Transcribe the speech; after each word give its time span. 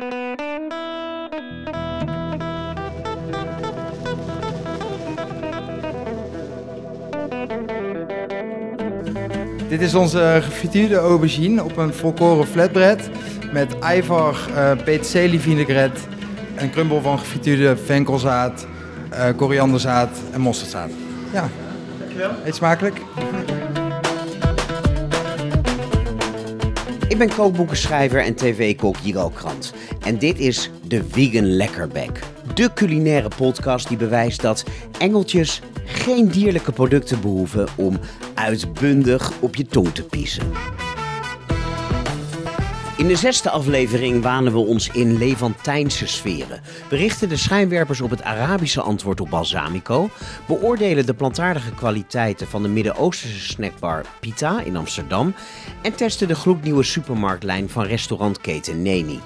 Dit 0.00 0.08
is 9.80 9.94
onze 9.94 10.38
gefrituurde 10.42 10.96
aubergine 10.96 11.64
op 11.64 11.76
een 11.76 11.94
volkoren 11.94 12.46
flatbread 12.46 13.00
met 13.52 13.78
eivar, 13.78 14.38
uh, 14.50 14.70
peterselie 14.84 15.40
vinaigrette, 15.40 16.00
een 16.56 16.70
crumble 16.70 17.00
van 17.00 17.18
gefrituurde 17.18 17.76
venkelzaad, 17.76 18.66
uh, 19.12 19.24
korianderzaad 19.36 20.18
en 20.32 20.40
mosterdzaad. 20.40 20.90
Ja. 21.32 21.48
Dankjewel. 21.98 22.30
Eet 22.44 22.54
smakelijk. 22.54 23.00
Ben 27.26 27.36
kookboekenschrijver 27.36 28.24
en 28.24 28.34
tv-kok 28.34 28.96
Jiro 29.02 29.28
Krant. 29.28 29.72
En 30.00 30.18
dit 30.18 30.38
is 30.38 30.70
de 30.86 31.04
Vegan 31.10 31.56
Lekkerbek. 31.56 32.20
De 32.54 32.72
culinaire 32.74 33.28
podcast 33.36 33.88
die 33.88 33.96
bewijst 33.96 34.42
dat 34.42 34.64
engeltjes 34.98 35.60
geen 35.84 36.28
dierlijke 36.28 36.72
producten 36.72 37.20
behoeven 37.20 37.68
om 37.76 37.98
uitbundig 38.34 39.32
op 39.40 39.56
je 39.56 39.66
tong 39.66 39.94
te 39.94 40.04
piezen. 40.04 40.52
In 43.00 43.08
de 43.08 43.16
zesde 43.16 43.50
aflevering 43.50 44.22
wanen 44.22 44.52
we 44.52 44.58
ons 44.58 44.88
in 44.88 45.18
Levantijnse 45.18 46.06
sferen. 46.06 46.60
Berichten 46.88 47.28
de 47.28 47.36
schijnwerpers 47.36 48.00
op 48.00 48.10
het 48.10 48.22
Arabische 48.22 48.80
antwoord 48.80 49.20
op 49.20 49.30
balsamico. 49.30 50.10
Beoordelen 50.46 51.06
de 51.06 51.14
plantaardige 51.14 51.70
kwaliteiten 51.70 52.46
van 52.46 52.62
de 52.62 52.68
Midden-Oosterse 52.68 53.52
snackbar 53.52 54.04
Pita 54.20 54.60
in 54.62 54.76
Amsterdam. 54.76 55.34
En 55.82 55.94
testen 55.94 56.28
de 56.28 56.34
gloednieuwe 56.34 56.82
supermarktlijn 56.82 57.68
van 57.68 57.84
restaurantketen 57.84 58.82
Neni. 58.82 59.20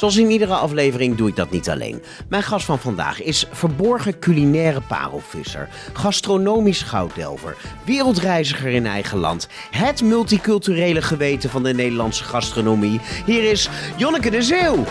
Zoals 0.00 0.16
in 0.16 0.30
iedere 0.30 0.54
aflevering 0.54 1.16
doe 1.16 1.28
ik 1.28 1.36
dat 1.36 1.50
niet 1.50 1.70
alleen. 1.70 2.02
Mijn 2.28 2.42
gast 2.42 2.64
van 2.64 2.78
vandaag 2.78 3.22
is 3.22 3.46
verborgen 3.50 4.18
culinaire 4.18 4.80
parelvisser, 4.80 5.68
gastronomisch 5.92 6.82
gouddelver, 6.82 7.56
wereldreiziger 7.84 8.70
in 8.70 8.86
eigen 8.86 9.18
land, 9.18 9.48
het 9.70 10.02
multiculturele 10.02 11.02
geweten 11.02 11.50
van 11.50 11.62
de 11.62 11.74
Nederlandse 11.74 12.24
gastronomie. 12.24 13.00
Hier 13.26 13.50
is 13.50 13.68
Jonneke 13.96 14.30
de 14.30 14.42
Zeeuw. 14.42 14.84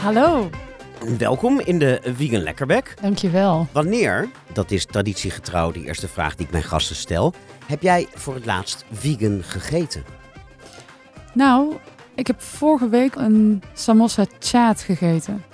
Hallo. 0.00 0.50
Welkom 1.18 1.60
in 1.60 1.78
de 1.78 2.00
Vegan 2.16 2.42
Lekkerbek. 2.42 2.94
Dankjewel. 3.00 3.66
Wanneer, 3.72 4.28
dat 4.52 4.70
is 4.70 4.84
traditiegetrouw 4.84 5.70
de 5.70 5.84
eerste 5.84 6.08
vraag 6.08 6.34
die 6.34 6.46
ik 6.46 6.52
mijn 6.52 6.64
gasten 6.64 6.96
stel, 6.96 7.34
heb 7.66 7.82
jij 7.82 8.06
voor 8.14 8.34
het 8.34 8.46
laatst 8.46 8.84
vegan 8.92 9.42
gegeten? 9.42 10.04
Nou, 11.32 11.74
ik 12.14 12.26
heb 12.26 12.40
vorige 12.40 12.88
week 12.88 13.14
een 13.14 13.62
samosa 13.74 14.24
chaat 14.38 14.80
gegeten. 14.80 15.44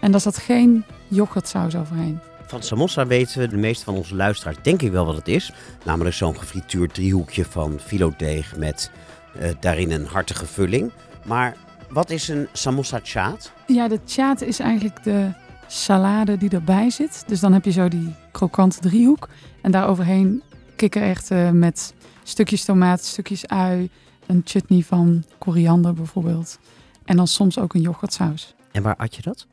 En 0.00 0.10
daar 0.10 0.20
zat 0.20 0.38
geen 0.38 0.84
yoghurtsaus 1.08 1.76
overheen. 1.76 2.18
Van 2.46 2.62
samosa 2.62 3.06
weten 3.06 3.40
we, 3.40 3.48
de 3.48 3.56
meeste 3.56 3.84
van 3.84 3.94
onze 3.94 4.14
luisteraars, 4.14 4.56
denk 4.62 4.82
ik 4.82 4.90
wel 4.90 5.06
wat 5.06 5.16
het 5.16 5.28
is. 5.28 5.52
Namelijk 5.84 6.16
zo'n 6.16 6.38
gefrituurd 6.38 6.94
driehoekje 6.94 7.44
van 7.44 7.78
filodeeg 7.80 8.56
met 8.56 8.90
uh, 9.36 9.48
daarin 9.60 9.90
een 9.90 10.06
hartige 10.06 10.46
vulling. 10.46 10.92
Maar 11.24 11.56
wat 11.88 12.10
is 12.10 12.28
een 12.28 12.48
samosa 12.52 13.00
chaat? 13.02 13.52
Ja, 13.66 13.88
de 13.88 14.00
chaat 14.06 14.40
is 14.40 14.58
eigenlijk 14.58 15.04
de 15.04 15.32
salade 15.66 16.36
die 16.36 16.50
erbij 16.50 16.90
zit. 16.90 17.24
Dus 17.26 17.40
dan 17.40 17.52
heb 17.52 17.64
je 17.64 17.70
zo 17.70 17.88
die 17.88 18.14
krokante 18.30 18.80
driehoek. 18.80 19.28
En 19.60 19.70
daar 19.70 19.88
overheen 19.88 20.42
kikkererwten 20.76 21.58
met 21.58 21.94
stukjes 22.22 22.64
tomaat, 22.64 23.04
stukjes 23.04 23.46
ui, 23.46 23.90
een 24.26 24.42
chutney 24.44 24.82
van 24.82 25.24
koriander 25.38 25.94
bijvoorbeeld. 25.94 26.58
En 27.04 27.16
dan 27.16 27.26
soms 27.26 27.58
ook 27.58 27.74
een 27.74 27.80
yoghurtsaus. 27.80 28.54
En 28.72 28.82
waar 28.82 28.96
at 28.96 29.14
je 29.14 29.22
dat? 29.22 29.46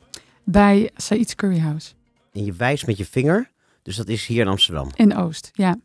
Bij 0.44 0.90
Said's 0.96 1.34
Curryhouse. 1.34 1.92
En 2.32 2.44
je 2.44 2.52
wijst 2.52 2.86
met 2.86 2.96
je 2.96 3.04
vinger, 3.04 3.50
dus 3.82 3.96
dat 3.96 4.08
is 4.08 4.26
hier 4.26 4.40
in 4.40 4.48
Amsterdam. 4.48 4.90
In 4.94 5.16
Oost, 5.16 5.50
ja. 5.52 5.76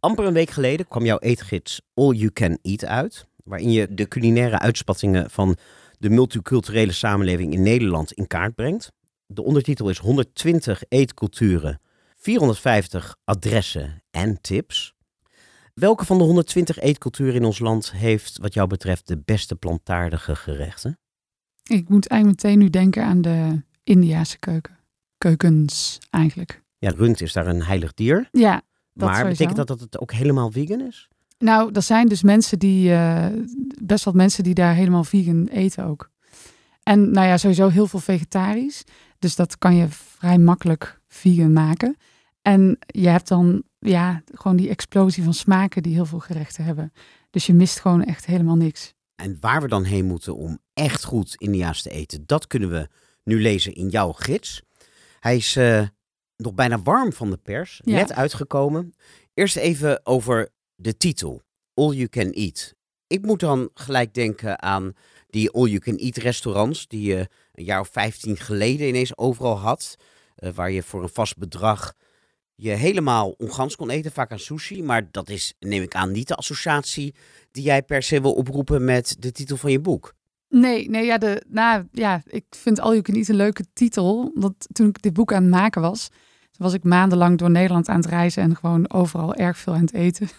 Amper 0.00 0.24
een 0.24 0.32
week 0.32 0.50
geleden 0.50 0.88
kwam 0.88 1.04
jouw 1.04 1.18
eetgids 1.18 1.80
All 1.94 2.12
You 2.12 2.30
Can 2.30 2.58
Eat 2.62 2.84
uit. 2.84 3.26
Waarin 3.44 3.70
je 3.70 3.94
de 3.94 4.08
culinaire 4.08 4.58
uitspattingen 4.58 5.30
van 5.30 5.56
de 5.98 6.10
multiculturele 6.10 6.92
samenleving 6.92 7.52
in 7.52 7.62
Nederland 7.62 8.12
in 8.12 8.26
kaart 8.26 8.54
brengt. 8.54 8.92
De 9.26 9.42
ondertitel 9.42 9.88
is 9.88 9.98
120 9.98 10.82
eetculturen, 10.88 11.80
450 12.16 13.16
adressen 13.24 14.02
en 14.10 14.40
tips. 14.40 14.94
Welke 15.74 16.04
van 16.04 16.18
de 16.18 16.24
120 16.24 16.78
eetculturen 16.80 17.34
in 17.34 17.44
ons 17.44 17.58
land 17.58 17.92
heeft 17.92 18.38
wat 18.38 18.54
jou 18.54 18.68
betreft 18.68 19.08
de 19.08 19.18
beste 19.24 19.56
plantaardige 19.56 20.36
gerechten? 20.36 20.98
Ik 21.62 21.88
moet 21.88 22.06
eigenlijk 22.06 22.42
meteen 22.42 22.58
nu 22.58 22.70
denken 22.70 23.04
aan 23.04 23.22
de 23.22 23.62
Indiase 23.84 24.38
keuken. 24.38 24.78
Keukens 25.18 25.98
eigenlijk. 26.10 26.62
Ja, 26.78 26.90
rund 26.90 27.20
is 27.20 27.32
daar 27.32 27.46
een 27.46 27.62
heilig 27.62 27.94
dier. 27.94 28.28
Ja, 28.32 28.62
dat 28.92 29.08
Maar 29.08 29.28
betekent 29.28 29.56
dat 29.56 29.66
dat 29.66 29.80
het 29.80 30.00
ook 30.00 30.12
helemaal 30.12 30.50
vegan 30.50 30.80
is? 30.80 31.08
Nou, 31.38 31.70
er 31.72 31.82
zijn 31.82 32.08
dus 32.08 32.22
mensen 32.22 32.58
die, 32.58 32.90
uh, 32.90 33.26
best 33.82 34.04
wat 34.04 34.14
mensen 34.14 34.44
die 34.44 34.54
daar 34.54 34.74
helemaal 34.74 35.04
vegan 35.04 35.46
eten 35.46 35.84
ook. 35.84 36.10
En 36.82 37.10
nou 37.10 37.26
ja, 37.26 37.36
sowieso 37.36 37.68
heel 37.68 37.86
veel 37.86 38.00
vegetarisch. 38.00 38.84
Dus 39.18 39.36
dat 39.36 39.58
kan 39.58 39.76
je 39.76 39.86
vrij 39.88 40.38
makkelijk 40.38 41.00
vegan 41.08 41.52
maken. 41.52 41.96
En 42.46 42.78
je 42.86 43.08
hebt 43.08 43.28
dan 43.28 43.62
ja, 43.78 44.22
gewoon 44.32 44.56
die 44.56 44.68
explosie 44.68 45.24
van 45.24 45.34
smaken 45.34 45.82
die 45.82 45.94
heel 45.94 46.06
veel 46.06 46.18
gerechten 46.18 46.64
hebben. 46.64 46.92
Dus 47.30 47.46
je 47.46 47.54
mist 47.54 47.80
gewoon 47.80 48.04
echt 48.04 48.26
helemaal 48.26 48.56
niks. 48.56 48.94
En 49.14 49.36
waar 49.40 49.62
we 49.62 49.68
dan 49.68 49.84
heen 49.84 50.04
moeten 50.04 50.36
om 50.36 50.58
echt 50.72 51.04
goed 51.04 51.34
Indiaas 51.36 51.82
te 51.82 51.90
eten, 51.90 52.26
dat 52.26 52.46
kunnen 52.46 52.70
we 52.70 52.88
nu 53.22 53.40
lezen 53.40 53.74
in 53.74 53.88
jouw 53.88 54.12
gids. 54.12 54.62
Hij 55.20 55.36
is 55.36 55.56
uh, 55.56 55.86
nog 56.36 56.54
bijna 56.54 56.82
warm 56.82 57.12
van 57.12 57.30
de 57.30 57.36
pers, 57.36 57.80
net 57.84 58.12
uitgekomen. 58.12 58.94
Eerst 59.34 59.56
even 59.56 60.06
over 60.06 60.50
de 60.74 60.96
titel, 60.96 61.42
All 61.74 61.92
You 61.92 62.08
Can 62.08 62.30
Eat. 62.30 62.74
Ik 63.06 63.22
moet 63.22 63.40
dan 63.40 63.70
gelijk 63.74 64.14
denken 64.14 64.62
aan 64.62 64.92
die 65.26 65.50
All 65.50 65.66
You 65.66 65.78
Can 65.78 65.96
Eat 65.96 66.16
restaurants 66.16 66.86
die 66.86 67.02
je 67.02 67.28
een 67.52 67.64
jaar 67.64 67.80
of 67.80 67.88
vijftien 67.88 68.36
geleden 68.36 68.88
ineens 68.88 69.16
overal 69.16 69.58
had. 69.58 69.96
Uh, 70.38 70.50
waar 70.50 70.70
je 70.70 70.82
voor 70.82 71.02
een 71.02 71.08
vast 71.08 71.36
bedrag 71.38 71.94
je 72.54 72.70
helemaal 72.70 73.34
ongans 73.38 73.76
kon 73.76 73.90
eten, 73.90 74.12
vaak 74.12 74.32
aan 74.32 74.38
sushi. 74.38 74.82
Maar 74.82 75.08
dat 75.10 75.28
is, 75.28 75.54
neem 75.58 75.82
ik 75.82 75.94
aan, 75.94 76.12
niet 76.12 76.28
de 76.28 76.34
associatie 76.34 77.14
die 77.50 77.64
jij 77.64 77.82
per 77.82 78.02
se 78.02 78.20
wil 78.20 78.32
oproepen 78.32 78.84
met 78.84 79.16
de 79.18 79.32
titel 79.32 79.56
van 79.56 79.70
je 79.70 79.80
boek. 79.80 80.14
Nee, 80.48 80.90
nee 80.90 81.04
ja, 81.04 81.18
de, 81.18 81.42
nou, 81.48 81.84
ja, 81.92 82.22
ik 82.26 82.44
vind 82.50 82.80
Al 82.80 82.90
You 82.90 83.02
Can 83.02 83.14
Eat 83.14 83.28
een 83.28 83.36
leuke 83.36 83.64
titel. 83.72 84.30
Want 84.34 84.66
toen 84.72 84.88
ik 84.88 85.02
dit 85.02 85.12
boek 85.12 85.32
aan 85.32 85.42
het 85.42 85.52
maken 85.52 85.82
was, 85.82 86.08
was 86.56 86.72
ik 86.72 86.84
maandenlang 86.84 87.38
door 87.38 87.50
Nederland 87.50 87.88
aan 87.88 88.00
het 88.00 88.06
reizen 88.06 88.42
en 88.42 88.56
gewoon 88.56 88.92
overal 88.92 89.34
erg 89.34 89.58
veel 89.58 89.74
aan 89.74 89.80
het 89.80 89.94
eten. 89.94 90.28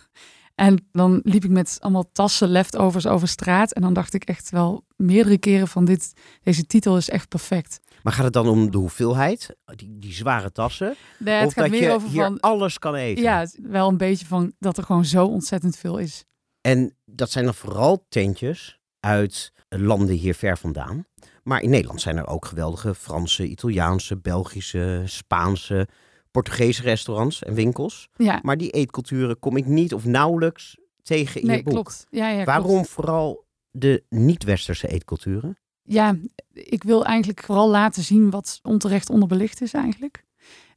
En 0.56 0.88
dan 0.92 1.20
liep 1.24 1.44
ik 1.44 1.50
met 1.50 1.78
allemaal 1.80 2.12
tassen 2.12 2.50
leftovers 2.50 3.08
over 3.08 3.28
straat. 3.28 3.74
En 3.74 3.82
dan 3.82 3.94
dacht 3.94 4.14
ik 4.14 4.24
echt 4.24 4.50
wel 4.50 4.86
meerdere 4.96 5.38
keren 5.38 5.68
van 5.68 5.86
dit, 5.86 6.14
deze 6.44 6.66
titel 6.66 6.98
is 6.98 7.10
echt 7.10 7.28
perfect. 7.28 7.80
Maar 8.06 8.14
gaat 8.14 8.24
het 8.24 8.34
dan 8.34 8.48
om 8.48 8.72
de 8.72 8.78
hoeveelheid, 8.78 9.56
die, 9.76 10.00
die 10.00 10.14
zware 10.14 10.52
tassen? 10.52 10.96
Nee, 11.20 11.46
of 11.46 11.54
dat 11.54 11.78
je 11.78 11.92
over 11.92 12.10
hier 12.10 12.24
van, 12.24 12.40
alles 12.40 12.80
kan 12.80 12.96
eten? 12.96 13.24
Ja, 13.24 13.48
wel 13.62 13.88
een 13.88 13.98
beetje 13.98 14.26
van 14.26 14.54
dat 14.60 14.78
er 14.78 14.84
gewoon 14.84 15.06
zo 15.06 15.26
ontzettend 15.26 15.78
veel 15.78 15.98
is. 15.98 16.26
En 16.62 16.96
dat 17.06 17.32
zijn 17.32 17.46
dan 17.46 17.54
vooral 17.54 18.06
tentjes 18.10 18.80
uit 19.00 19.52
landen 19.70 20.16
hier 20.16 20.36
ver 20.36 20.58
vandaan. 20.58 21.06
Maar 21.44 21.62
in 21.62 21.70
Nederland 21.70 22.02
zijn 22.02 22.18
er 22.18 22.28
ook 22.28 22.46
geweldige 22.46 22.96
Franse, 22.96 23.48
Italiaanse, 23.48 24.18
Belgische, 24.18 25.04
Spaanse, 25.06 25.88
Portugese 26.32 26.82
restaurants 26.82 27.44
en 27.44 27.54
winkels. 27.54 28.08
Ja. 28.16 28.40
Maar 28.44 28.58
die 28.58 28.70
eetculturen 28.70 29.40
kom 29.40 29.58
ik 29.58 29.66
niet 29.66 29.94
of 29.94 30.06
nauwelijks 30.06 30.78
tegen 31.02 31.42
in 31.42 31.48
nee, 31.48 31.58
je 31.58 31.64
boek. 31.64 31.74
Klopt. 31.74 32.08
Ja, 32.10 32.30
ja, 32.30 32.44
Waarom 32.44 32.86
vooral 32.86 33.46
de 33.72 34.04
niet-westerse 34.10 34.88
eetculturen? 34.88 35.58
Ja, 35.86 36.16
ik 36.54 36.84
wil 36.84 37.06
eigenlijk 37.06 37.44
vooral 37.44 37.70
laten 37.70 38.04
zien 38.04 38.30
wat 38.30 38.60
onterecht 38.64 39.10
onderbelicht 39.10 39.62
is 39.62 39.74
eigenlijk. 39.74 40.26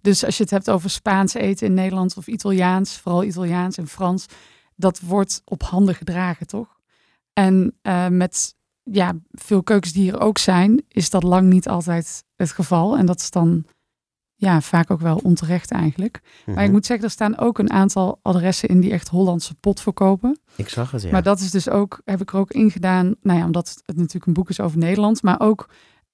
Dus 0.00 0.24
als 0.24 0.36
je 0.36 0.42
het 0.42 0.52
hebt 0.52 0.70
over 0.70 0.90
Spaans 0.90 1.34
eten 1.34 1.66
in 1.66 1.74
Nederland 1.74 2.16
of 2.16 2.26
Italiaans, 2.26 2.98
vooral 2.98 3.24
Italiaans 3.24 3.76
en 3.76 3.88
Frans, 3.88 4.26
dat 4.76 5.00
wordt 5.00 5.42
op 5.44 5.62
handen 5.62 5.94
gedragen, 5.94 6.46
toch? 6.46 6.76
En 7.32 7.76
uh, 7.82 8.08
met 8.08 8.54
ja, 8.82 9.16
veel 9.30 9.62
keukens 9.62 9.92
die 9.92 10.12
er 10.12 10.20
ook 10.20 10.38
zijn, 10.38 10.84
is 10.88 11.10
dat 11.10 11.22
lang 11.22 11.48
niet 11.48 11.68
altijd 11.68 12.24
het 12.36 12.50
geval. 12.50 12.96
En 12.96 13.06
dat 13.06 13.20
is 13.20 13.30
dan 13.30 13.64
ja, 14.40 14.60
vaak 14.60 14.90
ook 14.90 15.00
wel 15.00 15.20
onterecht 15.22 15.70
eigenlijk. 15.70 16.20
Maar 16.46 16.54
ik 16.54 16.62
mhm. 16.62 16.72
moet 16.72 16.86
zeggen, 16.86 17.06
er 17.06 17.12
staan 17.12 17.38
ook 17.38 17.58
een 17.58 17.70
aantal 17.70 18.18
adressen 18.22 18.68
in 18.68 18.80
die 18.80 18.92
echt 18.92 19.08
Hollandse 19.08 19.54
pot 19.54 19.80
verkopen. 19.80 20.38
Ik 20.56 20.68
zag 20.68 20.90
het, 20.90 21.02
ja. 21.02 21.10
Maar 21.10 21.22
dat 21.22 21.40
is 21.40 21.50
dus 21.50 21.68
ook, 21.68 22.00
heb 22.04 22.20
ik 22.20 22.32
er 22.32 22.38
ook 22.38 22.50
in 22.50 22.70
gedaan, 22.70 23.14
nou 23.22 23.38
ja, 23.38 23.44
omdat 23.44 23.82
het 23.86 23.96
natuurlijk 23.96 24.26
een 24.26 24.32
boek 24.32 24.48
is 24.48 24.60
over 24.60 24.78
Nederland, 24.78 25.22
maar 25.22 25.40
ook 25.40 25.68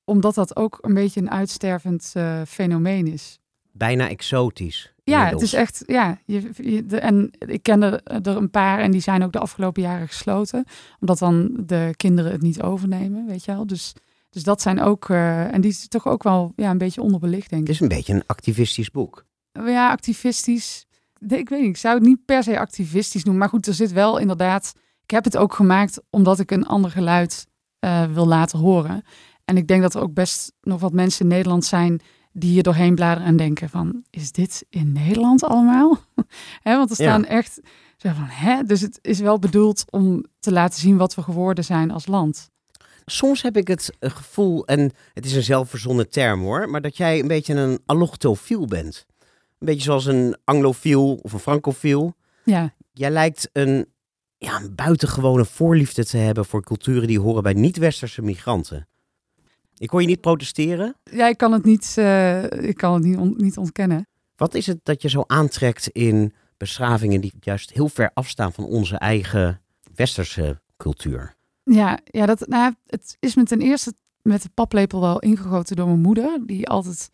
omdat 0.05 0.35
dat 0.35 0.56
ook 0.56 0.79
een 0.81 0.94
beetje 0.94 1.21
een 1.21 1.31
uitstervend 1.31 2.12
uh, 2.17 2.41
fenomeen 2.47 3.06
is. 3.06 3.38
Bijna 3.73 4.09
exotisch. 4.09 4.93
Ja, 5.05 5.27
het 5.27 5.43
is 5.43 5.53
echt, 5.53 5.82
ja. 5.87 6.19
Je, 6.25 6.50
je- 6.56 6.87
de, 6.87 6.99
en 6.99 7.31
ik 7.38 7.62
kende 7.62 8.00
er 8.05 8.37
een 8.37 8.50
paar 8.50 8.79
en 8.79 8.91
die 8.91 9.00
zijn 9.00 9.23
ook 9.23 9.32
de 9.32 9.38
afgelopen 9.38 9.82
jaren 9.82 10.09
gesloten. 10.09 10.65
Omdat 11.00 11.19
dan 11.19 11.50
de 11.67 11.94
kinderen 11.97 12.32
het 12.32 12.43
niet 12.43 12.62
overnemen, 12.62 13.27
weet 13.27 13.44
je 13.44 13.53
wel. 13.53 13.67
Dus, 13.67 13.94
dus 14.34 14.42
dat 14.42 14.62
zijn 14.62 14.81
ook, 14.81 15.08
eh, 15.10 15.54
en 15.54 15.60
die 15.60 15.70
is 15.70 15.88
toch 15.88 16.06
ook 16.06 16.22
wel 16.22 16.52
ja, 16.56 16.70
een 16.70 16.78
beetje 16.78 17.02
onderbelicht, 17.02 17.50
denk 17.50 17.60
Het 17.60 17.70
ik. 17.70 17.75
is 17.75 17.81
een 17.81 17.96
beetje 17.96 18.12
een 18.14 18.26
activistisch 18.26 18.90
boek. 18.90 19.25
Ja, 19.52 19.90
activistisch. 19.90 20.86
Ik 21.28 21.48
weet 21.48 21.60
niet, 21.60 21.69
ik 21.69 21.76
zou 21.76 21.94
het 21.94 22.04
niet 22.04 22.25
per 22.25 22.42
se 22.42 22.58
activistisch 22.58 23.22
noemen. 23.25 23.40
Maar 23.42 23.50
goed, 23.50 23.66
er 23.66 23.75
zit 23.75 23.92
wel 23.92 24.19
inderdaad... 24.19 24.75
Ik 25.02 25.10
heb 25.10 25.25
het 25.25 25.36
ook 25.36 25.54
gemaakt 25.54 26.00
omdat 26.10 26.38
ik 26.38 26.50
een 26.50 26.66
ander 26.66 26.90
geluid 26.90 27.46
eh, 27.78 28.04
wil 28.04 28.26
laten 28.26 28.58
horen. 28.58 29.02
En 29.44 29.56
ik 29.56 29.69
denk 29.69 29.82
dat 29.82 29.94
er 29.94 30.00
ook 30.02 30.14
best 30.14 30.52
nog 30.60 30.81
wat 30.81 30.92
mensen 30.92 31.20
in 31.22 31.28
Nederland 31.28 31.64
zijn... 31.64 32.00
die 32.32 32.50
hier 32.50 32.62
doorheen 32.62 32.94
bladeren 32.94 33.26
en 33.28 33.36
denken 33.36 33.69
van... 33.69 34.04
is 34.10 34.32
dit 34.32 34.66
in 34.70 34.92
Nederland 34.92 35.44
allemaal? 35.44 35.88
want 36.62 36.90
er 36.90 37.02
Ja. 37.02 37.10
staan 37.10 37.25
echt... 37.25 37.60
Van, 37.98 38.14
hè? 38.28 38.62
Dus 38.62 38.81
het 38.81 38.98
is 39.02 39.19
wel 39.20 39.38
bedoeld 39.38 39.84
om 39.90 40.25
te 40.38 40.52
laten 40.52 40.81
zien 40.81 40.96
wat 40.96 41.14
we 41.14 41.22
geworden 41.22 41.64
zijn 41.64 41.90
als 41.90 42.06
land. 42.06 42.50
Soms 43.06 43.43
heb 43.43 43.56
ik 43.56 43.69
het 43.69 43.91
eh, 43.99 44.11
gevoel, 44.11 44.67
en 44.67 44.93
het 45.15 45.25
is 45.27 45.35
een 45.35 45.43
zelfverzonnen 45.43 46.11
term 46.11 46.41
hoor, 46.43 46.69
maar 46.71 46.81
dat 46.81 46.97
jij 46.97 47.21
een 47.21 47.29
beetje 47.29 47.55
een 47.55 47.79
allochtofiel 47.87 48.67
bent. 48.67 49.06
Een 49.59 49.67
beetje 49.67 49.83
zoals 49.83 50.06
een 50.06 50.37
anglofiel 50.45 51.15
of 51.23 51.33
een 51.33 51.39
francofiel. 51.39 52.15
Ja, 52.45 52.75
Jij 52.93 53.11
lijkt 53.11 53.49
een, 53.53 53.87
ja, 54.39 54.56
een 54.61 54.75
buitengewone 54.75 55.45
voorliefde 55.45 56.05
te 56.05 56.17
hebben 56.17 56.45
voor 56.45 56.62
culturen 56.62 57.09
die 57.09 57.21
horen 57.21 57.43
bij 57.43 57.53
niet-westerse 57.53 58.23
migranten. 58.23 58.89
Ik 59.77 59.91
hoor 59.91 60.01
je 60.01 60.06
niet 60.06 60.21
protesteren. 60.21 60.97
ja 61.11 61.29
ik 61.29 61.37
kan 61.37 61.53
het 61.53 61.65
niet, 61.65 61.95
eh, 61.99 62.43
ik 62.43 62.77
kan 62.77 62.95
het 62.95 63.03
niet, 63.03 63.17
on- 63.17 63.35
niet 63.37 63.56
ontkennen. 63.56 64.06
Wat 64.37 64.55
is 64.55 64.67
het 64.67 64.79
dat 64.83 65.03
je 65.03 65.09
zo 65.09 65.25
aantrekt 65.27 65.89
in 65.89 66.33
beschavingen 66.56 67.21
die 67.21 67.33
juist 67.41 67.73
heel 67.73 67.89
ver 67.89 68.11
afstaan 68.15 68.53
van 68.53 68.65
onze 68.65 68.97
eigen 68.97 69.61
westerse 69.95 70.61
cultuur? 70.77 71.33
Ja, 71.64 71.99
ja 72.05 72.26
dat, 72.26 72.46
nou, 72.49 72.75
het 72.87 73.16
is 73.20 73.34
me 73.34 73.43
ten 73.43 73.61
eerste 73.61 73.94
met 74.22 74.43
de 74.43 74.49
paplepel 74.55 75.00
wel 75.00 75.19
ingegoten 75.19 75.76
door 75.76 75.87
mijn 75.87 76.00
moeder. 76.00 76.38
Die 76.46 76.69
altijd 76.69 77.11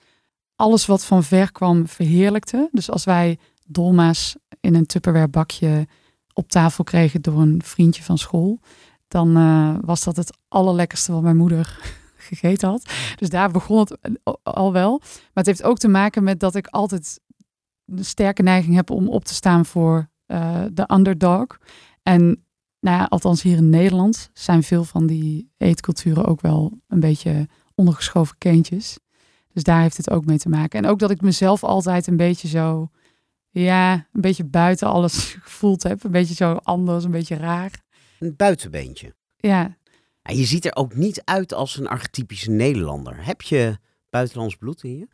alles 0.57 0.87
wat 0.87 1.05
van 1.05 1.23
ver 1.23 1.53
kwam 1.53 1.87
verheerlijkte. 1.87 2.69
Dus 2.73 2.91
als 2.91 3.05
wij 3.05 3.39
dolma's 3.67 4.37
in 4.61 4.75
een 4.75 4.87
Tupperware 4.87 5.29
bakje 5.29 5.87
op 6.33 6.49
tafel 6.49 6.85
kregen 6.85 7.23
door 7.23 7.41
een 7.41 7.63
vriendje 7.65 8.03
van 8.03 8.19
school. 8.19 8.61
Dan 9.09 9.37
eh, 9.37 9.75
was 9.81 10.05
dat 10.05 10.17
het 10.17 10.39
allerlekkerste 10.49 11.13
wat 11.13 11.23
mijn 11.23 11.37
moeder 11.37 11.79
gegeten 12.29 12.69
had. 12.69 12.93
Dus 13.17 13.29
daar 13.29 13.51
begon 13.51 13.79
het 13.79 13.99
al 14.43 14.73
wel. 14.73 14.99
Maar 14.99 15.31
het 15.33 15.47
heeft 15.47 15.63
ook 15.63 15.79
te 15.79 15.89
maken 15.89 16.23
met 16.23 16.41
dat 16.41 16.55
ik 16.55 16.67
altijd 16.67 17.21
een 17.87 18.05
sterke 18.05 18.43
neiging 18.43 18.75
heb 18.75 18.91
om 18.91 19.09
op 19.09 19.25
te 19.25 19.35
staan 19.35 19.67
voor 19.67 20.09
eh, 20.27 20.65
de 20.73 20.91
underdog. 20.93 21.59
En 22.03 22.45
nou 22.81 22.97
ja, 22.99 23.05
althans 23.05 23.43
hier 23.43 23.57
in 23.57 23.71
Nederland 23.71 24.31
zijn 24.33 24.63
veel 24.63 24.85
van 24.85 25.07
die 25.07 25.51
eetculturen 25.57 26.25
ook 26.25 26.41
wel 26.41 26.79
een 26.89 27.01
beetje 27.01 27.49
ondergeschoven 27.75 28.39
kindjes. 28.39 28.99
Dus 29.53 29.63
daar 29.63 29.81
heeft 29.81 29.97
het 29.97 30.11
ook 30.11 30.25
mee 30.25 30.39
te 30.39 30.49
maken. 30.49 30.79
En 30.85 30.91
ook 30.91 30.99
dat 30.99 31.11
ik 31.11 31.21
mezelf 31.21 31.65
altijd 31.65 32.07
een 32.07 32.17
beetje 32.17 32.49
zo, 32.49 32.91
ja, 33.51 33.93
een 33.93 34.21
beetje 34.21 34.45
buiten 34.45 34.89
alles 34.89 35.25
gevoeld 35.43 35.83
heb. 35.83 36.05
Een 36.05 36.11
beetje 36.11 36.35
zo 36.35 36.53
anders, 36.53 37.05
een 37.05 37.11
beetje 37.11 37.37
raar. 37.37 37.83
Een 38.19 38.37
buitenbeentje. 38.37 39.15
Ja, 39.37 39.77
En 40.23 40.37
je 40.37 40.45
ziet 40.45 40.65
er 40.65 40.77
ook 40.77 40.95
niet 40.95 41.23
uit 41.25 41.55
als 41.55 41.79
een 41.79 41.89
archetypische 41.89 42.51
Nederlander. 42.51 43.25
Heb 43.25 43.43
je 43.43 43.79
buitenlands 44.11 44.57
bloed 44.57 44.83
in 44.83 44.99
je? 44.99 45.09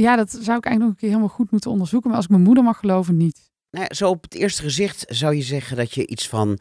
ja, 0.00 0.16
dat 0.16 0.30
zou 0.30 0.40
ik 0.40 0.64
eigenlijk 0.64 0.78
nog 0.78 0.88
een 0.88 0.96
keer 0.96 1.08
helemaal 1.08 1.28
goed 1.28 1.50
moeten 1.50 1.70
onderzoeken. 1.70 2.08
Maar 2.08 2.16
als 2.16 2.26
ik 2.26 2.32
mijn 2.32 2.44
moeder 2.44 2.64
mag 2.64 2.78
geloven, 2.78 3.16
niet. 3.16 3.50
Nou 3.70 3.86
ja, 3.88 3.94
zo 3.94 4.10
op 4.10 4.22
het 4.22 4.34
eerste 4.34 4.62
gezicht 4.62 5.04
zou 5.08 5.34
je 5.34 5.42
zeggen 5.42 5.76
dat 5.76 5.94
je 5.94 6.06
iets 6.06 6.28
van 6.28 6.58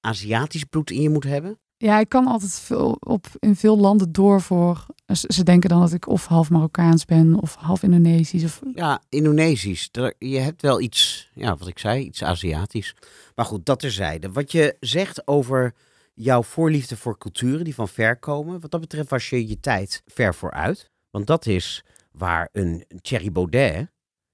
Aziatisch 0.00 0.64
bloed 0.64 0.90
in 0.90 1.02
je 1.02 1.10
moet 1.10 1.24
hebben. 1.24 1.58
Ja, 1.80 1.98
ik 1.98 2.08
kan 2.08 2.26
altijd 2.26 2.52
veel 2.52 2.96
op, 3.00 3.26
in 3.38 3.56
veel 3.56 3.78
landen 3.78 4.12
door 4.12 4.40
voor. 4.40 4.86
Ze, 5.06 5.42
denken 5.42 5.68
dan 5.68 5.80
dat 5.80 5.92
ik 5.92 6.08
of 6.08 6.26
half 6.26 6.50
Marokkaans 6.50 7.04
ben 7.04 7.40
of 7.40 7.54
half 7.54 7.82
Indonesisch. 7.82 8.44
Of, 8.44 8.60
Ja, 8.74 9.02
Indonesisch. 9.08 9.90
Je 10.18 10.38
hebt 10.38 10.62
wel 10.62 10.80
iets, 10.80 11.30
ja, 11.34 11.56
wat 11.56 11.68
ik 11.68 11.78
zei, 11.78 12.04
iets 12.04 12.24
Aziatisch. 12.24 12.94
Maar 13.34 13.44
goed, 13.44 13.66
dat 13.66 13.80
terzijde. 13.80 14.32
Wat 14.32 14.52
je 14.52 14.76
zegt 14.80 15.26
over 15.26 15.74
jouw 16.14 16.42
voorliefde 16.42 16.96
voor 16.96 17.18
culturen 17.18 17.64
die 17.64 17.74
van 17.74 17.88
ver 17.88 18.16
komen. 18.16 18.60
Wat 18.60 18.70
dat 18.70 18.80
betreft 18.80 19.10
was 19.10 19.30
je 19.30 19.48
je 19.48 19.60
tijd 19.60 20.02
ver 20.06 20.34
vooruit. 20.34 20.90
Want 21.10 21.26
dat 21.26 21.46
is 21.46 21.84
waar 22.12 22.48
een 22.52 22.84
Thierry 23.00 23.32
Baudet 23.32 23.88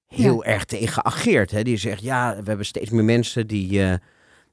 heel 0.05 0.43
erg 0.43 0.65
tegen 0.65 0.93
geageerd. 0.93 1.51
Hè? 1.51 1.63
Die 1.63 1.77
zegt, 1.77 2.01
ja, 2.01 2.35
we 2.35 2.43
hebben 2.47 2.65
steeds 2.65 2.89
meer 2.89 3.03
mensen 3.03 3.47
die... 3.47 3.83
eh, 3.83 3.93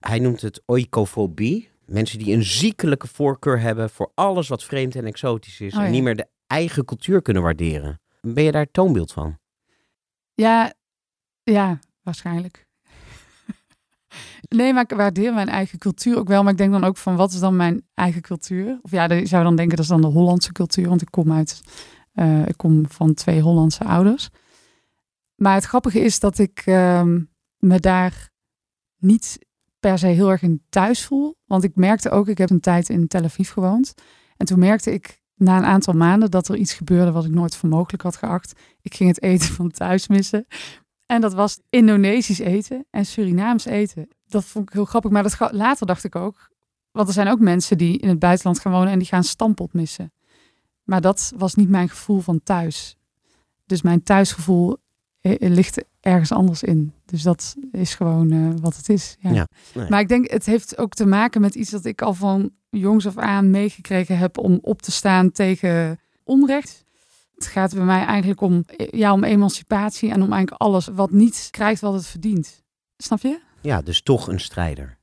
hij 0.09 0.19
noemt 0.19 0.41
het 0.41 0.63
oikofobie. 0.67 1.71
Mensen 1.87 2.19
die 2.19 2.35
een 2.35 2.45
ziekelijke 2.45 3.07
voorkeur 3.07 3.61
hebben 3.61 3.91
voor 3.91 4.11
alles 4.15 4.49
wat 4.49 4.65
vreemd 4.65 4.95
en 4.95 5.05
exotisch 5.05 5.61
is. 5.61 5.75
Oh, 5.75 5.83
en 5.83 5.91
niet 5.91 6.03
meer 6.03 6.17
de 6.17 6.27
eigen 6.47 6.85
cultuur 6.85 7.23
kunnen 7.23 7.43
waarderen. 7.43 8.01
Ben 8.21 8.45
je 8.45 8.53
daar 8.53 8.71
toonbeeld 8.71 9.13
van? 9.13 9.39
Ja, 10.35 10.73
ja, 11.43 11.79
waarschijnlijk. 12.03 12.67
Nee, 14.49 14.73
maar 14.73 14.83
ik 14.83 14.97
waardeer 14.97 15.35
mijn 15.35 15.49
eigen 15.49 15.79
cultuur 15.79 16.19
ook 16.19 16.29
wel. 16.29 16.43
Maar 16.43 16.53
ik 16.53 16.59
denk 16.59 16.73
dan 16.73 16.85
ook 16.85 16.97
van, 16.97 17.17
wat 17.17 17.33
is 17.33 17.41
dan 17.41 17.57
mijn 17.57 17.87
eigen 17.95 18.23
cultuur? 18.23 18.79
Of 18.83 18.91
ja, 18.91 19.13
je 19.13 19.27
zou 19.27 19.45
dan 19.45 19.57
denken, 19.57 19.77
dat 19.77 19.85
is 19.85 19.91
dan 19.91 20.01
de 20.01 20.07
Hollandse 20.07 20.53
cultuur. 20.53 20.89
Want 20.89 21.03
ik 21.03 21.11
kom 21.11 21.33
uit, 21.33 21.61
eh, 22.13 22.47
ik 22.47 22.57
kom 22.57 22.89
van 22.89 23.15
twee 23.15 23.41
Hollandse 23.41 23.85
ouders. 23.85 24.29
Maar 25.35 25.55
het 25.55 25.65
grappige 25.65 26.01
is 26.01 26.21
dat 26.21 26.39
ik 26.39 26.63
ehm, 26.65 27.21
me 27.59 27.81
daar 27.81 28.31
niet 28.99 29.39
per 29.83 29.99
se 29.99 30.07
heel 30.07 30.31
erg 30.31 30.43
in 30.43 30.63
thuis 30.69 31.05
voel. 31.05 31.37
Want 31.47 31.65
ik 31.65 31.75
merkte 31.75 32.11
ook, 32.11 32.29
ik 32.29 32.39
heb 32.39 32.51
een 32.51 32.61
tijd 32.61 32.89
in 32.89 33.09
Tel 33.09 33.25
Aviv 33.25 33.51
gewoond. 33.51 33.95
En 34.37 34.47
toen 34.47 34.59
merkte 34.59 34.93
ik 34.93 35.23
na 35.35 35.57
een 35.57 35.65
aantal 35.65 35.95
maanden 35.95 36.31
dat 36.31 36.49
er 36.49 36.57
iets 36.57 36.73
gebeurde 36.73 37.13
wat 37.13 37.25
ik 37.25 37.31
nooit 37.31 37.57
voor 37.57 37.69
mogelijk 37.69 38.03
had 38.03 38.17
geacht. 38.17 38.53
Ik 38.81 38.95
ging 38.95 39.09
het 39.09 39.23
eten 39.23 39.49
van 39.55 39.71
thuis 39.71 40.09
missen. 40.09 40.47
En 41.07 41.21
dat 41.21 41.35
was 41.35 41.61
Indonesisch 41.71 42.39
eten 42.39 42.87
en 42.91 43.07
Surinaams 43.07 43.65
eten. 43.65 44.09
Dat 44.27 44.45
vond 44.45 44.69
ik 44.69 44.75
heel 44.75 44.85
grappig. 44.85 45.11
Maar 45.11 45.23
dat 45.23 45.53
later 45.53 45.87
dacht 45.87 46.05
ik 46.05 46.17
ook. 46.17 46.51
Want 46.91 47.09
er 47.09 47.15
zijn 47.15 47.29
ook 47.29 47.41
mensen 47.41 47.79
die 47.79 47.99
in 47.99 48.09
het 48.09 48.19
buitenland 48.19 48.61
gaan 48.61 48.73
wonen 48.73 48.93
en 48.93 48.99
die 48.99 49.09
gaan 49.09 49.25
stampot 49.25 49.73
missen. 49.73 50.13
Maar 50.83 51.01
dat 51.01 51.33
was 51.37 51.55
niet 51.55 51.69
mijn 51.69 51.89
gevoel 51.89 52.21
van 52.21 52.43
thuis. 52.43 52.97
Dus 53.67 53.83
mijn 53.83 54.03
thuisgevoel 54.03 54.77
eh, 55.21 55.33
eh, 55.33 55.51
ligt 55.51 55.85
ergens 56.01 56.33
anders 56.33 56.63
in. 56.63 56.93
Dus 57.13 57.23
dat 57.23 57.55
is 57.73 57.95
gewoon 57.95 58.31
eh, 58.31 58.61
wat 58.61 58.77
het 58.77 58.89
is. 58.89 59.17
Ja. 59.21 59.31
Ja, 59.31 59.49
nee. 59.75 59.89
Maar 59.89 60.01
ik 60.01 60.09
denk, 60.09 60.31
het 60.31 60.47
heeft 60.47 60.79
ook 60.79 60.95
te 60.95 61.07
maken 61.07 61.41
met 61.41 61.55
iets 61.55 61.71
dat 61.71 61.85
ik 61.85 62.03
al 62.03 62.15
van 62.15 62.51
jongs 62.71 63.07
af 63.07 63.17
aan 63.17 63.51
meegekregen 63.51 64.19
heb 64.19 64.39
om 64.39 64.59
op 64.63 64.83
te 64.83 64.91
staan 64.91 65.31
tegen 65.31 66.01
onrecht. 66.25 66.85
Het 67.35 67.47
gaat 67.47 67.75
bij 67.75 67.85
mij 67.85 68.05
eigenlijk 68.05 68.41
om, 68.41 68.65
eh, 68.77 68.87
ja, 68.91 69.13
om 69.13 69.25
emancipatie 69.25 70.11
en 70.11 70.23
om 70.23 70.33
eigenlijk 70.33 70.63
alles 70.63 70.87
wat 70.87 71.11
niet 71.11 71.49
krijgt 71.51 71.81
wat 71.81 71.95
het 71.95 72.07
verdient. 72.07 72.63
Snap 72.97 73.21
je? 73.21 73.41
Ja, 73.61 73.83
dus 73.83 74.03
toch 74.03 74.29
een 74.29 74.41
strijder. 74.41 74.99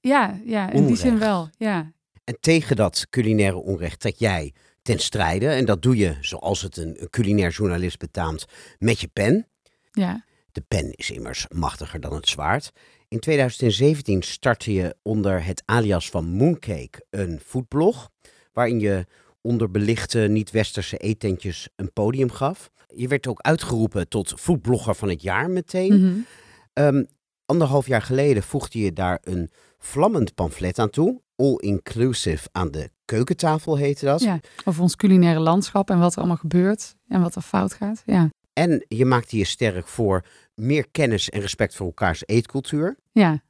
Ja, 0.00 0.40
ja 0.44 0.70
in 0.70 0.86
die 0.86 0.96
zin 0.96 1.18
wel. 1.18 1.48
Ja. 1.56 1.92
En 2.24 2.36
tegen 2.40 2.76
dat 2.76 3.06
culinaire 3.10 3.56
onrecht 3.56 4.00
trek 4.00 4.16
jij 4.16 4.52
ten 4.82 4.98
strijde. 4.98 5.48
En 5.48 5.64
dat 5.64 5.82
doe 5.82 5.96
je, 5.96 6.16
zoals 6.20 6.62
het 6.62 6.76
een, 6.76 7.02
een 7.02 7.10
culinair 7.10 7.50
journalist 7.50 7.98
betaamt, 7.98 8.44
met 8.78 9.00
je 9.00 9.08
pen. 9.08 9.46
ja. 9.92 10.24
De 10.54 10.64
pen 10.68 10.92
is 10.92 11.10
immers 11.10 11.46
machtiger 11.54 12.00
dan 12.00 12.14
het 12.14 12.28
zwaard. 12.28 12.70
In 13.08 13.18
2017 13.18 14.22
startte 14.22 14.72
je 14.72 14.96
onder 15.02 15.44
het 15.44 15.62
alias 15.64 16.10
van 16.10 16.24
Mooncake 16.24 17.04
een 17.10 17.40
foodblog, 17.44 18.10
waarin 18.52 18.80
je 18.80 19.06
onderbelichte 19.40 20.18
niet-westerse 20.18 20.96
eetentjes 20.96 21.68
een 21.76 21.92
podium 21.92 22.30
gaf. 22.30 22.70
Je 22.86 23.08
werd 23.08 23.26
ook 23.26 23.40
uitgeroepen 23.40 24.08
tot 24.08 24.34
foodblogger 24.36 24.94
van 24.94 25.08
het 25.08 25.22
jaar 25.22 25.50
meteen. 25.50 26.26
Ehm, 26.72 27.04
anderhalf 27.46 27.86
jaar 27.86 28.02
geleden 28.02 28.42
voegde 28.42 28.78
je 28.78 28.92
daar 28.92 29.18
een 29.22 29.50
vlammend 29.78 30.34
pamflet 30.34 30.78
aan 30.78 30.90
toe. 30.90 31.20
All 31.36 31.56
inclusive 31.56 32.48
aan 32.52 32.70
de 32.70 32.90
keukentafel 33.04 33.76
heette 33.76 34.04
dat. 34.04 34.20
ja. 34.20 34.40
Over 34.64 34.82
ons 34.82 34.96
culinaire 34.96 35.40
landschap 35.40 35.90
en 35.90 35.98
wat 35.98 36.12
er 36.12 36.18
allemaal 36.18 36.36
gebeurt 36.36 36.94
en 37.08 37.20
wat 37.20 37.34
er 37.34 37.42
fout 37.42 37.74
gaat. 37.74 38.02
Ja. 38.06 38.30
En 38.54 38.84
je 38.88 39.04
maakte 39.04 39.36
je 39.36 39.44
sterk 39.44 39.86
voor 39.86 40.24
meer 40.54 40.88
kennis 40.90 41.30
en 41.30 41.40
respect 41.40 41.74
voor 41.74 41.86
elkaars 41.86 42.22
eetcultuur. 42.26 42.96
Ja. 43.12 43.42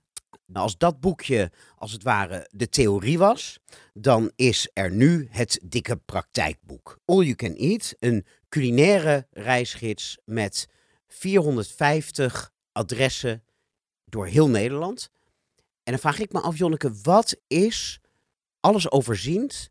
Nou, 0.47 0.65
als 0.65 0.79
dat 0.79 1.01
boekje 1.01 1.51
als 1.77 1.93
het 1.93 2.03
ware 2.03 2.49
de 2.51 2.69
theorie 2.69 3.19
was, 3.19 3.59
dan 3.93 4.33
is 4.37 4.71
er 4.73 4.91
nu 4.91 5.29
het 5.31 5.61
dikke 5.63 5.97
praktijkboek. 5.97 6.99
All 7.05 7.23
You 7.23 7.35
Can 7.35 7.55
Eat, 7.55 7.95
een 7.99 8.27
culinaire 8.49 9.27
reisgids 9.31 10.19
met 10.25 10.69
450 11.07 12.53
adressen 12.73 13.45
door 14.05 14.27
heel 14.27 14.49
Nederland. 14.49 15.11
En 15.83 15.93
dan 15.93 15.99
vraag 15.99 16.19
ik 16.19 16.33
me 16.33 16.41
af, 16.41 16.59
Jonneke, 16.59 16.93
wat 17.03 17.41
is 17.47 18.01
alles 18.61 18.91
overziend 18.91 19.71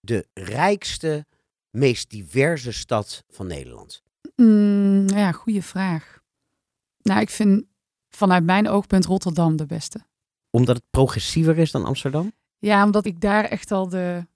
de 0.00 0.26
rijkste, 0.34 1.26
meest 1.70 2.10
diverse 2.10 2.72
stad 2.72 3.24
van 3.28 3.46
Nederland? 3.46 4.02
Mm, 4.36 5.08
ja, 5.08 5.32
goede 5.32 5.62
vraag. 5.62 6.19
Nou, 7.02 7.20
ik 7.20 7.30
vind 7.30 7.64
vanuit 8.08 8.44
mijn 8.44 8.68
oogpunt 8.68 9.04
Rotterdam 9.04 9.56
de 9.56 9.66
beste. 9.66 10.00
Omdat 10.50 10.76
het 10.76 10.84
progressiever 10.90 11.58
is 11.58 11.70
dan 11.70 11.84
Amsterdam? 11.84 12.32
Ja, 12.58 12.84
omdat 12.84 13.04
ik 13.04 13.20
daar 13.20 13.44
echt 13.44 13.72
al 13.72 13.88
de 13.88 14.26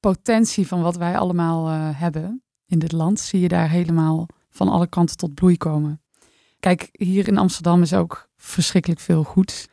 potentie 0.00 0.66
van 0.66 0.82
wat 0.82 0.96
wij 0.96 1.18
allemaal 1.18 1.68
uh, 1.68 2.00
hebben 2.00 2.42
in 2.66 2.78
dit 2.78 2.92
land, 2.92 3.20
zie 3.20 3.40
je 3.40 3.48
daar 3.48 3.70
helemaal 3.70 4.26
van 4.50 4.68
alle 4.68 4.86
kanten 4.86 5.16
tot 5.16 5.34
bloei 5.34 5.56
komen. 5.56 6.00
Kijk, 6.60 6.88
hier 6.92 7.28
in 7.28 7.38
Amsterdam 7.38 7.82
is 7.82 7.94
ook 7.94 8.28
verschrikkelijk 8.36 9.00
veel 9.00 9.22
goed. 9.22 9.68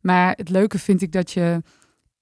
Maar 0.00 0.34
het 0.36 0.48
leuke 0.48 0.78
vind 0.78 1.02
ik 1.02 1.12
dat 1.12 1.30
je 1.30 1.62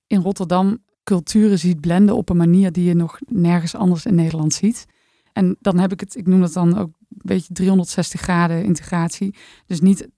in 0.06 0.20
Rotterdam 0.20 0.84
culturen 1.04 1.58
ziet 1.58 1.80
blenden 1.80 2.16
op 2.16 2.28
een 2.28 2.36
manier 2.36 2.72
die 2.72 2.84
je 2.84 2.94
nog 2.94 3.18
nergens 3.26 3.74
anders 3.74 4.06
in 4.06 4.14
Nederland 4.14 4.54
ziet. 4.54 4.86
En 5.32 5.56
dan 5.60 5.78
heb 5.78 5.92
ik 5.92 6.00
het, 6.00 6.16
ik 6.16 6.26
noem 6.26 6.40
dat 6.40 6.52
dan 6.52 6.78
ook 6.78 6.90
beetje 7.26 7.54
360 7.54 8.20
graden 8.20 8.64
integratie. 8.64 9.34
Dus 9.66 9.80
niet 9.80 10.08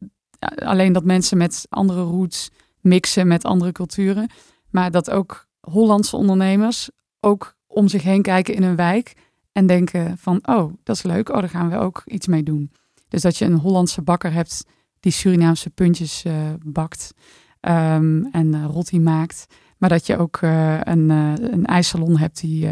alleen 0.54 0.92
dat 0.92 1.04
mensen 1.04 1.38
met 1.38 1.66
andere 1.68 2.02
roots 2.02 2.50
mixen 2.80 3.26
met 3.26 3.44
andere 3.44 3.72
culturen, 3.72 4.30
maar 4.70 4.90
dat 4.90 5.10
ook 5.10 5.46
Hollandse 5.60 6.16
ondernemers 6.16 6.90
ook 7.20 7.56
om 7.66 7.88
zich 7.88 8.02
heen 8.02 8.22
kijken 8.22 8.54
in 8.54 8.62
een 8.62 8.76
wijk 8.76 9.14
en 9.52 9.66
denken 9.66 10.18
van, 10.18 10.38
oh, 10.42 10.72
dat 10.82 10.96
is 10.96 11.02
leuk, 11.02 11.28
oh, 11.28 11.40
daar 11.40 11.48
gaan 11.48 11.70
we 11.70 11.76
ook 11.76 12.02
iets 12.04 12.26
mee 12.26 12.42
doen. 12.42 12.72
Dus 13.08 13.22
dat 13.22 13.36
je 13.36 13.44
een 13.44 13.58
Hollandse 13.58 14.02
bakker 14.02 14.32
hebt 14.32 14.64
die 15.00 15.12
Surinaamse 15.12 15.70
puntjes 15.70 16.24
uh, 16.24 16.34
bakt 16.64 17.14
um, 17.60 18.28
en 18.32 18.54
uh, 18.54 18.64
rotti 18.64 19.00
maakt. 19.00 19.46
Maar 19.76 19.88
dat 19.88 20.06
je 20.06 20.16
ook 20.16 20.40
uh, 20.40 20.80
een, 20.80 21.08
een 21.10 21.66
ijssalon 21.66 22.18
hebt 22.18 22.40
die 22.40 22.68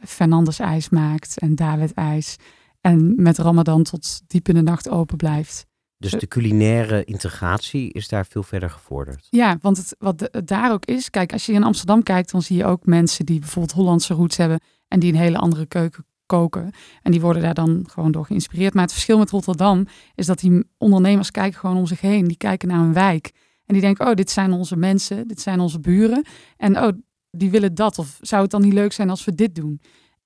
Fernandes 0.00 0.58
ijs 0.58 0.88
maakt 0.88 1.38
en 1.38 1.54
David 1.54 1.92
ijs. 1.92 2.36
En 2.82 3.22
met 3.22 3.38
Ramadan 3.38 3.82
tot 3.82 4.22
diep 4.26 4.48
in 4.48 4.54
de 4.54 4.62
nacht 4.62 4.88
open 4.88 5.16
blijft. 5.16 5.66
Dus 5.98 6.12
de 6.12 6.28
culinaire 6.28 7.04
integratie 7.04 7.92
is 7.92 8.08
daar 8.08 8.26
veel 8.26 8.42
verder 8.42 8.70
gevorderd. 8.70 9.26
Ja, 9.30 9.58
want 9.60 9.76
het, 9.76 9.96
wat 9.98 10.30
daar 10.44 10.72
ook 10.72 10.84
is, 10.84 11.10
kijk, 11.10 11.32
als 11.32 11.46
je 11.46 11.52
in 11.52 11.64
Amsterdam 11.64 12.02
kijkt, 12.02 12.30
dan 12.30 12.42
zie 12.42 12.56
je 12.56 12.64
ook 12.64 12.86
mensen 12.86 13.26
die 13.26 13.38
bijvoorbeeld 13.38 13.74
Hollandse 13.74 14.14
roots 14.14 14.36
hebben 14.36 14.60
en 14.88 15.00
die 15.00 15.12
een 15.12 15.18
hele 15.18 15.38
andere 15.38 15.66
keuken 15.66 16.04
koken. 16.26 16.70
En 17.02 17.10
die 17.10 17.20
worden 17.20 17.42
daar 17.42 17.54
dan 17.54 17.84
gewoon 17.88 18.12
door 18.12 18.26
geïnspireerd. 18.26 18.74
Maar 18.74 18.82
het 18.82 18.92
verschil 18.92 19.18
met 19.18 19.30
Rotterdam 19.30 19.86
is 20.14 20.26
dat 20.26 20.38
die 20.38 20.64
ondernemers 20.78 21.30
kijken 21.30 21.60
gewoon 21.60 21.76
om 21.76 21.86
zich 21.86 22.00
heen. 22.00 22.26
Die 22.26 22.36
kijken 22.36 22.68
naar 22.68 22.80
een 22.80 22.92
wijk. 22.92 23.30
En 23.66 23.74
die 23.74 23.80
denken, 23.80 24.06
oh, 24.06 24.14
dit 24.14 24.30
zijn 24.30 24.52
onze 24.52 24.76
mensen, 24.76 25.28
dit 25.28 25.40
zijn 25.40 25.60
onze 25.60 25.80
buren. 25.80 26.24
En 26.56 26.78
oh, 26.78 26.88
die 27.30 27.50
willen 27.50 27.74
dat. 27.74 27.98
Of 27.98 28.18
zou 28.20 28.42
het 28.42 28.50
dan 28.50 28.62
niet 28.62 28.72
leuk 28.72 28.92
zijn 28.92 29.10
als 29.10 29.24
we 29.24 29.34
dit 29.34 29.54
doen? 29.54 29.80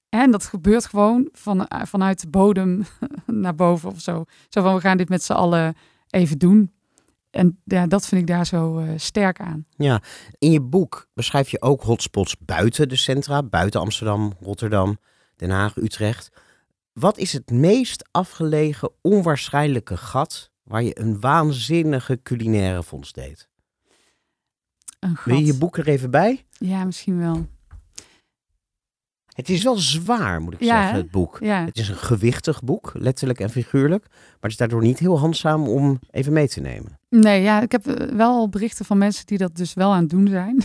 En 0.08 0.30
dat 0.30 0.44
gebeurt 0.44 0.86
gewoon 0.86 1.28
van, 1.32 1.68
vanuit 1.68 2.20
de 2.20 2.28
bodem 2.28 2.84
naar 3.26 3.54
boven 3.54 3.90
of 3.90 4.00
zo. 4.00 4.24
Zo 4.48 4.62
van, 4.62 4.74
we 4.74 4.80
gaan 4.80 4.96
dit 4.96 5.08
met 5.08 5.22
z'n 5.22 5.32
allen 5.32 5.76
even 6.10 6.38
doen. 6.38 6.74
En 7.30 7.60
ja, 7.64 7.86
dat 7.86 8.06
vind 8.06 8.20
ik 8.20 8.26
daar 8.26 8.46
zo 8.46 8.78
uh, 8.78 8.90
sterk 8.96 9.40
aan. 9.40 9.66
Ja, 9.76 10.02
in 10.38 10.50
je 10.50 10.60
boek 10.60 11.08
beschrijf 11.14 11.48
je 11.48 11.62
ook 11.62 11.82
hotspots 11.82 12.36
buiten 12.38 12.88
de 12.88 12.96
centra, 12.96 13.42
buiten 13.42 13.80
Amsterdam, 13.80 14.32
Rotterdam. 14.40 14.98
Den 15.36 15.50
Haag, 15.50 15.76
Utrecht. 15.76 16.30
Wat 16.92 17.18
is 17.18 17.32
het 17.32 17.50
meest 17.50 18.08
afgelegen, 18.10 18.90
onwaarschijnlijke 19.00 19.96
gat 19.96 20.50
waar 20.62 20.82
je 20.82 21.00
een 21.00 21.20
waanzinnige 21.20 22.20
culinaire 22.22 22.82
vondst 22.82 23.14
deed? 23.14 23.48
Een 25.00 25.16
gat. 25.16 25.24
Wil 25.24 25.36
je 25.36 25.44
je 25.44 25.58
boek 25.58 25.76
er 25.76 25.88
even 25.88 26.10
bij? 26.10 26.44
Ja, 26.50 26.84
misschien 26.84 27.18
wel. 27.18 27.46
Het 29.36 29.48
is 29.48 29.62
wel 29.62 29.78
zwaar, 29.78 30.40
moet 30.40 30.52
ik 30.52 30.62
zeggen, 30.62 30.96
het 30.96 31.10
boek. 31.10 31.38
Ja. 31.40 31.64
Het 31.64 31.78
is 31.78 31.88
een 31.88 31.96
gewichtig 31.96 32.62
boek, 32.62 32.92
letterlijk 32.94 33.40
en 33.40 33.50
figuurlijk. 33.50 34.04
Maar 34.08 34.38
het 34.40 34.50
is 34.50 34.56
daardoor 34.56 34.82
niet 34.82 34.98
heel 34.98 35.18
handzaam 35.18 35.68
om 35.68 35.98
even 36.10 36.32
mee 36.32 36.48
te 36.48 36.60
nemen. 36.60 36.98
Nee, 37.08 37.42
ja, 37.42 37.62
ik 37.62 37.72
heb 37.72 37.86
eh, 37.86 38.08
wel 38.08 38.48
berichten 38.48 38.84
van 38.84 38.98
mensen 38.98 39.26
die 39.26 39.38
dat 39.38 39.56
dus 39.56 39.74
wel 39.74 39.92
aan 39.92 40.00
het 40.00 40.10
doen 40.10 40.28
zijn. 40.28 40.64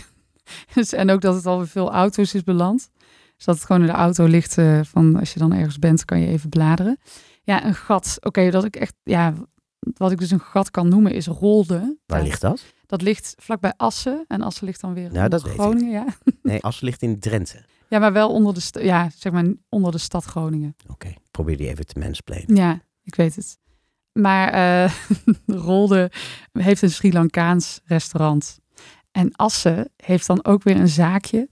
Dus, 0.74 0.92
en 0.92 1.10
ook 1.10 1.20
dat 1.20 1.34
het 1.34 1.46
al 1.46 1.66
veel 1.66 1.92
auto's 1.92 2.34
is 2.34 2.42
beland. 2.42 2.90
Dus 3.36 3.44
dat 3.44 3.54
het 3.54 3.64
gewoon 3.64 3.80
in 3.80 3.86
de 3.86 3.92
auto 3.92 4.24
ligt 4.24 4.58
uh, 4.58 4.80
van 4.82 5.16
als 5.18 5.32
je 5.32 5.38
dan 5.38 5.52
ergens 5.52 5.78
bent, 5.78 6.04
kan 6.04 6.20
je 6.20 6.26
even 6.26 6.48
bladeren. 6.48 6.98
Ja, 7.42 7.64
een 7.64 7.74
gat. 7.74 8.18
Oké, 8.20 8.50
dat 8.50 8.64
ik 8.64 8.76
echt, 8.76 8.94
ja, 9.02 9.34
wat 9.78 10.10
ik 10.10 10.18
dus 10.18 10.30
een 10.30 10.40
gat 10.40 10.70
kan 10.70 10.88
noemen 10.88 11.12
is 11.12 11.26
Rolde. 11.26 11.96
Waar 12.06 12.22
ligt 12.22 12.40
dat? 12.40 12.64
Dat 12.86 13.02
ligt 13.02 13.34
vlakbij 13.38 13.72
Assen. 13.76 14.24
En 14.28 14.42
Assen 14.42 14.66
ligt 14.66 14.80
dan 14.80 14.94
weer 14.94 15.12
nou, 15.12 15.28
dat 15.28 15.42
Groningen, 15.42 15.90
ja. 15.90 16.06
Nee, 16.42 16.62
Assen 16.62 16.86
ligt 16.86 17.02
in 17.02 17.20
Drenthe. 17.20 17.64
Ja, 17.92 17.98
maar 17.98 18.12
wel 18.12 18.30
onder 18.30 18.54
de, 18.54 18.84
ja, 18.84 19.10
zeg 19.16 19.32
maar 19.32 19.44
onder 19.68 19.92
de 19.92 19.98
stad 19.98 20.24
Groningen. 20.24 20.76
Oké, 20.88 21.14
probeer 21.30 21.56
die 21.56 21.68
even 21.68 21.86
te 21.86 21.98
mensplenen. 21.98 22.56
Ja, 22.56 22.82
ik 23.02 23.14
weet 23.14 23.36
het. 23.36 23.58
Maar 24.12 24.54
uh, 24.84 24.92
Rolde 25.66 26.10
heeft 26.52 26.82
een 26.82 26.90
Sri 26.90 27.12
Lankaans 27.12 27.80
restaurant. 27.84 28.58
En 29.10 29.36
Assen 29.36 29.90
heeft 29.96 30.26
dan 30.26 30.44
ook 30.44 30.62
weer 30.62 30.76
een 30.76 30.88
zaakje. 30.88 31.48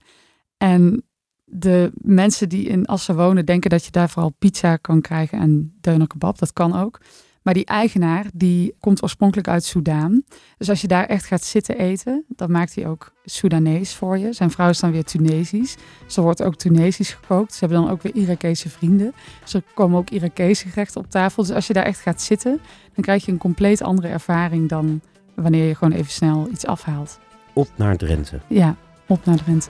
En 0.57 1.03
de 1.45 1.91
mensen 1.93 2.49
die 2.49 2.67
in 2.67 2.85
Assen 2.85 3.15
wonen 3.15 3.45
denken 3.45 3.69
dat 3.69 3.85
je 3.85 3.91
daar 3.91 4.09
vooral 4.09 4.33
pizza 4.39 4.75
kan 4.77 5.01
krijgen 5.01 5.39
en 5.39 5.77
deuner 5.81 6.07
kebab. 6.07 6.39
Dat 6.39 6.53
kan 6.53 6.75
ook. 6.75 7.01
Maar 7.41 7.53
die 7.53 7.65
eigenaar, 7.65 8.25
die 8.33 8.75
komt 8.79 9.03
oorspronkelijk 9.03 9.47
uit 9.47 9.63
Soudaan. 9.63 10.23
Dus 10.57 10.69
als 10.69 10.81
je 10.81 10.87
daar 10.87 11.05
echt 11.05 11.25
gaat 11.25 11.43
zitten 11.43 11.77
eten, 11.77 12.23
dan 12.27 12.51
maakt 12.51 12.75
hij 12.75 12.87
ook 12.87 13.11
Soedanees 13.25 13.95
voor 13.95 14.17
je. 14.17 14.33
Zijn 14.33 14.51
vrouw 14.51 14.69
is 14.69 14.79
dan 14.79 14.91
weer 14.91 15.03
Tunesisch. 15.03 15.75
Dus 16.05 16.17
er 16.17 16.23
wordt 16.23 16.43
ook 16.43 16.55
Tunesisch 16.55 17.13
gekookt. 17.13 17.53
Ze 17.53 17.59
hebben 17.59 17.81
dan 17.81 17.91
ook 17.91 18.01
weer 18.01 18.15
Irakese 18.15 18.69
vrienden. 18.69 19.13
Dus 19.43 19.53
er 19.53 19.63
komen 19.73 19.99
ook 19.99 20.09
Irakese 20.09 20.67
gerechten 20.67 21.01
op 21.01 21.09
tafel. 21.09 21.43
Dus 21.43 21.55
als 21.55 21.67
je 21.67 21.73
daar 21.73 21.85
echt 21.85 21.99
gaat 21.99 22.21
zitten, 22.21 22.59
dan 22.93 23.03
krijg 23.03 23.25
je 23.25 23.31
een 23.31 23.37
compleet 23.37 23.81
andere 23.81 24.07
ervaring 24.07 24.69
dan 24.69 25.01
wanneer 25.35 25.67
je 25.67 25.75
gewoon 25.75 25.93
even 25.93 26.11
snel 26.11 26.47
iets 26.51 26.65
afhaalt. 26.65 27.19
Op 27.53 27.69
naar 27.75 27.97
Drenthe. 27.97 28.39
Ja, 28.47 28.75
op 29.07 29.25
naar 29.25 29.37
Drenthe. 29.43 29.69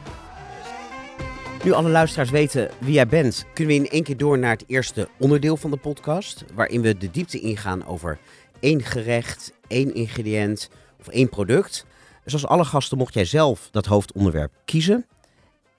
Nu 1.63 1.71
alle 1.71 1.89
luisteraars 1.89 2.29
weten 2.29 2.69
wie 2.79 2.93
jij 2.93 3.07
bent, 3.07 3.45
kunnen 3.53 3.75
we 3.75 3.83
in 3.83 3.89
één 3.89 4.03
keer 4.03 4.17
door 4.17 4.37
naar 4.39 4.51
het 4.51 4.63
eerste 4.67 5.09
onderdeel 5.19 5.57
van 5.57 5.71
de 5.71 5.77
podcast. 5.77 6.45
Waarin 6.53 6.81
we 6.81 6.97
de 6.97 7.11
diepte 7.11 7.39
ingaan 7.39 7.85
over 7.85 8.19
één 8.59 8.81
gerecht, 8.81 9.53
één 9.67 9.93
ingrediënt 9.93 10.69
of 10.99 11.07
één 11.07 11.29
product. 11.29 11.85
Zoals 12.25 12.45
alle 12.45 12.65
gasten 12.65 12.97
mocht 12.97 13.13
jij 13.13 13.25
zelf 13.25 13.69
dat 13.71 13.85
hoofdonderwerp 13.85 14.53
kiezen. 14.65 15.05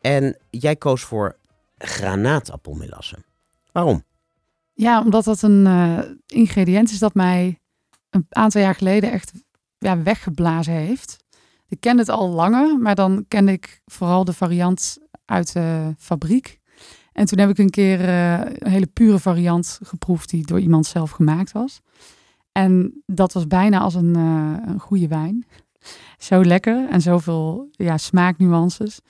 En 0.00 0.36
jij 0.50 0.76
koos 0.76 1.02
voor 1.02 1.36
granaatappelmelassen. 1.78 3.24
Waarom? 3.72 4.04
Ja, 4.72 5.00
omdat 5.00 5.24
dat 5.24 5.42
een 5.42 5.66
uh, 5.66 5.98
ingrediënt 6.26 6.90
is 6.90 6.98
dat 6.98 7.14
mij 7.14 7.58
een 8.10 8.26
aantal 8.28 8.60
jaar 8.60 8.74
geleden 8.74 9.12
echt 9.12 9.32
ja, 9.78 10.02
weggeblazen 10.02 10.74
heeft. 10.74 11.16
Ik 11.68 11.80
ken 11.80 11.98
het 11.98 12.08
al 12.08 12.28
langer, 12.28 12.78
maar 12.78 12.94
dan 12.94 13.24
ken 13.28 13.48
ik 13.48 13.80
vooral 13.86 14.24
de 14.24 14.32
variant 14.32 14.98
uit 15.24 15.52
de 15.52 15.94
fabriek. 15.98 16.60
En 17.12 17.26
toen 17.26 17.38
heb 17.38 17.48
ik 17.48 17.58
een 17.58 17.70
keer 17.70 18.00
uh, 18.00 18.38
een 18.40 18.70
hele 18.70 18.86
pure 18.86 19.18
variant 19.18 19.78
geproefd 19.82 20.30
die 20.30 20.46
door 20.46 20.60
iemand 20.60 20.86
zelf 20.86 21.10
gemaakt 21.10 21.52
was. 21.52 21.80
En 22.52 23.02
dat 23.06 23.32
was 23.32 23.46
bijna 23.46 23.78
als 23.78 23.94
een, 23.94 24.16
uh, 24.16 24.56
een 24.66 24.80
goede 24.80 25.08
wijn. 25.08 25.46
Zo 26.18 26.44
lekker 26.44 26.88
en 26.88 27.00
zoveel 27.00 27.68
ja, 27.70 27.96
smaaknuances. 27.96 29.00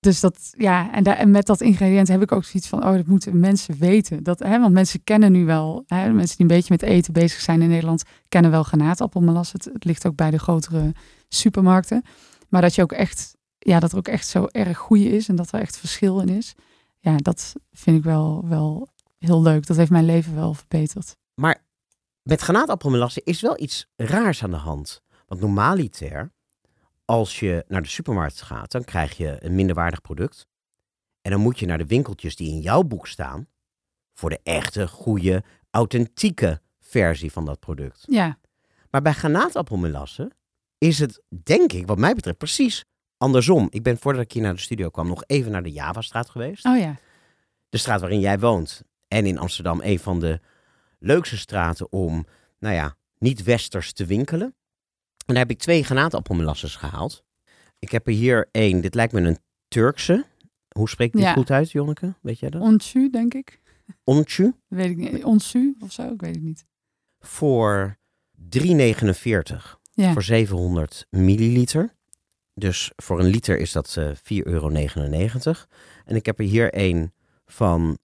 Dus 0.00 0.20
dat, 0.20 0.52
ja, 0.58 0.92
en, 0.92 1.30
met 1.30 1.46
dat 1.46 1.60
ingrediënt 1.60 2.08
heb 2.08 2.22
ik 2.22 2.32
ook 2.32 2.44
zoiets 2.44 2.68
van, 2.68 2.84
oh, 2.84 2.92
dat 2.92 3.06
moeten 3.06 3.40
mensen 3.40 3.78
weten. 3.78 4.22
Dat, 4.22 4.38
hè, 4.38 4.60
want 4.60 4.72
mensen 4.72 5.04
kennen 5.04 5.32
nu 5.32 5.44
wel, 5.44 5.84
hè, 5.86 6.12
mensen 6.12 6.36
die 6.36 6.46
een 6.46 6.56
beetje 6.56 6.76
met 6.80 6.82
eten 6.82 7.12
bezig 7.12 7.40
zijn 7.40 7.62
in 7.62 7.68
Nederland, 7.68 8.02
kennen 8.28 8.50
wel 8.50 8.62
granaatappelmelas. 8.62 9.52
Het 9.52 9.70
ligt 9.78 10.06
ook 10.06 10.16
bij 10.16 10.30
de 10.30 10.38
grotere 10.38 10.92
supermarkten. 11.28 12.02
Maar 12.48 12.62
dat 12.62 12.74
je 12.74 12.82
ook 12.82 12.92
echt 12.92 13.35
ja, 13.66 13.80
dat 13.80 13.92
er 13.92 13.98
ook 13.98 14.08
echt 14.08 14.26
zo 14.26 14.46
erg 14.50 14.78
goede 14.78 15.08
is 15.08 15.28
en 15.28 15.36
dat 15.36 15.52
er 15.52 15.60
echt 15.60 15.76
verschil 15.76 16.20
in 16.20 16.28
is. 16.28 16.54
Ja, 16.98 17.16
dat 17.16 17.54
vind 17.72 17.98
ik 17.98 18.04
wel, 18.04 18.48
wel 18.48 18.88
heel 19.18 19.42
leuk. 19.42 19.66
Dat 19.66 19.76
heeft 19.76 19.90
mijn 19.90 20.04
leven 20.04 20.34
wel 20.34 20.54
verbeterd. 20.54 21.16
Maar 21.34 21.64
met 22.22 22.40
granaatappelmelasse 22.40 23.20
is 23.24 23.40
wel 23.40 23.60
iets 23.60 23.86
raars 23.96 24.42
aan 24.42 24.50
de 24.50 24.56
hand. 24.56 25.02
Want 25.26 25.40
normaliter, 25.40 26.32
als 27.04 27.40
je 27.40 27.64
naar 27.68 27.82
de 27.82 27.88
supermarkt 27.88 28.42
gaat, 28.42 28.70
dan 28.70 28.84
krijg 28.84 29.16
je 29.16 29.36
een 29.44 29.54
minderwaardig 29.54 30.00
product. 30.00 30.46
En 31.20 31.30
dan 31.30 31.40
moet 31.40 31.58
je 31.58 31.66
naar 31.66 31.78
de 31.78 31.86
winkeltjes 31.86 32.36
die 32.36 32.48
in 32.48 32.60
jouw 32.60 32.82
boek 32.82 33.06
staan 33.06 33.48
voor 34.14 34.30
de 34.30 34.40
echte, 34.42 34.88
goede, 34.88 35.42
authentieke 35.70 36.60
versie 36.80 37.32
van 37.32 37.44
dat 37.44 37.60
product. 37.60 38.04
Ja. 38.08 38.38
Maar 38.90 39.02
bij 39.02 39.12
granaatappelmelasse 39.12 40.30
is 40.78 40.98
het, 40.98 41.22
denk 41.28 41.72
ik, 41.72 41.86
wat 41.86 41.98
mij 41.98 42.14
betreft, 42.14 42.38
precies 42.38 42.84
andersom. 43.16 43.66
Ik 43.70 43.82
ben 43.82 43.98
voordat 43.98 44.22
ik 44.22 44.32
hier 44.32 44.42
naar 44.42 44.54
de 44.54 44.60
studio 44.60 44.88
kwam 44.88 45.06
nog 45.06 45.22
even 45.26 45.52
naar 45.52 45.62
de 45.62 45.72
Javastraat 45.72 46.30
geweest. 46.30 46.64
Oh 46.64 46.78
ja. 46.78 46.96
De 47.68 47.78
straat 47.78 48.00
waarin 48.00 48.20
jij 48.20 48.38
woont. 48.38 48.82
En 49.08 49.26
in 49.26 49.38
Amsterdam 49.38 49.80
een 49.82 49.98
van 49.98 50.20
de 50.20 50.40
leukste 50.98 51.36
straten 51.36 51.92
om, 51.92 52.26
nou 52.58 52.74
ja, 52.74 52.96
niet 53.18 53.42
westers 53.42 53.92
te 53.92 54.04
winkelen. 54.06 54.54
En 55.26 55.34
daar 55.34 55.36
heb 55.36 55.50
ik 55.50 55.58
twee 55.58 55.84
granaatappelmelasses 55.84 56.76
gehaald. 56.76 57.24
Ik 57.78 57.90
heb 57.90 58.06
er 58.06 58.12
hier 58.12 58.48
één, 58.50 58.80
dit 58.80 58.94
lijkt 58.94 59.12
me 59.12 59.20
een 59.20 59.38
Turkse. 59.68 60.24
Hoe 60.68 60.88
spreekt 60.88 61.16
die 61.16 61.26
goed 61.32 61.50
uit, 61.50 61.70
Jonneke? 61.70 62.14
Weet 62.22 62.38
jij 62.38 62.50
dat? 62.50 62.62
Onchu, 62.62 63.10
denk 63.10 63.34
ik. 63.34 63.60
Onchu? 64.04 64.52
Weet 64.68 64.90
ik 64.90 64.96
niet. 64.96 65.24
Onsu 65.24 65.76
of 65.80 65.92
zo, 65.92 66.12
ik 66.12 66.20
weet 66.20 66.34
het 66.34 66.44
niet. 66.44 66.66
Voor 67.18 67.96
3,49 68.36 69.78
Ja. 69.92 70.12
voor 70.12 70.22
700 70.22 71.06
milliliter. 71.10 71.95
Dus 72.58 72.92
voor 72.96 73.20
een 73.20 73.26
liter 73.26 73.58
is 73.58 73.72
dat 73.72 73.96
eh 73.96 74.08
4,99 74.08 74.18
euro. 74.28 74.68
En 76.04 76.16
ik 76.16 76.26
heb 76.26 76.38
er 76.38 76.44
hier 76.44 76.68
een 76.70 77.12
van 77.46 77.98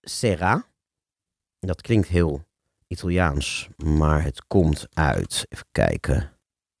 Serra. 0.00 0.66
Dat 1.58 1.80
klinkt 1.80 2.08
heel 2.08 2.44
Italiaans, 2.86 3.68
maar 3.76 4.22
het 4.22 4.46
komt 4.46 4.86
uit, 4.92 5.46
even 5.48 5.66
kijken, 5.72 6.32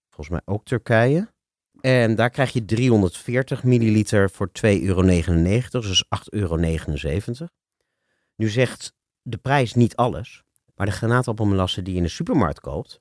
volgens 0.08 0.28
mij 0.28 0.54
ook 0.54 0.64
Turkije. 0.64 1.32
En 1.80 2.14
daar 2.14 2.30
krijg 2.30 2.52
je 2.52 2.64
340 2.64 3.64
milliliter 3.64 4.30
voor 4.30 4.50
2,99 4.66 4.82
euro, 4.82 5.02
dus 5.70 6.04
8,79 6.04 6.30
euro. 6.30 6.56
Nu 8.36 8.48
zegt 8.48 8.92
de 9.22 9.36
prijs 9.36 9.74
niet 9.74 9.96
alles, 9.96 10.42
maar 10.74 10.86
de 10.86 10.92
granaatappelmelasse 10.92 11.82
die 11.82 11.92
je 11.92 11.98
in 11.98 12.04
de 12.04 12.10
supermarkt 12.10 12.60
koopt, 12.60 13.00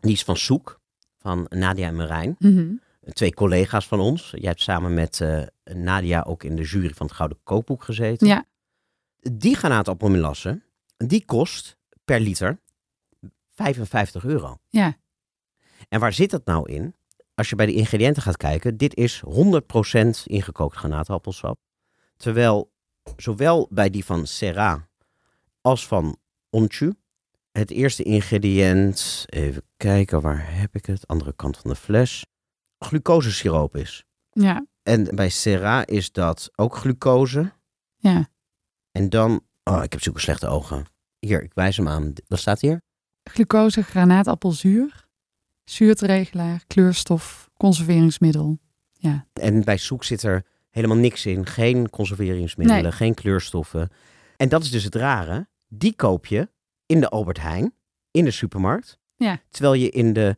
die 0.00 0.12
is 0.12 0.24
van 0.24 0.36
Soek, 0.36 0.80
van 1.18 1.46
Nadia 1.48 1.86
en 1.86 1.96
Marijn. 1.96 2.36
Mhm. 2.38 2.72
Twee 3.12 3.34
collega's 3.34 3.86
van 3.88 4.00
ons. 4.00 4.30
Jij 4.30 4.48
hebt 4.48 4.60
samen 4.60 4.94
met 4.94 5.20
eh, 5.20 5.42
Nadia 5.64 6.22
ook 6.26 6.42
in 6.42 6.56
de 6.56 6.62
jury 6.62 6.94
van 6.94 7.06
het 7.06 7.14
Gouden 7.14 7.38
Kookboek 7.42 7.84
gezeten. 7.84 8.26
Ja. 8.26 8.44
Die 9.32 9.56
granaatappelmelasse, 9.56 10.62
die 10.96 11.24
kost 11.24 11.76
per 12.04 12.20
liter 12.20 12.58
55 13.54 14.24
euro. 14.24 14.58
Ja. 14.68 14.96
En 15.88 16.00
waar 16.00 16.12
zit 16.12 16.30
dat 16.30 16.44
nou 16.44 16.72
in? 16.72 16.94
Als 17.34 17.48
je 17.48 17.56
bij 17.56 17.66
de 17.66 17.74
ingrediënten 17.74 18.22
gaat 18.22 18.36
kijken, 18.36 18.76
dit 18.76 18.94
is 18.94 19.22
100% 19.26 19.28
ingekookt 20.24 20.76
granaatappelsap. 20.76 21.58
Terwijl 22.16 22.72
zowel 23.16 23.68
bij 23.70 23.90
die 23.90 24.04
van 24.04 24.26
Serra 24.26 24.88
als 25.60 25.86
van 25.86 26.16
Onchu, 26.50 26.94
het 27.52 27.70
eerste 27.70 28.02
ingrediënt, 28.02 29.24
even 29.26 29.62
kijken, 29.76 30.20
waar 30.20 30.56
heb 30.56 30.74
ik 30.74 30.86
het? 30.86 31.06
Andere 31.06 31.32
kant 31.36 31.56
van 31.56 31.70
de 31.70 31.76
fles, 31.76 32.26
glucosesiroop 32.84 33.76
is. 33.76 34.04
Ja. 34.30 34.66
En 34.82 35.14
bij 35.14 35.28
Serra 35.28 35.86
is 35.86 36.12
dat 36.12 36.50
ook 36.56 36.76
glucose. 36.76 37.52
Ja. 37.96 38.28
En 38.92 39.08
dan, 39.08 39.40
oh, 39.64 39.82
ik 39.82 39.92
heb 39.92 40.02
zulke 40.02 40.20
slechte 40.20 40.46
ogen. 40.46 40.84
Hier, 41.18 41.42
ik 41.42 41.54
wijs 41.54 41.76
hem 41.76 41.88
aan. 41.88 42.12
Wat 42.26 42.38
staat 42.38 42.60
hier? 42.60 42.80
Glucose, 43.22 43.82
granaatappelzuur, 43.82 45.06
zuurtregelaar, 45.64 46.64
kleurstof, 46.66 47.50
conserveringsmiddel. 47.56 48.58
En 49.32 49.64
bij 49.64 49.78
zoek 49.78 50.04
zit 50.04 50.22
er 50.22 50.46
helemaal 50.70 50.96
niks 50.96 51.26
in. 51.26 51.46
Geen 51.46 51.90
conserveringsmiddelen, 51.90 52.82
Nee. 52.82 52.92
geen 52.92 53.14
kleurstoffen. 53.14 53.90
En 54.36 54.48
dat 54.48 54.62
is 54.62 54.70
dus 54.70 54.84
het 54.84 54.94
rare. 54.94 55.48
Die 55.68 55.94
koop 55.94 56.26
je 56.26 56.48
in 56.86 57.00
de 57.00 57.08
Albert 57.08 57.40
Heijn, 57.40 57.74
in 58.10 58.24
de 58.24 58.30
supermarkt. 58.30 58.98
Ja. 59.16 59.40
Terwijl 59.50 59.74
je 59.74 59.90
in 59.90 60.12
de 60.12 60.36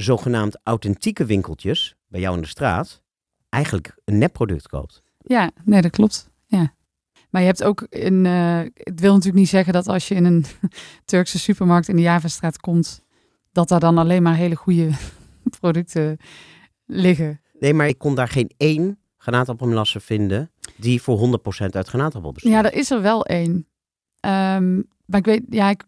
zogenaamd 0.00 0.58
authentieke 0.62 1.24
winkeltjes, 1.24 1.96
bij 2.08 2.20
jou 2.20 2.34
in 2.36 2.42
de 2.42 2.48
straat, 2.48 3.02
eigenlijk 3.48 3.94
een 4.04 4.18
nepproduct 4.18 4.68
koopt. 4.68 5.02
Ja, 5.18 5.50
nee, 5.64 5.82
dat 5.82 5.90
klopt. 5.90 6.30
Ja. 6.46 6.74
Maar 7.30 7.40
je 7.40 7.46
hebt 7.46 7.64
ook 7.64 7.86
een. 7.90 8.26
eh, 8.26 8.58
het 8.74 9.00
wil 9.00 9.10
natuurlijk 9.12 9.38
niet 9.38 9.48
zeggen 9.48 9.72
dat 9.72 9.86
als 9.88 10.08
je 10.08 10.14
in 10.14 10.24
een 10.24 10.44
Turkse 11.04 11.38
supermarkt 11.38 11.88
in 11.88 11.96
de 11.96 12.02
Javastraat 12.02 12.58
komt, 12.60 13.04
dat 13.52 13.68
daar 13.68 13.80
dan 13.80 13.98
alleen 13.98 14.22
maar 14.22 14.34
hele 14.34 14.54
goede 14.54 14.90
producten 15.60 16.16
liggen. 16.86 17.40
Nee, 17.60 17.74
maar 17.74 17.88
ik 17.88 17.98
kon 17.98 18.14
daar 18.14 18.28
geen 18.28 18.50
één 18.56 18.98
granaatappelmelasse 19.16 20.00
vinden 20.00 20.50
die 20.76 21.02
voor 21.02 21.38
100% 21.62 21.66
uit 21.70 21.88
granaatappel 21.88 22.32
bestaat. 22.32 22.52
Ja, 22.52 22.64
er 22.64 22.74
is 22.74 22.90
er 22.90 23.02
wel 23.02 23.26
één. 23.26 23.66
Ehm, 24.20 24.74
maar 25.04 25.18
ik 25.18 25.24
weet, 25.24 25.42
ja, 25.50 25.70
ik 25.70 25.84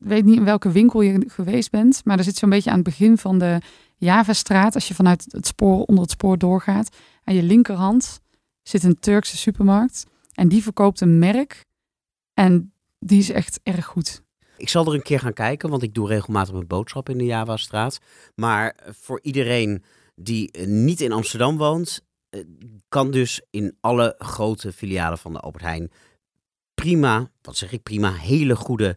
weet 0.00 0.24
niet 0.24 0.36
in 0.36 0.44
welke 0.44 0.70
winkel 0.70 1.00
je 1.00 1.24
geweest 1.26 1.70
bent, 1.70 2.00
maar 2.04 2.18
er 2.18 2.24
zit 2.24 2.36
zo'n 2.36 2.50
beetje 2.50 2.70
aan 2.70 2.76
het 2.76 2.84
begin 2.84 3.18
van 3.18 3.38
de 3.38 3.58
Javastraat, 3.96 4.74
als 4.74 4.88
je 4.88 4.94
vanuit 4.94 5.26
het 5.28 5.46
spoor 5.46 5.84
onder 5.84 6.02
het 6.02 6.12
spoor 6.12 6.38
doorgaat, 6.38 6.96
aan 7.24 7.34
je 7.34 7.42
linkerhand 7.42 8.20
zit 8.62 8.82
een 8.82 8.98
Turkse 8.98 9.36
supermarkt 9.36 10.06
en 10.34 10.48
die 10.48 10.62
verkoopt 10.62 11.00
een 11.00 11.18
merk 11.18 11.64
en 12.34 12.72
die 12.98 13.18
is 13.18 13.30
echt 13.30 13.60
erg 13.62 13.86
goed. 13.86 14.22
Ik 14.56 14.68
zal 14.68 14.86
er 14.86 14.94
een 14.94 15.02
keer 15.02 15.20
gaan 15.20 15.32
kijken, 15.32 15.70
want 15.70 15.82
ik 15.82 15.94
doe 15.94 16.08
regelmatig 16.08 16.52
mijn 16.52 16.66
boodschap 16.66 17.08
in 17.08 17.18
de 17.18 17.24
Javastraat. 17.24 17.98
Maar 18.34 18.76
voor 18.86 19.20
iedereen 19.22 19.82
die 20.14 20.50
eh, 20.50 20.66
niet 20.66 21.00
in 21.00 21.12
Amsterdam 21.12 21.56
woont, 21.56 22.00
eh, 22.28 22.40
kan 22.88 23.10
dus 23.10 23.40
in 23.50 23.76
alle 23.80 24.14
grote 24.18 24.72
filialen 24.72 25.18
van 25.18 25.32
de 25.32 25.40
Albert 25.40 25.64
Heijn 25.64 25.90
prima, 26.80 27.30
wat 27.42 27.56
zeg 27.56 27.72
ik 27.72 27.82
prima, 27.82 28.12
hele 28.12 28.56
goede 28.56 28.96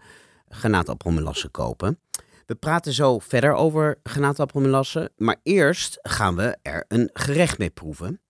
granaatappelmelassen 0.54 1.52
kopen. 1.52 2.00
We 2.46 2.56
praten 2.56 2.94
zo 2.94 3.20
verder 3.20 3.54
over 3.54 4.00
granaatappelmelassen, 4.04 5.10
maar 5.18 5.40
eerst 5.44 6.00
gaan 6.02 6.36
we 6.36 6.58
er 6.62 6.86
een 6.88 7.10
gerecht 7.14 7.58
mee 7.58 7.70
proeven. 7.70 8.22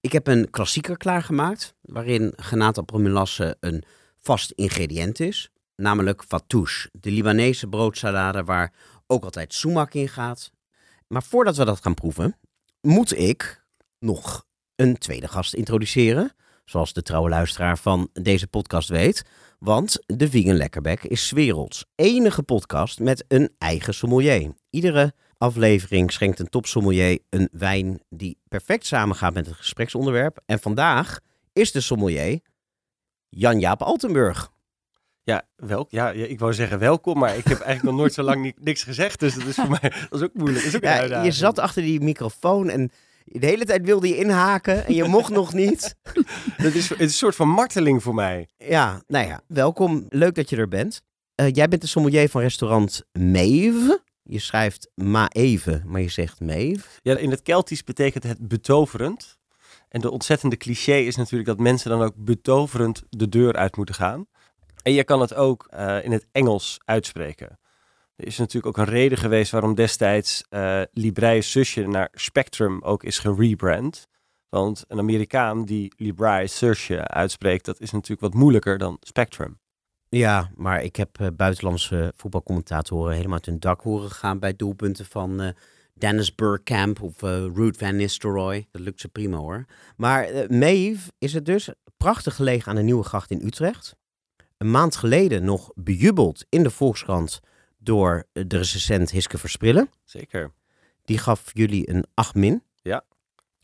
Ik 0.00 0.12
heb 0.12 0.26
een 0.26 0.50
klassieker 0.50 0.96
klaargemaakt, 0.96 1.74
waarin 1.80 2.32
granaatappelmelasse 2.36 3.56
een 3.60 3.84
vast 4.18 4.50
ingrediënt 4.50 5.20
is 5.20 5.50
namelijk 5.80 6.24
fattoush, 6.28 6.86
de 6.92 7.10
Libanese 7.10 7.66
broodsalade 7.66 8.44
waar 8.44 8.72
ook 9.06 9.24
altijd 9.24 9.54
sumac 9.54 9.94
in 9.94 10.08
gaat. 10.08 10.50
Maar 11.06 11.22
voordat 11.22 11.56
we 11.56 11.64
dat 11.64 11.80
gaan 11.80 11.94
proeven, 11.94 12.36
moet 12.80 13.18
ik 13.18 13.64
nog 13.98 14.44
een 14.76 14.98
tweede 14.98 15.28
gast 15.28 15.54
introduceren. 15.54 16.34
Zoals 16.64 16.92
de 16.92 17.02
trouwe 17.02 17.28
luisteraar 17.28 17.78
van 17.78 18.08
deze 18.12 18.46
podcast 18.46 18.88
weet. 18.88 19.24
Want 19.64 19.98
de 20.06 20.30
Vegan 20.30 20.56
Lekkerbek 20.56 21.04
is 21.04 21.30
werelds 21.30 21.84
enige 21.94 22.42
podcast 22.42 22.98
met 22.98 23.24
een 23.28 23.54
eigen 23.58 23.94
sommelier. 23.94 24.52
Iedere 24.70 25.14
aflevering 25.38 26.12
schenkt 26.12 26.38
een 26.38 26.48
topsommelier 26.48 27.18
een 27.28 27.48
wijn 27.52 28.00
die 28.08 28.38
perfect 28.48 28.86
samengaat 28.86 29.34
met 29.34 29.46
het 29.46 29.54
gespreksonderwerp. 29.56 30.42
En 30.46 30.58
vandaag 30.60 31.18
is 31.52 31.72
de 31.72 31.80
sommelier 31.80 32.40
Jan-Jaap 33.28 33.82
Altenburg. 33.82 34.50
Ja, 35.22 35.42
wel, 35.56 35.86
ja, 35.88 36.10
ik 36.10 36.38
wou 36.38 36.54
zeggen 36.54 36.78
welkom, 36.78 37.18
maar 37.18 37.36
ik 37.36 37.44
heb 37.44 37.60
eigenlijk 37.60 37.82
nog 37.82 37.94
nooit 37.94 38.12
zo 38.12 38.22
lang 38.22 38.42
ni- 38.42 38.54
niks 38.70 38.82
gezegd. 38.82 39.20
Dus 39.20 39.34
dat 39.34 39.46
is 39.46 39.54
voor 39.54 39.70
mij 39.70 39.92
dat 40.10 40.20
is 40.20 40.22
ook 40.22 40.34
moeilijk. 40.34 40.64
Dat 40.64 40.72
is 40.72 40.76
ook 40.76 40.82
Ja, 41.08 41.22
je 41.22 41.30
zat 41.32 41.58
achter 41.58 41.82
die 41.82 42.00
microfoon 42.00 42.68
en 42.68 42.90
de 43.24 43.46
hele 43.46 43.64
tijd 43.64 43.84
wilde 43.84 44.08
je 44.08 44.16
inhaken 44.16 44.86
en 44.86 44.94
je 44.94 45.04
mocht 45.04 45.30
nog 45.30 45.52
niet. 45.52 45.94
Dat 46.62 46.74
is, 46.74 46.88
het 46.88 47.00
is 47.00 47.06
een 47.06 47.10
soort 47.10 47.36
van 47.36 47.48
marteling 47.48 48.02
voor 48.02 48.14
mij. 48.14 48.48
Ja, 48.56 49.02
nou 49.06 49.26
ja, 49.26 49.40
welkom. 49.46 50.06
Leuk 50.08 50.34
dat 50.34 50.50
je 50.50 50.56
er 50.56 50.68
bent. 50.68 51.02
Eh, 51.34 51.54
jij 51.54 51.68
bent 51.68 51.82
de 51.82 51.88
sommelier 51.88 52.28
van 52.28 52.40
restaurant 52.40 53.02
Maeve. 53.12 54.02
Je 54.22 54.38
schrijft 54.38 54.90
Maeve, 54.94 55.82
maar 55.86 56.00
je 56.00 56.08
zegt 56.08 56.40
Maeve. 56.40 56.86
Ja, 57.02 57.16
in 57.16 57.30
het 57.30 57.42
Keltisch 57.42 57.84
betekent 57.84 58.22
het 58.22 58.48
betoverend. 58.48 59.38
En 59.88 60.00
de 60.00 60.10
ontzettende 60.10 60.56
cliché 60.56 60.96
is 60.96 61.16
natuurlijk 61.16 61.48
dat 61.48 61.58
mensen 61.58 61.90
dan 61.90 62.02
ook 62.02 62.14
betoverend 62.16 63.02
de 63.08 63.28
deur 63.28 63.56
uit 63.56 63.76
moeten 63.76 63.94
gaan. 63.94 64.26
En 64.82 64.92
je 64.92 65.04
kan 65.04 65.20
het 65.20 65.34
ook 65.34 65.66
eh, 65.70 66.04
in 66.04 66.12
het 66.12 66.26
Engels 66.32 66.80
uitspreken. 66.84 67.58
Is 68.20 68.38
natuurlijk 68.38 68.78
ook 68.78 68.86
een 68.86 68.92
reden 68.92 69.18
geweest 69.18 69.50
waarom 69.50 69.74
destijds 69.74 70.44
eh 70.48 70.82
Libraeus 70.92 71.50
zusje 71.50 71.86
naar 71.86 72.08
Spectrum 72.12 72.82
ook 72.82 73.04
is 73.04 73.18
gerebrand. 73.18 74.08
Want 74.48 74.84
een 74.88 74.98
Amerikaan 74.98 75.64
die 75.64 75.92
Libraeus 75.96 76.58
zusje 76.58 77.08
uitspreekt, 77.08 77.64
dat 77.64 77.80
is 77.80 77.90
natuurlijk 77.90 78.20
wat 78.20 78.34
moeilijker 78.34 78.78
dan 78.78 78.96
Spectrum. 79.00 79.58
Ja, 80.08 80.50
maar 80.54 80.82
ik 80.82 80.96
heb 80.96 81.20
eh, 81.20 81.26
buitenlandse 81.36 82.12
voetbalcommentatoren 82.16 83.14
helemaal 83.14 83.36
uit 83.36 83.46
hun 83.46 83.60
dak 83.60 83.80
horen 83.80 84.10
gaan 84.10 84.38
bij 84.38 84.56
doelpunten 84.56 85.06
van 85.06 85.40
eh, 85.40 85.48
Dennis 85.94 86.34
Burkamp 86.34 87.02
of 87.02 87.22
eh 87.22 87.44
Ruud 87.54 87.76
van 87.76 87.96
Nistelrooy. 87.96 88.66
Dat 88.70 88.82
lukt 88.82 89.00
ze 89.00 89.08
prima 89.08 89.36
hoor. 89.36 89.64
Maar 89.96 90.24
eh, 90.24 90.48
Maeve 90.48 91.10
is 91.18 91.32
het 91.32 91.46
dus, 91.46 91.68
prachtig 91.96 92.34
gelegen 92.34 92.70
aan 92.70 92.76
de 92.76 92.82
Nieuwe 92.82 93.04
Gracht 93.04 93.30
in 93.30 93.46
Utrecht. 93.46 93.96
Een 94.58 94.70
maand 94.70 94.96
geleden 94.96 95.44
nog 95.44 95.70
bejubeld 95.74 96.46
in 96.48 96.62
de 96.62 96.70
Volkskrant 96.70 97.40
door 97.82 98.26
eh, 98.32 98.44
de 98.46 98.56
recensent 98.56 99.10
Hiske 99.10 99.38
Versprillen. 99.38 99.90
Zeker. 100.04 100.52
Die 101.04 101.18
gaf 101.18 101.50
jullie 101.52 101.90
een 101.90 102.04
8 102.14 102.34
min. 102.34 102.62
Ja. 102.82 103.04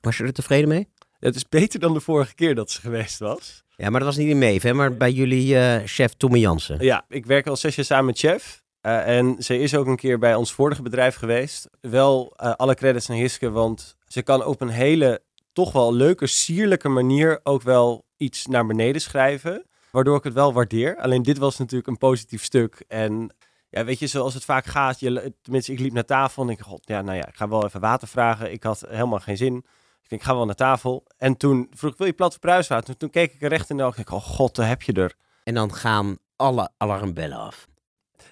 Was 0.01 0.17
je 0.17 0.25
er 0.25 0.33
tevreden 0.33 0.69
mee? 0.69 0.89
Het 1.19 1.35
is 1.35 1.49
beter 1.49 1.81
dan 1.81 1.93
de 1.93 2.01
vorige 2.01 2.35
keer 2.35 2.55
dat 2.55 2.71
ze 2.71 2.81
geweest 2.81 3.19
was. 3.19 3.65
Ja, 3.77 3.91
maar 3.91 4.01
dat 4.01 4.09
was 4.09 4.19
niet 4.19 4.29
in 4.29 4.39
Maeve, 4.39 4.67
hè, 4.67 4.73
maar 4.73 4.97
bij 4.97 5.13
jullie 5.13 5.59
eh, 5.59 5.87
chef 5.87 6.15
Tommy 6.15 6.39
Jansen. 6.39 6.85
Ja, 6.85 7.05
ik 7.09 7.27
werk 7.27 7.47
al 7.47 7.57
zes 7.57 7.75
jaar 7.75 7.85
samen 7.85 8.05
met 8.05 8.19
Chef. 8.19 8.65
Eh, 8.81 9.17
en 9.19 9.37
ze 9.39 9.59
is 9.59 9.75
ook 9.75 9.87
een 9.87 9.97
keer 9.97 10.19
bij 10.19 10.35
ons 10.35 10.53
vorige 10.53 10.83
bedrijf 10.83 11.15
geweest. 11.15 11.69
Wel 11.81 12.37
alle 12.37 12.75
credits 12.75 13.11
aan 13.11 13.17
Hiske, 13.17 13.51
want 13.51 13.97
ze 14.07 14.23
kan 14.23 14.45
op 14.45 14.61
een 14.61 14.69
hele 14.69 15.23
toch 15.53 15.73
wel 15.73 15.95
leuke, 15.95 16.27
sierlijke 16.27 16.89
manier 16.89 17.41
ook 17.43 17.63
wel 17.63 18.05
iets 18.17 18.47
naar 18.47 18.67
beneden 18.67 19.01
schrijven. 19.01 19.65
Waardoor 19.91 20.17
ik 20.17 20.25
het 20.25 20.33
wel 20.33 20.53
waardeer. 20.53 20.97
Alleen 20.97 21.23
dit 21.23 21.39
was 21.39 21.59
natuurlijk 21.59 21.89
een 21.89 21.99
positief 21.99 22.45
stuk. 22.45 22.85
En 22.89 23.35
ja, 23.69 23.85
weet 23.85 23.99
je, 23.99 24.07
zoals 24.07 24.35
het 24.35 24.45
vaak 24.45 24.67
gaat. 24.67 25.01
Je, 25.01 25.35
tenminste, 25.43 25.73
ik 25.73 25.79
liep 25.79 25.93
naar 25.93 26.05
tafel 26.05 26.43
en 26.43 26.49
ik 26.49 26.61
god, 26.61 26.83
ja, 26.85 27.03
nou 27.03 27.17
ja, 27.17 27.27
ik 27.27 27.37
ga 27.37 27.49
wel 27.49 27.65
even 27.65 27.81
water 27.81 28.09
vragen. 28.09 28.53
Ik 28.53 28.63
had 28.63 28.85
helemaal 28.89 29.19
geen 29.19 29.37
zin. 29.37 29.57
Ik 29.57 30.09
denk, 30.09 30.21
ik 30.21 30.29
ga 30.29 30.35
wel 30.35 30.45
naar 30.45 30.55
tafel. 30.55 31.07
En 31.17 31.37
toen 31.37 31.71
vroeg 31.71 31.93
ik, 31.93 31.99
wil 31.99 32.07
je 32.07 32.13
plat 32.13 32.31
voor 32.31 32.41
bruiswater? 32.41 32.85
Toen, 32.85 32.97
toen 32.97 33.11
keek 33.11 33.35
ik 33.35 33.43
er 33.43 33.49
recht 33.49 33.71
in 33.71 33.77
de 33.77 33.83
ogen. 33.83 34.01
Ik 34.01 34.07
dacht, 34.07 34.25
oh 34.25 34.31
god, 34.31 34.55
daar 34.55 34.69
heb 34.69 34.83
je 34.83 34.93
er. 34.93 35.15
En 35.43 35.55
dan 35.55 35.75
gaan 35.75 36.19
alle 36.37 36.71
alarmbellen 36.77 37.39
af. 37.39 37.69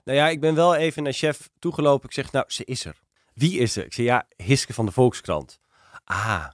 Nou 0.05 0.18
ja, 0.18 0.29
ik 0.29 0.40
ben 0.40 0.55
wel 0.55 0.75
even 0.75 1.03
naar 1.03 1.12
chef 1.12 1.51
toegelopen. 1.59 2.09
Ik 2.09 2.14
zeg, 2.14 2.33
nou, 2.33 2.44
ze 2.49 2.64
is 2.64 2.85
er. 2.85 3.01
Wie 3.35 3.59
is 3.59 3.77
er? 3.77 3.85
Ik 3.85 3.92
zeg, 3.92 4.07
ja, 4.07 4.27
Hiske 4.37 4.73
van 4.73 4.87
de 4.87 4.92
Volkskrant. 4.92 5.59
Ah. 6.05 6.47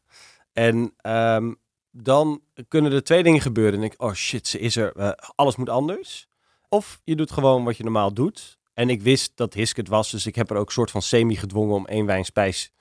En 0.53 0.95
ehm, 0.97 1.55
dan 1.91 2.43
kunnen 2.69 2.93
er 2.93 3.05
twee 3.05 3.23
dingen 3.23 3.41
gebeuren. 3.41 3.79
En 3.79 3.85
ik, 3.85 3.95
oh 3.97 4.13
shit, 4.13 4.49
ze 4.49 4.59
is 4.59 4.77
er. 4.77 4.97
Eh, 4.97 5.11
alles 5.35 5.57
moet 5.57 5.69
anders. 5.69 6.29
Of 6.69 7.01
je 7.05 7.17
doet 7.17 7.31
gewoon 7.31 7.65
wat 7.65 7.77
je 7.77 7.83
normaal 7.83 8.15
doet. 8.15 8.59
En 8.81 8.89
ik 8.89 9.03
wist 9.03 9.33
dat 9.35 9.55
Hiske 9.55 9.81
het 9.81 9.89
was, 9.89 10.11
dus 10.11 10.27
ik 10.27 10.35
heb 10.35 10.51
er 10.51 10.57
ook 10.57 10.73
soort 10.73 10.91
van 10.91 11.03
semi 11.03 11.37
gedwongen 11.37 11.75
om 11.75 11.87
één 11.87 12.07
wijnspijs 12.07 12.73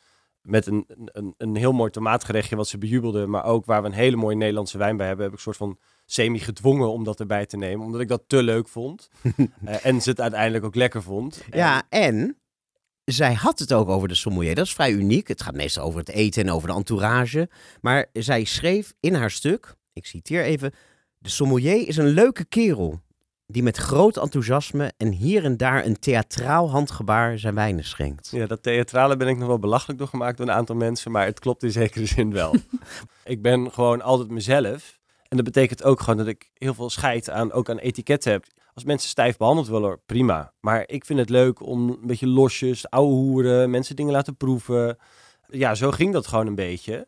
met 0.42 0.66
een, 0.68 0.86
een, 1.06 1.34
een 1.38 1.56
heel 1.56 1.72
mooi 1.72 1.92
tomaatgerechtje 1.92 2.56
wat 2.56 2.68
ze 2.68 2.78
bejubelde, 2.78 3.28
maar 3.28 3.44
ook 3.44 3.66
waar 3.66 3.82
we 3.82 3.88
een 3.88 3.94
hele 3.94 4.16
mooie 4.16 4.36
Nederlandse 4.36 4.78
wijn 4.78 4.98
bij 4.98 5.08
hebben, 5.08 5.26
heb 5.26 5.34
ik 5.34 5.40
soort 5.40 5.58
van 5.58 5.78
semi 6.06 6.40
gedwongen 6.40 6.92
om 6.92 7.04
dat 7.04 7.20
erbij 7.20 7.46
te 7.46 7.58
nemen, 7.58 7.86
omdat 7.86 8.02
ik 8.02 8.08
dat 8.08 8.24
te 8.28 8.44
leuk 8.44 8.68
vond. 8.68 9.10
uh, 9.38 9.46
en 9.86 10.02
ze 10.02 10.10
het 10.10 10.22
uiteindelijk 10.22 10.66
ook 10.66 10.76
lekker 10.76 11.04
vond. 11.04 11.44
Ja, 11.52 11.84
en 11.90 12.38
zij 13.06 13.34
had 13.34 13.60
het 13.60 13.74
ook 13.74 13.90
over 13.90 14.08
de 14.08 14.16
sommelier. 14.16 14.56
Dat 14.56 14.66
is 14.66 14.74
vrij 14.74 14.92
uniek. 14.92 15.28
Het 15.28 15.42
gaat 15.42 15.56
meestal 15.56 15.86
over 15.86 16.00
het 16.00 16.10
eten 16.10 16.44
en 16.44 16.52
over 16.52 16.68
de 16.68 16.76
entourage. 16.76 17.50
Maar 17.82 18.10
zij 18.14 18.44
schreef 18.44 18.94
in 19.00 19.14
haar 19.14 19.32
stuk, 19.32 19.76
ik 19.94 20.06
citeer 20.06 20.44
even, 20.44 20.74
de 21.18 21.30
sommelier 21.30 21.88
is 21.88 21.98
een 21.98 22.08
leuke 22.08 22.46
kerel 22.46 23.02
die 23.52 23.64
met 23.64 23.78
groot 23.78 24.18
enthousiasme 24.18 24.92
en 24.98 25.12
hier 25.12 25.44
en 25.44 25.58
daar 25.58 25.86
een 25.86 26.00
theatraal 26.00 26.70
handgebaar 26.70 27.40
zijn 27.40 27.56
wijnen 27.56 27.84
schenkt. 27.84 28.30
Ja, 28.32 28.46
dat 28.46 28.64
theatrale 28.64 29.18
ben 29.18 29.28
ik 29.28 29.38
nog 29.38 29.48
wel 29.48 29.60
belachelijk 29.60 30.00
door 30.00 30.08
gemaakt 30.08 30.38
door 30.38 30.48
een 30.48 30.54
aantal 30.54 30.76
mensen, 30.76 31.12
maar 31.12 31.26
het 31.26 31.40
klopt 31.40 31.64
in 31.64 31.72
zekere 31.72 32.06
zin 32.06 32.32
wel. 32.32 32.56
ik 33.24 33.42
ben 33.42 33.72
gewoon 33.72 34.02
altijd 34.02 34.30
mezelf. 34.30 35.00
En 35.28 35.38
dat 35.38 35.46
betekent 35.46 35.84
ook 35.84 36.00
gewoon 36.00 36.18
dat 36.18 36.28
ik 36.28 36.50
heel 36.54 36.74
veel 36.74 36.90
scheid 36.90 37.30
aan, 37.30 37.52
ook 37.52 37.70
aan 37.70 37.78
etiketten 37.78 38.32
heb. 38.32 38.46
Als 38.74 38.84
mensen 38.84 39.10
stijf 39.10 39.38
behandeld 39.38 39.68
willen, 39.68 40.02
prima. 40.06 40.54
Maar 40.60 40.84
ik 40.88 41.06
vind 41.06 41.20
het 41.20 41.30
leuk 41.30 41.66
om 41.66 41.90
een 41.90 42.08
beetje 42.08 42.28
losjes, 42.28 42.90
ouwe 42.90 43.14
hoeren, 43.14 43.70
mensen 43.70 43.96
dingen 43.96 44.14
laten 44.14 44.38
proeven. 44.38 44.98
Ja, 45.48 45.76
zo 45.76 45.92
ging 45.92 46.14
dat 46.14 46.28
gewoon 46.28 46.48
een 46.48 46.56
beetje. 46.56 47.08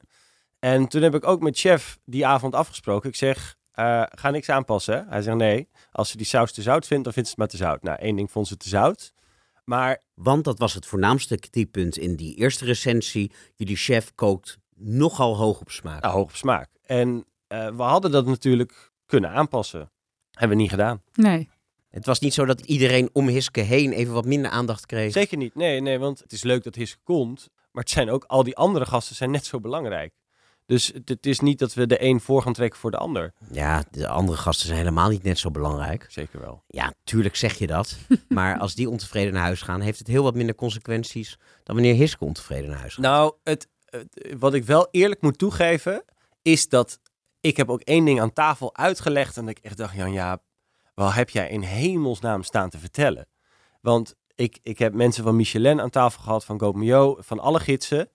En 0.59 0.87
toen 0.87 1.01
heb 1.01 1.15
ik 1.15 1.27
ook 1.27 1.41
met 1.41 1.57
chef 1.59 1.99
die 2.05 2.25
avond 2.25 2.55
afgesproken. 2.55 3.09
Ik 3.09 3.15
zeg, 3.15 3.55
uh, 3.75 4.03
ga 4.09 4.29
niks 4.29 4.49
aanpassen. 4.49 5.05
Hij 5.09 5.21
zegt 5.21 5.37
nee. 5.37 5.69
Als 5.91 6.09
ze 6.09 6.17
die 6.17 6.25
saus 6.25 6.51
te 6.51 6.61
zout 6.61 6.87
vindt, 6.87 7.03
dan 7.03 7.13
vindt 7.13 7.29
ze 7.29 7.35
het 7.35 7.43
maar 7.43 7.59
te 7.59 7.65
zout. 7.65 7.83
Nou, 7.83 7.97
één 7.99 8.15
ding 8.15 8.31
vond 8.31 8.47
ze 8.47 8.57
te 8.57 8.69
zout. 8.69 9.13
Maar... 9.65 10.01
Want 10.13 10.43
dat 10.43 10.59
was 10.59 10.73
het 10.73 10.85
voornaamste 10.85 11.39
kritiekpunt 11.39 11.97
in 11.97 12.15
die 12.15 12.35
eerste 12.35 12.65
recensie. 12.65 13.31
Jullie 13.55 13.75
chef 13.75 14.11
kookt 14.15 14.57
nogal 14.75 15.37
hoog 15.37 15.59
op 15.59 15.71
smaak. 15.71 16.05
hoog 16.05 16.23
op 16.23 16.35
smaak. 16.35 16.69
En 16.85 17.25
uh, 17.47 17.67
we 17.67 17.83
hadden 17.83 18.11
dat 18.11 18.25
natuurlijk 18.25 18.91
kunnen 19.05 19.29
aanpassen. 19.29 19.91
Hebben 20.31 20.57
we 20.57 20.63
niet 20.63 20.71
gedaan. 20.71 21.01
Nee. 21.13 21.49
Het 21.89 22.05
was 22.05 22.19
niet 22.19 22.33
zo 22.33 22.45
dat 22.45 22.61
iedereen 22.61 23.09
om 23.13 23.27
Hiske 23.27 23.61
heen 23.61 23.91
even 23.91 24.13
wat 24.13 24.25
minder 24.25 24.51
aandacht 24.51 24.85
kreeg. 24.85 25.11
Zeker 25.11 25.37
niet. 25.37 25.55
Nee, 25.55 25.81
nee, 25.81 25.99
want 25.99 26.19
het 26.19 26.31
is 26.31 26.43
leuk 26.43 26.63
dat 26.63 26.75
Hiske 26.75 26.99
komt. 27.03 27.49
Maar 27.71 27.83
het 27.83 27.91
zijn 27.91 28.09
ook 28.09 28.23
al 28.23 28.43
die 28.43 28.55
andere 28.55 28.85
gasten 28.85 29.15
zijn 29.15 29.31
net 29.31 29.45
zo 29.45 29.59
belangrijk. 29.59 30.13
Dus 30.71 30.91
het 31.05 31.25
is 31.25 31.39
niet 31.39 31.59
dat 31.59 31.73
we 31.73 31.87
de 31.87 32.03
een 32.03 32.19
voor 32.19 32.41
gaan 32.41 32.53
trekken 32.53 32.79
voor 32.79 32.91
de 32.91 32.97
ander. 32.97 33.33
Ja, 33.51 33.83
de 33.91 34.07
andere 34.07 34.37
gasten 34.37 34.65
zijn 34.65 34.77
helemaal 34.77 35.09
niet 35.09 35.23
net 35.23 35.39
zo 35.39 35.51
belangrijk. 35.51 36.05
Zeker 36.09 36.39
wel. 36.39 36.63
Ja, 36.67 36.93
tuurlijk 37.03 37.35
zeg 37.35 37.57
je 37.57 37.67
dat. 37.67 37.97
maar 38.29 38.59
als 38.59 38.75
die 38.75 38.89
ontevreden 38.89 39.33
naar 39.33 39.43
huis 39.43 39.61
gaan, 39.61 39.81
heeft 39.81 39.99
het 39.99 40.07
heel 40.07 40.23
wat 40.23 40.35
minder 40.35 40.55
consequenties 40.55 41.37
dan 41.63 41.75
wanneer 41.75 41.93
Hiske 41.93 42.25
ontevreden 42.25 42.69
naar 42.69 42.79
huis 42.79 42.93
gaat. 42.93 43.03
Nou, 43.03 43.33
het, 43.43 43.67
wat 44.37 44.53
ik 44.53 44.63
wel 44.63 44.87
eerlijk 44.91 45.21
moet 45.21 45.37
toegeven, 45.37 46.03
is 46.41 46.69
dat 46.69 46.99
ik 47.39 47.57
heb 47.57 47.69
ook 47.69 47.81
één 47.81 48.05
ding 48.05 48.21
aan 48.21 48.33
tafel 48.33 48.75
uitgelegd. 48.75 49.37
En 49.37 49.47
ik 49.47 49.59
echt 49.59 49.77
dacht, 49.77 49.95
Jan 49.95 50.11
ja, 50.11 50.41
wat 50.93 51.13
heb 51.13 51.29
jij 51.29 51.49
in 51.49 51.61
hemelsnaam 51.61 52.43
staan 52.43 52.69
te 52.69 52.79
vertellen? 52.79 53.27
Want 53.81 54.15
ik, 54.35 54.59
ik 54.61 54.79
heb 54.79 54.93
mensen 54.93 55.23
van 55.23 55.35
Michelin 55.35 55.81
aan 55.81 55.89
tafel 55.89 56.23
gehad, 56.23 56.45
van 56.45 56.59
Gomeo, 56.59 57.17
van 57.19 57.39
alle 57.39 57.59
gidsen. 57.59 58.09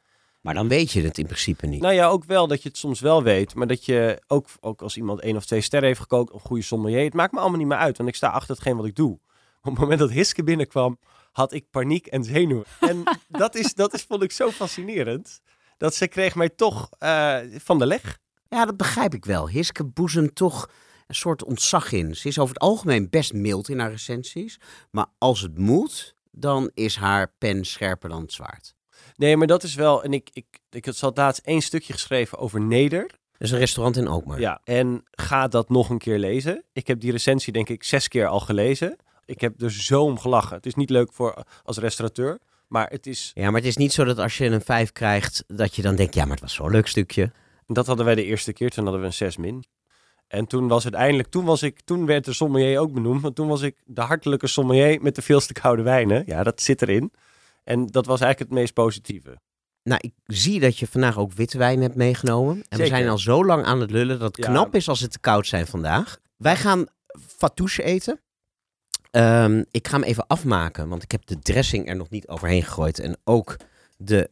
Maar 0.47 0.55
dan 0.55 0.69
weet 0.69 0.91
je 0.91 1.03
het 1.03 1.19
in 1.19 1.27
principe 1.27 1.67
niet. 1.67 1.81
Nou 1.81 1.95
ja, 1.95 2.09
ook 2.09 2.25
wel 2.25 2.47
dat 2.47 2.63
je 2.63 2.69
het 2.69 2.79
soms 2.79 3.01
wel 3.01 3.23
weet. 3.23 3.55
Maar 3.55 3.67
dat 3.67 3.85
je 3.85 4.23
ook, 4.27 4.49
ook 4.61 4.83
als 4.83 4.97
iemand 4.97 5.21
één 5.21 5.37
of 5.37 5.45
twee 5.45 5.61
sterren 5.61 5.89
heeft 5.89 6.01
gekookt, 6.01 6.33
een 6.35 6.41
goede 6.41 6.63
sommelier. 6.63 7.05
Het 7.05 7.15
maakt 7.15 7.33
me 7.33 7.39
allemaal 7.39 7.59
niet 7.59 7.69
meer 7.69 7.77
uit, 7.77 7.97
want 7.97 8.09
ik 8.09 8.15
sta 8.15 8.29
achter 8.29 8.55
hetgeen 8.55 8.77
wat 8.77 8.87
ik 8.87 8.95
doe. 8.97 9.13
Op 9.63 9.73
het 9.73 9.79
moment 9.79 9.99
dat 9.99 10.11
Hiske 10.11 10.45
binnenkwam, 10.45 10.99
had 11.33 11.53
ik 11.53 11.71
paniek 11.71 12.07
en 12.07 12.25
zenuwen. 12.25 12.65
En 12.81 13.03
dat, 13.29 13.55
is, 13.55 13.75
dat 13.75 13.95
is, 13.95 14.03
vond 14.03 14.23
ik 14.23 14.33
zo 14.33 14.51
fascinerend. 14.51 15.41
Dat 15.77 15.95
ze 15.95 16.07
kreeg 16.09 16.35
mij 16.35 16.49
toch 16.49 16.89
uh, 16.99 17.39
van 17.57 17.79
de 17.79 17.87
leg. 17.87 18.19
Ja, 18.49 18.65
dat 18.65 18.77
begrijp 18.77 19.15
ik 19.15 19.25
wel. 19.25 19.49
Hiske 19.49 19.85
boezemt 19.85 20.35
toch 20.35 20.71
een 21.07 21.15
soort 21.15 21.45
ontzag 21.45 21.93
in. 21.93 22.17
Ze 22.17 22.29
is 22.29 22.39
over 22.39 22.55
het 22.55 22.63
algemeen 22.63 23.11
best 23.11 23.33
mild 23.33 23.69
in 23.69 23.79
haar 23.79 23.91
recensies. 23.91 24.61
Maar 24.91 25.07
als 25.19 25.41
het 25.41 25.59
moet, 25.59 26.15
dan 26.31 26.71
is 26.75 26.97
haar 26.97 27.33
pen 27.39 27.65
scherper 27.65 28.09
dan 28.09 28.23
het 28.23 28.33
zwaard. 28.33 28.76
Nee, 29.17 29.37
maar 29.37 29.47
dat 29.47 29.63
is 29.63 29.75
wel. 29.75 30.03
En 30.03 30.13
ik, 30.13 30.29
ik, 30.33 30.47
ik 30.71 30.85
had 30.85 31.17
laatst 31.17 31.47
één 31.47 31.61
stukje 31.61 31.93
geschreven 31.93 32.39
over 32.39 32.61
Neder. 32.61 33.07
Dat 33.07 33.49
is 33.49 33.51
een 33.51 33.59
restaurant 33.59 33.97
in 33.97 34.07
Alkmaar. 34.07 34.41
Ja, 34.41 34.61
en 34.65 35.03
ga 35.11 35.49
dat 35.49 35.69
nog 35.69 35.91
een 35.91 35.99
keer 35.99 36.19
lezen. 36.19 36.65
Ik 36.73 36.87
heb 36.87 37.01
die 37.01 37.13
recensie 37.13 37.53
denk 37.53 37.69
ik 37.69 37.85
zes 37.85 38.09
keer 38.09 38.27
al 38.27 38.41
gelezen. 38.41 38.97
Ik 39.25 39.41
heb 39.41 39.63
er 39.63 39.73
zo 39.73 40.03
om 40.03 40.19
gelachen. 40.19 40.57
Het 40.57 40.67
is 40.67 40.75
niet 40.75 40.91
leuk 40.91 41.13
voor 41.13 41.45
als 41.63 41.79
restaurateur, 41.79 42.39
maar 42.69 42.89
het 42.91 43.07
is... 43.07 43.31
Ja, 43.35 43.51
maar 43.51 43.61
het 43.61 43.69
is 43.69 43.77
niet 43.77 43.93
zo 43.93 44.05
dat 44.05 44.19
als 44.19 44.39
je 44.39 44.45
een 44.45 44.61
vijf 44.61 44.93
krijgt, 44.93 45.45
dat 45.47 45.75
je 45.75 45.83
dan 45.83 45.97
denkt, 45.97 46.15
ja, 46.15 46.23
maar 46.23 46.33
het 46.33 46.41
was 46.41 46.55
zo'n 46.55 46.71
leuk 46.71 46.87
stukje. 46.87 47.33
Dat 47.67 47.87
hadden 47.87 48.05
wij 48.05 48.15
de 48.15 48.25
eerste 48.25 48.53
keer, 48.53 48.71
toen 48.71 48.83
hadden 48.85 49.01
we 49.01 49.07
een 49.07 49.13
6 49.13 49.37
min. 49.37 49.65
En 50.29 50.47
toen 50.47 50.69
was 50.69 50.85
het 50.85 50.95
eindelijk, 50.95 51.29
toen, 51.29 51.45
was 51.45 51.63
ik, 51.63 51.81
toen 51.81 52.07
werd 52.07 52.25
de 52.25 52.33
sommelier 52.33 52.79
ook 52.79 52.93
benoemd, 52.93 53.23
want 53.23 53.35
toen 53.35 53.49
was 53.49 53.63
ik 53.63 53.77
de 53.85 54.01
hartelijke 54.01 54.47
sommelier 54.47 55.03
met 55.03 55.15
de 55.15 55.23
veelste 55.23 55.53
koude 55.53 55.83
wijnen. 55.83 56.23
Ja, 56.27 56.43
dat 56.43 56.61
zit 56.61 56.83
erin. 56.83 57.13
En 57.69 57.87
dat 57.87 58.07
was 58.07 58.21
eigenlijk 58.21 58.51
het 58.51 58.61
meest 58.61 58.73
positieve. 58.73 59.41
Nou, 59.83 60.01
ik 60.03 60.13
zie 60.25 60.61
dat 60.61 60.79
je 60.79 60.87
vandaag 60.87 61.19
ook 61.19 61.33
witte 61.33 61.59
wijn 61.59 61.83
hebt 61.83 61.95
meegenomen. 61.95 62.65
En 62.69 62.79
we 62.79 62.87
zijn 62.87 63.09
al 63.09 63.19
zo 63.19 63.45
lang 63.45 63.65
aan 63.65 63.81
het 63.81 63.91
lullen 63.91 64.19
dat 64.19 64.37
het 64.37 64.47
knap 64.47 64.75
is 64.75 64.89
als 64.89 65.01
het 65.01 65.13
te 65.13 65.19
koud 65.19 65.47
zijn 65.47 65.67
vandaag. 65.67 66.19
Wij 66.37 66.57
gaan 66.57 66.87
fatouche 67.37 67.83
eten. 67.83 68.21
Um, 69.11 69.65
ik 69.71 69.89
ga 69.89 69.97
hem 69.97 70.07
even 70.07 70.27
afmaken, 70.27 70.89
want 70.89 71.03
ik 71.03 71.11
heb 71.11 71.27
de 71.27 71.39
dressing 71.39 71.89
er 71.89 71.97
nog 71.97 72.11
niet 72.11 72.29
overheen 72.29 72.63
gegooid. 72.63 72.99
En 72.99 73.17
ook 73.25 73.57
de 73.97 74.31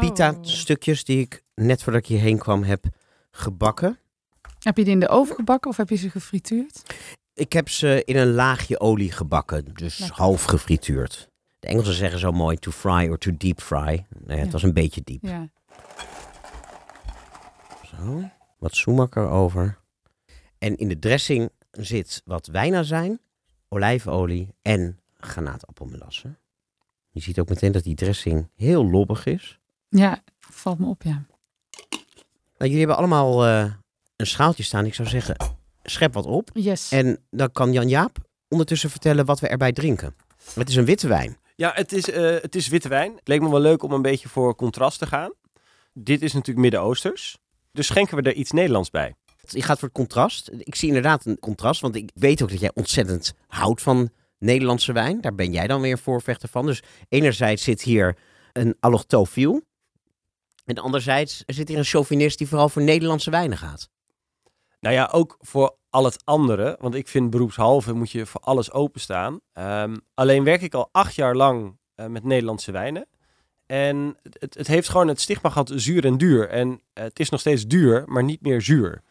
pita-stukjes 0.00 1.04
die 1.04 1.20
ik 1.20 1.42
net 1.54 1.82
voordat 1.82 2.02
ik 2.02 2.08
hierheen 2.08 2.38
kwam 2.38 2.62
heb 2.62 2.84
gebakken. 3.30 3.98
Heb 4.58 4.76
je 4.76 4.84
die 4.84 4.92
in 4.92 5.00
de 5.00 5.08
oven 5.08 5.34
gebakken 5.34 5.70
of 5.70 5.76
heb 5.76 5.88
je 5.88 5.96
ze 5.96 6.10
gefrituurd? 6.10 6.82
Ik 7.34 7.52
heb 7.52 7.68
ze 7.68 8.02
in 8.04 8.16
een 8.16 8.32
laagje 8.32 8.80
olie 8.80 9.12
gebakken, 9.12 9.74
dus 9.74 10.08
half 10.08 10.44
gefrituurd. 10.44 11.32
De 11.64 11.70
Engelsen 11.70 11.94
zeggen 11.94 12.18
zo 12.18 12.32
mooi 12.32 12.56
to 12.56 12.70
fry 12.70 13.08
or 13.08 13.18
to 13.18 13.36
deep 13.36 13.60
fry. 13.60 14.06
Nee, 14.24 14.38
het 14.38 14.52
was 14.52 14.62
een 14.62 14.72
beetje 14.72 15.00
diep. 15.04 15.22
Ja. 15.22 15.48
Zo, 17.86 18.30
wat 18.58 18.74
sumac 18.74 19.16
erover. 19.16 19.78
En 20.58 20.76
in 20.76 20.88
de 20.88 20.98
dressing 20.98 21.50
zit 21.70 22.22
wat 22.24 22.46
wijnazijn, 22.46 23.20
olijfolie 23.68 24.54
en 24.62 25.00
granaatappelmelasse. 25.18 26.36
Je 27.10 27.20
ziet 27.20 27.38
ook 27.38 27.48
meteen 27.48 27.72
dat 27.72 27.82
die 27.82 27.94
dressing 27.94 28.48
heel 28.54 28.90
lobbig 28.90 29.26
is. 29.26 29.58
Ja, 29.88 30.22
valt 30.38 30.78
me 30.78 30.86
op, 30.86 31.02
ja. 31.02 31.26
Nou, 32.58 32.70
jullie 32.70 32.78
hebben 32.78 32.96
allemaal 32.96 33.46
uh, 33.46 33.72
een 34.16 34.26
schaaltje 34.26 34.62
staan. 34.62 34.86
Ik 34.86 34.94
zou 34.94 35.08
zeggen, 35.08 35.36
schep 35.82 36.12
wat 36.12 36.26
op. 36.26 36.50
Yes. 36.52 36.90
En 36.92 37.18
dan 37.30 37.52
kan 37.52 37.72
Jan-Jaap 37.72 38.18
ondertussen 38.48 38.90
vertellen 38.90 39.24
wat 39.24 39.40
we 39.40 39.48
erbij 39.48 39.72
drinken. 39.72 40.14
Het 40.54 40.68
is 40.68 40.76
een 40.76 40.84
witte 40.84 41.08
wijn. 41.08 41.42
Ja, 41.54 41.72
het 41.74 41.92
is, 41.92 42.08
uh, 42.08 42.16
het 42.40 42.54
is 42.54 42.68
witte 42.68 42.88
wijn. 42.88 43.16
Het 43.16 43.28
leek 43.28 43.40
me 43.40 43.50
wel 43.50 43.60
leuk 43.60 43.82
om 43.82 43.92
een 43.92 44.02
beetje 44.02 44.28
voor 44.28 44.54
contrast 44.54 44.98
te 44.98 45.06
gaan. 45.06 45.32
Dit 45.92 46.22
is 46.22 46.32
natuurlijk 46.32 46.60
Midden-Oosters. 46.60 47.38
Dus 47.72 47.86
schenken 47.86 48.16
we 48.16 48.22
er 48.22 48.34
iets 48.34 48.50
Nederlands 48.50 48.90
bij. 48.90 49.14
Je 49.40 49.62
gaat 49.62 49.78
voor 49.78 49.88
het 49.88 49.96
contrast. 49.96 50.50
Ik 50.58 50.74
zie 50.74 50.88
inderdaad 50.88 51.24
een 51.24 51.38
contrast, 51.38 51.80
want 51.80 51.94
ik 51.94 52.10
weet 52.14 52.42
ook 52.42 52.50
dat 52.50 52.60
jij 52.60 52.70
ontzettend 52.74 53.34
houdt 53.46 53.82
van 53.82 54.10
Nederlandse 54.38 54.92
wijn. 54.92 55.20
Daar 55.20 55.34
ben 55.34 55.52
jij 55.52 55.66
dan 55.66 55.80
weer 55.80 55.98
voorvechter 55.98 56.48
van. 56.48 56.66
Dus 56.66 56.82
enerzijds 57.08 57.62
zit 57.62 57.82
hier 57.82 58.16
een 58.52 58.76
allochtofiel. 58.80 59.62
En 60.64 60.78
anderzijds 60.78 61.42
zit 61.46 61.68
hier 61.68 61.78
een 61.78 61.84
chauvinist 61.84 62.38
die 62.38 62.48
vooral 62.48 62.68
voor 62.68 62.82
Nederlandse 62.82 63.30
wijnen 63.30 63.58
gaat. 63.58 63.88
Nou 64.80 64.94
ja, 64.94 65.08
ook 65.12 65.36
voor 65.40 65.76
al 65.94 66.04
het 66.04 66.24
andere. 66.24 66.76
Want 66.80 66.94
ik 66.94 67.08
vind 67.08 67.30
beroepshalve 67.30 67.92
moet 67.92 68.10
je 68.10 68.26
voor 68.26 68.40
alles 68.40 68.72
openstaan. 68.72 69.40
Um, 69.58 70.00
alleen 70.14 70.44
werk 70.44 70.62
ik 70.62 70.74
al 70.74 70.88
acht 70.92 71.14
jaar 71.14 71.34
lang 71.34 71.78
uh, 71.96 72.06
met 72.06 72.24
Nederlandse 72.24 72.72
wijnen. 72.72 73.06
En 73.66 74.16
het, 74.22 74.54
het, 74.54 74.66
heeft 74.66 74.88
gewoon 74.88 75.08
het 75.08 75.20
stigma 75.20 75.50
gehad 75.50 75.72
zuur 75.74 76.04
en 76.04 76.16
duur. 76.16 76.48
En 76.48 76.68
uh, 76.68 76.76
het 76.94 77.20
is 77.20 77.28
nog 77.28 77.40
steeds 77.40 77.66
duur, 77.66 78.02
maar 78.06 78.24
niet 78.24 78.40
meer 78.40 78.62
zuur. 78.62 79.02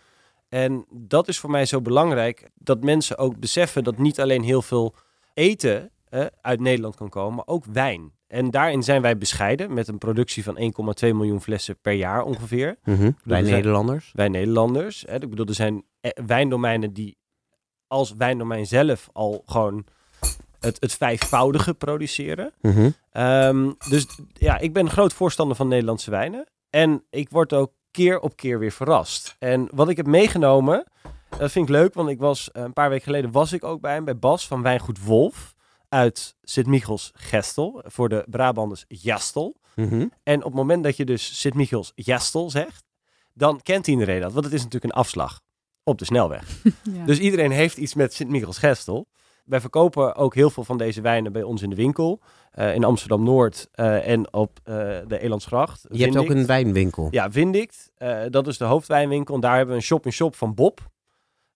En 0.49 0.85
dat 0.89 1.27
is 1.27 1.39
voor 1.39 1.49
mij 1.49 1.65
zo 1.65 1.81
belangrijk. 1.81 2.49
Dat 2.55 2.83
mensen 2.83 3.17
ook 3.17 3.39
beseffen 3.39 3.83
dat 3.83 3.97
niet 3.97 4.19
alleen 4.19 4.43
heel 4.43 4.61
veel 4.61 4.95
eten 5.33 5.91
uh, 6.09 6.25
uit 6.41 6.59
Nederland 6.59 6.95
kan 6.95 7.09
komen, 7.09 7.35
maar 7.35 7.47
ook 7.55 7.65
wijn. 7.65 8.11
En 8.27 8.51
daarin 8.51 8.83
zijn 8.83 9.01
wij 9.01 9.17
bescheiden 9.17 9.73
met 9.73 9.87
een 9.87 9.97
productie 9.97 10.43
van 10.43 10.57
1,2 10.57 10.63
miljoen 11.01 11.41
flessen 11.41 11.77
per 11.81 11.93
jaar 11.93 12.23
ongeveer. 12.23 12.77
Mm 12.83 12.95
-hmm. 12.95 13.17
Wij 13.23 13.41
Nederlanders. 13.41 14.11
Wij 14.13 14.27
Nederlanders. 14.27 15.03
Hè. 15.07 15.15
Ik 15.21 15.29
bedoel, 15.29 15.45
er 15.45 15.53
zijn 15.53 15.75
eh, 15.75 15.81
wijndomeinen 16.25 16.93
die 16.93 17.17
als 17.87 18.13
wijndomein 18.17 18.65
zelf 18.65 19.09
al 19.11 19.43
gewoon 19.45 19.85
het, 20.59 20.77
het 20.79 20.93
vijfvoudige 20.93 21.73
produceren. 21.73 22.53
Mhm. 22.61 22.89
Ehm, 23.11 23.71
dus 23.89 24.07
ja, 24.33 24.57
ik 24.57 24.73
ben 24.73 24.89
groot 24.89 25.13
voorstander 25.13 25.55
van 25.55 25.67
Nederlandse 25.67 26.11
wijnen. 26.11 26.47
En 26.69 27.03
ik 27.09 27.29
word 27.29 27.53
ook 27.53 27.71
keer 27.91 28.19
op 28.19 28.35
keer 28.35 28.59
weer 28.59 28.71
verrast. 28.71 29.35
En 29.39 29.67
wat 29.71 29.89
ik 29.89 29.97
heb 29.97 30.05
meegenomen, 30.05 30.85
dat 31.37 31.51
vind 31.51 31.69
ik 31.69 31.75
leuk, 31.75 31.93
want 31.93 32.09
ik 32.09 32.19
was 32.19 32.51
eh, 32.51 32.63
een 32.63 32.73
paar 32.73 32.89
weken 32.89 33.03
geleden 33.03 33.31
was 33.31 33.53
ik 33.53 33.63
ook 33.63 33.81
bij 33.81 33.93
hem, 33.93 34.05
bij 34.05 34.17
Bas 34.17 34.47
van 34.47 34.61
Wijngoed 34.61 35.03
Wolf 35.03 35.53
uit 35.89 36.35
Sint-Michels 36.41 37.11
Gestel, 37.13 37.81
voor 37.85 38.09
de 38.09 38.25
Brabanders 38.29 38.85
Jastel. 38.87 39.55
Mhm. 39.75 40.07
En 40.23 40.37
op 40.37 40.43
het 40.43 40.53
moment 40.53 40.83
dat 40.83 40.97
je 40.97 41.05
dus 41.05 41.39
Sint-Michels 41.39 41.91
Jastel 41.95 42.49
zegt, 42.49 42.83
dan 43.33 43.61
kent 43.61 43.87
iedereen 43.87 44.21
dat, 44.21 44.33
want 44.33 44.45
het 44.45 44.53
is 44.53 44.63
natuurlijk 44.63 44.93
een 44.93 44.99
afslag 44.99 45.41
op 45.83 45.97
de 45.99 46.05
snelweg. 46.05 46.43
Ja. 46.93 47.05
Dus 47.05 47.19
iedereen 47.19 47.51
heeft 47.51 47.77
iets 47.77 47.93
met 47.93 48.13
Sint-Michels 48.13 48.57
Gestel. 48.57 49.07
Wij 49.45 49.59
verkopen 49.59 50.15
ook 50.15 50.35
heel 50.35 50.49
veel 50.49 50.63
van 50.63 50.77
deze 50.77 51.01
wijnen 51.01 51.31
bij 51.31 51.43
ons 51.43 51.61
in 51.61 51.69
de 51.69 51.75
winkel. 51.75 52.19
eh, 52.51 52.75
in 52.75 52.83
Amsterdam-Noord 52.83 53.67
eh, 53.71 54.07
en 54.07 54.33
op 54.33 54.59
eh, 54.63 54.75
de 55.07 55.19
Elandsgracht. 55.19 55.85
Je 55.91 56.03
hebt 56.03 56.17
ook 56.17 56.29
een 56.29 56.45
wijnwinkel. 56.45 57.07
Ja, 57.11 57.31
Vindict. 57.31 57.91
eh, 57.97 58.21
dat 58.29 58.47
is 58.47 58.57
de 58.57 58.65
hoofdwijnwinkel. 58.65 59.35
En 59.35 59.41
daar 59.41 59.55
hebben 59.55 59.69
we 59.75 59.79
een 59.81 59.85
shop-in-shop 59.85 60.35
van 60.35 60.53
Bob. 60.53 60.79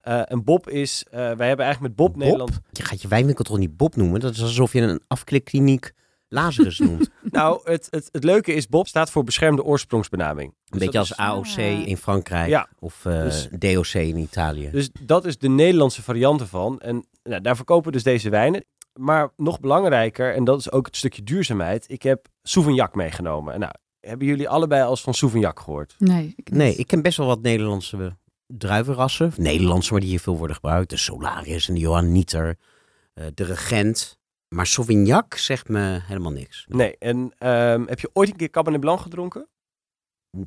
Eh 0.01 0.31
en 0.31 0.43
Bob 0.43 0.69
is... 0.69 1.05
eh, 1.09 1.11
wij 1.19 1.47
hebben 1.47 1.65
eigenlijk 1.65 1.79
met 1.81 1.95
Bob, 1.95 2.13
Bob? 2.13 2.17
Nederland... 2.23 2.59
Je 2.71 2.83
gaat 2.83 3.01
je 3.01 3.07
wijnwinkel 3.07 3.43
toch 3.43 3.57
niet 3.57 3.77
Bob 3.77 3.95
noemen? 3.95 4.19
Dat 4.19 4.33
is 4.33 4.41
alsof 4.41 4.73
je 4.73 4.81
een 4.81 5.01
afklikkliniek 5.07 5.91
Lazarus 6.29 6.79
noemt. 6.79 7.09
Nou, 7.31 7.59
het, 7.63 7.87
het, 7.89 8.09
het 8.11 8.23
leuke 8.23 8.53
is, 8.53 8.67
Bob 8.67 8.87
staat 8.87 9.11
voor 9.11 9.23
beschermde 9.23 9.63
oorsprongsbenaming. 9.63 10.49
Een 10.49 10.55
Dus 10.69 10.79
beetje 10.79 10.99
als 10.99 11.11
is- 11.11 11.17
AOC 11.17 11.57
in 11.87 11.97
Frankrijk 11.97 12.49
Ja. 12.49 12.67
of 12.79 13.05
eh, 13.05 13.21
Dus- 13.21 13.47
DOC 13.59 13.93
in 13.93 14.17
Italië. 14.17 14.69
Dus 14.71 14.89
dat 15.01 15.25
is 15.25 15.37
de 15.37 15.49
Nederlandse 15.49 16.03
variant 16.03 16.41
ervan. 16.41 16.79
En 16.79 17.05
nou, 17.23 17.41
daar 17.41 17.55
verkopen 17.55 17.91
dus 17.91 18.03
deze 18.03 18.29
wijnen. 18.29 18.65
Maar 18.93 19.29
nog 19.35 19.59
belangrijker, 19.59 20.33
en 20.35 20.43
dat 20.43 20.59
is 20.59 20.71
ook 20.71 20.85
het 20.85 20.95
stukje 20.97 21.23
duurzaamheid. 21.23 21.85
Ik 21.87 22.01
heb 22.03 22.27
Sauvignac 22.43 22.95
meegenomen. 22.95 23.53
En 23.53 23.59
nou, 23.59 23.71
hebben 23.99 24.27
jullie 24.27 24.49
allebei 24.49 24.83
als 24.83 25.01
van 25.01 25.13
Sauvignac 25.13 25.59
gehoord? 25.59 25.95
Nee, 25.97 26.33
ik 26.35 26.49
nee, 26.49 26.75
ik 26.75 26.87
ken 26.87 27.01
best 27.01 27.17
wel 27.17 27.27
wat 27.27 27.41
Nederlandse 27.41 28.17
druivenrassen. 28.47 29.33
Nederlandse, 29.37 29.91
maar 29.91 30.01
die 30.01 30.09
hier 30.09 30.19
veel 30.19 30.37
worden 30.37 30.55
gebruikt. 30.55 30.89
De 30.89 30.97
Solaris 30.97 31.67
en 31.67 31.73
de 31.73 31.79
Johanniter. 31.79 32.57
eh 33.13 33.25
de 33.33 33.43
Regent. 33.43 34.16
Maar 34.47 34.67
Sauvignac 34.67 35.33
zegt 35.33 35.69
me 35.69 35.99
helemaal 36.03 36.31
niks. 36.31 36.65
Nee. 36.67 36.97
En 36.97 37.33
ehm, 37.37 37.85
heb 37.87 37.99
je 37.99 38.09
ooit 38.13 38.29
een 38.29 38.35
keer 38.35 38.49
Cabernet 38.49 38.81
Blanc 38.81 38.99
gedronken? 38.99 39.47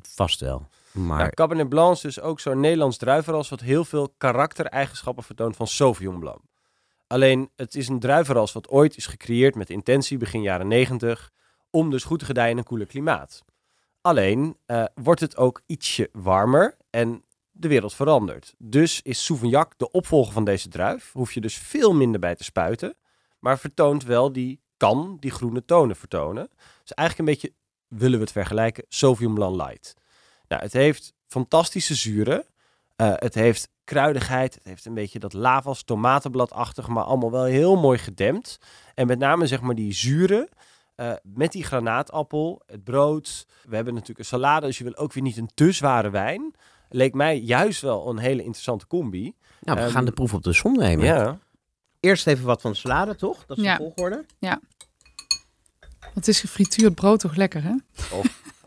Vast 0.01 0.39
wel. 0.39 0.67
Maar 0.91 1.17
Nou, 1.17 1.29
Cabernet 1.29 1.69
Blanc 1.69 1.95
is 1.95 2.01
dus 2.01 2.19
ook 2.19 2.39
zo'n 2.39 2.59
Nederlands 2.59 2.97
druivenras... 2.97 3.49
wat 3.49 3.59
heel 3.59 3.85
veel 3.85 4.13
karaktereigenschappen 4.17 5.23
vertoont 5.23 5.55
van 5.55 5.67
Sauvignon 5.67 6.19
Blanc. 6.19 6.41
Alleen, 7.07 7.49
het 7.55 7.75
is 7.75 7.87
een 7.87 7.99
druivenras 7.99 8.51
wat 8.51 8.69
ooit 8.69 8.97
is 8.97 9.05
gecreëerd 9.05 9.55
met 9.55 9.69
intentie 9.69 10.17
begin 10.17 10.41
jaren 10.41 10.67
90... 10.67 11.31
om 11.69 11.89
dus 11.89 12.03
goed 12.03 12.19
te 12.19 12.25
gedijen 12.25 12.51
in 12.51 12.57
een 12.57 12.63
koeler 12.63 12.87
klimaat. 12.87 13.43
Alleen 14.01 14.57
eh, 14.65 14.83
wordt 14.93 15.21
het 15.21 15.37
ook 15.37 15.61
ietsje 15.65 16.09
warmer 16.11 16.77
en 16.89 17.23
de 17.51 17.67
wereld 17.67 17.93
verandert. 17.93 18.53
Dus 18.57 19.01
is 19.01 19.25
Sauvignac 19.25 19.73
de 19.77 19.91
opvolger 19.91 20.33
van 20.33 20.43
deze 20.43 20.69
druif. 20.69 21.11
Hoef 21.11 21.33
je 21.33 21.41
dus 21.41 21.57
veel 21.57 21.93
minder 21.93 22.19
bij 22.19 22.35
te 22.35 22.43
spuiten. 22.43 22.95
Maar 23.41 23.59
vertoont 23.59 24.03
wel 24.03 24.31
die 24.31 24.61
kan 24.77 25.17
die 25.19 25.31
groene 25.31 25.65
tonen 25.65 25.95
vertonen. 25.95 26.49
Dus 26.81 26.93
eigenlijk 26.93 27.29
een 27.29 27.35
beetje, 27.35 27.53
willen 27.87 28.17
we 28.17 28.23
het 28.23 28.33
vergelijken, 28.33 28.85
Sauvignon 28.89 29.33
Blanc 29.33 29.55
Light. 29.55 29.95
Nou, 30.47 30.61
het 30.61 30.73
heeft 30.73 31.13
fantastische 31.27 31.95
zuren. 31.95 32.45
Eh, 32.95 33.13
het 33.15 33.33
heeft 33.33 33.69
kruidigheid. 33.83 34.53
Het 34.53 34.63
heeft 34.63 34.85
een 34.85 34.93
beetje 34.93 35.19
dat 35.19 35.33
lavas, 35.33 35.83
tomatenbladachtig, 35.83 36.87
maar 36.87 37.03
allemaal 37.03 37.31
wel 37.31 37.43
heel 37.43 37.75
mooi 37.75 37.97
gedempt. 37.97 38.59
En 38.95 39.07
met 39.07 39.19
name 39.19 39.47
zeg 39.47 39.61
maar 39.61 39.75
die 39.75 39.93
zuren 39.93 40.49
eh, 40.95 41.13
met 41.23 41.51
die 41.51 41.63
granaatappel, 41.63 42.61
het 42.65 42.83
brood. 42.83 43.47
We 43.67 43.75
hebben 43.75 43.93
natuurlijk 43.93 44.19
een 44.19 44.25
salade, 44.25 44.65
dus 44.65 44.77
je 44.77 44.83
wil 44.83 44.95
ook 44.95 45.13
weer 45.13 45.23
niet 45.23 45.37
een 45.37 45.49
te 45.53 45.71
zware 45.71 46.09
wijn. 46.09 46.55
Leek 46.89 47.13
mij 47.13 47.39
juist 47.39 47.81
wel 47.81 48.09
een 48.09 48.17
hele 48.17 48.41
interessante 48.41 48.87
combi. 48.87 49.33
nou, 49.59 49.77
we 49.77 49.83
ehm, 49.83 49.93
gaan 49.93 50.05
de 50.05 50.11
proef 50.11 50.33
op 50.33 50.43
de 50.43 50.53
som 50.53 50.75
nemen. 50.75 51.05
Ja. 51.05 51.39
Eerst 52.01 52.27
even 52.27 52.45
wat 52.45 52.61
van 52.61 52.71
de 52.71 52.77
salade, 52.77 53.15
toch? 53.15 53.45
Dat 53.45 53.57
is 53.57 53.63
Ja. 53.63 53.77
de 53.77 53.83
volgorde. 53.83 54.25
Het 56.13 56.27
is 56.27 56.39
gefrituurd 56.39 56.95
brood 56.95 57.19
toch 57.19 57.35
lekker, 57.35 57.63
hè? 57.63 57.75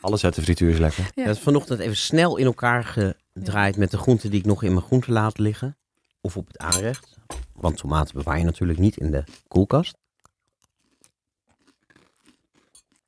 Alles 0.01 0.25
uit 0.25 0.35
de 0.35 0.42
frituur 0.42 0.70
is 0.70 0.79
lekker. 0.79 1.11
Ja. 1.14 1.25
Dat 1.25 1.37
is 1.37 1.42
vanochtend 1.42 1.81
even 1.81 1.97
snel 1.97 2.37
in 2.37 2.44
elkaar 2.47 2.85
gedraaid 2.85 3.77
met 3.77 3.90
de 3.90 3.99
groenten 3.99 4.31
die 4.31 4.40
ik 4.40 4.47
nog 4.47 4.62
in 4.62 4.73
mijn 4.73 4.85
groente 4.85 5.12
laat 5.12 5.38
liggen. 5.38 5.77
Of 6.20 6.37
op 6.37 6.47
het 6.47 6.59
aanrecht. 6.59 7.16
Want 7.53 7.77
tomaten 7.77 8.14
bewaar 8.14 8.38
je 8.38 8.44
natuurlijk 8.44 8.79
niet 8.79 8.97
in 8.97 9.11
de 9.11 9.25
koelkast. 9.49 9.97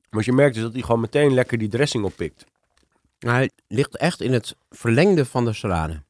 Maar 0.09 0.23
je 0.25 0.33
merkt 0.33 0.53
dus 0.53 0.63
dat 0.63 0.73
hij 0.73 0.81
gewoon 0.81 0.99
meteen 1.01 1.33
lekker 1.33 1.57
die 1.57 1.67
dressing 1.69 2.03
oppikt. 2.05 2.45
Hij 3.19 3.51
ligt 3.67 3.97
echt 3.97 4.21
in 4.21 4.33
het 4.33 4.55
verlengde 4.69 5.25
van 5.25 5.45
de 5.45 5.53
salade. 5.53 6.03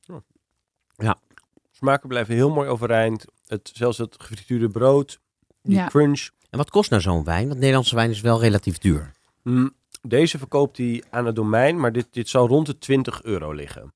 Smaken 1.78 2.08
blijven 2.08 2.36
heel 2.36 2.50
mooi 2.50 2.70
overeind. 2.70 3.26
Het, 3.48 3.72
zelfs 3.74 3.98
het 3.98 4.16
gefrituurde 4.18 4.70
brood, 4.70 5.20
die 5.62 5.76
Ja. 5.76 5.88
crunch. 5.88 6.30
En 6.50 6.58
wat 6.58 6.70
kost 6.70 6.90
nou 6.90 7.02
zo'n 7.02 7.24
wijn? 7.24 7.48
Want 7.48 7.60
Nederlandse 7.60 7.96
wijn 7.96 8.10
is 8.10 8.22
wel 8.22 8.40
relatief 8.40 8.78
duur. 8.78 9.12
Mm, 9.44 9.72
deze 10.02 10.38
verkoopt 10.38 10.78
hij 10.78 11.04
aan 11.10 11.26
het 11.26 11.36
domein, 11.36 11.80
maar 11.80 11.92
dit, 11.92 12.08
dit 12.12 12.30
zal 12.30 12.48
rond 12.48 12.66
de 12.66 12.78
20 12.78 13.24
euro 13.24 13.52
liggen. 13.52 13.94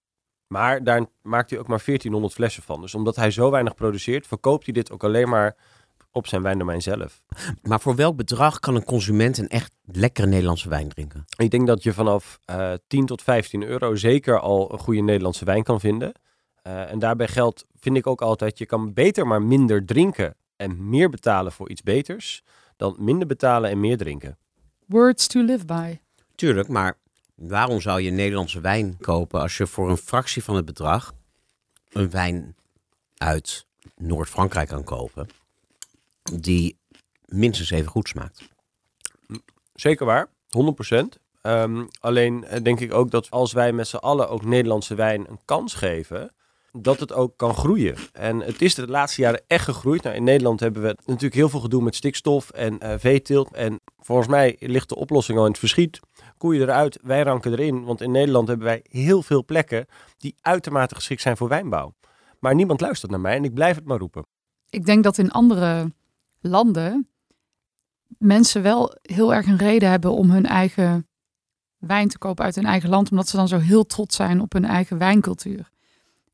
Maar 0.47 0.83
daar 0.83 1.05
maakt 1.21 1.49
hij 1.49 1.59
ook 1.59 1.67
maar 1.67 1.81
1400 1.85 2.33
flessen 2.33 2.63
van. 2.63 2.81
Dus 2.81 2.95
omdat 2.95 3.15
hij 3.15 3.31
zo 3.31 3.51
weinig 3.51 3.75
produceert, 3.75 4.27
verkoopt 4.27 4.65
hij 4.65 4.73
dit 4.73 4.91
ook 4.91 5.03
alleen 5.03 5.29
maar 5.29 5.55
op 6.11 6.27
zijn 6.27 6.41
wijndomein 6.41 6.81
zelf. 6.81 7.21
Maar 7.61 7.79
voor 7.79 7.95
welk 7.95 8.15
bedrag 8.15 8.59
kan 8.59 8.75
een 8.75 8.83
consument 8.83 9.37
een 9.37 9.47
echt 9.49 9.71
lekkere 9.81 10.27
Nederlandse 10.27 10.69
wijn 10.69 10.89
drinken? 10.89 11.25
Ik 11.37 11.51
denk 11.51 11.67
dat 11.67 11.83
je 11.83 11.93
vanaf 11.93 12.39
eh 12.45 12.73
10 12.87 13.05
tot 13.05 13.21
15 13.21 13.63
euro 13.63 13.95
zeker 13.95 14.39
al 14.39 14.73
een 14.73 14.79
goede 14.79 15.01
Nederlandse 15.01 15.45
wijn 15.45 15.63
kan 15.63 15.79
vinden. 15.79 16.11
Eh, 16.61 16.91
en 16.91 16.99
daarbij 16.99 17.27
geldt, 17.27 17.65
vind 17.79 17.97
ik 17.97 18.07
ook 18.07 18.21
altijd, 18.21 18.57
je 18.57 18.65
kan 18.65 18.93
beter 18.93 19.27
maar 19.27 19.41
minder 19.41 19.85
drinken 19.85 20.35
en 20.55 20.89
meer 20.89 21.09
betalen 21.09 21.51
voor 21.51 21.69
iets 21.69 21.83
beters, 21.83 22.43
dan 22.77 22.95
minder 22.99 23.27
betalen 23.27 23.69
en 23.69 23.79
meer 23.79 23.97
drinken. 23.97 24.37
Words 24.85 25.27
to 25.27 25.41
live 25.41 25.65
by. 25.65 25.99
Tuurlijk, 26.35 26.67
maar 26.67 26.97
waarom 27.35 27.81
zou 27.81 28.01
je 28.01 28.11
Nederlandse 28.11 28.61
wijn 28.61 28.97
kopen 28.97 29.41
als 29.41 29.57
je 29.57 29.67
voor 29.67 29.89
een 29.89 29.97
fractie 29.97 30.43
van 30.43 30.55
het 30.55 30.65
bedrag 30.65 31.13
een 31.89 32.09
wijn 32.09 32.55
uit 33.17 33.65
Noord-Frankrijk 33.95 34.67
kan 34.67 34.83
kopen 34.83 35.27
die 36.33 36.77
minstens 37.25 37.71
even 37.71 37.91
goed 37.91 38.07
smaakt? 38.07 38.49
Zeker 39.73 40.05
waar, 40.05 40.29
100%. 40.49 41.19
Ehm, 41.41 41.85
alleen 41.99 42.43
eh, 42.43 42.63
denk 42.63 42.79
ik 42.79 42.93
ook 42.93 43.11
dat 43.11 43.31
als 43.31 43.53
wij 43.53 43.73
met 43.73 43.87
z'n 43.87 43.95
allen 43.95 44.29
ook 44.29 44.45
Nederlandse 44.45 44.95
wijn 44.95 45.29
een 45.29 45.39
kans 45.45 45.73
geven, 45.73 46.33
dat 46.71 46.99
het 46.99 47.13
ook 47.13 47.37
kan 47.37 47.53
groeien. 47.53 47.95
En 48.13 48.39
het 48.39 48.61
is 48.61 48.75
de 48.75 48.87
laatste 48.87 49.21
jaren 49.21 49.41
echt 49.47 49.65
gegroeid. 49.65 50.03
Nou, 50.03 50.15
in 50.15 50.23
Nederland 50.23 50.59
hebben 50.59 50.81
we 50.81 50.97
natuurlijk 51.05 51.33
heel 51.33 51.49
veel 51.49 51.59
gedoe 51.59 51.83
met 51.83 51.95
stikstof 51.95 52.49
en 52.49 52.79
eh 52.79 52.99
veeteelt. 52.99 53.53
En 53.53 53.79
volgens 53.99 54.27
mij 54.27 54.55
ligt 54.59 54.89
de 54.89 54.95
oplossing 54.95 55.37
al 55.37 55.45
in 55.45 55.51
het 55.51 55.59
verschiet. 55.59 55.99
Koeien 56.37 56.61
eruit, 56.61 56.99
wij 57.01 57.23
ranken 57.23 57.51
erin. 57.51 57.83
Want 57.83 58.01
in 58.01 58.11
Nederland 58.11 58.47
hebben 58.47 58.65
wij 58.65 58.83
heel 58.89 59.23
veel 59.23 59.45
plekken 59.45 59.85
die 60.17 60.35
uitermate 60.41 60.95
geschikt 60.95 61.21
zijn 61.21 61.37
voor 61.37 61.47
wijnbouw. 61.47 61.93
Maar 62.39 62.55
niemand 62.55 62.81
luistert 62.81 63.11
naar 63.11 63.19
mij 63.19 63.35
en 63.35 63.43
ik 63.43 63.53
blijf 63.53 63.75
het 63.75 63.85
maar 63.85 63.99
roepen. 63.99 64.25
Ik 64.69 64.85
denk 64.85 65.03
dat 65.03 65.17
in 65.17 65.31
andere 65.31 65.91
landen 66.39 67.09
mensen 68.17 68.61
wel 68.61 68.95
heel 69.01 69.33
erg 69.33 69.47
een 69.47 69.57
reden 69.57 69.89
hebben 69.89 70.11
om 70.11 70.29
hun 70.29 70.45
eigen 70.45 71.07
wijn 71.77 72.07
te 72.07 72.17
kopen 72.17 72.45
uit 72.45 72.55
hun 72.55 72.65
eigen 72.65 72.89
land, 72.89 73.11
omdat 73.11 73.27
ze 73.29 73.35
dan 73.35 73.47
zo 73.47 73.57
heel 73.57 73.85
trots 73.85 74.15
zijn 74.15 74.41
op 74.41 74.53
hun 74.53 74.65
eigen 74.65 74.97
wijncultuur. 74.97 75.69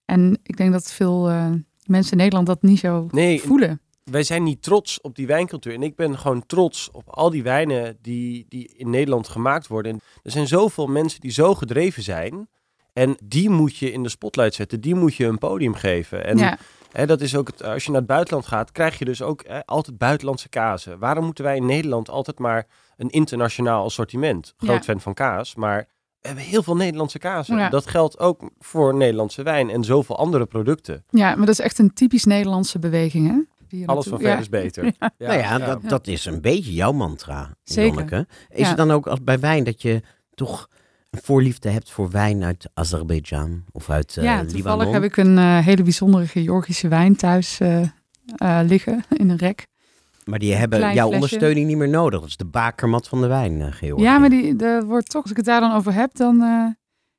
En 0.08 0.40
ik 0.44 0.58
denk 0.58 0.72
dat 0.72 0.92
veel 0.92 1.30
eh, 1.30 1.52
mensen 1.86 2.12
in 2.12 2.18
Nederland 2.18 2.48
dat 2.48 2.62
niet 2.62 2.80
zo 2.80 3.08
Nee, 3.12 3.42
voelen. 3.42 3.82
wij 4.04 4.24
zijn 4.24 4.44
niet 4.44 4.62
trots 4.64 5.02
op 5.02 5.16
die 5.16 5.28
wijncultuur. 5.28 5.74
En 5.74 5.84
ik 5.84 5.96
ben 5.96 6.18
gewoon 6.18 6.46
trots 6.46 6.90
op 6.92 7.10
al 7.10 7.30
die 7.30 7.44
wijnen 7.44 7.98
die, 8.02 8.46
die 8.50 8.74
in 8.76 8.90
Nederland 8.90 9.28
gemaakt 9.28 9.68
worden. 9.68 9.92
En 9.92 10.02
er 10.24 10.32
zijn 10.32 10.48
zoveel 10.48 10.88
mensen 10.88 11.22
die 11.22 11.32
zo 11.32 11.56
gedreven 11.56 12.04
zijn. 12.04 12.48
En 12.94 13.18
die 13.24 13.50
moet 13.50 13.78
je 13.78 13.92
in 13.92 14.04
de 14.04 14.10
spotlight 14.10 14.54
zetten. 14.54 14.82
Die 14.82 14.96
moet 14.96 15.16
je 15.16 15.26
een 15.26 15.38
podium 15.38 15.74
geven. 15.74 16.26
En 16.26 16.38
ja, 16.38 16.58
hè, 16.92 17.06
dat 17.06 17.22
is 17.22 17.36
ook 17.36 17.48
het, 17.48 17.64
als 17.64 17.84
je 17.84 17.92
naar 17.92 18.00
het 18.00 18.10
buitenland 18.10 18.46
gaat, 18.46 18.72
krijg 18.72 19.00
je 19.00 19.06
dus 19.06 19.22
ook 19.22 19.44
hè, 19.48 19.66
altijd 19.66 19.98
buitenlandse 19.98 20.50
kazen. 20.50 21.00
Waarom 21.00 21.26
moeten 21.26 21.44
wij 21.44 21.56
in 21.56 21.66
Nederland 21.66 22.10
altijd 22.10 22.40
maar 22.40 22.68
een 22.98 23.10
internationaal 23.10 23.84
assortiment? 23.86 24.54
Groot 24.58 24.76
Ja. 24.86 24.92
fan 24.92 25.02
van 25.02 25.14
kaas, 25.14 25.56
maar 25.56 25.88
we 26.22 26.28
hebben 26.28 26.44
heel 26.44 26.64
veel 26.64 26.76
Nederlandse 26.76 27.20
kazen. 27.20 27.58
Ja. 27.58 27.70
Dat 27.70 27.88
geldt 27.88 28.20
ook 28.20 28.52
voor 28.60 28.96
Nederlandse 28.96 29.44
wijn 29.44 29.70
en 29.70 29.84
zoveel 29.84 30.18
andere 30.18 30.46
producten. 30.46 31.04
ja, 31.10 31.28
maar 31.36 31.46
dat 31.46 31.60
is 31.60 31.60
echt 31.60 31.80
een 31.80 31.94
typisch 31.94 32.24
Nederlandse 32.26 32.80
beweging, 32.80 33.28
hè? 33.28 33.36
Hier 33.70 33.88
Alles 33.88 34.08
van 34.08 34.20
ver 34.20 34.40
is 34.40 34.50
beter. 34.50 34.84
Ja, 35.00 35.12
nou 35.18 35.38
ja, 35.40 35.58
Dat, 35.58 35.80
dat 35.84 36.08
is 36.08 36.26
een 36.26 36.42
beetje 36.42 36.74
jouw 36.74 36.92
mantra, 36.92 37.56
Zeker. 37.64 37.94
Janneke. 37.94 38.28
Is 38.50 38.60
Ja. 38.60 38.68
het 38.68 38.78
dan 38.78 38.92
ook 38.92 39.08
als 39.08 39.24
bij 39.24 39.40
wijn 39.40 39.64
dat 39.64 39.82
je 39.82 40.02
toch 40.34 40.68
een 41.10 41.20
voorliefde 41.24 41.70
hebt 41.70 41.92
voor 41.92 42.10
wijn 42.12 42.44
uit 42.44 42.70
Azerbeidzjan 42.74 43.64
of 43.72 43.90
uit 43.90 44.18
eh 44.18 44.24
ja, 44.24 44.40
toevallig 44.40 44.56
Libanon? 44.56 44.94
heb 44.94 45.04
ik 45.04 45.18
een 45.18 45.38
eh, 45.38 45.60
hele 45.66 45.84
bijzondere 45.84 46.26
Georgische 46.28 46.88
wijn 46.88 47.16
thuis 47.16 47.60
eh, 47.60 47.82
eh, 47.82 48.60
liggen 48.66 49.04
in 49.10 49.30
een 49.30 49.38
rek. 49.38 49.68
Maar 50.28 50.40
die 50.40 50.54
hebben 50.54 50.80
jouw 50.80 50.94
flesje. 50.94 51.14
ondersteuning 51.14 51.68
niet 51.68 51.78
meer 51.78 51.90
nodig. 51.90 52.20
Dat 52.20 52.30
is 52.30 52.38
de 52.38 52.46
bakermat 52.46 53.08
van 53.08 53.22
de 53.22 53.28
wijn, 53.28 53.62
eh 53.62 53.72
Georg. 53.72 54.02
Ja, 54.02 54.18
maar 54.18 54.30
die, 54.30 54.56
de 54.56 54.84
wordt 54.86 55.10
toch, 55.10 55.22
als 55.22 55.32
ik 55.32 55.38
het 55.38 55.46
daar 55.46 55.60
dan 55.62 55.74
over 55.76 55.94
heb, 55.94 56.16
dan... 56.16 56.42
eh, 56.42 56.66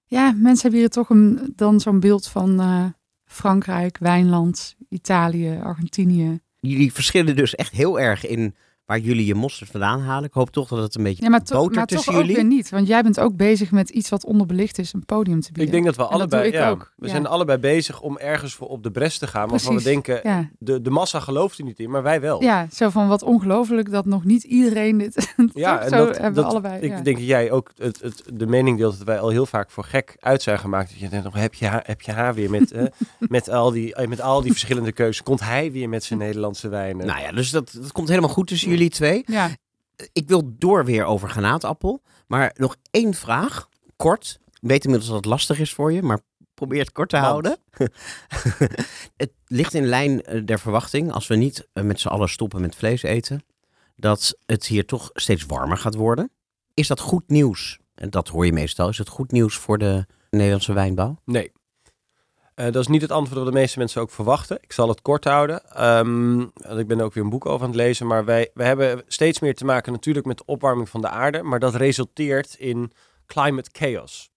ja, 0.05 0.33
mensen 0.33 0.63
hebben 0.63 0.81
hier 0.81 0.89
toch 0.89 1.11
een, 1.11 1.53
dan 1.57 1.81
zo'n 1.81 2.01
beeld 2.01 2.29
van 2.29 2.61
eh, 2.61 2.85
Frankrijk, 3.25 3.99
Wijnland, 3.99 4.77
Italië, 4.89 5.59
Argentinië. 5.63 6.41
Jullie 6.61 6.93
verschillen 6.93 7.37
dus 7.37 7.55
echt 7.55 7.73
heel 7.73 8.01
erg 8.01 8.27
in 8.27 8.55
waar 8.89 8.99
jullie 8.99 9.27
je 9.27 9.35
mosterd 9.35 9.71
vandaan 9.71 10.01
halen. 10.01 10.25
Ik 10.25 10.33
hoop 10.35 10.51
toch 10.51 10.69
dat 10.69 10.79
het 10.79 10.95
een 10.95 11.03
beetje 11.03 11.23
Ja, 11.23 11.31
maar, 11.31 11.43
to- 11.43 11.55
botert 11.57 11.75
maar 11.77 11.87
toch 11.87 11.97
tussen 11.97 12.15
ook 12.15 12.21
jullie. 12.21 12.35
weer 12.37 12.45
niet. 12.45 12.71
Want 12.71 12.87
jij 12.87 13.03
bent 13.03 13.21
ook 13.21 13.37
bezig 13.37 13.71
met 13.71 13.89
iets 13.91 14.09
wat 14.09 14.25
onderbelicht 14.25 14.79
is, 14.79 14.93
een 14.93 15.05
podium 15.05 15.41
te 15.41 15.47
bieden. 15.53 15.65
Ik 15.65 15.71
denk 15.73 15.85
dat 15.85 15.97
we 15.97 16.03
En 16.03 16.09
allebei, 16.09 16.53
ja, 16.53 16.71
ook, 16.71 16.93
we 16.97 17.07
ja. 17.07 17.13
zijn 17.13 17.27
allebei 17.27 17.59
bezig 17.59 18.01
om 18.01 18.19
ergens 18.19 18.55
voor 18.55 18.69
op 18.69 18.83
de 18.83 18.91
bres 18.91 19.19
te 19.19 19.27
gaan. 19.27 19.49
Waarvan 19.49 19.77
we 19.77 19.83
denken, 19.83 20.21
Ja, 20.23 20.49
de, 20.59 20.81
de 20.83 20.91
massa 20.91 21.21
gelooft 21.21 21.59
er 21.59 21.65
niet 21.65 21.79
in, 21.79 21.91
maar 21.91 22.03
wij 22.03 22.21
wel. 22.21 22.43
ja, 22.43 22.67
zo 22.73 22.89
van 22.89 23.09
wat 23.09 23.23
ongelooflijk 23.23 23.91
dat 23.91 24.05
nog 24.07 24.25
niet 24.25 24.43
iedereen 24.45 24.99
dit... 24.99 25.15
Ja, 25.55 25.75
toch? 25.77 25.85
en 25.85 25.89
zo 25.99 26.07
dat- 26.07 26.17
hebben 26.17 26.35
dat- 26.35 26.45
we 26.45 26.51
allebei. 26.51 26.81
Ik 26.81 26.91
ja. 26.91 27.01
denk 27.01 27.17
dat 27.17 27.27
jij 27.27 27.51
ook 27.51 27.71
het, 27.77 28.01
het, 28.03 28.23
de 28.35 28.47
mening 28.47 28.79
deelt 28.79 28.99
dat 28.99 29.07
wij 29.07 29.21
al 29.21 29.29
heel 29.29 29.47
vaak 29.47 29.71
voor 29.71 29.85
gek 29.85 30.17
uit 30.21 30.43
zijn 30.43 30.59
gemaakt. 30.59 30.91
Dat 30.91 30.99
je 30.99 31.09
denkt, 31.09 31.25
nog 31.25 31.35
heb 31.35 31.55
je 31.55 31.67
haar, 31.67 31.83
heb 31.87 32.01
je 32.01 32.13
haar 32.13 32.35
weer 32.35 32.51
met, 32.51 32.73
eh, 32.73 32.83
met, 33.19 33.49
al 33.51 33.71
die, 33.71 33.95
eh, 33.95 34.09
met 34.09 34.21
al 34.21 34.43
die 34.43 34.51
verschillende 34.51 34.93
keuzes. 34.93 35.23
Komt 35.23 35.41
hij 35.41 35.73
weer 35.73 35.89
met 35.89 36.05
zijn 36.05 36.19
Nederlandse 36.19 36.69
wijnen? 36.69 37.07
Nou 37.07 37.21
ja, 37.21 37.33
dus 37.33 37.51
dat, 37.51 37.77
dat 37.81 37.93
komt 37.93 38.09
helemaal 38.09 38.31
goed 38.31 38.47
tussen 38.47 38.69
jullie 38.69 38.77
twee. 38.89 39.23
Ja, 39.27 39.51
Ik 40.13 40.29
wil 40.29 40.43
door 40.59 40.85
weer 40.85 41.05
over 41.05 41.29
granaatappel. 41.31 42.03
Maar 42.27 42.55
nog 42.57 42.77
één 42.91 43.15
vraag, 43.15 43.69
kort. 43.97 44.39
Ik 44.61 44.69
weet 44.69 44.85
inmiddels 44.85 45.11
dat 45.11 45.21
het 45.21 45.31
lastig 45.31 45.59
is 45.59 45.73
voor 45.75 45.93
je, 45.93 46.03
maar 46.03 46.21
probeer 46.55 46.81
het 46.81 46.93
kort 46.93 47.09
te 47.09 47.21
Want? 47.21 47.27
houden. 47.29 47.59
het 49.17 49.31
ligt 49.47 49.75
in 49.75 49.87
lijn 49.87 50.23
eh, 50.23 50.43
der 50.45 50.59
verwachting, 50.59 51.13
als 51.13 51.27
we 51.27 51.37
niet 51.37 51.69
eh, 51.73 51.85
met 51.85 52.01
z'n 52.01 52.09
allen 52.09 52.29
stoppen 52.29 52.61
met 52.61 52.75
vlees 52.77 53.03
eten, 53.03 53.45
dat 53.97 54.39
het 54.47 54.67
hier 54.67 54.87
toch 54.87 55.11
steeds 55.15 55.47
warmer 55.47 55.77
gaat 55.77 55.95
worden. 55.95 56.31
Is 56.75 56.87
dat 56.87 57.01
goed 57.01 57.29
nieuws? 57.29 57.79
En 57.95 58.11
dat 58.11 58.29
hoor 58.29 58.47
je 58.47 58.53
meestal. 58.53 58.89
Is 58.89 58.99
het 58.99 59.09
goed 59.09 59.33
nieuws 59.33 59.57
voor 59.57 59.79
de 59.79 60.07
Nederlandse 60.31 60.73
wijnbouw? 60.73 61.19
Nee. 61.25 61.53
Eh, 62.59 62.65
dat 62.65 62.77
is 62.77 62.87
niet 62.87 63.03
het 63.03 63.11
antwoord 63.11 63.39
wat 63.39 63.53
de 63.53 63.59
meeste 63.59 63.79
mensen 63.79 64.01
ook 64.01 64.11
verwachten. 64.11 64.59
Ik 64.61 64.73
zal 64.73 64.89
het 64.89 65.03
kort 65.03 65.25
houden. 65.25 65.71
Ehm, 65.71 66.41
ik 66.79 66.87
ben 66.87 66.99
er 66.99 67.05
ook 67.05 67.15
weer 67.15 67.25
een 67.25 67.31
boek 67.31 67.47
over 67.47 67.61
aan 67.61 67.73
het 67.73 67.81
lezen. 67.81 68.07
Maar 68.07 68.25
wij, 68.25 68.51
wij 68.55 68.67
hebben 68.67 69.03
steeds 69.07 69.41
meer 69.41 69.55
te 69.55 69.65
maken 69.65 69.93
natuurlijk 69.93 70.27
met 70.27 70.39
de 70.39 70.45
opwarming 70.47 70.89
van 70.89 71.01
de 71.01 71.09
aarde. 71.09 71.43
Maar 71.43 71.59
dat 71.59 71.75
resulteert 71.75 72.55
in 72.55 72.93
climate 73.27 73.71
chaos. 73.73 74.31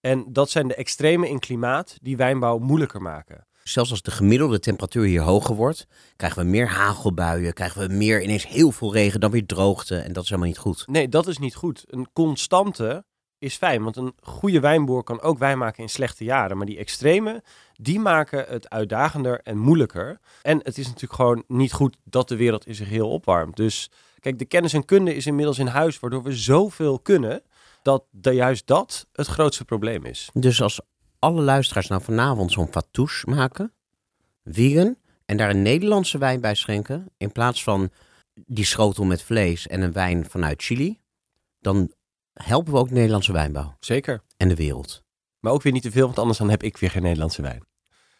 En 0.00 0.24
dat 0.28 0.50
zijn 0.50 0.68
de 0.68 0.74
extremen 0.74 1.28
in 1.28 1.38
klimaat 1.38 1.96
die 2.02 2.16
wijnbouw 2.16 2.58
moeilijker 2.58 3.02
maken. 3.02 3.46
Zelfs 3.62 3.90
als 3.90 4.02
de 4.02 4.10
gemiddelde 4.10 4.58
temperatuur 4.58 5.04
hier 5.04 5.22
hoger 5.22 5.54
wordt, 5.54 5.86
krijgen 6.16 6.42
we 6.42 6.48
meer 6.48 6.68
hagelbuien, 6.68 7.52
krijgen 7.52 7.88
we 7.88 7.94
meer 7.94 8.22
ineens 8.22 8.46
heel 8.46 8.72
veel 8.72 8.92
regen, 8.92 9.20
dan 9.20 9.30
weer 9.30 9.46
droogte. 9.46 9.96
En 9.96 10.12
dat 10.12 10.22
is 10.22 10.28
helemaal 10.28 10.50
niet 10.50 10.58
goed. 10.58 10.86
Nee, 10.86 11.08
dat 11.08 11.26
is 11.26 11.38
niet 11.38 11.54
goed. 11.54 11.84
Een 11.86 12.08
constante 12.12 13.04
is 13.40 13.56
fijn, 13.56 13.82
want 13.82 13.96
een 13.96 14.14
goede 14.22 14.60
wijnboer 14.60 15.02
kan 15.02 15.20
ook 15.20 15.38
wijn 15.38 15.58
maken 15.58 15.82
in 15.82 15.88
slechte 15.88 16.24
jaren. 16.24 16.56
Maar 16.56 16.66
die 16.66 16.78
extreme, 16.78 17.42
die 17.72 18.00
maken 18.00 18.44
het 18.48 18.70
uitdagender 18.70 19.40
en 19.42 19.58
moeilijker. 19.58 20.20
En 20.42 20.58
het 20.62 20.78
is 20.78 20.86
natuurlijk 20.86 21.14
gewoon 21.14 21.44
niet 21.46 21.72
goed 21.72 21.96
dat 22.04 22.28
de 22.28 22.36
wereld 22.36 22.66
in 22.66 22.74
zich 22.74 22.88
heel 22.88 23.10
opwarmt. 23.10 23.56
Dus 23.56 23.90
kijk, 24.20 24.38
de 24.38 24.44
kennis 24.44 24.72
en 24.72 24.84
kunde 24.84 25.14
is 25.14 25.26
inmiddels 25.26 25.58
in 25.58 25.66
huis, 25.66 26.00
waardoor 26.00 26.22
we 26.22 26.36
zoveel 26.36 26.98
kunnen, 26.98 27.42
dat 27.82 28.04
de, 28.10 28.30
juist 28.30 28.66
dat 28.66 29.06
het 29.12 29.26
grootste 29.26 29.64
probleem 29.64 30.04
is. 30.04 30.30
Dus 30.32 30.62
als 30.62 30.80
alle 31.18 31.42
luisteraars 31.42 31.86
nou 31.86 32.02
vanavond 32.02 32.52
zo'n 32.52 32.72
fatouche 32.72 33.30
maken, 33.30 33.72
vegan, 34.44 34.96
en 35.24 35.36
daar 35.36 35.50
een 35.50 35.62
Nederlandse 35.62 36.18
wijn 36.18 36.40
bij 36.40 36.54
schenken, 36.54 37.12
in 37.16 37.32
plaats 37.32 37.62
van 37.62 37.90
die 38.46 38.64
schotel 38.64 39.04
met 39.04 39.22
vlees 39.22 39.66
en 39.66 39.80
een 39.80 39.92
wijn 39.92 40.30
vanuit 40.30 40.62
Chili, 40.62 41.00
dan 41.60 41.92
helpen 42.32 42.72
we 42.72 42.78
ook 42.78 42.88
de 42.88 42.94
Nederlandse 42.94 43.32
wijnbouw 43.32 43.74
Zeker. 43.80 44.22
en 44.36 44.48
de 44.48 44.54
wereld. 44.54 45.02
Maar 45.40 45.52
ook 45.52 45.62
weer 45.62 45.72
niet 45.72 45.82
te 45.82 45.90
veel, 45.90 46.06
want 46.06 46.18
anders 46.18 46.38
dan 46.38 46.50
heb 46.50 46.62
ik 46.62 46.76
weer 46.76 46.90
geen 46.90 47.02
Nederlandse 47.02 47.42
wijn. 47.42 47.62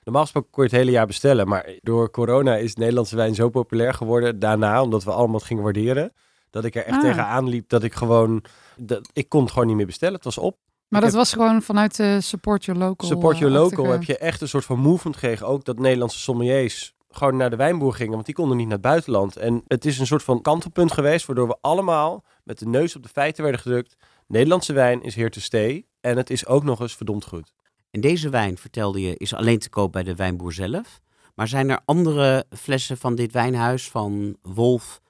Normaal 0.02 0.22
gesproken 0.22 0.50
kon 0.50 0.64
je 0.64 0.70
het 0.70 0.78
hele 0.78 0.90
jaar 0.90 1.06
bestellen, 1.06 1.48
maar 1.48 1.70
door 1.80 2.10
corona 2.10 2.56
is 2.56 2.74
Nederlandse 2.74 3.16
wijn 3.16 3.34
zo 3.34 3.48
populair 3.48 3.94
geworden 3.94 4.38
daarna, 4.38 4.82
omdat 4.82 5.04
we 5.04 5.10
allemaal 5.12 5.36
het 5.36 5.44
gingen 5.46 5.62
waarderen, 5.62 6.12
dat 6.50 6.64
ik 6.64 6.74
er 6.74 6.84
echt 6.84 6.96
Ah. 6.96 7.02
tegenaan 7.02 7.48
liep 7.48 7.68
dat 7.68 7.82
ik 7.82 7.94
gewoon, 7.94 8.44
dat, 8.76 9.08
ik 9.12 9.28
kon 9.28 9.42
het 9.42 9.50
gewoon 9.52 9.66
niet 9.66 9.76
meer 9.76 9.86
bestellen. 9.86 10.14
Het 10.14 10.24
was 10.24 10.38
op. 10.38 10.58
maar 10.88 11.00
Ik 11.00 11.06
dat 11.06 11.14
was 11.16 11.32
gewoon 11.32 11.62
vanuit 11.62 11.96
de 11.96 12.20
Support 12.20 12.64
Your 12.64 12.80
Local. 12.80 13.08
Support 13.08 13.38
Your 13.38 13.54
eh, 13.54 13.60
Local 13.60 13.70
achtige- 13.84 13.92
heb 13.92 14.02
je 14.02 14.18
echt 14.18 14.40
een 14.40 14.48
soort 14.48 14.64
van 14.64 14.78
movement 14.78 15.16
gekregen, 15.16 15.46
ook 15.46 15.64
dat 15.64 15.78
Nederlandse 15.78 16.18
sommeliers 16.18 16.94
gewoon 17.10 17.36
naar 17.36 17.50
de 17.50 17.56
wijnboer 17.56 17.94
gingen, 17.94 18.12
want 18.12 18.26
die 18.26 18.34
konden 18.34 18.56
niet 18.56 18.66
naar 18.66 18.76
het 18.76 18.86
buitenland. 18.86 19.36
En 19.36 19.62
het 19.66 19.84
is 19.84 19.98
een 19.98 20.06
soort 20.06 20.22
van 20.22 20.42
kantelpunt 20.42 20.92
geweest, 20.92 21.26
waardoor 21.26 21.48
we 21.48 21.58
allemaal 21.60 22.24
met 22.44 22.58
de 22.58 22.66
neus 22.66 22.96
op 22.96 23.02
de 23.02 23.08
feiten 23.08 23.42
werden 23.42 23.60
gedrukt. 23.60 23.96
Nederlandse 24.26 24.72
wijn 24.72 25.02
is 25.02 25.14
here 25.14 25.30
to 25.30 25.40
stay 25.40 25.86
en 26.00 26.16
het 26.16 26.30
is 26.30 26.46
ook 26.46 26.64
nog 26.64 26.80
eens 26.80 26.96
verdomd 26.96 27.24
goed. 27.24 27.52
En 27.90 28.00
deze 28.00 28.28
wijn, 28.28 28.58
vertelde 28.58 29.00
je, 29.00 29.16
is 29.16 29.34
alleen 29.34 29.58
te 29.58 29.68
koop 29.68 29.92
bij 29.92 30.02
de 30.02 30.14
wijnboer 30.14 30.52
zelf. 30.52 31.00
Maar 31.34 31.48
zijn 31.48 31.70
er 31.70 31.80
andere 31.84 32.44
flessen 32.50 32.98
van 32.98 33.14
dit 33.14 33.32
wijnhuis, 33.32 33.90
van 33.90 34.36
Wolf, 34.42 35.00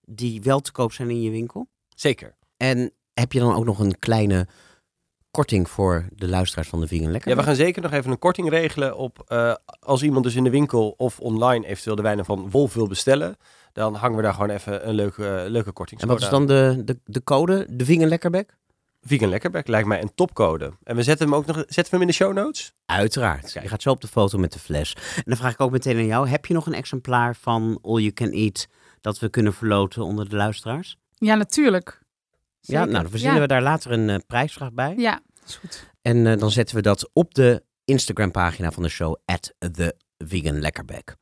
die 0.00 0.42
wel 0.42 0.60
te 0.60 0.72
koop 0.72 0.92
zijn 0.92 1.10
in 1.10 1.22
je 1.22 1.30
winkel? 1.30 1.68
Zeker. 1.94 2.34
En 2.56 2.92
heb 3.14 3.32
je 3.32 3.38
dan 3.38 3.54
ook 3.54 3.64
nog 3.64 3.78
een 3.78 3.98
kleine 3.98 4.46
korting 5.36 5.70
voor 5.70 6.04
de 6.14 6.28
luisteraars 6.28 6.68
van 6.68 6.80
de 6.80 6.86
Vegan 6.86 7.10
Lekker? 7.10 7.30
Ja, 7.30 7.36
we 7.36 7.42
gaan 7.42 7.54
zeker 7.54 7.82
nog 7.82 7.92
even 7.92 8.10
een 8.10 8.18
korting 8.18 8.48
regelen 8.48 8.96
op 8.96 9.24
eh, 9.26 9.54
als 9.80 10.02
iemand 10.02 10.24
dus 10.24 10.34
in 10.34 10.44
de 10.44 10.50
winkel 10.50 10.94
of 10.96 11.20
online 11.20 11.66
eventueel 11.66 11.96
de 11.96 12.02
wijnen 12.02 12.24
van 12.24 12.50
Wolf 12.50 12.74
wil 12.74 12.86
bestellen. 12.86 13.36
Dan 13.72 13.94
hangen 13.94 14.16
we 14.16 14.22
daar 14.22 14.34
gewoon 14.34 14.50
even 14.50 14.88
een 14.88 14.94
leuke, 14.94 15.44
leuke 15.48 15.72
korting. 15.72 16.00
En 16.00 16.08
wat 16.08 16.20
is 16.20 16.28
dan 16.28 16.46
de, 16.46 16.82
de, 16.84 16.98
de 17.04 17.24
code? 17.24 17.66
De 17.70 17.84
Vegan 17.84 18.08
Lekkerbek? 18.08 18.56
Vegan 19.02 19.28
Lekkerback 19.28 19.66
lijkt 19.66 19.88
mij 19.88 20.02
een 20.02 20.14
topcode. 20.14 20.72
En 20.82 20.96
we 20.96 21.02
zetten 21.02 21.26
hem 21.26 21.36
ook 21.36 21.46
nog 21.46 21.56
zetten 21.56 21.84
we 21.84 21.90
hem 21.90 22.00
in 22.00 22.06
de 22.06 22.12
show 22.12 22.32
notes. 22.32 22.72
Uiteraard. 22.86 23.52
Kijk. 23.52 23.64
Je 23.64 23.70
gaat 23.70 23.82
zo 23.82 23.90
op 23.90 24.00
de 24.00 24.08
foto 24.08 24.38
met 24.38 24.52
de 24.52 24.58
fles. 24.58 24.96
En 25.16 25.22
dan 25.24 25.36
vraag 25.36 25.52
ik 25.52 25.60
ook 25.60 25.70
meteen 25.70 25.96
aan 25.96 26.06
jou. 26.06 26.28
Heb 26.28 26.46
je 26.46 26.54
nog 26.54 26.66
een 26.66 26.74
exemplaar 26.74 27.36
van 27.36 27.78
All 27.82 28.00
You 28.00 28.12
Can 28.12 28.30
Eat 28.30 28.68
dat 29.00 29.18
we 29.18 29.28
kunnen 29.28 29.54
verloten 29.54 30.02
onder 30.02 30.28
de 30.28 30.36
luisteraars? 30.36 30.96
Ja, 31.14 31.34
natuurlijk. 31.34 32.00
Ja, 32.66 32.84
nou 32.84 33.02
dan 33.02 33.10
verzinnen 33.10 33.40
we 33.40 33.46
daar 33.46 33.62
later 33.62 33.92
een 33.92 34.10
eh, 34.10 34.16
prijsvraag 34.26 34.72
bij. 34.72 34.94
Ja, 34.96 35.20
dat 35.34 35.48
is 35.48 35.56
goed. 35.56 35.90
En 36.02 36.26
eh, 36.26 36.38
dan 36.38 36.50
zetten 36.50 36.76
we 36.76 36.82
dat 36.82 37.10
op 37.12 37.34
de 37.34 37.62
Instagram 37.84 38.30
pagina 38.30 38.70
van 38.70 38.82
de 38.82 38.88
show, 38.88 39.16
at 39.24 39.54
the 39.72 39.96
Vegan 40.18 40.60
Lekkerbek. 40.60 41.16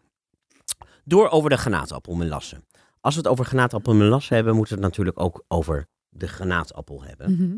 Door 1.04 1.28
over 1.28 1.50
de 1.50 1.57
granaatappelmelasse. 1.57 2.62
Als 3.00 3.14
we 3.14 3.20
het 3.20 3.30
over 3.30 3.44
granaatappelmelasse 3.44 4.35
hebben, 4.35 4.57
moeten 4.57 4.76
we 4.76 4.83
het 4.83 4.90
natuurlijk 4.90 5.20
ook 5.20 5.44
over 5.48 5.88
de 6.09 6.28
granaatappel 6.28 7.02
hebben. 7.02 7.33
Mhm. 7.33 7.57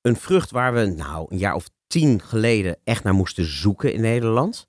Een 0.00 0.16
vrucht 0.16 0.50
waar 0.50 0.74
we 0.74 0.84
nou 0.84 1.26
een 1.28 1.38
jaar 1.38 1.54
of 1.54 1.68
tien 1.86 2.22
geleden 2.22 2.78
echt 2.84 3.04
naar 3.04 3.14
moesten 3.14 3.44
zoeken 3.44 3.92
in 3.92 4.00
Nederland. 4.00 4.68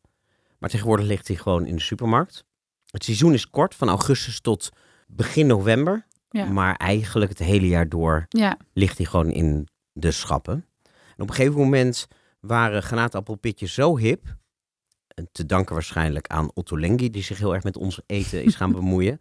Maar 0.59 0.69
tegenwoordig 0.69 1.05
ligt 1.05 1.27
hij 1.27 1.37
gewoon 1.37 1.65
in 1.65 1.75
de 1.75 1.81
supermarkt. 1.81 2.45
Het 2.85 3.03
seizoen 3.03 3.33
is 3.33 3.49
kort, 3.49 3.75
van 3.75 3.89
augustus 3.89 4.41
tot 4.41 4.69
begin 5.07 5.47
november. 5.47 6.07
Ja. 6.29 6.45
Maar 6.45 6.75
eigenlijk 6.75 7.29
het 7.29 7.39
hele 7.39 7.67
jaar 7.67 7.89
door 7.89 8.25
Ja, 8.29 8.57
ligt 8.73 8.97
hij 8.97 9.05
gewoon 9.05 9.31
in 9.31 9.67
de 9.91 10.11
schappen. 10.11 10.65
En 10.85 11.23
op 11.23 11.29
een 11.29 11.35
gegeven 11.35 11.59
moment 11.59 12.07
waren 12.39 12.83
granaatappelpitjes 12.83 13.73
zo 13.73 13.97
hip, 13.97 14.37
te 15.31 15.45
danken 15.45 15.73
waarschijnlijk 15.73 16.27
aan 16.27 16.51
Otto 16.53 16.79
Lengi, 16.79 17.09
die 17.09 17.23
zich 17.23 17.37
heel 17.37 17.53
erg 17.53 17.63
met 17.63 17.77
ons 17.77 18.01
eten 18.05 18.43
is 18.43 18.55
gaan 18.55 18.71
bemoeien, 18.81 19.19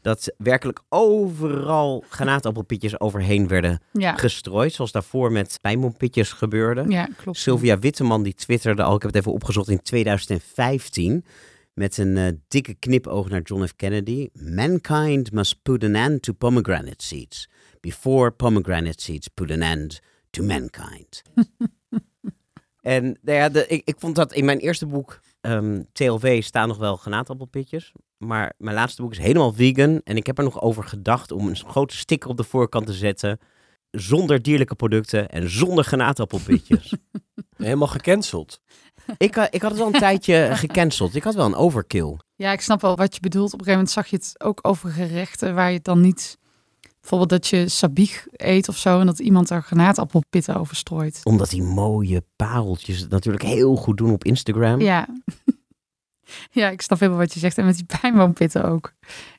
dat 0.00 0.34
werkelijk 0.38 0.80
overal 0.88 2.04
granaatappelpitjes 2.08 3.00
overheen 3.00 3.48
werden 3.48 3.80
ja. 3.92 4.16
gestrooid, 4.16 4.72
zoals 4.72 4.92
daarvoor 4.92 5.32
met 5.32 5.58
pijnboompitjes 5.60 6.32
gebeurde. 6.32 6.84
ja 6.88 7.08
klopt. 7.16 7.38
Sylvia 7.38 7.78
Witteman 7.78 8.22
die 8.22 8.34
twitterde 8.34 8.82
al, 8.82 8.94
ik 8.94 9.02
heb 9.02 9.10
het 9.10 9.20
even 9.20 9.32
opgezocht, 9.32 9.68
in 9.68 9.82
2015 9.82 11.24
met 11.76 11.98
een 11.98 12.16
eh, 12.16 12.32
dikke 12.48 12.74
knipoog 12.74 13.28
naar 13.28 13.40
John 13.42 13.64
F. 13.66 13.76
Kennedy. 13.76 14.28
Mankind 14.32 15.32
must 15.32 15.62
put 15.62 15.84
an 15.84 15.94
end 15.94 16.22
to 16.22 16.32
pomegranate 16.32 17.04
seeds 17.04 17.48
before 17.80 18.30
pomegranate 18.30 19.02
seeds 19.02 19.28
put 19.28 19.50
an 19.50 19.62
end 19.62 20.00
to 20.30 20.42
mankind. 20.42 21.22
en 22.80 23.18
nou 23.22 23.38
ja, 23.38 23.48
de, 23.48 23.66
ik, 23.66 23.82
ik 23.84 23.94
vond 23.98 24.14
dat 24.14 24.32
in 24.32 24.44
mijn 24.44 24.58
eerste 24.58 24.86
boek, 24.86 25.20
ehm, 25.40 25.82
TLV, 25.92 26.42
staan 26.42 26.68
nog 26.68 26.78
wel 26.78 26.96
granaatappelpitjes. 26.96 27.92
Maar 28.16 28.52
mijn 28.58 28.74
laatste 28.74 29.02
boek 29.02 29.12
is 29.12 29.18
helemaal 29.18 29.52
vegan. 29.52 30.00
En 30.04 30.16
ik 30.16 30.26
heb 30.26 30.38
er 30.38 30.44
nog 30.44 30.60
over 30.60 30.84
gedacht 30.84 31.32
om 31.32 31.48
een 31.48 31.56
grote 31.56 31.96
sticker 31.96 32.30
op 32.30 32.36
de 32.36 32.44
voorkant 32.44 32.86
te 32.86 32.92
zetten. 32.92 33.38
Zonder 33.90 34.42
dierlijke 34.42 34.74
producten 34.74 35.28
en 35.28 35.50
zonder 35.50 35.84
granaatappelpitjes. 35.84 36.94
Helemaal 37.56 37.88
gecanceld. 37.88 38.60
Ik, 39.16 39.36
eh, 39.36 39.44
ik 39.50 39.62
had 39.62 39.70
het 39.70 39.80
al 39.80 39.86
een 39.86 40.00
tijdje 40.08 40.48
gecanceld. 40.52 41.14
Ik 41.14 41.22
had 41.22 41.34
wel 41.34 41.46
een 41.46 41.54
overkill. 41.54 42.16
Ja, 42.34 42.52
ik 42.52 42.60
snap 42.60 42.80
wel 42.80 42.96
wat 42.96 43.14
je 43.14 43.20
bedoelt. 43.20 43.52
Op 43.52 43.60
een 43.60 43.64
gegeven 43.66 43.78
moment 43.78 43.90
zag 43.90 44.06
je 44.06 44.16
het 44.16 44.34
ook 44.40 44.58
over 44.62 44.90
gerechten 44.90 45.54
waar 45.54 45.68
je 45.68 45.76
het 45.76 45.84
dan 45.84 46.00
niet... 46.00 46.38
Bijvoorbeeld 47.00 47.40
dat 47.42 47.50
je 47.50 47.68
sabich 47.68 48.26
eet 48.32 48.68
of 48.68 48.76
zo 48.76 49.00
en 49.00 49.06
dat 49.06 49.18
iemand 49.18 49.50
er 49.50 49.62
granaatappelpitten 49.62 50.56
over 50.56 50.76
strooit. 50.76 51.20
Omdat 51.22 51.50
die 51.50 51.62
mooie 51.62 52.24
pareltjes 52.36 53.00
het 53.00 53.10
natuurlijk 53.10 53.44
heel 53.44 53.76
goed 53.76 53.96
doen 53.96 54.12
op 54.12 54.24
Instagram. 54.24 54.80
Ja. 54.80 55.08
ja, 56.50 56.68
ik 56.68 56.82
snap 56.82 56.98
helemaal 57.00 57.20
wat 57.20 57.34
je 57.34 57.40
zegt. 57.40 57.58
En 57.58 57.64
met 57.64 57.76
die 57.76 57.98
pijnboompitten 58.00 58.64
ook. 58.64 58.92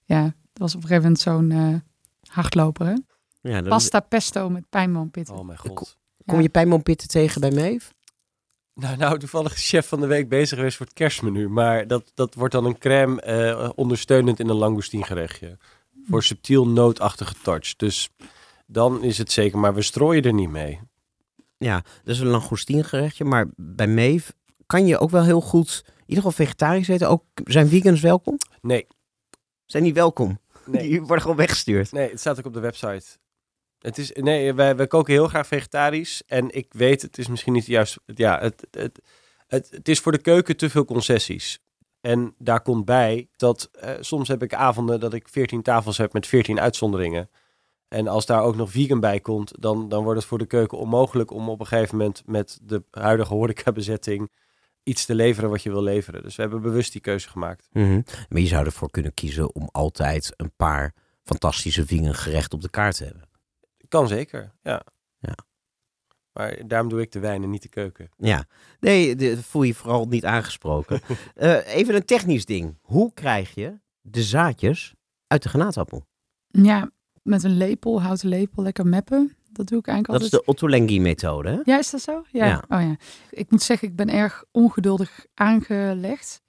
Ja, 0.05 0.21
Dat 0.23 0.31
was 0.53 0.75
op 0.75 0.81
een 0.81 0.87
gegeven 0.87 1.03
moment 1.03 1.21
zo'n 1.21 1.51
eh, 1.51 2.33
hardloper. 2.33 2.85
Hè? 2.85 2.93
Ja, 3.41 3.61
Pasta 3.61 3.99
pesto 3.99 4.49
met 4.49 4.69
pijnboompitten. 4.69 5.35
Oh 5.35 5.45
mijn 5.45 5.57
god. 5.57 5.97
kom 6.25 6.41
je 6.41 6.49
pijnboompitten 6.49 7.07
tegen 7.07 7.41
bij 7.41 7.51
Meef? 7.51 7.93
Nou, 8.79 8.97
nou, 8.97 9.19
toevallig 9.19 9.53
chef 9.53 9.87
van 9.87 9.99
de 9.99 10.07
week 10.07 10.29
bezig 10.29 10.57
geweest 10.57 10.77
voor 10.77 10.85
het 10.85 10.95
kerstmenu. 10.95 11.49
Maar 11.49 11.87
dat, 11.87 12.11
dat 12.13 12.33
wordt 12.33 12.53
dan 12.53 12.65
een 12.65 12.77
crème 12.77 13.21
eh, 13.21 13.69
ondersteunend 13.75 14.39
in 14.39 14.49
een 14.49 14.55
langoustine 14.55 15.03
Voor 16.09 16.23
subtiel 16.23 16.67
nootachtige 16.67 17.33
touch. 17.43 17.75
Dus 17.75 18.09
dan 18.65 19.03
is 19.03 19.17
het 19.17 19.31
zeker, 19.31 19.59
maar 19.59 19.73
we 19.73 19.81
strooien 19.81 20.23
er 20.23 20.33
niet 20.33 20.49
mee. 20.49 20.79
Ja, 21.57 21.83
dat 22.03 22.15
is 22.15 22.19
een 22.19 22.27
langoustine 22.27 22.83
Maar 23.19 23.47
bij 23.55 23.87
Meef 23.87 24.33
kan 24.65 24.87
je 24.87 24.99
ook 24.99 25.09
wel 25.09 25.23
heel 25.23 25.41
goed, 25.41 25.83
in 25.85 25.93
ieder 25.99 26.23
geval 26.23 26.45
vegetarisch 26.45 26.87
eten. 26.87 27.09
Ook, 27.09 27.23
zijn 27.43 27.67
vegans 27.67 28.01
welkom? 28.01 28.37
Nee. 28.61 28.87
Zijn 29.65 29.83
niet 29.83 29.95
welkom? 29.95 30.39
Nee. 30.65 30.89
Die 30.89 30.99
worden 30.99 31.21
gewoon 31.21 31.37
weggestuurd. 31.37 31.91
Nee, 31.91 32.09
het 32.09 32.19
staat 32.19 32.39
ook 32.39 32.45
op 32.45 32.53
de 32.53 32.59
website. 32.59 33.05
Het 33.87 33.97
is, 33.97 34.11
nee, 34.13 34.53
wij, 34.53 34.75
wij 34.75 34.87
koken 34.87 35.13
heel 35.13 35.27
graag 35.27 35.47
vegetarisch. 35.47 36.23
En 36.25 36.55
ik 36.55 36.73
weet, 36.73 37.01
het 37.01 37.17
is 37.17 37.27
misschien 37.27 37.53
niet 37.53 37.65
juist. 37.65 37.97
Ja, 38.05 38.39
het, 38.39 38.67
het, 38.71 39.01
het, 39.47 39.87
is 39.87 39.99
voor 39.99 40.11
de 40.11 40.17
keuken 40.17 40.57
te 40.57 40.69
veel 40.69 40.85
concessies. 40.85 41.59
En 42.01 42.33
daar 42.37 42.61
komt 42.61 42.85
bij 42.85 43.27
dat 43.35 43.69
eh, 43.71 43.91
soms 43.99 44.27
heb 44.27 44.43
ik 44.43 44.53
avonden 44.53 44.99
dat 44.99 45.13
ik 45.13 45.27
14 45.29 45.61
tafels 45.61 45.97
heb 45.97 46.13
met 46.13 46.27
14 46.27 46.59
uitzonderingen. 46.59 47.29
En 47.87 48.07
als 48.07 48.25
daar 48.25 48.41
ook 48.41 48.55
nog 48.55 48.71
vegan 48.71 48.99
bij 48.99 49.19
komt, 49.19 49.61
dan, 49.61 49.89
dan 49.89 50.03
wordt 50.03 50.19
het 50.19 50.27
voor 50.27 50.37
de 50.37 50.45
keuken 50.45 50.77
onmogelijk 50.77 51.31
om 51.31 51.49
op 51.49 51.59
een 51.59 51.67
gegeven 51.67 51.97
moment 51.97 52.23
met 52.25 52.59
de 52.63 52.83
huidige 52.91 53.33
horecabezetting 53.33 54.31
iets 54.83 55.05
te 55.05 55.15
leveren 55.15 55.49
wat 55.49 55.63
je 55.63 55.69
wil 55.69 55.83
leveren. 55.83 56.23
Dus 56.23 56.35
we 56.35 56.41
hebben 56.41 56.61
bewust 56.61 56.91
die 56.91 57.01
keuze 57.01 57.29
gemaakt. 57.29 57.67
Mhm. 57.71 58.01
Maar 58.29 58.41
je 58.41 58.47
zou 58.47 58.65
ervoor 58.65 58.91
kunnen 58.91 59.13
kiezen 59.13 59.55
om 59.55 59.69
altijd 59.71 60.33
een 60.37 60.51
paar 60.55 60.93
fantastische 61.23 61.85
vegan 61.85 62.15
gerechten 62.15 62.53
op 62.53 62.61
de 62.61 62.69
kaart 62.69 62.97
te 62.97 63.03
hebben. 63.03 63.27
Kan 63.87 64.07
zeker, 64.07 64.51
ja. 64.61 64.81
Ja. 65.19 65.35
Maar 66.33 66.67
daarom 66.67 66.89
doe 66.89 67.01
ik 67.01 67.11
de 67.11 67.19
wijn 67.19 67.43
en 67.43 67.49
niet 67.49 67.61
de 67.61 67.69
keuken. 67.69 68.09
Ja, 68.17 68.45
nee, 68.79 69.15
de, 69.15 69.43
voel 69.43 69.63
je 69.63 69.73
vooral 69.73 70.05
niet 70.05 70.25
aangesproken. 70.25 71.01
Eh, 71.35 71.75
even 71.75 71.95
een 71.95 72.05
technisch 72.05 72.45
ding. 72.45 72.77
Hoe 72.81 73.13
krijg 73.13 73.55
je 73.55 73.79
de 74.01 74.23
zaadjes 74.23 74.93
uit 75.27 75.43
de 75.43 75.49
granaatappel? 75.49 76.05
Ja, 76.47 76.89
met 77.23 77.43
een 77.43 77.57
lepel, 77.57 78.01
houten 78.01 78.29
lepel, 78.29 78.63
lekker 78.63 78.87
meppen. 78.87 79.35
Dat 79.51 79.67
doe 79.67 79.79
ik 79.79 79.87
eigenlijk 79.87 80.19
Dat 80.19 80.27
is 80.27 80.33
altijd. 80.33 80.45
de 80.45 80.51
Ottolenghi-methode? 80.51 81.61
Ja, 81.63 81.77
is 81.77 81.89
dat 81.89 82.01
zo? 82.01 82.23
Ja. 82.31 82.45
Ja. 82.45 82.63
Oh 82.69 82.81
ja. 82.81 82.95
Ik 83.29 83.51
moet 83.51 83.61
zeggen, 83.61 83.87
ik 83.87 83.95
ben 83.95 84.09
erg 84.09 84.43
ongeduldig 84.51 85.25
aangelegd. 85.33 86.41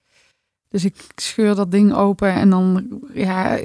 Dus 0.70 0.84
ik 0.84 0.94
scheur 1.14 1.54
dat 1.54 1.70
ding 1.70 1.94
open 1.94 2.32
en 2.32 2.50
dan, 2.50 3.00
ja, 3.14 3.58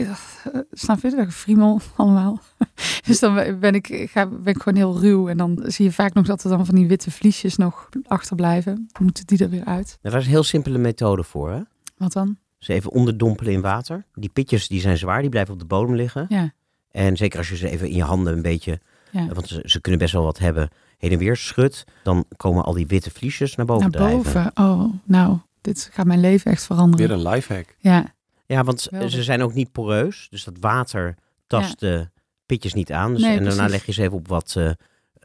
snap 0.71 1.01
je 1.01 1.09
dat? 1.15 1.27
Friemel 1.33 1.81
allemaal. 1.95 2.39
dus 3.07 3.19
dan 3.19 3.59
ben 3.59 3.75
ik, 3.75 4.07
ga, 4.11 4.27
ben 4.27 4.53
ik 4.55 4.61
gewoon 4.61 4.77
heel 4.77 4.99
ruw. 4.99 5.27
En 5.29 5.37
dan 5.37 5.63
zie 5.65 5.85
je 5.85 5.91
vaak 5.91 6.13
nog 6.13 6.25
dat 6.25 6.43
er 6.43 6.49
dan 6.49 6.65
van 6.65 6.75
die 6.75 6.87
witte 6.87 7.11
vliesjes 7.11 7.57
nog 7.57 7.89
achterblijven. 8.07 8.75
Dan 8.91 9.03
moeten 9.03 9.25
die 9.25 9.43
er 9.43 9.49
weer 9.49 9.65
uit. 9.65 9.97
Daar 10.01 10.15
is 10.17 10.23
een 10.25 10.29
heel 10.31 10.43
simpele 10.43 10.77
methode 10.77 11.23
voor, 11.23 11.51
hè? 11.51 11.61
Wat 11.97 12.13
dan? 12.13 12.37
Ze 12.57 12.73
even 12.73 12.91
onderdompelen 12.91 13.53
in 13.53 13.61
water. 13.61 14.05
Die 14.13 14.29
pitjes 14.29 14.67
die 14.67 14.81
zijn 14.81 14.97
zwaar, 14.97 15.21
die 15.21 15.29
blijven 15.29 15.53
op 15.53 15.59
de 15.59 15.65
bodem 15.65 15.95
liggen. 15.95 16.25
Ja, 16.29 16.51
En 16.91 17.17
zeker 17.17 17.37
als 17.37 17.49
je 17.49 17.55
ze 17.55 17.69
even 17.69 17.87
in 17.87 17.95
je 17.95 18.03
handen 18.03 18.33
een 18.33 18.41
beetje, 18.41 18.79
ja. 19.11 19.27
want 19.27 19.47
ze, 19.47 19.61
ze 19.65 19.81
kunnen 19.81 19.99
best 20.01 20.13
wel 20.13 20.23
wat 20.23 20.39
hebben, 20.39 20.69
heen 20.97 21.11
en 21.11 21.17
weer 21.17 21.35
schudt, 21.35 21.83
dan 22.03 22.25
komen 22.37 22.63
al 22.63 22.73
die 22.73 22.87
witte 22.87 23.11
vliesjes 23.11 23.55
naar 23.55 23.65
boven 23.65 23.81
Naar 23.91 24.01
drijven. 24.01 24.23
boven. 24.23 24.51
Oh, 24.55 24.93
nou, 25.03 25.37
dit 25.63 25.89
gaat 25.93 26.05
mijn 26.05 26.19
leven 26.19 26.51
echt 26.51 26.63
veranderen. 26.65 27.07
Weer 27.07 27.17
een 27.17 27.27
lifehack. 27.29 27.75
Ja, 27.79 28.15
Ja, 28.45 28.63
want 28.63 28.81
ze 29.07 29.23
zijn 29.23 29.41
ook 29.41 29.53
niet 29.53 29.71
poreus, 29.71 30.27
dus 30.29 30.43
dat 30.43 30.57
water 30.59 31.15
tast 31.47 31.79
de 31.79 32.09
pitjes 32.45 32.73
niet 32.73 32.91
aan. 32.91 33.13
Dus, 33.13 33.21
Nee, 33.21 33.37
en 33.37 33.43
daarna 33.43 33.67
leg 33.67 33.85
je 33.85 33.91
ze 33.91 34.01
even 34.01 34.17
op 34.17 34.27
wat, 34.27 34.55
eh, 34.57 34.71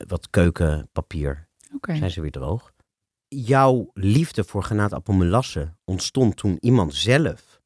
wat 0.06 0.30
keukenpapier. 0.30 1.46
oké. 1.74 1.96
Zijn 1.96 2.10
ze 2.10 2.20
weer 2.20 2.30
droog. 2.30 2.72
Jouw 3.28 3.90
liefde 3.94 4.44
voor 4.44 4.62
granaatappelmelassen 4.62 5.78
ontstond 5.84 6.36
toen 6.36 6.56
iemand 6.60 6.94
zelf 6.94 7.60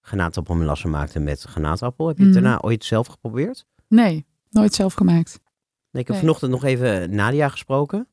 granaatappelmelassen 0.00 0.90
maakte 0.90 1.18
met 1.20 1.42
granaatappel. 1.42 2.06
Heb 2.08 2.16
je 2.18 2.24
het 2.24 2.32
Mhm. 2.34 2.42
daarna 2.42 2.60
ooit 2.60 2.84
zelf 2.84 3.06
geprobeerd? 3.06 3.66
Nee, 3.88 4.26
nooit 4.50 4.74
zelf 4.74 4.94
gemaakt. 4.94 5.40
Nee, 5.90 6.02
ik 6.02 6.08
heb 6.08 6.08
Nee. 6.08 6.18
vanochtend 6.18 6.50
nog 6.50 6.64
even 6.64 7.14
Nadia 7.14 7.48
gesproken 7.48 8.08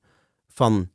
van 0.47 0.89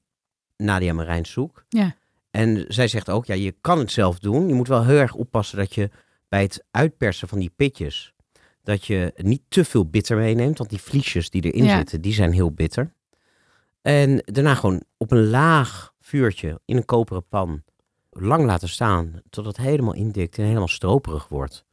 Nadia 0.56 0.92
Marijnsoek. 0.92 1.64
Ja. 1.68 1.94
En 2.34 2.64
zij 2.68 2.88
zegt 2.88 3.10
ook, 3.10 3.24
ja, 3.26 3.34
je 3.34 3.54
kan 3.60 3.78
het 3.78 3.90
zelf 3.92 4.18
doen. 4.18 4.48
Je 4.48 4.54
moet 4.54 4.68
wel 4.68 4.84
heel 4.84 4.98
erg 4.98 5.14
oppassen 5.14 5.58
dat 5.58 5.74
je 5.74 5.90
bij 6.28 6.42
het 6.42 6.64
uitpersen 6.70 7.28
van 7.28 7.38
die 7.38 7.52
pitjes, 7.56 8.12
dat 8.62 8.84
je 8.86 9.12
niet 9.16 9.42
te 9.48 9.64
veel 9.64 9.86
bitter 9.88 10.16
meeneemt. 10.16 10.58
Want 10.58 10.70
die 10.70 10.80
vliesjes 10.80 11.30
die 11.30 11.42
erin 11.52 11.64
Ja. 11.64 11.76
zitten, 11.76 12.00
die 12.00 12.12
zijn 12.12 12.32
heel 12.32 12.50
bitter. 12.52 12.92
En 13.82 14.22
daarna 14.24 14.54
gewoon 14.54 14.82
op 14.96 15.10
een 15.10 15.28
laag 15.28 15.92
vuurtje 16.00 16.60
in 16.64 16.76
een 16.76 16.84
koperen 16.84 17.26
pan 17.28 17.62
lang 18.10 18.44
laten 18.44 18.68
staan 18.68 19.20
tot 19.30 19.46
het 19.46 19.56
helemaal 19.56 19.94
indikt 19.94 20.38
en 20.38 20.44
helemaal 20.44 20.68
stroperig 20.68 21.28
wordt. 21.28 21.64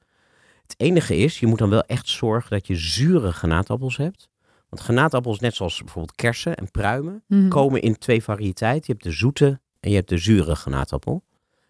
Het 0.62 0.74
enige 0.78 1.16
is, 1.18 1.40
je 1.40 1.48
moet 1.48 1.60
dan 1.60 1.70
wel 1.70 1.84
echt 1.84 2.08
zorgen 2.10 2.50
dat 2.50 2.68
je 2.68 2.76
zure 2.76 3.32
granaatappels 3.32 3.98
hebt. 3.98 4.30
Want 4.70 4.82
granaatappels, 4.82 5.40
net 5.40 5.56
zoals 5.56 5.80
bijvoorbeeld 5.80 6.16
kersen 6.16 6.56
en 6.56 6.72
pruimen, 6.72 7.24
Mhm. 7.28 7.48
komen 7.48 7.82
in 7.82 7.98
twee 7.98 8.24
variëteiten. 8.24 8.84
Je 8.86 8.92
hebt 8.92 9.04
de 9.04 9.12
zoete 9.12 9.60
en 9.82 9.90
je 9.90 9.96
hebt 9.96 10.10
de 10.10 10.18
zure 10.18 10.56
granaatappel. 10.56 11.24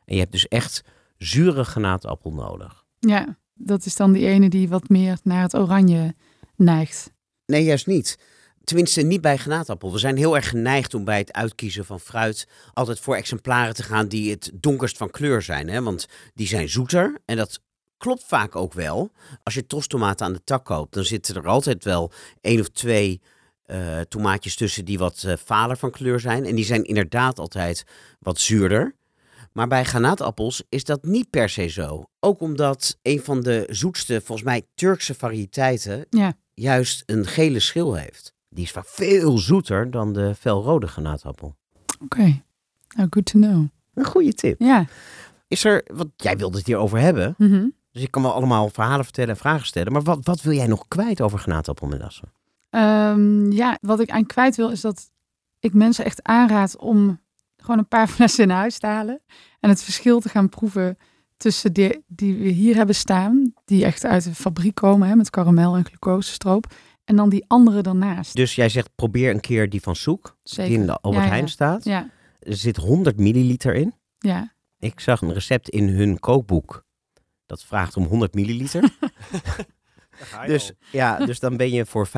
En 0.05 0.13
je 0.13 0.19
hebt 0.19 0.31
dus 0.31 0.47
echt 0.47 0.83
zure 1.17 1.63
granaatappel 1.63 2.31
nodig. 2.31 2.85
Ja, 2.99 3.37
dat 3.53 3.85
is 3.85 3.95
dan 3.95 4.11
die 4.11 4.27
ene 4.27 4.49
die 4.49 4.69
wat 4.69 4.89
meer 4.89 5.17
naar 5.23 5.41
het 5.41 5.55
oranje 5.55 6.15
neigt. 6.55 7.11
Nee, 7.45 7.63
juist 7.63 7.87
niet. 7.87 8.19
Tenminste, 8.63 9.01
niet 9.01 9.21
bij 9.21 9.37
granaatappel. 9.37 9.91
We 9.91 9.97
zijn 9.97 10.17
heel 10.17 10.35
erg 10.35 10.49
geneigd 10.49 10.93
om 10.93 11.03
bij 11.03 11.17
het 11.17 11.33
uitkiezen 11.33 11.85
van 11.85 11.99
fruit 11.99 12.47
altijd 12.73 12.99
voor 12.99 13.15
exemplaren 13.15 13.73
te 13.73 13.83
gaan 13.83 14.07
die 14.07 14.31
het 14.31 14.51
donkerst 14.53 14.97
van 14.97 15.09
kleur 15.09 15.41
zijn. 15.41 15.69
Hè? 15.69 15.81
Want 15.81 16.07
die 16.33 16.47
zijn 16.47 16.69
zoeter 16.69 17.21
en 17.25 17.37
dat 17.37 17.61
klopt 17.97 18.23
vaak 18.23 18.55
ook 18.55 18.73
wel. 18.73 19.11
Als 19.43 19.53
je 19.53 19.67
tostomaten 19.67 20.25
aan 20.25 20.33
de 20.33 20.43
tak 20.43 20.65
koopt, 20.65 20.93
dan 20.93 21.03
zitten 21.03 21.35
er 21.35 21.47
altijd 21.47 21.83
wel 21.83 22.11
één 22.41 22.59
of 22.59 22.69
twee 22.69 23.21
eh, 23.71 23.99
tomaatjes 23.99 24.55
tussen 24.55 24.85
die 24.85 24.97
wat 24.97 25.23
eh, 25.23 25.33
valer 25.45 25.77
van 25.77 25.91
kleur 25.91 26.19
zijn. 26.19 26.45
En 26.45 26.55
die 26.55 26.65
zijn 26.65 26.83
inderdaad 26.83 27.39
altijd 27.39 27.83
wat 28.19 28.39
zuurder. 28.39 28.95
Maar 29.51 29.67
bij 29.67 29.83
granaatappels 29.83 30.63
is 30.69 30.83
dat 30.83 31.03
niet 31.03 31.29
per 31.29 31.49
se 31.49 31.67
zo. 31.67 32.03
Ook 32.19 32.41
omdat 32.41 32.97
een 33.01 33.21
van 33.23 33.41
de 33.41 33.67
zoetste, 33.69 34.21
volgens 34.23 34.47
mij 34.47 34.61
Turkse 34.75 35.13
variëteiten, 35.13 36.05
Ja. 36.09 36.33
juist 36.53 37.03
een 37.05 37.25
gele 37.25 37.59
schil 37.59 37.93
heeft. 37.93 38.33
Die 38.49 38.63
is 38.63 38.71
vaak 38.71 38.87
veel 38.87 39.37
zoeter 39.37 39.91
dan 39.91 40.13
de 40.13 40.35
felrode 40.39 40.87
granaatappel. 40.87 41.55
Oké, 42.03 42.41
nou 42.95 43.07
good 43.09 43.25
to 43.25 43.39
know. 43.39 43.65
Een 43.93 44.05
goede 44.05 44.33
tip. 44.33 44.59
Ja. 44.59 44.85
Is 45.47 45.63
er, 45.63 45.83
want 45.93 46.09
jij 46.15 46.37
wilde 46.37 46.57
het 46.57 46.65
hierover 46.65 46.99
hebben, 46.99 47.35
Mhm. 47.37 47.67
dus 47.91 48.01
ik 48.01 48.11
kan 48.11 48.21
wel 48.21 48.33
allemaal 48.33 48.69
verhalen 48.69 49.03
vertellen 49.03 49.29
en 49.29 49.37
vragen 49.37 49.65
stellen. 49.65 49.91
Maar 49.93 50.01
wat, 50.03 50.19
wat 50.23 50.41
wil 50.41 50.53
jij 50.53 50.67
nog 50.67 50.87
kwijt 50.87 51.21
over 51.21 51.39
granaatappelmelassen? 51.39 52.31
Ehm, 52.71 53.51
ja, 53.51 53.77
wat 53.81 53.99
ik 53.99 54.09
aan 54.09 54.25
kwijt 54.25 54.55
wil 54.55 54.69
is 54.69 54.81
dat 54.81 55.09
ik 55.59 55.73
mensen 55.73 56.05
echt 56.05 56.23
aanraad 56.23 56.77
om 56.77 57.19
gewoon 57.57 57.77
een 57.77 57.87
paar 57.87 58.09
flessen 58.15 58.43
in 58.43 58.49
huis 58.49 58.77
te 58.79 58.87
halen. 58.87 59.21
En 59.59 59.69
het 59.69 59.83
verschil 59.83 60.19
te 60.19 60.29
gaan 60.29 60.49
proeven 60.49 60.97
tussen 61.37 61.73
die, 61.73 62.03
die 62.07 62.37
we 62.37 62.47
hier 62.49 62.75
hebben 62.75 62.95
staan, 62.95 63.53
die 63.65 63.85
echt 63.85 64.05
uit 64.05 64.23
de 64.23 64.35
fabriek 64.35 64.75
komen 64.75 65.07
hè, 65.07 65.15
met 65.15 65.29
karamel 65.29 65.75
en 65.75 65.85
glucosestroop. 65.85 66.73
En 67.03 67.15
dan 67.15 67.29
die 67.29 67.45
andere 67.47 67.81
daarnaast. 67.81 68.35
Dus 68.35 68.55
jij 68.55 68.69
zegt 68.69 68.89
probeer 68.95 69.29
een 69.31 69.39
keer 69.39 69.69
die 69.69 69.81
van 69.81 69.95
Soek, 69.95 70.37
Zeker. 70.43 70.69
die 70.71 70.79
in 70.79 70.85
de 70.85 70.97
Albert 70.99 71.23
Ja, 71.23 71.29
Heijn 71.29 71.43
ja. 71.43 71.49
staat. 71.49 71.83
Ja, 71.83 72.09
Er 72.39 72.55
zit 72.55 72.77
100 72.77 73.17
milliliter 73.19 73.73
in. 73.75 73.93
ja. 74.19 74.53
Ik 74.79 74.99
zag 74.99 75.21
een 75.21 75.33
recept 75.33 75.69
in 75.69 75.87
hun 75.89 76.19
kookboek. 76.19 76.83
Dat 77.45 77.63
vraagt 77.63 77.97
om 77.97 78.03
100 78.05 78.33
milliliter. 78.33 78.83
dus, 80.45 80.71
ja, 80.91 81.17
dus 81.25 81.39
dan 81.39 81.57
ben 81.57 81.71
je 81.71 81.85
voor 81.85 82.07
5,5 82.07 82.11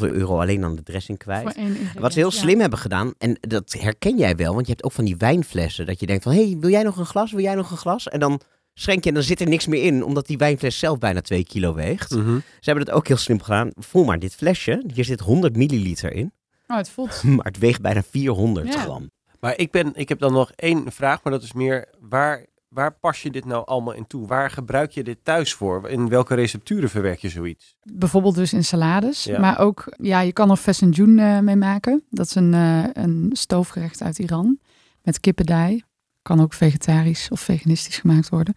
euro 0.00 0.40
alleen 0.40 0.64
aan 0.64 0.76
de 0.76 0.82
dressing 0.82 1.18
kwijt. 1.18 1.58
Wat 1.98 2.12
ze 2.12 2.18
heel 2.18 2.30
ja. 2.32 2.38
slim 2.38 2.60
hebben 2.60 2.78
gedaan, 2.78 3.12
en 3.18 3.38
dat 3.40 3.72
herken 3.78 4.16
jij 4.18 4.36
wel, 4.36 4.54
want 4.54 4.66
je 4.66 4.72
hebt 4.72 4.84
ook 4.84 4.92
van 4.92 5.04
die 5.04 5.16
wijnflessen. 5.16 5.86
Dat 5.86 6.00
je 6.00 6.06
denkt 6.06 6.22
van, 6.22 6.32
hé, 6.32 6.46
hey, 6.48 6.56
wil 6.60 6.70
jij 6.70 6.82
nog 6.82 6.96
een 6.96 7.06
glas? 7.06 7.32
Wil 7.32 7.42
jij 7.42 7.54
nog 7.54 7.70
een 7.70 7.76
glas? 7.76 8.08
En 8.08 8.20
dan 8.20 8.40
schenk 8.74 9.02
je 9.02 9.08
en 9.08 9.14
dan 9.14 9.24
zit 9.24 9.40
er 9.40 9.48
niks 9.48 9.66
meer 9.66 9.82
in, 9.82 10.04
omdat 10.04 10.26
die 10.26 10.38
wijnfles 10.38 10.78
zelf 10.78 10.98
bijna 10.98 11.20
2 11.20 11.44
kilo 11.44 11.74
weegt. 11.74 12.10
Mhm. 12.10 12.36
Ze 12.36 12.70
hebben 12.70 12.84
het 12.84 12.94
ook 12.94 13.08
heel 13.08 13.16
slim 13.16 13.42
gedaan. 13.42 13.70
Voel 13.74 14.04
maar 14.04 14.18
dit 14.18 14.34
flesje, 14.34 14.84
hier 14.94 15.04
zit 15.04 15.20
100 15.20 15.56
milliliter 15.56 16.12
in, 16.12 16.32
Oh, 16.66 16.76
het 16.76 16.88
voelt. 16.90 17.22
maar 17.36 17.44
het 17.44 17.58
weegt 17.58 17.80
bijna 17.80 18.02
400 18.10 18.72
Ja. 18.72 18.80
gram. 18.80 19.10
Maar 19.40 19.58
ik, 19.58 19.70
ben, 19.70 19.90
ik 19.94 20.08
heb 20.08 20.18
dan 20.18 20.32
nog 20.32 20.50
één 20.56 20.92
vraag, 20.92 21.22
maar 21.22 21.32
dat 21.32 21.42
is 21.42 21.52
meer, 21.52 21.88
waar, 22.00 22.46
waar 22.76 22.92
pas 22.92 23.22
je 23.22 23.30
dit 23.30 23.44
nou 23.44 23.66
allemaal 23.66 23.94
in 23.94 24.06
toe? 24.06 24.26
Waar 24.26 24.50
gebruik 24.50 24.90
je 24.90 25.04
dit 25.04 25.18
thuis 25.22 25.54
voor? 25.54 25.88
In 25.88 26.08
welke 26.08 26.34
recepturen 26.34 26.90
verwerk 26.90 27.18
je 27.18 27.28
zoiets? 27.28 27.76
Bijvoorbeeld 27.82 28.34
dus 28.34 28.52
in 28.52 28.64
salades. 28.64 29.24
Ja. 29.24 29.40
Maar 29.40 29.58
ook, 29.58 29.96
ja, 30.00 30.20
je 30.20 30.32
kan 30.32 30.50
er 30.50 30.56
fesenjoen 30.56 31.18
eh 31.18 31.38
mee 31.38 31.56
maken. 31.56 32.04
Dat 32.10 32.26
is 32.26 32.34
een, 32.34 32.54
eh, 32.54 32.84
een 32.92 33.30
stoofgerecht 33.32 34.02
uit 34.02 34.18
Iran. 34.18 34.58
Met 35.02 35.20
kippendij. 35.20 35.82
Kan 36.22 36.40
ook 36.40 36.52
vegetarisch 36.52 37.28
of 37.30 37.40
veganistisch 37.40 37.98
gemaakt 37.98 38.28
worden. 38.28 38.54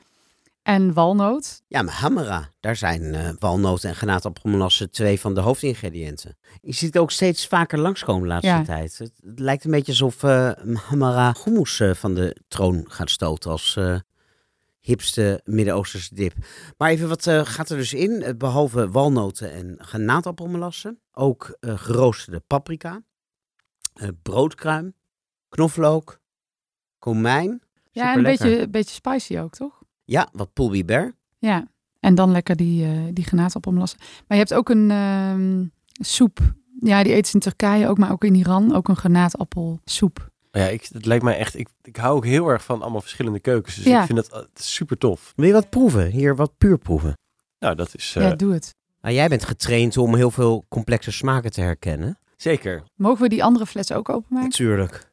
En 0.70 0.94
walnoot. 0.94 1.62
Ja, 1.68 1.82
maar 1.82 1.94
hamera, 1.94 2.50
daar 2.60 2.76
zijn 2.76 3.14
eh 3.16 3.30
walnoten 3.40 3.90
en 3.90 3.96
granaatappelmelassen 3.96 4.92
twee 4.92 5.20
van 5.20 5.34
de 5.34 5.42
hoofdingrediënten. 5.42 6.38
Je 6.62 6.74
ziet 6.74 6.94
het 6.94 7.02
ook 7.02 7.12
steeds 7.12 7.48
vaker 7.48 7.80
langskomen 7.80 8.22
de 8.22 8.28
laatste 8.28 8.50
Ja. 8.50 8.64
tijd. 8.64 8.98
Het, 8.98 9.12
het 9.26 9.40
lijkt 9.40 9.64
een 9.66 9.72
beetje 9.72 9.92
alsof 9.92 10.24
eh 10.24 10.52
hamera 10.90 11.36
hummus 11.44 11.80
eh, 11.80 11.94
van 11.94 12.14
de 12.14 12.36
troon 12.48 12.86
gaat 12.88 13.10
stoten 13.10 13.52
als 13.52 13.80
hipste 14.80 15.42
Midden-Oosterse 15.44 16.16
dip. 16.16 16.34
Maar 16.78 16.90
even, 16.90 17.08
wat 17.08 17.24
gaat 17.44 17.70
er 17.70 17.78
dus 17.78 17.94
in? 17.94 18.22
Eh, 18.24 18.34
behalve 18.38 18.90
walnoten 18.92 19.52
en 19.54 19.76
granaatappelmelassen, 19.80 21.00
ook 21.12 21.58
geroosterde 21.60 22.40
paprika, 22.48 23.02
eh, 23.94 24.08
broodkruim, 24.22 24.94
knoflook, 25.50 26.20
komijn. 27.00 27.62
Ja, 27.92 28.12
en 28.12 28.18
een 28.18 28.24
beetje, 28.24 28.60
een 28.62 28.72
beetje 28.72 28.94
spicy 28.94 29.40
ook, 29.40 29.54
toch? 29.54 29.79
Ja, 30.10 30.30
wat 30.32 30.54
poelbiber. 30.54 31.16
Ja. 31.38 31.68
En 32.00 32.16
dan 32.16 32.32
lekker 32.32 32.56
die, 32.56 32.86
eh 32.86 32.92
die 33.14 33.24
granaatappelmelassen. 33.24 34.00
Maar 34.00 34.38
je 34.38 34.44
hebt 34.44 34.54
ook 34.54 34.70
een 34.70 34.92
ehm, 34.92 35.66
soep. 36.06 36.40
Ja, 36.80 37.04
die 37.04 37.14
eten 37.14 37.26
ze 37.30 37.34
in 37.34 37.40
Turkije 37.40 37.88
ook, 37.88 37.98
maar 37.98 38.12
ook 38.12 38.24
in 38.24 38.36
Iran. 38.36 38.76
Ook 38.76 38.88
een 38.88 38.96
granaatappelsoep. 38.96 40.30
Ja, 40.52 40.66
ik, 40.68 40.90
het 40.94 41.06
lijkt 41.06 41.24
mij 41.24 41.38
echt... 41.38 41.58
Ik, 41.58 41.68
ik 41.82 41.96
hou 41.96 42.16
ook 42.16 42.26
heel 42.26 42.48
erg 42.50 42.64
van 42.64 42.82
allemaal 42.82 43.02
verschillende 43.02 43.40
keukens. 43.40 43.76
Dus 43.76 43.84
Ja. 43.86 44.00
ik 44.00 44.06
vind 44.06 44.18
het, 44.18 44.32
eh, 44.32 44.40
super 44.54 44.98
tof. 44.98 45.34
Wil 45.36 45.46
je 45.48 45.54
wat 45.54 45.70
proeven? 45.70 46.10
Hier 46.10 46.36
wat 46.36 46.58
puur 46.58 46.78
proeven. 46.78 47.14
Nou, 47.60 47.76
dat 47.76 47.96
is 47.96 48.16
eh, 48.16 48.24
Ja, 48.24 48.36
doe 48.36 48.54
het. 48.54 48.76
Nou, 49.02 49.16
jij 49.16 49.28
bent 49.28 49.46
getraind 49.46 49.98
om 49.98 50.16
heel 50.16 50.32
veel 50.32 50.66
complexe 50.70 51.12
smaken 51.12 51.52
te 51.52 51.62
herkennen. 51.62 52.18
zeker. 52.38 52.84
Mogen 52.96 53.22
we 53.22 53.30
die 53.30 53.44
andere 53.44 53.66
fles 53.66 53.92
ook 53.92 54.10
openmaken? 54.10 54.50
Natuurlijk. 54.50 55.12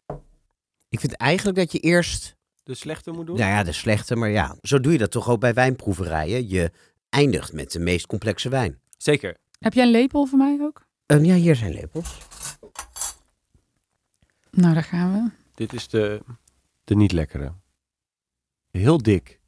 Ik 0.89 1.01
vind 1.01 1.13
eigenlijk 1.13 1.59
dat 1.59 1.73
je 1.73 1.79
eerst, 1.79 2.36
De 2.67 2.75
slechte 2.75 3.11
moet 3.11 3.27
doen. 3.27 3.37
nou 3.37 3.51
ja, 3.51 3.63
de 3.63 3.73
slechte, 3.73 4.17
maar 4.17 4.31
ja, 4.31 4.57
zo 4.63 4.81
doe 4.81 4.93
je 4.93 4.99
dat 4.99 5.11
toch 5.11 5.29
ook 5.29 5.41
bij 5.41 5.55
wijnproeverijen. 5.55 6.49
Je 6.49 6.71
eindigt 7.09 7.53
met 7.53 7.73
de 7.73 7.79
meest 7.79 8.07
complexe 8.07 8.49
wijn. 8.49 8.81
Zeker. 8.97 9.37
Heb 9.59 9.73
jij 9.73 9.85
een 9.85 9.91
lepel 9.91 10.27
voor 10.27 10.39
mij 10.39 10.59
ook? 10.61 10.87
En 11.07 11.25
ja, 11.25 11.35
hier 11.35 11.57
zijn 11.57 11.73
lepels. 11.73 12.19
Nou, 14.51 14.75
daar 14.75 14.83
gaan 14.83 15.13
we. 15.13 15.31
Dit 15.55 15.73
is 15.73 15.89
de, 15.89 16.23
de 16.85 16.97
niet 16.97 17.13
lekkere. 17.13 17.53
Heel 18.71 18.99
dik. 18.99 19.41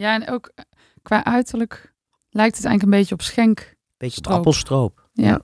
Ja, 0.00 0.14
en 0.14 0.28
ook 0.28 0.52
eh, 0.54 0.64
qua 1.02 1.24
uiterlijk 1.24 1.94
lijkt 2.30 2.56
het 2.56 2.64
eigenlijk 2.64 2.82
een 2.82 3.00
beetje 3.00 3.14
op 3.14 3.22
schenk. 3.22 3.76
Beetje 3.96 4.16
op 4.16 4.24
Stroop. 4.24 4.36
appelstroop. 4.36 5.08
Ja. 5.12 5.40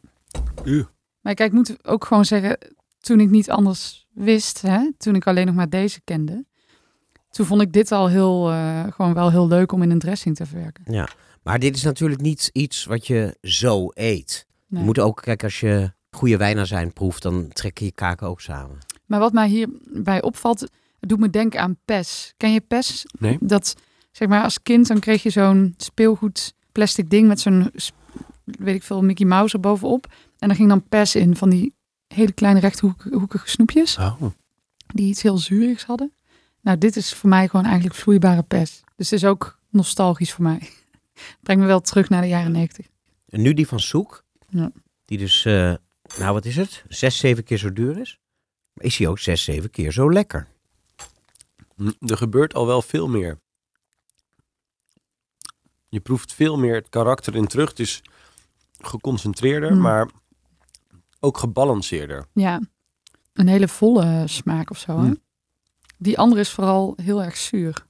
Uh. 0.65 0.85
Maar 1.21 1.35
kijk, 1.35 1.49
ik 1.51 1.57
moet 1.57 1.87
ook 1.87 2.05
gewoon 2.05 2.25
zeggen, 2.25 2.59
toen 2.99 3.21
ik 3.21 3.31
niet 3.31 3.51
anders 3.51 4.07
wist, 4.13 4.63
hè, 4.63 4.93
toen 4.97 5.15
ik 5.15 5.27
alleen 5.27 5.47
nog 5.47 5.55
maar 5.55 5.69
deze 5.69 6.01
kende, 6.01 6.47
toen 7.37 7.47
vond 7.47 7.63
ik 7.63 7.73
dit 7.73 7.93
al 7.93 8.09
heel, 8.09 8.51
eh, 8.51 8.85
gewoon 8.91 9.15
wel 9.15 9.31
heel 9.31 9.49
leuk 9.49 9.73
om 9.73 9.83
in 9.83 9.91
een 9.91 9.99
dressing 9.99 10.37
te 10.37 10.47
verwerken. 10.47 11.09
Maar 11.43 11.59
dit 11.59 11.77
is 11.77 11.83
natuurlijk 11.83 12.21
niet 12.21 12.51
iets 12.53 12.85
wat 12.85 13.07
je 13.07 13.37
zo 13.43 13.91
eet. 13.95 14.47
Nee. 14.67 14.81
Je 14.81 14.87
moet 14.87 14.99
ook, 14.99 15.21
kijk, 15.23 15.43
als 15.43 15.61
je 15.61 15.93
goede 16.11 16.37
wijnazijn 16.37 16.93
proeft, 16.93 17.23
dan 17.23 17.49
trek 17.49 17.79
je 17.79 17.85
je 17.85 17.93
kaken 17.93 18.27
ook 18.27 18.41
samen. 18.41 18.79
Maar 19.07 19.21
wat 19.21 19.33
mij 19.33 19.49
hierbij 19.49 20.23
opvalt, 20.23 20.61
het 20.61 21.09
doet 21.09 21.19
me 21.19 21.31
denken 21.31 21.61
aan 21.61 21.77
pes. 21.85 22.35
Ken 22.37 22.53
je 22.53 22.61
pes? 22.61 23.07
Nee. 23.19 23.39
Dat, 23.41 23.75
zeg 24.13 24.29
maar, 24.29 24.43
als 24.43 24.63
kind 24.63 24.87
dan 24.87 24.99
kreeg 24.99 25.23
je 25.23 25.31
zo'n 25.31 25.75
speelgoed 25.77 26.55
plastic 26.73 27.11
ding 27.11 27.29
met 27.29 27.41
zo'n, 27.41 27.71
weet 28.45 28.75
ik 28.75 28.83
veel, 28.83 29.03
Mickey 29.03 29.27
Mouse 29.27 29.55
er 29.55 29.61
bovenop. 29.61 30.07
En 30.39 30.49
daar 30.49 30.57
ging 30.57 30.69
dan 30.69 30.89
pes 30.89 31.15
in 31.15 31.37
van 31.37 31.51
die 31.51 31.75
hele 32.15 32.33
kleine 32.33 32.61
rechthoekige 32.61 33.49
snoepjes. 33.49 33.99
Oh. 33.99 34.23
die 34.95 35.09
iets 35.09 35.23
heel 35.23 35.39
zuurigs 35.39 35.85
hadden. 35.85 36.13
Nou, 36.67 36.79
dit 36.79 36.97
is 36.97 37.15
voor 37.15 37.29
mij 37.29 37.49
gewoon 37.49 37.65
eigenlijk 37.65 37.95
vloeibare 37.95 38.43
pers. 38.43 38.83
Dus 38.97 39.11
het 39.11 39.23
is 39.23 39.29
ook 39.29 39.59
nostalgisch 39.71 40.33
voor 40.33 40.45
mij. 40.45 40.59
Brengt 41.43 41.63
me 41.63 41.69
wel 41.69 41.81
terug 41.81 42.09
naar 42.09 42.21
de 42.23 42.29
jaren 42.29 42.53
negentig. 42.53 42.87
En 43.29 43.43
nu 43.43 43.55
die 43.55 43.67
van 43.67 43.81
Soek, 43.81 44.25
Ja. 44.49 44.71
die 45.05 45.19
dus, 45.19 45.45
eh, 45.45 45.75
nou 46.19 46.33
wat 46.33 46.45
is 46.45 46.57
het, 46.57 46.85
zes, 46.89 47.19
zeven 47.19 47.45
keer 47.45 47.59
zo 47.59 47.73
duur 47.73 47.99
is. 47.99 48.19
Maar 48.73 48.85
is 48.85 48.97
die 48.97 49.09
ook 49.09 49.19
zes, 49.19 49.45
zeven 49.45 49.71
keer 49.71 49.93
zo 49.93 50.13
lekker. 50.13 50.49
Hm, 51.77 51.91
Er 52.01 52.17
gebeurt 52.17 52.55
al 52.55 52.67
wel 52.67 52.83
veel 52.83 53.09
meer. 53.09 53.39
Je 55.89 56.01
proeft 56.01 56.33
veel 56.35 56.59
meer 56.59 56.75
het 56.75 56.89
karakter 56.89 57.35
in 57.37 57.47
terug. 57.47 57.69
Het 57.69 57.79
is 57.81 58.03
geconcentreerder, 58.79 59.73
Mm. 59.75 59.81
maar 59.81 60.11
ook 61.21 61.39
gebalanceerder. 61.39 62.27
Ja, 62.33 62.61
een 63.33 63.49
hele 63.49 63.69
volle 63.69 64.23
smaak 64.27 64.71
of 64.71 64.79
zo. 64.79 65.01
Hè? 65.03 65.13
Die 65.99 66.19
andere 66.19 66.41
is 66.41 66.51
vooral 66.51 66.93
heel 67.03 67.23
erg 67.23 67.37
zuur. 67.37 67.87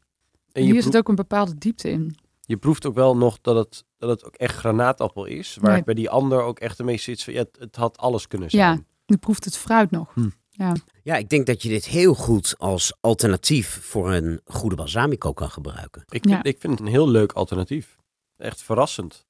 En 0.52 0.62
Hier 0.62 0.82
zit 0.82 0.96
ook 0.96 1.08
een 1.08 1.14
bepaalde 1.14 1.54
diepte 1.58 1.90
in. 1.90 2.16
je 2.40 2.56
proeft 2.56 2.86
ook 2.86 2.94
wel 2.94 3.16
nog 3.16 3.38
dat 3.40 3.56
het, 3.56 3.84
dat 3.98 4.10
het 4.10 4.24
ook 4.24 4.34
echt 4.34 4.56
granaatappel 4.56 5.24
is. 5.24 5.56
Waar 5.60 5.72
Nee. 5.72 5.84
bij 5.84 5.94
die 5.94 6.10
ander 6.10 6.42
ook 6.42 6.58
echt 6.58 6.78
een 6.78 6.86
beetje 6.86 7.14
zit 7.14 7.22
van, 7.22 7.32
ja, 7.32 7.38
het, 7.40 7.56
het 7.58 7.76
had 7.76 7.98
alles 7.98 8.26
kunnen 8.26 8.48
Ja. 8.50 8.66
zijn. 8.72 8.86
Je 9.06 9.16
proeft 9.16 9.44
het 9.44 9.56
fruit 9.56 9.90
nog. 9.90 10.14
Hmm. 10.14 10.32
Ja. 10.50 10.72
Ja, 11.02 11.16
ik 11.16 11.28
denk 11.28 11.46
dat 11.46 11.62
je 11.62 11.68
dit 11.68 11.84
heel 11.86 12.14
goed 12.14 12.54
als 12.58 12.94
alternatief 13.00 13.78
voor 13.82 14.12
een 14.12 14.40
goede 14.44 14.76
balsamico 14.76 15.32
kan 15.32 15.50
gebruiken. 15.50 16.02
Ik, 16.08 16.22
vind, 16.22 16.28
Ja. 16.34 16.42
ik 16.42 16.60
vind 16.60 16.72
het 16.72 16.80
een 16.82 16.92
heel 16.92 17.08
leuk 17.08 17.32
alternatief. 17.32 17.96
Echt 18.36 18.62
verrassend. 18.62 19.26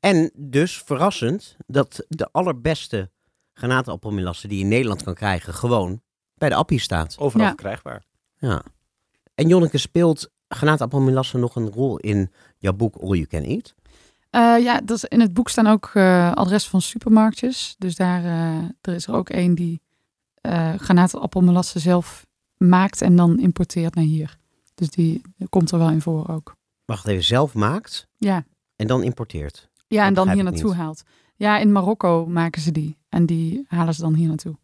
En 0.00 0.30
dus 0.36 0.82
verrassend 0.84 1.56
dat 1.66 2.04
de 2.08 2.28
allerbeste 2.32 3.10
granaatappelmelasse 3.52 4.48
die 4.48 4.56
je 4.58 4.62
in 4.64 4.68
Nederland 4.70 5.02
kan 5.02 5.14
krijgen 5.14 5.54
gewoon 5.54 6.02
bij 6.34 6.48
de 6.48 6.54
appie 6.54 6.80
staat. 6.80 7.16
Overal 7.18 7.42
Ja. 7.46 7.52
verkrijgbaar. 7.52 8.04
Ja. 8.36 8.62
En 9.34 9.48
Jonneke, 9.48 9.78
speelt 9.78 10.30
granaatappelmelasse 10.48 11.38
nog 11.38 11.56
een 11.56 11.70
rol 11.70 11.96
in 11.98 12.30
jouw 12.58 12.72
boek 12.72 12.96
All 12.96 13.08
You 13.16 13.26
Can 13.26 13.42
Eat? 13.42 13.74
Eh, 14.30 14.64
ja, 14.64 14.80
dat 14.80 14.96
is, 14.96 15.04
in 15.04 15.20
het 15.20 15.32
boek 15.34 15.48
staan 15.48 15.66
ook 15.66 15.90
eh 15.94 16.32
adres 16.32 16.68
van 16.68 16.80
supermarktjes. 16.82 17.74
Dus 17.78 17.94
daar 17.96 18.24
eh, 18.24 18.58
er 18.80 18.94
is 18.94 19.06
er 19.06 19.14
ook 19.14 19.30
één 19.30 19.54
die 19.54 19.82
eh 20.40 20.74
granaatappelmelasse 20.76 21.78
zelf 21.78 22.26
maakt 22.56 23.02
en 23.02 23.16
dan 23.16 23.38
importeert 23.38 23.94
naar 23.94 24.04
hier. 24.04 24.38
Dus 24.74 24.90
die 24.90 25.22
komt 25.48 25.70
er 25.70 25.78
wel 25.78 25.90
in 25.90 26.00
voor 26.00 26.28
ook. 26.28 26.56
Wacht 26.84 27.06
even, 27.06 27.24
zelf 27.24 27.54
maakt 27.54 28.08
Ja, 28.18 28.44
en 28.76 28.86
dan 28.86 29.02
importeert. 29.02 29.68
ja 29.86 30.04
en 30.06 30.14
dan 30.14 30.30
hier 30.30 30.44
naartoe 30.44 30.74
haalt. 30.74 31.02
Ja, 31.36 31.58
in 31.58 31.72
Marokko 31.72 32.26
maken 32.26 32.60
ze 32.62 32.72
die. 32.72 32.98
En 33.08 33.26
die 33.26 33.64
halen 33.68 33.94
ze 33.94 34.00
dan 34.00 34.14
hier 34.14 34.28
naartoe. 34.28 34.56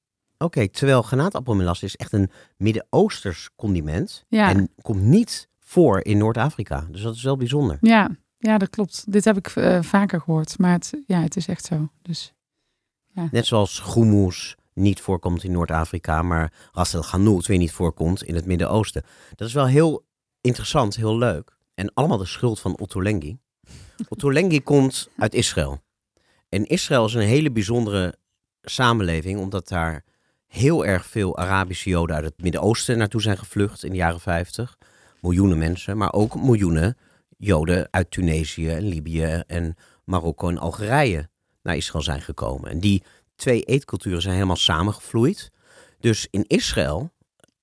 Oké, 0.45 0.68
terwijl 0.68 1.03
granaatappelmelasse 1.03 1.84
is 1.84 1.97
echt 1.97 2.12
een 2.12 2.30
Midden-Oosters 2.57 3.51
condiment. 3.57 4.24
Ja. 4.28 4.49
En 4.49 4.70
komt 4.82 5.03
niet 5.03 5.49
voor 5.59 6.05
in 6.05 6.18
Noord-Afrika. 6.18 6.86
Dus 6.91 7.03
dat 7.03 7.14
is 7.14 7.22
wel 7.22 7.36
bijzonder. 7.36 7.78
Ja, 7.80 8.16
ja 8.38 8.59
dat 8.59 8.70
klopt. 8.70 9.12
Dit 9.12 9.24
heb 9.24 9.36
ik 9.36 9.47
eh, 9.47 9.82
vaker 9.82 10.20
gehoord. 10.20 10.59
Maar 10.59 10.72
het, 10.72 10.93
ja, 11.07 11.20
het 11.20 11.36
is 11.36 11.47
echt 11.47 11.64
zo. 11.64 11.88
Dus 12.03 12.34
Net 13.30 13.47
zoals 13.47 13.95
hummus 13.95 14.57
niet 14.74 15.01
voorkomt 15.01 15.45
in 15.45 15.53
Noord-Afrika, 15.53 16.22
maar 16.22 16.53
ras 16.72 16.95
el 16.95 17.41
weer 17.43 17.59
niet 17.59 17.72
voorkomt 17.72 18.22
in 18.22 18.34
het 18.34 18.47
Midden-Oosten. 18.47 19.03
Dat 19.34 19.49
is 19.49 19.55
wel 19.55 19.66
heel 19.66 20.05
interessant, 20.41 20.97
heel 20.97 21.18
leuk. 21.18 21.57
En 21.74 21.95
allemaal 21.95 22.18
de 22.18 22.26
schuld 22.26 22.61
van 22.61 22.78
Otto 22.78 23.03
Lengi. 23.03 23.38
Otto 24.09 24.32
Lengi 24.32 24.62
komt 24.62 25.09
uit 25.16 25.34
Israël. 25.34 25.80
En 26.49 26.66
Israël 26.66 27.05
is 27.05 27.14
een 27.14 27.20
hele 27.20 27.51
bijzondere 27.51 28.14
samenleving, 28.62 29.41
omdat 29.41 29.68
daar 29.68 30.05
heel 30.51 30.87
erg 30.87 31.07
veel 31.07 31.37
Arabische 31.37 31.91
Joden 31.91 32.17
uit 32.17 32.25
het 32.25 32.43
Midden-Oosten 32.43 32.99
naartoe 32.99 33.21
zijn 33.21 33.39
gevlucht 33.39 33.85
in 33.85 33.91
de 33.91 33.97
jaren 33.97 34.21
50. 34.21 34.79
Miljoenen 35.21 35.59
mensen, 35.59 35.97
maar 35.97 36.13
ook 36.13 36.35
miljoenen 36.35 36.97
Joden 37.37 37.89
uit 37.91 38.11
Tunesië 38.11 38.69
en 38.69 38.83
Libië 38.83 39.43
en 39.47 39.77
Marokko 40.05 40.49
en 40.49 40.59
Algerije 40.59 41.29
naar 41.63 41.77
Israël 41.77 42.05
zijn 42.05 42.21
gekomen. 42.21 42.71
En 42.71 42.81
die 42.81 43.03
twee 43.35 43.63
eetculturen 43.63 44.23
zijn 44.23 44.35
helemaal 44.35 44.57
samengevloeid. 44.57 45.51
Dus 45.99 46.27
in 46.31 46.45
Israël 46.47 47.11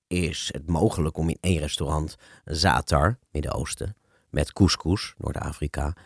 is 0.06 0.48
het 0.52 0.66
mogelijk 0.66 1.16
om 1.16 1.28
in 1.28 1.38
één 1.40 1.58
restaurant 1.58 2.16
zatar, 2.44 3.18
Midden-Oosten, 3.30 3.96
met 4.30 4.52
couscous, 4.52 5.14
Noord-Afrika, 5.18 5.96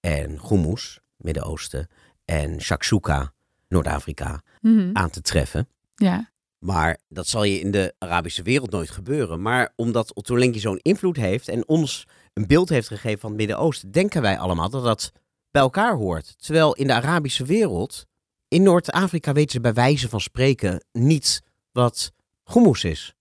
en 0.00 0.40
hummus, 0.48 1.00
Midden-Oosten, 1.16 1.88
en 2.24 2.60
shakshuka, 2.60 3.32
Noord-Afrika, 3.68 4.42
mhm. 4.60 4.90
aan 4.92 5.10
te 5.10 5.20
treffen. 5.20 5.68
Ja, 5.96 6.30
Maar 6.58 6.98
dat 7.08 7.26
zal 7.26 7.44
je 7.44 7.60
in 7.60 7.70
de 7.70 7.94
Arabische 7.98 8.42
wereld 8.42 8.70
nooit 8.70 8.90
gebeuren. 8.90 9.42
Maar 9.42 9.72
omdat 9.76 10.14
Otto 10.14 10.38
Lengi 10.38 10.58
zo'n 10.58 10.80
invloed 10.82 11.16
heeft 11.16 11.48
en 11.48 11.68
ons 11.68 12.06
een 12.32 12.46
beeld 12.46 12.68
heeft 12.68 12.88
gegeven 12.88 13.18
van 13.18 13.30
het 13.30 13.38
Midden-Oosten, 13.38 13.90
denken 13.90 14.22
wij 14.22 14.38
allemaal 14.38 14.70
dat 14.70 14.84
dat 14.84 15.12
bij 15.50 15.62
elkaar 15.62 15.94
hoort. 15.94 16.34
Terwijl 16.38 16.74
in 16.74 16.86
de 16.86 16.92
Arabische 16.92 17.44
wereld, 17.44 18.06
in 18.48 18.62
Noord-Afrika 18.62 19.32
weten 19.32 19.50
ze 19.50 19.60
bij 19.60 19.72
wijze 19.72 20.08
van 20.08 20.20
spreken 20.20 20.84
niet 20.92 21.42
wat 21.72 22.12
hummus 22.44 22.84
is. 22.84 23.14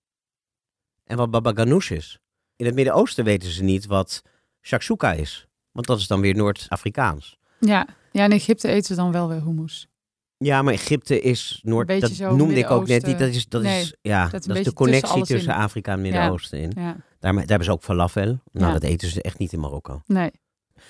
En 1.04 1.18
wat 1.18 1.32
baba 1.32 1.52
ganoush 1.56 1.92
is. 1.92 2.20
In 2.56 2.66
het 2.66 2.76
Midden-Oosten 2.76 3.24
weten 3.24 3.50
ze 3.50 3.64
niet 3.64 3.86
wat 3.86 4.22
shakshuka 4.62 5.14
is. 5.14 5.48
Want 5.72 5.88
dat 5.88 6.00
is 6.00 6.08
dan 6.08 6.22
weer 6.22 6.36
Noord-Afrikaans. 6.36 7.38
ja. 7.60 7.88
ja, 8.12 8.24
in 8.24 8.32
Egypte 8.32 8.68
eten 8.68 8.86
ze 8.86 8.96
dan 8.96 9.12
wel 9.12 9.28
weer 9.28 9.44
hummus. 9.44 9.88
Ja, 10.38 10.62
maar 10.62 10.74
Egypte 10.74 11.22
is 11.22 11.60
Noord. 11.64 11.88
Dat 12.02 12.18
noemde 12.18 12.56
ik 12.56 12.70
ook 12.70 12.88
net. 12.88 13.02
Dat 13.06 13.20
is, 13.20 13.48
dat 13.48 13.62
Nee, 13.62 13.82
is, 13.82 13.96
ja, 14.02 14.24
dat 14.28 14.42
is 14.42 14.48
de 14.48 14.54
tussen 14.54 14.74
connectie 14.74 15.24
tussen. 15.24 15.54
Afrika 15.54 15.92
en 15.92 16.02
Midden-Oosten 16.02 16.60
in. 16.60 16.72
Ja, 16.76 16.96
Daar, 17.20 17.34
daar 17.34 17.46
hebben 17.46 17.64
ze 17.66 17.72
ook 17.72 17.84
falafel. 17.84 18.26
Nou, 18.26 18.42
Ja. 18.52 18.72
dat 18.72 18.84
eten 18.84 19.08
ze 19.10 19.22
echt 19.22 19.38
niet 19.38 19.54
in 19.54 19.60
Marokko. 19.60 20.02
nee. 20.06 20.32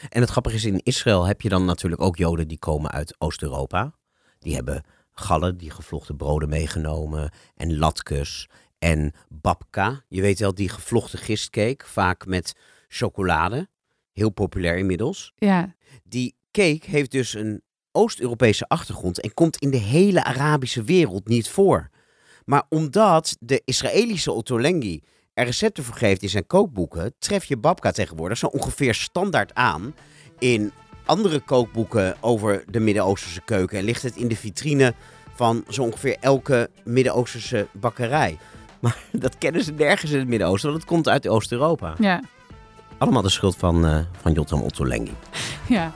En 0.10 0.22
het 0.22 0.30
grappige 0.30 0.56
is, 0.56 0.66
in 0.66 0.80
Israël 0.84 1.26
heb 1.26 1.42
je 1.42 1.50
dan 1.50 1.66
natuurlijk 1.66 2.02
ook 2.02 2.18
Joden 2.18 2.48
die 2.48 2.60
komen 2.60 2.92
uit 2.92 3.16
Oost-Europa. 3.18 3.94
Die 4.40 4.56
hebben 4.56 4.84
gallen, 5.14 5.58
die 5.58 5.70
gevlochten 5.72 6.16
broden 6.18 6.50
meegenomen. 6.50 7.32
En 7.56 7.78
latkes. 7.78 8.50
En 8.80 9.14
babka. 9.30 10.04
Je 10.08 10.22
weet 10.22 10.40
wel, 10.40 10.54
die 10.56 10.70
gevlochten 10.70 11.20
gistcake. 11.20 11.86
Vaak 11.86 12.26
met 12.26 12.56
chocolade. 12.88 13.70
Heel 14.12 14.30
populair 14.30 14.78
inmiddels. 14.78 15.34
Ja, 15.36 15.76
Die 16.04 16.36
cake 16.52 16.82
heeft 16.86 17.12
dus 17.12 17.34
een 17.34 17.62
Oost-Europese 17.96 18.68
achtergrond 18.68 19.22
en 19.22 19.34
komt 19.34 19.58
in 19.58 19.70
de 19.72 19.78
hele 19.78 20.24
Arabische 20.24 20.84
wereld 20.84 21.28
niet 21.28 21.50
voor. 21.50 21.90
Maar 22.46 22.64
omdat 22.70 23.36
de 23.40 23.62
Israëlische 23.66 24.32
Ottolenghi 24.32 25.02
er 25.34 25.46
recepten 25.46 25.84
voor 25.84 25.96
geeft 25.96 26.22
in 26.22 26.30
zijn 26.30 26.48
kookboeken, 26.48 27.14
tref 27.20 27.46
je 27.46 27.58
babka 27.58 27.92
tegenwoordig 27.92 28.38
zo 28.38 28.48
ongeveer 28.48 28.94
standaard 28.94 29.54
aan 29.54 29.96
in 30.40 30.72
andere 31.06 31.40
kookboeken 31.40 32.16
over 32.22 32.64
de 32.72 32.80
Midden-Oosterse 32.80 33.42
keuken. 33.42 33.78
En 33.78 33.84
ligt 33.84 34.02
het 34.02 34.16
in 34.16 34.28
de 34.28 34.36
vitrine 34.36 34.94
van 35.36 35.64
zo 35.70 35.84
ongeveer 35.84 36.18
elke 36.20 36.70
Midden-Oosterse 36.84 37.68
bakkerij. 37.74 38.38
Maar 38.82 38.98
dat 39.12 39.38
kennen 39.38 39.64
ze 39.64 39.72
nergens 39.72 40.12
in 40.12 40.20
het 40.20 40.28
Midden-Oosten, 40.28 40.70
want 40.70 40.82
het 40.82 40.92
komt 40.92 41.10
uit 41.10 41.28
Oost-Europa. 41.28 41.96
ja, 42.00 42.22
Allemaal 42.98 43.22
de 43.22 43.30
schuld 43.30 43.56
van, 43.56 43.86
eh 43.86 44.00
van 44.22 44.32
Jotam 44.34 44.62
Ottolenghi. 44.62 45.14
ja. 45.68 45.94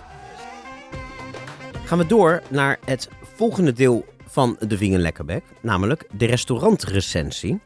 Gaan 1.90 1.98
we 1.98 2.06
door 2.06 2.42
naar 2.50 2.80
het 2.86 3.10
volgende 3.36 3.74
deel 3.74 4.06
van 4.26 4.58
de 4.68 4.78
Vingen 4.78 5.00
Lekkerbek, 5.00 5.44
namelijk 5.62 6.08
de 6.18 6.26
restaurantrecensie. 6.26 7.60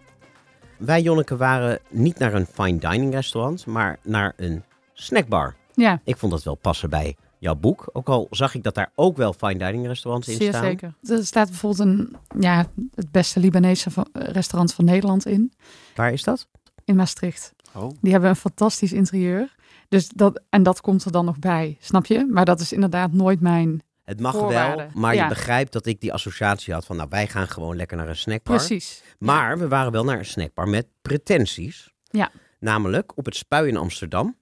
Wij, 0.78 1.01
Jonneke, 1.01 1.38
waren 1.38 1.80
niet 1.89 2.19
naar 2.19 2.34
een 2.34 2.45
fine 2.45 2.78
dining 2.78 3.13
restaurant, 3.13 3.65
maar 3.65 3.99
naar 4.03 4.34
een 4.38 4.63
snackbar. 4.93 5.55
Ja, 5.74 6.01
Ik 6.03 6.17
vond 6.17 6.32
dat 6.32 6.43
wel 6.43 6.55
passen 6.55 6.89
bij 6.89 7.15
jouw 7.39 7.55
boek, 7.55 7.89
ook 7.93 8.07
al 8.09 8.28
zag 8.30 8.55
ik 8.55 8.63
dat 8.63 8.76
daar 8.76 8.91
ook 8.95 9.17
wel 9.17 9.34
fine 9.34 9.57
dining 9.57 9.88
restaurants 9.88 10.28
in 10.28 10.36
zeer 10.36 10.49
staan. 10.49 10.63
zeker. 10.63 10.93
Er 11.03 11.26
staat 11.26 11.49
bijvoorbeeld 11.49 11.88
een, 11.88 12.15
ja, 12.39 12.65
het 12.95 13.11
beste 13.11 13.39
Libanese 13.39 13.91
va- 13.91 14.05
restaurant 14.13 14.74
van 14.74 14.86
Nederland 14.86 15.26
in, 15.26 15.53
Waar 15.95 16.13
is 16.13 16.24
dat? 16.24 16.47
in 16.86 16.95
Maastricht. 16.95 17.53
Oh. 17.74 17.89
Die 18.01 18.11
hebben 18.11 18.30
een 18.30 18.36
fantastisch 18.36 18.93
interieur. 18.93 19.55
Dus 19.89 20.09
dat, 20.09 20.41
en 20.49 20.63
dat 20.63 20.82
komt 20.82 21.05
er 21.05 21.11
dan 21.11 21.26
nog 21.26 21.39
bij, 21.39 21.78
snap 21.80 22.05
je? 22.05 22.26
Maar 22.30 22.45
dat 22.45 22.59
is 22.59 22.74
inderdaad 22.74 23.11
nooit 23.13 23.39
mijn... 23.41 23.82
Het 24.03 24.19
mag 24.19 24.33
Voorwaarden, 24.33 24.77
wel, 24.77 25.01
maar 25.01 25.15
ja. 25.15 25.23
je 25.23 25.29
begrijpt 25.29 25.71
dat 25.71 25.85
ik 25.85 26.01
die 26.01 26.13
associatie 26.13 26.73
had 26.73 26.85
van, 26.85 26.95
nou, 26.95 27.09
wij 27.09 27.27
gaan 27.27 27.47
gewoon 27.47 27.75
lekker 27.75 27.97
naar 27.97 28.09
een 28.09 28.15
snackbar. 28.15 28.57
Precies. 28.57 29.03
Maar 29.17 29.57
we 29.57 29.67
waren 29.67 29.91
wel 29.91 30.03
naar 30.03 30.17
een 30.17 30.25
snackbar 30.25 30.67
met 30.67 30.87
pretenties. 31.01 31.93
Ja. 32.09 32.31
Namelijk 32.59 33.17
op 33.17 33.25
het 33.25 33.35
Spui 33.35 33.67
in 33.67 33.77
Amsterdam. 33.77 34.37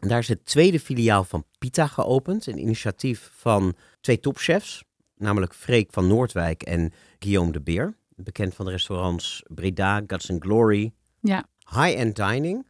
En 0.00 0.08
daar 0.08 0.18
is 0.18 0.28
het 0.28 0.46
tweede 0.46 0.80
filiaal 0.80 1.24
van 1.24 1.44
Pita 1.58 1.86
geopend. 1.86 2.46
Een 2.46 2.58
initiatief 2.58 3.30
van 3.34 3.74
twee 4.00 4.20
topchefs. 4.20 4.84
Namelijk 5.16 5.54
Freek 5.54 5.92
van 5.92 6.06
Noordwijk 6.06 6.62
en 6.62 6.92
Guillaume 7.18 7.52
de 7.52 7.60
Beer. 7.60 7.96
Bekend 8.16 8.54
van 8.54 8.64
de 8.64 8.70
restaurants 8.70 9.42
Breda, 9.48 10.02
Guts 10.06 10.30
and 10.30 10.42
Glory. 10.42 10.92
Ja, 11.20 11.44
High-end 11.70 12.16
dining. 12.16 12.66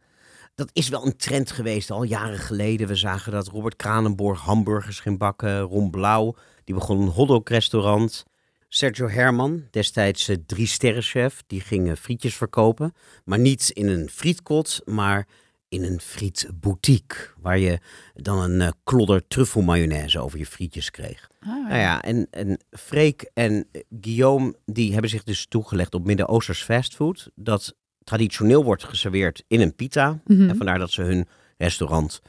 Dat 0.55 0.69
is 0.73 0.89
wel 0.89 1.05
een 1.05 1.17
trend 1.17 1.51
geweest 1.51 1.91
al 1.91 2.03
jaren 2.03 2.39
geleden. 2.39 2.87
We 2.87 2.95
zagen 2.95 3.31
dat 3.31 3.47
Robert 3.47 3.75
Kranenborg 3.75 4.39
hamburgers 4.39 4.99
ging 4.99 5.17
bakken. 5.17 5.59
Ron 5.59 5.89
Blauw, 5.89 6.35
die 6.63 6.75
begon 6.75 7.01
een 7.01 7.07
hotdog 7.07 7.49
restaurant. 7.49 8.25
Sergio 8.67 9.07
Herman, 9.07 9.67
destijds 9.71 10.27
eh, 10.27 10.35
drie 10.45 10.67
sterrenchef, 10.67 11.43
die 11.47 11.61
ging 11.61 11.89
eh, 11.89 11.95
frietjes 11.95 12.35
verkopen. 12.35 12.93
Maar 13.25 13.39
niet 13.39 13.69
in 13.69 13.87
een 13.87 14.09
frietkot, 14.09 14.81
maar 14.85 15.27
in 15.67 15.83
een 15.83 16.01
frietboutique. 16.01 17.29
Waar 17.37 17.57
je 17.57 17.79
dan 18.13 18.39
een 18.39 18.61
eh, 18.61 18.71
klodder 18.83 19.27
truffelmayonaise 19.27 20.19
over 20.19 20.37
je 20.39 20.45
frietjes 20.45 20.91
kreeg. 20.91 21.29
Ah, 21.39 21.49
Nou 21.49 21.79
ja, 21.79 22.01
en, 22.01 22.27
en 22.31 22.59
Freek 22.69 23.29
en 23.33 23.67
Guillaume 24.01 24.55
die 24.65 24.91
hebben 24.91 25.09
zich 25.09 25.23
dus 25.23 25.45
toegelegd 25.47 25.93
op 25.93 26.05
Midden-Oosters 26.05 26.63
fastfood. 26.63 27.29
Dat 27.35 27.75
traditioneel 28.05 28.63
wordt 28.63 28.83
geserveerd 28.83 29.43
in 29.47 29.61
een 29.61 29.75
pita. 29.75 30.19
Mhm. 30.25 30.49
En 30.49 30.55
vandaar 30.57 30.79
dat 30.79 30.91
ze 30.91 31.01
hun 31.01 31.27
restaurant 31.57 32.21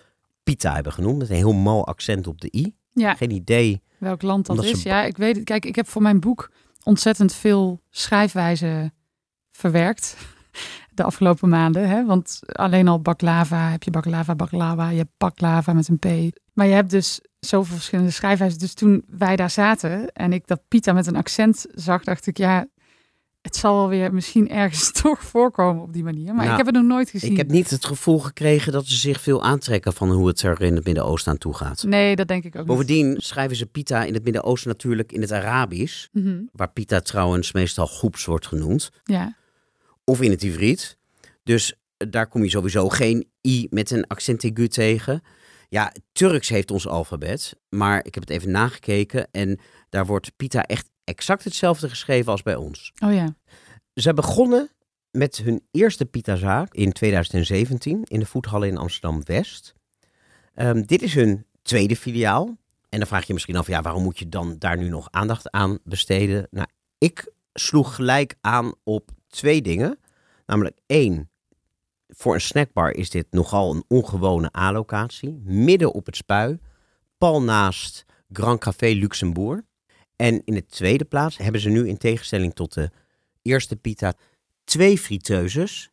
Pita 0.43 0.75
hebben 0.75 0.93
genoemd. 0.93 1.19
Met 1.19 1.31
een 1.31 1.37
heel 1.37 1.53
mal 1.53 1.87
accent 1.87 2.27
op 2.27 2.41
de 2.41 2.49
i. 2.57 2.75
ja. 2.93 3.15
Geen 3.15 3.31
idee. 3.31 3.83
Welk 3.99 4.23
land 4.23 4.47
dat 4.47 4.65
is? 4.65 4.81
ze- 4.83 4.89
Ja, 4.89 5.05
ik 5.05 5.17
weet 5.17 5.37
het. 5.37 5.45
Kijk, 5.45 5.65
ik 5.65 5.77
heb 5.77 5.89
voor 5.89 6.03
mijn 6.03 6.21
boek 6.21 6.51
ontzettend 6.83 7.35
veel 7.35 7.81
schrijfwijzen 7.91 8.93
verwerkt 9.51 10.17
de 10.95 11.03
afgelopen 11.03 11.49
maanden. 11.49 11.89
Hè? 11.89 12.05
Want 12.07 12.41
alleen 12.47 12.89
al 12.89 13.01
baklava 13.01 13.71
heb 13.71 13.83
je 13.83 13.91
baklava, 13.91 14.35
baklava, 14.35 14.89
je 14.91 14.97
hebt 14.99 15.11
baklava 15.17 15.73
met 15.73 15.89
een 15.89 15.99
p. 15.99 16.37
Maar 16.53 16.67
je 16.67 16.75
hebt 16.75 16.91
dus 16.91 17.21
zoveel 17.41 17.75
verschillende 17.75 18.11
schrijfwijzen. 18.11 18.59
Dus 18.59 18.75
toen 18.75 19.05
wij 19.09 19.37
daar 19.37 19.51
zaten 19.51 20.13
en 20.13 20.33
ik 20.33 20.47
dat 20.47 20.61
pita 20.69 20.93
met 20.93 21.07
een 21.07 21.17
accent 21.17 21.67
zag, 21.75 22.05
dacht 22.05 22.27
ik, 22.27 22.39
ja, 22.39 22.67
het 23.47 23.57
zal 23.57 23.75
wel 23.75 23.89
weer 23.89 24.15
misschien 24.15 24.49
ergens 24.49 24.93
toch 25.03 25.23
voorkomen 25.23 25.83
op 25.83 25.93
die 25.93 26.05
manier. 26.05 26.27
Maar 26.27 26.45
Nou, 26.45 26.51
ik 26.51 26.57
heb 26.57 26.67
het 26.67 26.75
nog 26.75 26.85
nooit 26.85 27.11
gezien. 27.11 27.31
Ik 27.31 27.37
heb 27.37 27.51
niet 27.51 27.71
het 27.71 27.85
gevoel 27.85 28.19
gekregen 28.19 28.73
dat 28.73 28.87
ze 28.87 28.97
zich 28.97 29.21
veel 29.21 29.43
aantrekken 29.43 29.93
van 29.93 30.11
hoe 30.11 30.27
het 30.27 30.43
er 30.43 30.63
in 30.63 30.75
het 30.75 30.85
Midden-Oosten 30.85 31.33
aan 31.33 31.39
toe 31.39 31.55
gaat. 31.55 31.83
Nee, 31.83 32.17
dat 32.17 32.29
denk 32.29 32.45
ik 32.45 32.57
ook 32.57 32.67
Bovendien 32.67 33.17
schrijven 33.19 33.57
ze 33.57 33.67
pita 33.67 34.05
in 34.05 34.15
het 34.15 34.25
Midden-Oosten 34.25 34.71
natuurlijk 34.71 35.13
in 35.13 35.21
het 35.21 35.33
Arabisch. 35.33 36.07
Mhm. 36.13 36.41
Waar 36.53 36.71
pita 36.71 37.01
trouwens 37.01 37.53
meestal 37.53 37.87
groeps 37.87 38.25
wordt 38.25 38.47
genoemd. 38.47 38.91
Ja, 39.05 39.37
of 40.05 40.21
in 40.21 40.31
het 40.31 40.43
Ivriet. 40.43 40.97
Dus 41.43 41.75
eh, 41.97 42.07
daar 42.11 42.27
kom 42.27 42.43
je 42.43 42.51
sowieso 42.51 42.89
geen 42.89 43.27
i 43.49 43.67
met 43.71 43.91
een 43.91 44.07
accent 44.07 44.45
aigu 44.45 44.69
tegen. 44.69 45.23
Ja, 45.69 45.93
Turks 46.13 46.49
heeft 46.49 46.71
ons 46.71 46.87
alfabet, 46.87 47.57
maar 47.69 47.99
ik 48.05 48.15
heb 48.15 48.23
het 48.23 48.33
even 48.33 48.51
nagekeken 48.51 49.29
en 49.31 49.59
daar 49.89 50.07
wordt 50.07 50.33
pita 50.37 50.63
echt 50.63 50.89
exact 51.07 51.45
hetzelfde 51.45 51.89
geschreven 51.89 52.33
als 52.33 52.43
bij 52.43 52.57
ons. 52.57 52.93
oh 53.05 53.13
ja. 53.13 53.35
Ze 53.95 54.15
begonnen 54.15 54.71
met 55.11 55.37
hun 55.37 55.67
eerste 55.71 56.07
pitazaak 56.07 56.75
in 56.75 56.93
2017 56.93 58.05
in 58.05 58.21
de 58.21 58.27
voethallen 58.27 58.69
in 58.69 58.77
Amsterdam-West. 58.77 59.75
Ehm, 60.55 60.83
dit 60.83 61.03
is 61.03 61.15
hun 61.15 61.47
tweede 61.63 61.97
filiaal. 61.97 62.57
En 62.89 62.99
dan 62.99 63.07
vraag 63.07 63.21
je 63.21 63.27
je 63.27 63.33
misschien 63.33 63.57
af, 63.57 63.67
ja, 63.67 63.83
waarom 63.83 64.03
moet 64.03 64.19
je 64.19 64.29
dan 64.29 64.57
daar 64.59 64.77
nu 64.77 64.89
nog 64.89 65.09
aandacht 65.11 65.51
aan 65.51 65.79
besteden? 65.85 66.47
Nou, 66.51 66.67
ik 66.99 67.33
sloeg 67.53 67.95
gelijk 67.95 68.35
aan 68.41 68.73
op 68.85 69.11
twee 69.29 69.63
dingen. 69.63 69.99
Namelijk 70.47 70.79
één, 70.87 71.31
voor 72.09 72.35
een 72.35 72.41
snackbar 72.41 72.91
is 72.91 73.11
dit 73.11 73.27
nogal 73.31 73.75
een 73.75 73.85
ongewone 73.89 74.57
A-locatie. 74.57 75.41
Midden 75.45 75.93
op 75.93 76.07
het 76.07 76.17
spui, 76.17 76.59
pal 77.19 77.43
naast 77.43 78.05
Grand 78.33 78.61
Café 78.61 78.87
Luxembourg. 78.87 79.61
En 80.17 80.43
in 80.45 80.55
de 80.55 80.67
tweede 80.67 81.05
plaats 81.05 81.37
hebben 81.37 81.61
ze 81.61 81.69
nu 81.69 81.89
in 81.89 81.99
tegenstelling 81.99 82.55
tot 82.55 82.75
de 82.75 82.91
eerste 83.43 83.77
pita 83.77 84.15
twee 84.65 84.99
friteuses. 84.99 85.91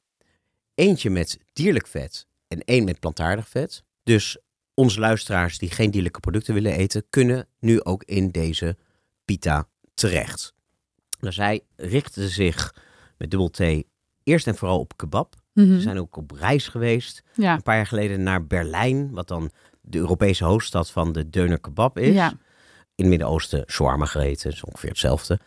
Eentje 0.76 1.10
met 1.10 1.40
dierlijk 1.54 1.88
vet 1.88 2.28
en 2.48 2.60
één 2.60 2.84
met 2.84 3.00
plantaardig 3.00 3.50
vet. 3.50 3.84
Dus 4.04 4.38
onze 4.74 5.00
luisteraars 5.00 5.58
die 5.58 5.72
geen 5.72 5.92
dierlijke 5.92 6.20
producten 6.20 6.54
willen 6.54 6.74
eten, 6.74 7.04
kunnen 7.10 7.48
nu 7.60 7.84
ook 7.84 8.04
in 8.04 8.30
deze 8.30 8.78
pita 9.26 9.68
terecht. 9.94 10.54
Nou, 11.20 11.34
zij 11.34 11.62
richten 11.76 12.30
zich 12.30 12.76
met 13.18 13.32
dubbel 13.32 13.50
T 13.50 13.60
eerst 14.24 14.48
en 14.48 14.56
vooral 14.56 14.80
op 14.80 14.98
kebab. 14.98 15.36
Mhm. 15.54 15.74
Ze 15.74 15.82
zijn 15.82 16.00
ook 16.00 16.18
op 16.18 16.32
reis 16.32 16.68
geweest. 16.68 17.24
ja. 17.36 17.54
Een 17.54 17.62
paar 17.62 17.76
jaar 17.76 17.88
geleden 17.88 18.24
naar 18.24 18.48
Berlijn, 18.48 19.12
wat 19.12 19.28
dan 19.28 19.52
de 19.82 19.98
Europese 19.98 20.44
hoofdstad 20.44 20.92
van 20.92 21.12
de 21.12 21.30
deuner 21.30 21.60
kebab 21.60 21.98
is. 21.98 22.14
Ja. 22.14 22.38
In 22.96 23.04
het 23.04 23.08
Midden-Oosten 23.08 23.64
shawarma 23.68 24.06
gegeten, 24.06 24.52
is 24.52 24.64
ongeveer 24.64 24.90
hetzelfde. 24.90 25.40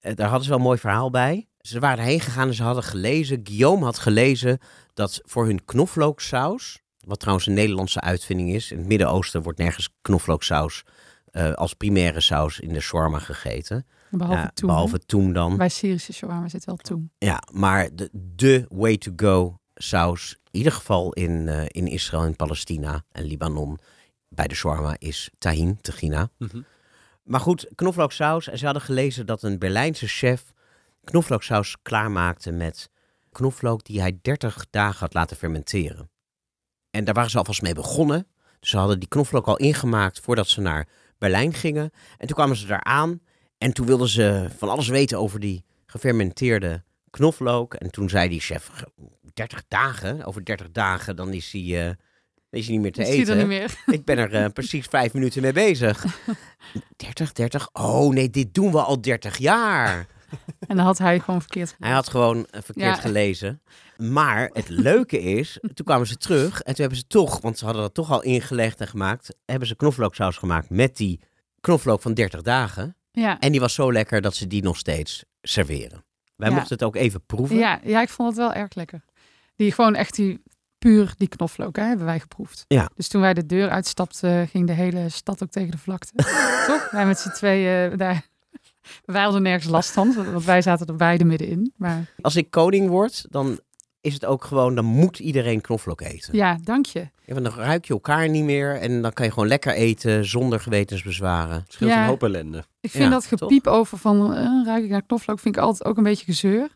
Eh, 0.00 0.14
daar 0.14 0.26
hadden 0.26 0.42
ze 0.44 0.48
wel 0.50 0.58
een 0.58 0.64
mooi 0.64 0.78
verhaal 0.78 1.10
bij. 1.10 1.46
Ze 1.60 1.78
waren 1.80 2.04
heen 2.04 2.20
gegaan 2.20 2.48
en 2.48 2.54
ze 2.54 2.62
hadden 2.62 2.82
gelezen, 2.84 3.40
Guillaume 3.44 3.84
had 3.84 3.98
gelezen 3.98 4.58
dat 4.94 5.20
voor 5.24 5.46
hun 5.46 5.64
knoflooksaus, 5.64 6.80
wat 7.06 7.20
trouwens 7.20 7.46
een 7.46 7.54
Nederlandse 7.54 8.00
uitvinding 8.00 8.52
is, 8.52 8.70
in 8.70 8.78
het 8.78 8.86
Midden-Oosten 8.86 9.42
wordt 9.42 9.58
nergens 9.58 9.88
knoflooksaus 10.02 10.82
eh, 11.30 11.52
als 11.52 11.74
primaire 11.74 12.20
saus 12.20 12.60
in 12.60 12.72
de 12.72 12.80
shawarma 12.80 13.18
gegeten. 13.18 13.86
Behalve 14.10 14.40
Ja, 14.40 14.50
toen. 14.54 14.68
behalve 14.68 14.98
toen 14.98 15.32
dan. 15.32 15.56
Bij 15.56 15.68
Syrische 15.68 16.12
shawarma 16.12 16.48
zit 16.48 16.64
wel 16.64 16.76
toen. 16.76 17.10
Ja, 17.18 17.42
maar 17.52 17.88
de, 17.94 18.08
de 18.12 18.66
way 18.68 18.96
to 18.96 19.12
go 19.16 19.58
saus, 19.74 20.32
in 20.50 20.58
ieder 20.58 20.72
geval 20.72 21.12
in, 21.12 21.48
eh, 21.48 21.64
in 21.68 21.86
Israël 21.86 22.24
en 22.24 22.36
Palestina 22.36 23.04
en 23.12 23.24
Libanon, 23.24 23.78
bij 24.28 24.46
de 24.46 24.54
shawarma 24.54 24.96
is 24.98 25.30
tahin, 25.38 25.78
tahina. 25.80 26.30
Mhm. 26.38 26.60
Maar 27.28 27.40
goed, 27.40 27.66
knoflooksaus. 27.74 28.48
En 28.48 28.58
ze 28.58 28.64
hadden 28.64 28.82
gelezen 28.82 29.26
dat 29.26 29.42
een 29.42 29.58
Berlijnse 29.58 30.06
chef 30.06 30.52
knoflooksaus 31.04 31.76
klaarmaakte 31.82 32.52
met 32.52 32.90
knoflook 33.32 33.84
die 33.84 34.00
hij 34.00 34.18
30 34.22 34.66
dagen 34.70 34.98
had 34.98 35.14
laten 35.14 35.36
fermenteren. 35.36 36.10
En 36.90 37.04
daar 37.04 37.14
waren 37.14 37.30
ze 37.30 37.38
alvast 37.38 37.62
mee 37.62 37.74
begonnen. 37.74 38.26
Dus 38.60 38.70
ze 38.70 38.76
hadden 38.76 38.98
die 38.98 39.08
knoflook 39.08 39.46
al 39.46 39.56
ingemaakt 39.56 40.20
voordat 40.20 40.48
ze 40.48 40.60
naar 40.60 40.88
Berlijn 41.18 41.54
gingen. 41.54 41.90
En 42.16 42.26
toen 42.26 42.36
kwamen 42.36 42.56
ze 42.56 42.66
daar 42.66 42.84
aan 42.84 43.20
En 43.58 43.72
toen 43.72 43.86
wilden 43.86 44.08
ze 44.08 44.48
van 44.56 44.68
alles 44.68 44.88
weten 44.88 45.18
over 45.18 45.40
die 45.40 45.64
gefermenteerde 45.86 46.84
knoflook. 47.10 47.74
En 47.74 47.90
toen 47.90 48.08
zei 48.08 48.28
die 48.28 48.40
chef, 48.40 48.70
30 49.34 49.64
dagen, 49.68 50.24
over 50.24 50.44
30 50.44 50.70
dagen, 50.70 51.16
dan 51.16 51.32
is 51.32 51.52
hij, 51.52 51.88
eh, 51.88 51.94
is 52.50 52.64
hij 52.66 52.72
niet 52.74 52.82
meer 52.82 52.92
te 52.92 53.04
eten. 53.04 53.36
niet 53.36 53.46
meer. 53.46 53.82
Ik 53.86 54.04
ben 54.04 54.18
er 54.18 54.34
eh, 54.34 54.44
precies 54.58 54.86
vijf 54.86 55.12
minuten 55.12 55.42
mee 55.42 55.52
bezig. 55.52 56.04
30, 56.96 57.32
30. 57.32 57.68
Oh 57.72 58.12
nee, 58.12 58.30
dit 58.30 58.54
doen 58.54 58.72
we 58.72 58.80
al 58.82 59.00
30 59.00 59.36
jaar. 59.38 60.06
En 60.66 60.76
dan 60.76 60.84
had 60.86 60.98
hij 60.98 61.20
gewoon 61.20 61.40
verkeerd 61.40 61.74
Hij 61.78 61.90
had 61.92 62.08
gewoon 62.08 62.46
eh, 62.50 62.60
verkeerd 62.62 62.94
Ja. 62.96 63.00
gelezen. 63.00 63.62
Maar 63.96 64.50
het 64.52 64.68
leuke 64.68 65.20
is, 65.20 65.58
toen 65.74 65.84
kwamen 65.86 66.06
ze 66.06 66.16
terug 66.16 66.60
en 66.60 66.64
toen 66.74 66.80
hebben 66.80 66.98
ze 66.98 67.06
toch, 67.06 67.40
want 67.40 67.58
ze 67.58 67.64
hadden 67.64 67.82
dat 67.82 67.94
toch 67.94 68.10
al 68.10 68.22
ingelegd 68.22 68.80
en 68.80 68.88
gemaakt, 68.88 69.34
hebben 69.46 69.68
ze 69.68 69.76
knoflooksaus 69.76 70.36
gemaakt 70.36 70.70
met 70.70 70.96
die 70.96 71.20
knoflook 71.60 72.02
van 72.02 72.14
30 72.14 72.42
dagen. 72.42 72.96
Ja. 73.12 73.38
En 73.38 73.50
die 73.52 73.60
was 73.60 73.74
zo 73.74 73.92
lekker 73.92 74.20
dat 74.20 74.34
ze 74.34 74.46
die 74.46 74.62
nog 74.62 74.76
steeds 74.76 75.24
serveren. 75.42 76.04
Wij 76.36 76.48
Ja. 76.48 76.54
mochten 76.54 76.72
het 76.72 76.82
ook 76.84 76.96
even 76.96 77.24
proeven. 77.26 77.56
Ja, 77.56 77.80
ja, 77.84 78.02
ik 78.02 78.08
vond 78.08 78.28
het 78.28 78.38
wel 78.38 78.52
erg 78.52 78.74
lekker. 78.74 79.04
Die 79.56 79.72
gewoon 79.72 79.94
echt 79.94 80.14
die 80.14 80.42
puur 80.78 81.14
die 81.16 81.28
knoflook 81.28 81.76
hè, 81.76 81.82
hebben 81.82 82.06
wij 82.06 82.20
geproefd. 82.20 82.64
Ja. 82.68 82.90
Dus 82.96 83.08
toen 83.08 83.20
wij 83.20 83.34
de 83.34 83.46
deur 83.46 83.68
uitstapten, 83.70 84.48
ging 84.48 84.66
de 84.66 84.72
hele 84.72 85.08
stad 85.08 85.42
ook 85.42 85.50
tegen 85.50 85.70
de 85.70 85.78
vlakte. 85.78 86.12
Toch? 86.66 86.90
Wij 86.90 87.06
met 87.06 87.18
z'n 87.18 87.30
tweeën 87.30 87.96
daar. 87.96 88.26
Wij 89.04 89.22
hadden 89.22 89.42
nergens 89.42 89.70
last 89.72 89.90
van, 89.90 90.14
want 90.32 90.44
wij 90.44 90.62
zaten 90.62 90.86
er 90.86 90.96
beide 90.96 91.24
middenin. 91.24 91.72
Maar 91.76 92.14
Als 92.20 92.36
ik 92.36 92.50
koning 92.50 92.88
word, 92.88 93.24
dan 93.30 93.58
is 94.00 94.14
het 94.14 94.24
ook 94.24 94.44
gewoon, 94.44 94.74
dan 94.74 94.84
moet 94.84 95.18
iedereen 95.18 95.60
knoflook 95.60 96.00
eten. 96.00 96.36
ja, 96.36 96.58
dank 96.64 96.86
je. 96.86 96.98
Ja, 97.24 97.34
want 97.34 97.44
dan 97.44 97.54
ruik 97.54 97.84
je 97.84 97.92
elkaar 97.92 98.28
niet 98.28 98.44
meer 98.44 98.80
en 98.80 99.02
dan 99.02 99.12
kan 99.12 99.24
je 99.26 99.32
gewoon 99.32 99.48
lekker 99.48 99.72
eten 99.72 100.24
zonder 100.24 100.60
gewetensbezwaren. 100.60 101.64
Scheelt 101.68 101.90
Ja. 101.90 102.00
een 102.02 102.08
hoop 102.08 102.22
ellende. 102.22 102.64
Ik 102.80 102.90
vind 102.90 103.04
Ja, 103.04 103.10
dat 103.10 103.26
gepiep 103.26 103.66
over 103.66 103.98
van 103.98 104.34
eh, 104.34 104.44
ruik 104.64 104.84
ik 104.84 104.90
naar 104.90 105.02
knoflook, 105.06 105.38
vind 105.38 105.56
ik 105.56 105.62
altijd 105.62 105.88
ook 105.88 105.96
een 105.96 106.02
beetje 106.02 106.24
gezeur. 106.24 106.68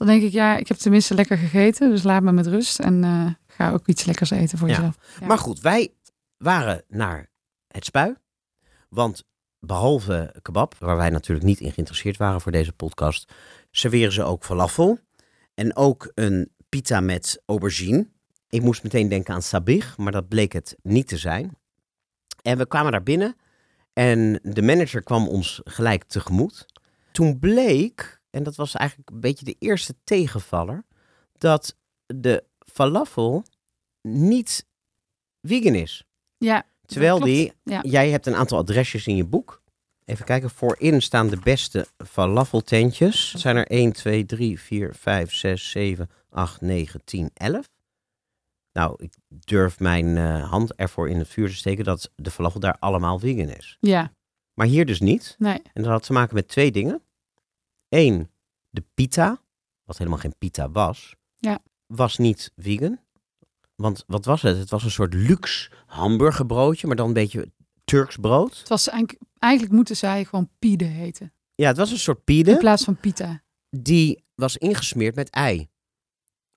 Dan 0.00 0.08
denk 0.08 0.22
ik, 0.22 0.32
ja, 0.32 0.56
ik 0.56 0.68
heb 0.68 0.76
tenminste 0.76 1.14
lekker 1.14 1.38
gegeten, 1.38 1.90
dus 1.90 2.02
laat 2.02 2.22
me 2.22 2.32
met 2.32 2.46
rust. 2.46 2.78
En 2.78 3.04
eh, 3.04 3.26
ga 3.46 3.70
ook 3.70 3.86
iets 3.86 4.04
lekkers 4.04 4.30
eten 4.30 4.58
voor 4.58 4.68
Ja. 4.68 4.74
jezelf. 4.74 4.96
Ja. 5.20 5.26
Maar 5.26 5.38
goed, 5.38 5.60
wij 5.60 5.92
waren 6.36 6.84
naar 6.88 7.30
het 7.68 7.84
spui. 7.84 8.14
Want 8.88 9.24
behalve 9.58 10.34
kebab, 10.42 10.74
waar 10.78 10.96
wij 10.96 11.10
natuurlijk 11.10 11.46
niet 11.46 11.60
in 11.60 11.72
geïnteresseerd 11.72 12.16
waren 12.16 12.40
voor 12.40 12.52
deze 12.52 12.72
podcast, 12.72 13.32
serveren 13.70 14.12
ze 14.12 14.22
ook 14.22 14.44
falafel. 14.44 14.98
En 15.54 15.76
ook 15.76 16.12
een 16.14 16.52
pita 16.68 17.00
met 17.00 17.42
aubergine. 17.46 18.08
Ik 18.48 18.62
moest 18.62 18.82
meteen 18.82 19.08
denken 19.08 19.34
aan 19.34 19.42
sabich, 19.42 19.96
maar 19.96 20.12
dat 20.12 20.28
bleek 20.28 20.52
het 20.52 20.76
niet 20.82 21.08
te 21.08 21.16
zijn. 21.16 21.56
En 22.42 22.58
we 22.58 22.66
kwamen 22.66 22.92
daar 22.92 23.02
binnen 23.02 23.36
en 23.92 24.40
de 24.42 24.62
manager 24.62 25.02
kwam 25.02 25.28
ons 25.28 25.60
gelijk 25.64 26.04
tegemoet. 26.04 26.66
Toen 27.12 27.38
bleek, 27.38 28.19
en 28.30 28.42
dat 28.42 28.56
was 28.56 28.74
eigenlijk 28.74 29.10
een 29.10 29.20
beetje 29.20 29.44
de 29.44 29.56
eerste 29.58 29.94
tegenvaller, 30.04 30.84
dat 31.38 31.76
de 32.06 32.44
falafel 32.72 33.44
niet 34.02 34.66
vegan 35.42 35.74
is. 35.74 36.04
ja, 36.36 36.64
Terwijl 36.86 37.16
klopt. 37.16 37.30
die, 37.32 37.52
Ja. 37.64 37.80
jij 37.82 38.10
hebt 38.10 38.26
een 38.26 38.34
aantal 38.34 38.58
adresjes 38.58 39.06
in 39.06 39.16
je 39.16 39.24
boek. 39.24 39.62
Even 40.04 40.24
kijken, 40.24 40.50
voorin 40.50 41.02
staan 41.02 41.28
de 41.28 41.38
beste 41.42 41.86
falafeltentjes. 42.06 43.32
Het 43.32 43.40
zijn 43.40 43.56
er 43.56 43.66
1, 43.66 43.92
2, 43.92 44.26
3, 44.26 44.60
4, 44.60 44.94
5, 44.94 45.32
6, 45.34 45.70
7, 45.70 46.10
8, 46.30 46.60
9, 46.60 47.04
10, 47.04 47.30
11. 47.34 47.68
Nou, 48.72 48.94
ik 48.98 49.14
durf 49.28 49.78
mijn 49.80 50.16
eh, 50.16 50.50
hand 50.50 50.74
ervoor 50.74 51.08
in 51.08 51.18
het 51.18 51.28
vuur 51.28 51.48
te 51.48 51.54
steken 51.54 51.84
dat 51.84 52.10
de 52.16 52.30
falafel 52.30 52.60
daar 52.60 52.76
allemaal 52.78 53.18
vegan 53.18 53.48
is. 53.48 53.76
ja, 53.80 54.12
Maar 54.54 54.66
hier 54.66 54.86
dus 54.86 55.00
niet. 55.00 55.34
nee. 55.38 55.62
En 55.72 55.82
dat 55.82 55.90
had 55.92 56.02
te 56.02 56.12
maken 56.12 56.34
met 56.34 56.48
twee 56.48 56.70
dingen. 56.72 57.02
Eén, 57.90 58.30
de 58.68 58.84
pita, 58.94 59.42
wat 59.84 59.98
helemaal 59.98 60.18
geen 60.18 60.34
pita 60.38 60.70
was, 60.70 61.14
Ja. 61.36 61.58
was 61.86 62.16
niet 62.16 62.52
vegan. 62.56 63.00
Want 63.74 64.04
wat 64.06 64.24
was 64.24 64.42
het? 64.42 64.58
Het 64.58 64.70
was 64.70 64.84
een 64.84 64.90
soort 64.90 65.14
luxe 65.14 65.70
hamburgerbroodje, 65.86 66.86
maar 66.86 66.96
dan 66.96 67.06
een 67.08 67.12
beetje 67.12 67.52
Turks 67.84 68.16
brood. 68.16 68.58
Het 68.58 68.68
was 68.68 68.88
eigenlijk, 68.88 69.22
eigenlijk 69.38 69.72
moeten 69.74 69.96
zij 69.96 70.24
gewoon 70.24 70.50
pide 70.58 70.84
heten. 70.84 71.32
Ja, 71.54 71.66
het 71.68 71.76
was 71.76 71.90
een 71.90 71.98
soort 71.98 72.18
In 72.18 72.24
pide. 72.24 72.56
plaats 72.56 72.84
van 72.84 72.96
pita. 72.96 73.42
Die 73.76 74.24
was 74.34 74.56
ingesmeerd 74.56 75.14
met 75.14 75.30
ei. 75.30 75.68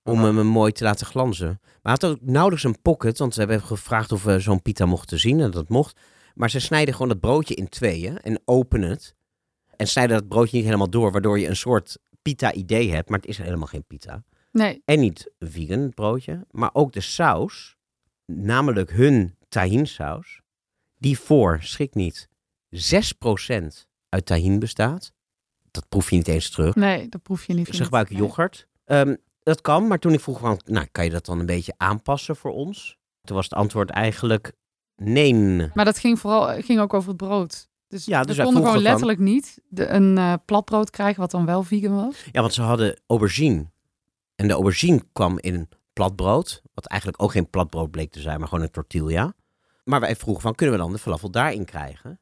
Om 0.02 0.18
Aha. 0.18 0.34
hem 0.34 0.46
mooi 0.46 0.72
te 0.72 0.84
laten 0.84 1.06
glanzen. 1.06 1.58
Maar 1.62 1.78
hij 1.82 1.92
had 1.92 2.04
ook 2.04 2.18
nauwelijks 2.20 2.64
een 2.64 2.82
pocket, 2.82 3.18
want 3.18 3.34
we 3.34 3.40
hebben 3.40 3.62
gevraagd 3.62 4.12
of 4.12 4.24
we 4.24 4.40
zo'n 4.40 4.62
pita 4.62 4.86
mochten 4.86 5.20
zien. 5.20 5.40
En 5.40 5.50
dat 5.50 5.68
mocht. 5.68 6.00
Maar 6.34 6.50
ze 6.50 6.58
snijden 6.60 6.94
gewoon 6.94 7.08
het 7.10 7.20
broodje 7.20 7.54
in 7.54 7.68
tweeën 7.68 8.18
en 8.20 8.40
openen 8.44 8.90
het. 8.90 9.14
En 9.76 9.86
snijden 9.86 10.18
dat 10.18 10.28
broodje 10.28 10.56
niet 10.56 10.64
helemaal 10.64 10.90
door, 10.90 11.12
waardoor 11.12 11.38
je 11.38 11.48
een 11.48 11.56
soort 11.56 11.98
pita-idee 12.22 12.90
hebt. 12.90 13.08
Maar 13.08 13.18
het 13.18 13.28
is 13.28 13.38
helemaal 13.38 13.66
geen 13.66 13.84
pita. 13.86 14.24
Nee, 14.52 14.82
En 14.84 15.00
niet 15.00 15.30
vegan, 15.38 15.80
het 15.80 15.94
broodje. 15.94 16.46
Maar 16.50 16.70
ook 16.72 16.92
de 16.92 17.00
saus, 17.00 17.76
namelijk 18.26 18.90
hun 18.90 19.36
tahinsaus, 19.48 20.40
die 20.98 21.18
voor, 21.18 21.58
schrik 21.62 21.94
niet, 21.94 22.28
6% 22.70 22.78
uit 24.08 24.26
tahin 24.26 24.58
bestaat. 24.58 25.12
Dat 25.70 25.88
proef 25.88 26.10
je 26.10 26.16
niet 26.16 26.28
eens 26.28 26.50
terug. 26.50 26.74
nee, 26.74 27.08
dat 27.08 27.22
proef 27.22 27.44
je 27.44 27.54
niet. 27.54 27.66
Ze 27.66 27.72
ik. 27.72 27.82
gebruiken 27.82 28.14
Nee. 28.14 28.22
yoghurt. 28.24 28.68
Ehm, 28.84 29.16
dat 29.42 29.60
kan, 29.60 29.86
maar 29.86 29.98
toen 29.98 30.12
ik 30.12 30.20
vroeg 30.20 30.40
van, 30.40 30.60
nou, 30.64 30.86
kan 30.92 31.04
je 31.04 31.10
dat 31.10 31.24
dan 31.24 31.38
een 31.38 31.46
beetje 31.46 31.74
aanpassen 31.76 32.36
voor 32.36 32.52
ons? 32.52 32.98
Toen 33.22 33.36
was 33.36 33.44
het 33.44 33.54
antwoord 33.54 33.90
eigenlijk 33.90 34.52
nee. 34.96 35.70
Maar 35.74 35.84
dat 35.84 35.98
ging 35.98 36.18
vooral 36.18 36.62
ging 36.62 36.80
ook 36.80 36.94
over 36.94 37.08
het 37.08 37.16
brood. 37.16 37.68
Dus, 37.94 38.04
Ja, 38.04 38.22
dus 38.22 38.36
we 38.36 38.42
konden 38.42 38.64
gewoon 38.64 38.82
letterlijk 38.82 39.18
niet 39.18 39.58
de, 39.68 39.88
een 39.88 40.18
eh 40.18 40.34
platbrood 40.44 40.90
krijgen 40.90 41.20
wat 41.20 41.30
dan 41.30 41.46
wel 41.46 41.62
vegan 41.62 41.94
was. 41.94 42.24
Ja, 42.32 42.40
want 42.40 42.54
ze 42.54 42.62
hadden 42.62 43.00
aubergine. 43.06 43.70
En 44.34 44.48
de 44.48 44.52
aubergine 44.52 45.02
kwam 45.12 45.38
in 45.38 45.54
een 45.54 45.68
platbrood. 45.92 46.62
Wat 46.74 46.86
eigenlijk 46.86 47.22
ook 47.22 47.30
geen 47.30 47.50
platbrood 47.50 47.90
bleek 47.90 48.10
te 48.10 48.20
zijn, 48.20 48.38
maar 48.38 48.48
gewoon 48.48 48.64
een 48.64 48.70
tortilla. 48.70 49.34
Maar 49.84 50.00
wij 50.00 50.16
vroegen 50.16 50.42
van, 50.42 50.54
kunnen 50.54 50.74
we 50.74 50.82
dan 50.82 50.92
de 50.92 50.98
falafel 50.98 51.30
daarin 51.30 51.64
krijgen? 51.64 52.20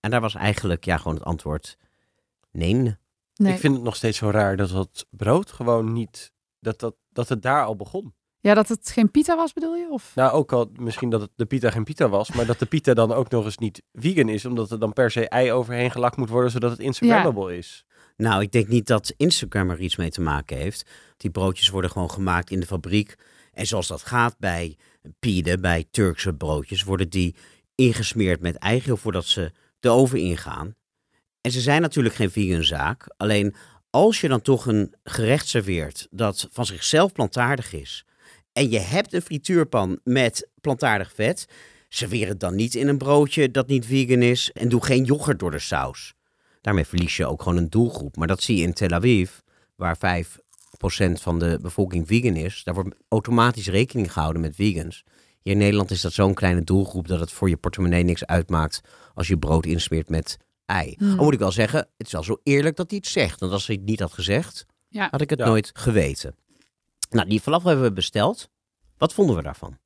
En 0.00 0.10
daar 0.10 0.20
was 0.20 0.34
eigenlijk 0.34 0.84
ja, 0.84 0.96
gewoon 0.96 1.14
het 1.14 1.24
antwoord 1.24 1.76
nee. 2.50 2.74
Nee. 2.74 3.52
Ik 3.52 3.58
vind 3.58 3.74
het 3.74 3.82
nog 3.82 3.96
steeds 3.96 4.18
zo 4.18 4.30
raar 4.30 4.56
dat 4.56 4.70
dat 4.70 5.06
brood 5.10 5.52
gewoon 5.52 5.92
niet... 5.92 6.32
Dat, 6.60 6.80
dat, 6.80 6.94
dat 7.10 7.28
het 7.28 7.42
daar 7.42 7.64
al 7.64 7.76
begon. 7.76 8.14
Ja, 8.42 8.54
dat 8.54 8.68
het 8.68 8.90
geen 8.90 9.10
pita 9.10 9.36
was 9.36 9.52
bedoel 9.52 9.76
je? 9.76 9.86
Of? 9.90 10.12
Nou, 10.14 10.32
ook 10.32 10.52
al 10.52 10.70
misschien 10.76 11.10
dat 11.10 11.20
het 11.20 11.30
de 11.36 11.46
pita 11.46 11.70
geen 11.70 11.84
pita 11.84 12.08
was, 12.08 12.32
maar 12.32 12.46
dat 12.46 12.58
de 12.58 12.66
pita 12.66 12.94
dan 12.94 13.12
ook 13.12 13.30
nog 13.30 13.44
eens 13.44 13.58
niet 13.58 13.82
vegan 13.92 14.28
is, 14.28 14.44
omdat 14.44 14.70
er 14.70 14.78
dan 14.78 14.92
per 14.92 15.10
se 15.10 15.28
ei 15.28 15.52
overheen 15.52 15.90
gelakt 15.90 16.16
moet 16.16 16.28
worden, 16.28 16.50
zodat 16.50 16.70
het 16.70 16.80
Instagrammable 16.80 17.56
is. 17.56 17.84
Nou, 18.16 18.42
ik 18.42 18.52
denk 18.52 18.68
niet 18.68 18.86
dat 18.86 19.14
Instagram 19.16 19.70
er 19.70 19.80
iets 19.80 19.96
mee 19.96 20.10
te 20.10 20.20
maken 20.20 20.56
heeft. 20.56 20.90
Die 21.16 21.30
broodjes 21.30 21.68
worden 21.68 21.90
gewoon 21.90 22.10
gemaakt 22.10 22.50
in 22.50 22.60
de 22.60 22.66
fabriek. 22.66 23.14
En 23.52 23.66
zoals 23.66 23.86
dat 23.86 24.02
gaat 24.02 24.34
bij 24.38 24.76
pide, 25.18 25.58
bij 25.58 25.84
Turkse 25.90 26.34
broodjes, 26.34 26.82
worden 26.82 27.08
die 27.08 27.36
ingesmeerd 27.74 28.40
met 28.40 28.56
eigeel 28.56 28.96
voordat 28.96 29.24
ze 29.24 29.52
de 29.80 29.88
oven 29.88 30.18
ingaan. 30.18 30.74
En 31.40 31.50
ze 31.50 31.60
zijn 31.60 31.80
natuurlijk 31.82 32.14
geen 32.14 32.30
vegan 32.30 32.64
zaak. 32.64 33.14
Alleen 33.16 33.54
als 33.90 34.20
je 34.20 34.28
dan 34.28 34.42
toch 34.42 34.66
een 34.66 34.94
gerecht 35.04 35.48
serveert 35.48 36.06
dat 36.10 36.48
van 36.50 36.66
zichzelf 36.66 37.12
plantaardig 37.12 37.72
is. 37.72 38.04
En 38.52 38.70
je 38.70 38.78
hebt 38.78 39.12
een 39.12 39.22
frituurpan 39.22 39.98
met 40.04 40.48
plantaardig 40.60 41.12
vet. 41.14 41.46
Serveer 41.88 42.28
het 42.28 42.40
dan 42.40 42.54
niet 42.54 42.74
in 42.74 42.88
een 42.88 42.98
broodje 42.98 43.50
dat 43.50 43.66
niet 43.68 43.86
vegan 43.86 44.22
is. 44.22 44.50
En 44.52 44.68
doe 44.68 44.84
geen 44.84 45.04
yoghurt 45.04 45.38
door 45.38 45.50
de 45.50 45.58
saus. 45.58 46.14
Daarmee 46.60 46.84
verlies 46.84 47.16
je 47.16 47.26
ook 47.26 47.42
gewoon 47.42 47.58
een 47.58 47.70
doelgroep. 47.70 48.16
Maar 48.16 48.26
dat 48.28 48.42
zie 48.42 48.56
je 48.56 48.62
in 48.62 48.72
Tel 48.72 48.88
Aviv, 48.90 49.30
waar 49.76 49.96
5% 49.96 51.20
van 51.20 51.38
de 51.38 51.58
bevolking 51.62 52.06
vegan 52.06 52.36
is. 52.36 52.60
Daar 52.64 52.74
wordt 52.74 52.96
automatisch 53.08 53.68
rekening 53.68 54.12
gehouden 54.12 54.42
met 54.42 54.54
vegans. 54.54 55.04
Hier 55.42 55.52
in 55.52 55.58
Nederland 55.58 55.90
is 55.90 56.00
dat 56.00 56.12
zo'n 56.12 56.34
kleine 56.34 56.62
doelgroep 56.64 57.08
dat 57.08 57.20
het 57.20 57.32
voor 57.32 57.48
je 57.48 57.56
portemonnee 57.56 58.02
niks 58.02 58.26
uitmaakt 58.26 58.80
als 59.14 59.28
je 59.28 59.38
brood 59.38 59.66
insmeert 59.66 60.08
met 60.08 60.36
ei. 60.66 60.94
Hmm. 60.98 61.18
Al 61.18 61.24
moet 61.24 61.32
ik 61.32 61.38
wel 61.38 61.52
zeggen, 61.52 61.78
het 61.98 62.06
is 62.06 62.12
wel 62.12 62.22
zo 62.22 62.40
eerlijk 62.42 62.76
dat 62.76 62.90
hij 62.90 62.98
het 63.02 63.08
zegt. 63.12 63.40
Want 63.40 63.52
als 63.52 63.66
hij 63.66 63.76
het 63.76 63.84
niet 63.84 64.00
had 64.00 64.12
gezegd, 64.12 64.66
Ja. 64.88 65.08
had 65.10 65.20
ik 65.20 65.30
het 65.30 65.38
Ja. 65.38 65.44
nooit 65.46 65.70
geweten. 65.74 66.34
Nou, 67.12 67.28
die 67.28 67.40
falafel 67.40 67.68
hebben 67.68 67.86
we 67.86 67.92
besteld. 67.92 68.50
Wat 68.98 69.14
vonden 69.14 69.36
we 69.36 69.42
daarvan? 69.42 69.78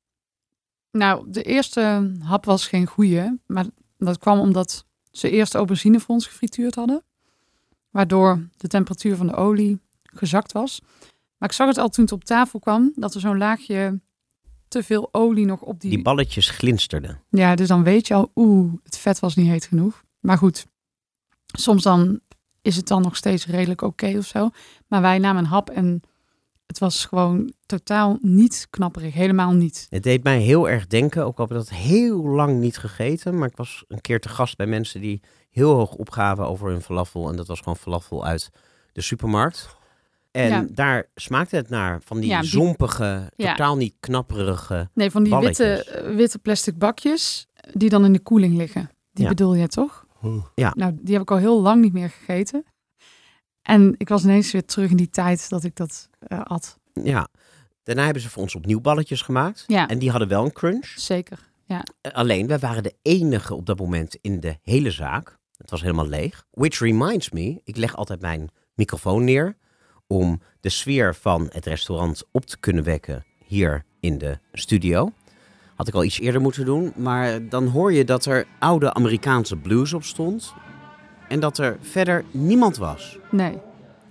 Nou, 0.91 1.31
de 1.31 1.43
eerste 1.43 2.13
hap 2.19 2.45
was 2.45 2.67
geen 2.67 2.85
goeie. 2.85 3.39
Maar 3.45 3.65
dat 3.97 4.17
kwam 4.17 4.39
omdat 4.39 4.85
ze 5.11 5.29
eerst 5.29 5.55
aubergine 5.55 5.99
voor 5.99 6.15
ons 6.15 6.27
gefrituurd 6.27 6.75
hadden. 6.75 7.03
Waardoor 7.89 8.47
de 8.57 8.67
temperatuur 8.67 9.15
van 9.15 9.27
de 9.27 9.35
olie 9.35 9.79
gezakt 10.03 10.51
was. 10.51 10.81
Maar 11.37 11.49
ik 11.49 11.55
zag 11.55 11.67
het 11.67 11.77
al 11.77 11.89
toen 11.89 12.03
het 12.03 12.13
op 12.13 12.23
tafel 12.23 12.59
kwam. 12.59 12.91
Dat 12.95 13.13
er 13.13 13.19
zo'n 13.19 13.37
laagje 13.37 13.99
te 14.67 14.83
veel 14.83 15.09
olie 15.11 15.45
nog 15.45 15.61
op 15.61 15.79
die... 15.79 15.89
Die 15.89 16.01
balletjes 16.01 16.49
glinsterden. 16.49 17.21
Ja, 17.29 17.55
dus 17.55 17.67
dan 17.67 17.83
weet 17.83 18.07
je 18.07 18.13
al, 18.13 18.31
oeh, 18.35 18.73
het 18.83 18.97
vet 18.97 19.19
was 19.19 19.35
niet 19.35 19.47
heet 19.47 19.65
genoeg. 19.65 20.03
Maar 20.19 20.37
goed, 20.37 20.65
soms 21.45 21.83
dan 21.83 22.19
is 22.61 22.75
het 22.75 22.87
dan 22.87 23.01
nog 23.01 23.15
steeds 23.15 23.45
redelijk 23.45 23.81
oké 23.81 24.17
of 24.17 24.25
zo. 24.25 24.49
Maar 24.87 25.01
wij 25.01 25.17
namen 25.17 25.43
een 25.43 25.49
hap 25.49 25.69
en 25.69 26.01
Het 26.67 26.79
was 26.79 27.05
gewoon 27.05 27.53
totaal 27.65 28.17
niet 28.21 28.67
knapperig. 28.69 29.13
Helemaal 29.13 29.51
niet. 29.51 29.87
Het 29.89 30.03
deed 30.03 30.23
mij 30.23 30.39
heel 30.39 30.69
erg 30.69 30.87
denken, 30.87 31.25
ook 31.25 31.37
al 31.39 31.47
heb 31.47 31.57
ik 31.57 31.63
dat 31.63 31.77
heel 31.77 32.23
lang 32.25 32.59
niet 32.59 32.77
gegeten. 32.77 33.37
Maar 33.37 33.47
ik 33.49 33.57
was 33.57 33.83
een 33.87 34.01
keer 34.01 34.19
te 34.19 34.29
gast 34.29 34.57
bij 34.57 34.65
mensen 34.67 35.01
die 35.01 35.21
heel 35.49 35.73
hoog 35.73 35.91
opgaven 35.93 36.47
over 36.47 36.69
hun 36.69 36.81
falafel. 36.81 37.29
En 37.29 37.35
dat 37.35 37.47
was 37.47 37.59
gewoon 37.59 37.77
falafel 37.77 38.25
uit 38.25 38.49
de 38.91 39.01
supermarkt. 39.01 39.75
En 40.31 40.49
Ja. 40.49 40.65
daar 40.71 41.09
smaakte 41.15 41.55
het 41.55 41.69
naar 41.69 42.01
van 42.03 42.19
die 42.19 42.29
Ja, 42.29 42.39
die- 42.41 42.49
zompige, 42.49 43.31
Ja. 43.35 43.49
totaal 43.49 43.77
niet 43.77 43.95
knapperige. 43.99 44.89
Nee, 44.93 45.11
van 45.11 45.23
die 45.23 45.35
witte, 45.35 45.63
Balletjes. 45.63 45.91
eh, 46.09 46.15
witte 46.15 46.39
plastic 46.39 46.77
bakjes 46.77 47.47
die 47.73 47.89
dan 47.89 48.05
in 48.05 48.13
de 48.13 48.19
koeling 48.19 48.55
liggen. 48.57 48.89
Die 49.13 49.23
Ja. 49.23 49.29
bedoel 49.29 49.53
je 49.55 49.67
toch? 49.67 50.05
Ja. 50.55 50.73
Nou, 50.75 50.97
die 51.01 51.13
heb 51.13 51.21
ik 51.21 51.31
al 51.31 51.37
heel 51.37 51.61
lang 51.61 51.81
niet 51.81 51.93
meer 51.93 52.09
gegeten. 52.09 52.65
En 53.67 53.95
ik 53.97 54.09
was 54.09 54.23
ineens 54.23 54.51
weer 54.51 54.65
terug 54.65 54.89
in 54.89 54.97
die 54.97 55.09
tijd 55.09 55.49
dat 55.49 55.63
ik 55.63 55.75
dat 55.75 56.09
eh 56.19 56.41
at. 56.41 56.77
Ja. 57.03 57.27
Daarna 57.83 58.03
hebben 58.03 58.21
ze 58.21 58.29
voor 58.29 58.41
ons 58.41 58.55
opnieuw 58.55 58.81
balletjes 58.81 59.21
gemaakt. 59.21 59.63
Ja. 59.67 59.87
En 59.87 59.99
die 59.99 60.09
hadden 60.09 60.27
wel 60.27 60.45
een 60.45 60.51
crunch. 60.51 60.93
Zeker. 60.95 61.39
Eh, 61.67 61.79
Alleen, 62.11 62.47
wij 62.47 62.59
waren 62.59 62.83
de 62.83 62.95
enige 63.01 63.55
op 63.55 63.65
dat 63.65 63.79
moment 63.79 64.17
in 64.21 64.39
de 64.39 64.57
hele 64.61 64.91
zaak. 64.91 65.37
Het 65.57 65.69
was 65.69 65.81
helemaal 65.81 66.07
leeg. 66.07 66.45
Which 66.51 66.79
reminds 66.79 67.29
me, 67.29 67.61
ik 67.63 67.75
leg 67.75 67.95
altijd 67.95 68.21
mijn 68.21 68.49
microfoon 68.73 69.23
neer 69.23 69.57
om 70.07 70.41
de 70.59 70.69
sfeer 70.69 71.15
van 71.15 71.49
het 71.51 71.65
restaurant 71.65 72.23
op 72.31 72.45
te 72.45 72.59
kunnen 72.59 72.83
wekken 72.83 73.25
hier 73.45 73.85
in 73.99 74.17
de 74.17 74.39
studio. 74.53 75.11
Had 75.75 75.87
ik 75.87 75.93
al 75.93 76.03
iets 76.03 76.19
eerder 76.19 76.41
moeten 76.41 76.65
doen, 76.65 76.93
maar 76.95 77.49
dan 77.49 77.67
hoor 77.67 77.93
je 77.93 78.03
dat 78.03 78.25
er 78.25 78.45
oude 78.59 78.93
Amerikaanse 78.93 79.55
blues 79.55 79.93
op 79.93 80.03
stond 80.03 80.53
en 81.27 81.39
dat 81.39 81.57
er 81.57 81.77
verder 81.81 82.23
niemand 82.31 82.77
was. 82.77 83.17
Nee. 83.31 83.57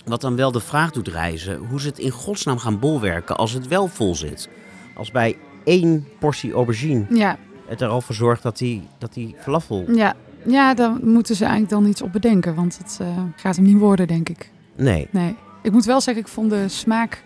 Wat 0.05 0.21
dan 0.21 0.37
wel 0.37 0.53
de 0.53 0.61
vraag 0.61 0.91
doet 0.91 1.09
reizen 1.09 1.57
hoe 1.57 1.81
ze 1.81 1.87
het 1.87 1.99
in 1.99 2.11
godsnaam 2.11 2.59
gaan 2.59 2.79
bolwerken 2.79 3.37
als 3.37 3.53
het 3.53 3.69
wel 3.69 3.87
vol 3.87 4.15
zit. 4.15 4.49
Als 4.97 5.11
bij 5.11 5.37
één 5.65 6.09
portie 6.19 6.53
aubergine 6.53 7.07
Ja, 7.09 7.39
het 7.67 7.81
er 7.81 7.89
al 7.89 8.01
voor 8.01 8.15
zorgt 8.15 8.43
dat 8.43 8.59
die, 8.59 8.89
dat 8.99 9.15
die 9.15 9.35
falafel... 9.39 9.85
ja. 9.95 10.15
ja, 10.47 10.75
daar 10.75 10.93
moeten 11.03 11.37
ze 11.37 11.45
eigenlijk 11.45 11.73
dan 11.73 11.87
iets 11.87 12.03
op 12.03 12.13
bedenken. 12.13 12.55
Want 12.55 12.79
het 12.79 12.99
eh, 13.01 13.09
gaat 13.37 13.57
hem 13.57 13.65
niet 13.65 13.79
worden, 13.79 14.07
denk 14.07 14.29
ik. 14.29 14.51
Nee. 14.77 15.09
Nee. 15.11 15.37
Ik 15.63 15.73
moet 15.73 15.85
wel 15.85 16.01
zeggen, 16.01 16.23
ik 16.23 16.29
vond 16.29 16.51
de 16.51 16.69
smaak 16.69 17.23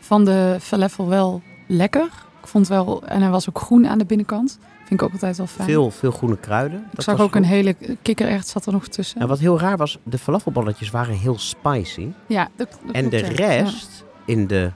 van 0.00 0.24
de 0.24 0.56
falafel 0.60 1.08
wel 1.08 1.42
lekker. 1.68 2.04
Ik 2.40 2.46
vond 2.50 2.68
wel, 2.68 3.02
en 3.06 3.20
hij 3.20 3.30
was 3.30 3.48
ook 3.48 3.58
groen 3.58 3.86
aan 3.86 3.98
de 3.98 4.04
binnenkant. 4.04 4.58
Vind 4.84 5.00
ik 5.00 5.02
ook 5.02 5.12
altijd 5.12 5.36
wel 5.36 5.46
fijn. 5.46 5.68
Veel, 5.68 5.90
veel 5.90 6.10
groene 6.10 6.36
kruiden. 6.36 6.78
ik 6.78 6.94
Dat 6.94 7.04
zag 7.04 7.20
ook 7.20 7.34
een 7.34 7.44
hele 7.44 7.76
kikkererwt 8.02 8.48
zat 8.48 8.66
er 8.66 8.72
nog 8.72 8.88
tussen. 8.88 9.20
En 9.20 9.28
wat 9.28 9.38
heel 9.38 9.58
raar 9.58 9.76
was, 9.76 9.98
de 10.02 10.18
falafelballetjes 10.18 10.90
waren 10.90 11.14
heel 11.14 11.38
spicy. 11.38 12.08
Ja, 12.26 12.48
dat, 12.56 12.68
dat 12.84 12.94
en 12.94 13.08
de 13.08 13.16
ja. 13.16 13.24
rest 13.26 14.04
in 14.24 14.46
de 14.46 14.70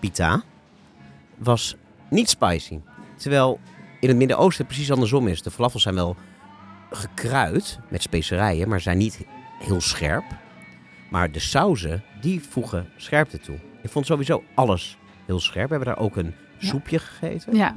pita 0.00 0.42
was 1.36 1.76
niet 2.10 2.28
spicy. 2.28 2.78
Terwijl 3.16 3.60
in 4.00 4.08
het 4.08 4.16
Midden-Oosten 4.16 4.64
het 4.64 4.74
precies 4.74 4.92
andersom 4.92 5.28
is. 5.28 5.42
De 5.42 5.50
falafels 5.50 5.82
zijn 5.82 5.94
wel 5.94 6.16
gekruid 6.90 7.78
met 7.88 8.02
specerijen, 8.02 8.68
maar 8.68 8.80
zijn 8.80 8.98
niet 8.98 9.24
heel 9.58 9.80
scherp. 9.80 10.24
Maar 11.10 11.32
de 11.32 11.38
sauzen, 11.38 12.02
die 12.20 12.42
voegen 12.50 12.88
scherpte 12.96 13.38
toe. 13.38 13.56
Ik 13.82 13.90
vond 13.90 14.06
sowieso 14.06 14.42
alles 14.54 14.98
heel 15.26 15.40
scherp. 15.40 15.68
We 15.68 15.74
hebben 15.74 15.94
daar 15.94 16.04
ook 16.04 16.16
een 16.16 16.34
Ja. 16.58 16.68
soepje 16.68 16.98
gegeten. 16.98 17.56
Ja, 17.56 17.76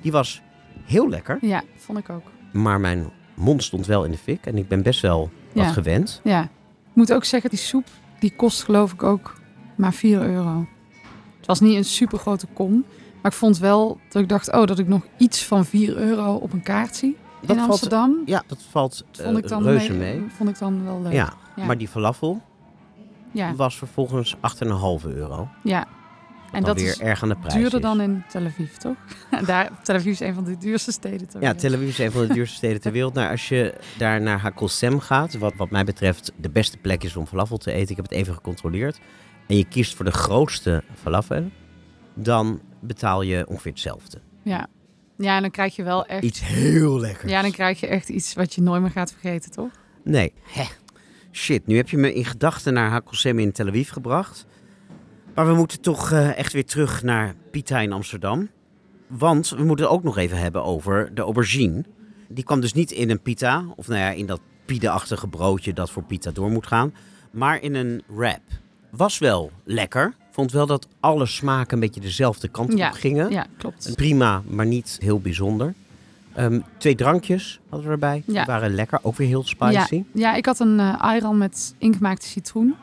Die 0.00 0.12
was 0.12 0.42
heel 0.86 1.08
lekker. 1.08 1.38
ja, 1.40 1.62
vond 1.76 1.98
ik 1.98 2.10
ook. 2.10 2.22
Maar 2.52 2.80
mijn 2.80 3.10
mond 3.34 3.62
stond 3.62 3.86
wel 3.86 4.04
in 4.04 4.10
de 4.10 4.18
fik. 4.18 4.46
En 4.46 4.56
ik 4.58 4.68
ben 4.68 4.82
best 4.82 5.00
wel 5.00 5.30
wat 5.52 5.66
gewend. 5.66 6.20
Ja. 6.24 6.42
Ik 6.42 6.48
moet 7.02 7.12
ook 7.12 7.24
zeggen, 7.24 7.50
die 7.50 7.58
soep, 7.58 7.84
die 8.18 8.32
kost 8.36 8.64
geloof 8.64 8.92
ik 8.92 9.02
ook 9.02 9.34
maar 9.74 9.92
4 9.92 10.22
euro. 10.22 10.66
Het 11.38 11.46
was 11.46 11.60
niet 11.60 11.76
een 11.76 11.84
super 11.84 12.18
grote 12.18 12.46
kom. 12.52 12.84
Maar 13.22 13.32
ik 13.32 13.38
vond 13.38 13.58
wel 13.58 13.98
dat 14.08 14.22
ik 14.22 14.28
dacht, 14.28 14.52
oh, 14.52 14.64
dat 14.66 14.78
ik 14.78 14.88
nog 14.88 15.02
iets 15.16 15.44
van 15.44 15.64
4 15.64 15.96
euro 15.96 16.34
op 16.34 16.52
een 16.52 16.62
kaart 16.62 16.96
zie 16.96 17.16
Dat 17.40 17.50
in 17.50 17.56
valt- 17.56 17.70
Amsterdam. 17.70 18.22
Ja, 18.26 18.42
dat 18.46 18.58
valt 18.70 19.04
Dat 19.10 19.24
vond 19.26 19.38
ik 19.38 19.44
eh, 19.44 19.50
dan 19.50 19.62
reuze 19.62 19.92
mee- 19.92 20.18
mee. 20.18 20.28
Vond 20.36 20.48
ik 20.50 20.58
dan 20.58 20.84
wel 20.84 21.02
leuk. 21.02 21.12
Ja, 21.12 21.32
Ja. 21.56 21.64
maar 21.64 21.78
die 21.78 21.88
falafel 21.88 22.40
ja. 23.30 23.54
was 23.54 23.78
vervolgens 23.78 24.36
8,5 24.40 25.04
euro. 25.06 25.48
ja. 25.62 25.86
En 26.52 26.62
dat 26.62 26.80
weer 26.80 26.88
is 26.88 27.00
erg 27.00 27.22
aan 27.22 27.28
de 27.28 27.36
prijs 27.36 27.54
duurder 27.54 27.78
is. 27.78 27.84
dan 27.84 28.00
in 28.00 28.24
Tel 28.28 28.44
Aviv, 28.44 28.76
toch? 28.76 28.96
Daar, 29.46 29.70
Tel 29.82 29.94
Aviv 29.94 30.12
is 30.12 30.20
een 30.20 30.34
van 30.34 30.44
de 30.44 30.58
duurste 30.58 30.92
steden 30.92 31.28
ter 31.28 31.40
Ja, 31.40 31.40
wereld. 31.40 31.58
Tel 31.58 31.74
Aviv 31.74 31.88
is 31.88 31.98
een 31.98 32.12
van 32.12 32.26
de 32.26 32.34
duurste 32.34 32.56
steden 32.56 32.80
ter 32.80 32.92
wereld. 32.92 33.14
Nou, 33.14 33.30
als 33.30 33.48
je 33.48 33.74
daar 33.98 34.20
naar 34.20 34.38
Hakosem 34.38 35.00
gaat, 35.00 35.38
wat 35.38 35.54
wat 35.56 35.70
mij 35.70 35.84
betreft 35.84 36.32
de 36.36 36.50
beste 36.50 36.76
plek 36.76 37.04
is 37.04 37.16
om 37.16 37.26
falafel 37.26 37.56
te 37.56 37.72
eten. 37.72 37.90
Ik 37.90 37.96
heb 37.96 38.04
het 38.04 38.14
even 38.14 38.34
gecontroleerd. 38.34 38.98
En 39.46 39.56
je 39.56 39.64
kiest 39.64 39.94
voor 39.94 40.04
de 40.04 40.12
grootste 40.12 40.82
falafel, 41.00 41.50
dan 42.14 42.60
betaal 42.80 43.22
je 43.22 43.46
ongeveer 43.48 43.72
hetzelfde. 43.72 44.20
Ja. 44.42 44.66
ja, 45.16 45.36
en 45.36 45.42
dan 45.42 45.50
krijg 45.50 45.76
je 45.76 45.82
wel 45.82 46.06
echt... 46.06 46.24
Iets 46.24 46.40
heel 46.44 47.00
lekkers. 47.00 47.30
Ja, 47.30 47.42
dan 47.42 47.50
krijg 47.50 47.80
je 47.80 47.86
echt 47.86 48.08
iets 48.08 48.34
wat 48.34 48.54
je 48.54 48.62
nooit 48.62 48.82
meer 48.82 48.90
gaat 48.90 49.12
vergeten, 49.12 49.50
toch? 49.50 49.70
Nee. 50.04 50.32
Hè. 50.42 50.64
Shit, 51.32 51.66
nu 51.66 51.76
heb 51.76 51.88
je 51.88 51.96
me 51.96 52.14
in 52.14 52.24
gedachten 52.24 52.72
naar 52.72 52.90
Hakosem 52.90 53.38
in 53.38 53.52
Tel 53.52 53.66
Aviv 53.68 53.90
gebracht. 53.90 54.46
Maar 55.36 55.46
we 55.46 55.54
moeten 55.54 55.80
toch 55.80 56.10
eh, 56.12 56.38
echt 56.38 56.52
weer 56.52 56.64
terug 56.66 57.02
naar 57.02 57.34
Pita 57.50 57.78
in 57.80 57.92
Amsterdam. 57.92 58.48
Want 59.06 59.48
we 59.48 59.64
moeten 59.64 59.84
het 59.84 59.94
ook 59.94 60.02
nog 60.02 60.16
even 60.18 60.38
hebben 60.38 60.64
over 60.64 61.10
de 61.14 61.22
aubergine. 61.22 61.84
Die 62.28 62.44
kwam 62.44 62.60
dus 62.60 62.72
niet 62.72 62.90
in 62.90 63.10
een 63.10 63.20
pita, 63.20 63.64
of 63.76 63.88
nou 63.88 64.00
ja, 64.00 64.10
in 64.10 64.26
dat 64.26 64.40
pide-achtige 64.64 65.28
broodje 65.28 65.72
dat 65.72 65.90
voor 65.90 66.02
pita 66.02 66.30
door 66.30 66.50
moet 66.50 66.66
gaan. 66.66 66.94
Maar 67.30 67.62
in 67.62 67.74
een 67.74 68.02
wrap. 68.06 68.40
Was 68.90 69.18
wel 69.18 69.50
lekker. 69.64 70.14
Vond 70.30 70.52
wel 70.52 70.66
dat 70.66 70.88
alle 71.00 71.26
smaken 71.26 71.74
een 71.74 71.80
beetje 71.80 72.00
dezelfde 72.00 72.48
kant 72.48 72.78
Ja. 72.78 72.88
op 72.88 72.94
gingen. 72.94 73.30
Ja, 73.30 73.46
klopt. 73.58 73.92
Prima, 73.96 74.42
maar 74.48 74.66
niet 74.66 74.98
heel 75.00 75.20
bijzonder. 75.20 75.74
Ehm, 76.34 76.60
twee 76.78 76.94
drankjes 76.94 77.60
hadden 77.68 77.86
we 77.88 77.92
erbij. 77.92 78.22
Die 78.26 78.34
Ja. 78.34 78.44
waren 78.44 78.74
lekker, 78.74 78.98
ook 79.02 79.16
weer 79.16 79.28
heel 79.28 79.44
spicy. 79.44 80.04
Ja, 80.12 80.34
ik 80.34 80.46
had 80.46 80.60
een 80.60 80.80
eh 80.80 81.00
ayran 81.02 81.38
met 81.38 81.74
ingemaakte 81.78 82.26
citroen. 82.26 82.74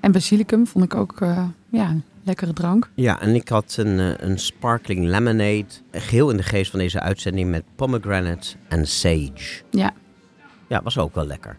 En 0.00 0.12
basilicum 0.12 0.66
vond 0.66 0.84
ik 0.84 0.94
ook 0.94 1.20
eh, 1.20 1.44
ja, 1.72 1.96
lekkere 2.22 2.52
drank. 2.52 2.90
Ja, 2.94 3.20
en 3.20 3.34
ik 3.34 3.48
had 3.48 3.76
een, 3.78 3.98
eh, 3.98 4.28
een 4.28 4.38
sparkling 4.38 5.06
lemonade. 5.06 5.66
Geheel 5.90 6.30
in 6.30 6.36
de 6.36 6.42
geest 6.42 6.70
van 6.70 6.78
deze 6.78 7.00
uitzending 7.00 7.50
met 7.50 7.64
pomegranate 7.76 8.56
en 8.68 8.86
sage. 8.86 9.62
Ja. 9.70 9.92
Ja, 10.68 10.82
was 10.82 10.98
ook 10.98 11.14
wel 11.14 11.26
lekker. 11.26 11.56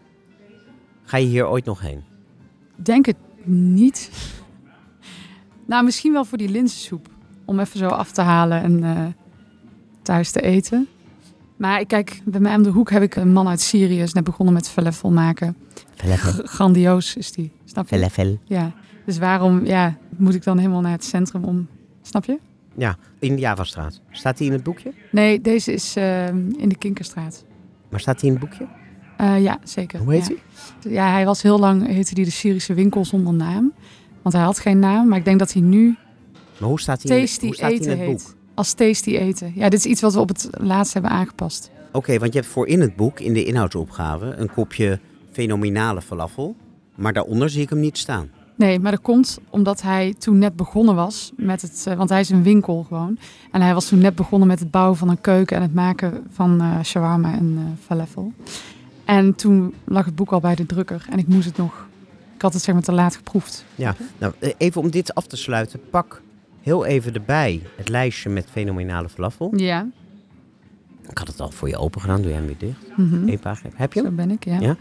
Ga 1.04 1.18
je 1.18 1.26
hier 1.26 1.48
ooit 1.48 1.66
nog 1.66 1.82
heen? 1.82 2.04
Denk 2.76 3.06
het 3.06 3.18
niet. 3.44 4.12
nou, 5.68 5.84
misschien 5.84 6.14
wel 6.14 6.26
voor 6.26 6.38
die 6.38 6.50
linzensoep. 6.50 7.08
Om 7.46 7.60
even 7.60 7.80
zo 7.80 7.88
af 7.88 8.12
te 8.12 8.22
halen 8.22 8.62
en 8.62 8.84
eh, 8.84 9.06
thuis 10.02 10.32
te 10.32 10.42
eten. 10.42 10.88
Maar 11.56 11.80
ik 11.80 11.88
kijk, 11.88 12.22
bij 12.26 12.40
mij 12.40 12.56
om 12.56 12.64
de 12.64 12.70
hoek 12.70 12.90
heb 12.90 13.02
ik 13.02 13.16
een 13.16 13.32
man 13.34 13.48
uit 13.48 13.62
Syrië. 13.62 14.02
Is 14.02 14.14
net 14.14 14.24
begonnen 14.24 14.54
met 14.54 14.70
falafel 14.70 15.12
maken. 15.12 15.56
Falafel. 15.96 16.44
Grandioos 16.46 17.16
is 17.16 17.32
die. 17.32 17.52
Snap 17.66 17.90
je? 17.90 17.96
Falafel. 17.96 18.40
Ja. 18.44 18.72
Dus 19.06 19.18
waarom 19.18 19.66
ja, 19.66 19.98
moet 20.18 20.36
ik 20.36 20.44
dan 20.44 20.58
helemaal 20.58 20.82
naar 20.82 20.92
het 20.92 21.04
centrum 21.04 21.44
om... 21.44 21.68
Snap 22.02 22.26
je? 22.26 22.40
Ja, 22.76 22.98
in 23.20 23.36
de 23.36 23.42
Javastraat. 23.42 24.02
Staat 24.12 24.38
die 24.38 24.48
in 24.48 24.54
het 24.54 24.64
boekje? 24.64 24.94
Nee, 25.12 25.42
deze 25.42 25.74
is 25.74 25.96
eh, 25.96 26.28
in 26.28 26.70
de 26.70 26.78
Kinkerstraat. 26.78 27.46
Maar 27.90 28.00
staat 28.00 28.20
die 28.20 28.32
in 28.32 28.38
het 28.40 28.50
boekje? 28.50 28.68
Eh, 29.18 29.44
ja, 29.44 29.60
zeker. 29.64 30.00
Hoe 30.00 30.14
heet 30.14 30.28
ja. 30.28 30.36
die? 30.82 30.92
Ja, 30.94 31.12
hij 31.12 31.26
was 31.26 31.42
heel 31.42 31.60
lang, 31.60 31.88
heette 31.88 32.12
hij 32.14 32.24
de 32.24 32.32
Syrische 32.32 32.74
winkel 32.74 33.06
zonder 33.06 33.34
naam. 33.34 33.74
Want 34.22 34.36
hij 34.36 34.44
had 34.44 34.60
geen 34.60 34.80
naam, 34.80 35.08
maar 35.08 35.18
ik 35.18 35.26
denk 35.26 35.40
dat 35.40 35.54
hij 35.54 35.62
nu 35.62 35.96
Maar 36.60 36.70
hoe 36.70 36.80
staat 36.80 37.02
die, 37.02 37.12
in, 37.12 37.20
hoe 37.20 37.28
staat 37.28 37.40
die 37.50 37.58
in 37.58 37.74
Eten 37.74 37.90
het 37.90 38.00
boek? 38.00 38.20
heet. 38.20 38.36
Als 38.54 38.74
Tasty 38.74 39.16
Eten. 39.18 39.52
Ja, 39.56 39.70
dit 39.70 39.80
is 39.80 39.86
iets 39.86 40.02
wat 40.02 40.14
we 40.14 40.20
op 40.20 40.28
het 40.28 40.50
laatst 40.52 40.94
hebben 40.94 41.12
aangepast. 41.12 41.72
Oké, 41.92 42.20
want 42.20 42.34
je 42.34 42.40
hebt 42.40 42.52
voor 42.52 42.68
in 42.68 42.82
het 42.82 42.96
boek, 42.96 43.20
in 43.20 43.34
de 43.34 43.46
inhoudsopgave, 43.46 44.26
een 44.26 44.52
kopje 44.52 45.00
fenomenale 45.32 46.02
falafel. 46.02 46.56
Maar 46.96 47.14
daaronder 47.14 47.50
zie 47.50 47.62
ik 47.62 47.70
hem 47.70 47.80
niet 47.80 47.98
staan. 47.98 48.30
Nee, 48.56 48.80
maar 48.80 48.92
dat 48.92 49.02
komt 49.02 49.40
omdat 49.50 49.82
hij 49.82 50.14
toen 50.18 50.38
net 50.38 50.56
begonnen 50.56 50.96
was 50.96 51.32
met 51.36 51.62
het... 51.62 51.84
eh, 51.88 51.96
want 51.96 52.10
hij 52.10 52.20
is 52.20 52.30
een 52.30 52.44
winkel 52.44 52.84
gewoon. 52.88 53.18
En 53.52 53.62
hij 53.62 53.74
was 53.74 53.88
toen 53.88 54.00
net 54.00 54.16
begonnen 54.16 54.48
met 54.48 54.60
het 54.60 54.72
bouwen 54.72 54.98
van 54.98 55.10
een 55.10 55.22
keuken... 55.22 55.56
en 55.56 55.62
het 55.62 55.74
maken 55.74 56.24
van 56.32 56.62
eh 56.62 56.80
shawarma 56.84 57.34
en 57.34 57.54
eh, 57.58 57.64
falafel. 57.86 58.32
En 59.06 59.36
toen 59.36 59.74
lag 59.84 60.06
het 60.06 60.16
boek 60.16 60.32
al 60.32 60.40
bij 60.40 60.56
de 60.56 60.66
drukker. 60.66 61.06
En 61.10 61.18
ik 61.18 61.28
moest 61.28 61.46
het 61.46 61.58
nog... 61.58 61.86
Ik 62.36 62.42
had 62.42 62.54
het 62.54 62.62
zeg 62.64 62.74
maar 62.74 62.84
te 62.84 62.92
laat 62.92 63.16
geproefd. 63.16 63.66
Ja, 63.76 63.96
nou, 64.18 64.34
even 64.58 64.82
om 64.82 64.90
dit 64.90 65.16
af 65.16 65.28
te 65.28 65.36
sluiten. 65.38 65.80
Pak 65.90 66.22
heel 66.62 66.86
even 66.86 67.14
erbij 67.14 67.62
het 67.78 67.90
lijstje 67.90 68.30
met 68.30 68.46
fenomenale 68.52 69.10
falafel. 69.10 69.54
Ja. 69.56 69.88
Ik 71.10 71.18
had 71.18 71.28
het 71.28 71.40
al 71.40 71.52
voor 71.52 71.68
je 71.70 71.78
open 71.78 72.02
gedaan, 72.02 72.22
doe 72.22 72.28
jij 72.30 72.38
hem 72.38 72.46
weer 72.46 72.58
dicht. 72.58 72.98
Mhm. 72.98 73.28
Eén 73.30 73.40
pagina. 73.40 73.70
Heb 73.76 73.94
je 73.94 74.00
Zo 74.00 74.06
hem? 74.06 74.16
ben 74.16 74.32
ik, 74.32 74.46
ja. 74.46 74.60
Ja. 74.60 74.76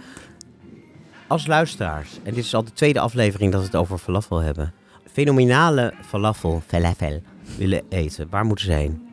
Als 1.33 1.47
luisteraars, 1.47 2.19
en 2.23 2.35
dit 2.35 2.45
is 2.45 2.55
al 2.55 2.65
de 2.65 2.73
tweede 2.73 3.01
aflevering 3.01 3.53
dat 3.53 3.61
we 3.61 3.67
het 3.67 3.77
over 3.77 3.99
falafel 3.99 4.39
hebben. 4.39 4.73
Fenomenale 5.13 5.95
falafel, 6.01 6.63
falafel, 6.67 7.23
willen 7.57 7.83
eten. 7.89 8.27
Waar 8.31 8.45
moeten 8.45 8.65
ze 8.65 8.73
heen? 8.73 9.09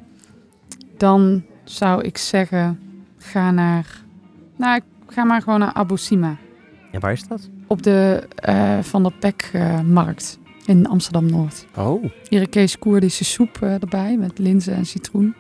Dan 0.98 1.44
zou 1.64 2.04
ik 2.04 2.18
zeggen, 2.18 2.80
ga 3.18 3.52
naar... 3.52 4.02
Nou, 4.58 4.76
ik 4.76 4.84
ga 5.08 5.24
maar 5.24 5.42
gewoon 5.42 5.60
naar 5.60 5.74
Abu 5.74 5.98
Sima. 5.98 6.38
En 6.92 7.00
waar 7.00 7.12
is 7.12 7.28
dat? 7.28 7.50
Op 7.68 7.84
de 7.84 8.28
eh, 8.36 8.80
Van 8.80 9.04
der 9.04 9.14
Pek 9.20 9.50
eh, 9.54 9.82
markt 9.82 10.40
in 10.66 10.88
Amsterdam-Noord. 10.88 11.66
Oh, 11.76 12.04
Irakees-Koerdische 12.30 13.26
soep 13.26 13.58
eh, 13.62 13.82
erbij 13.82 14.18
met 14.18 14.38
linzen 14.40 14.74
en 14.74 14.86
citroen. 14.86 15.36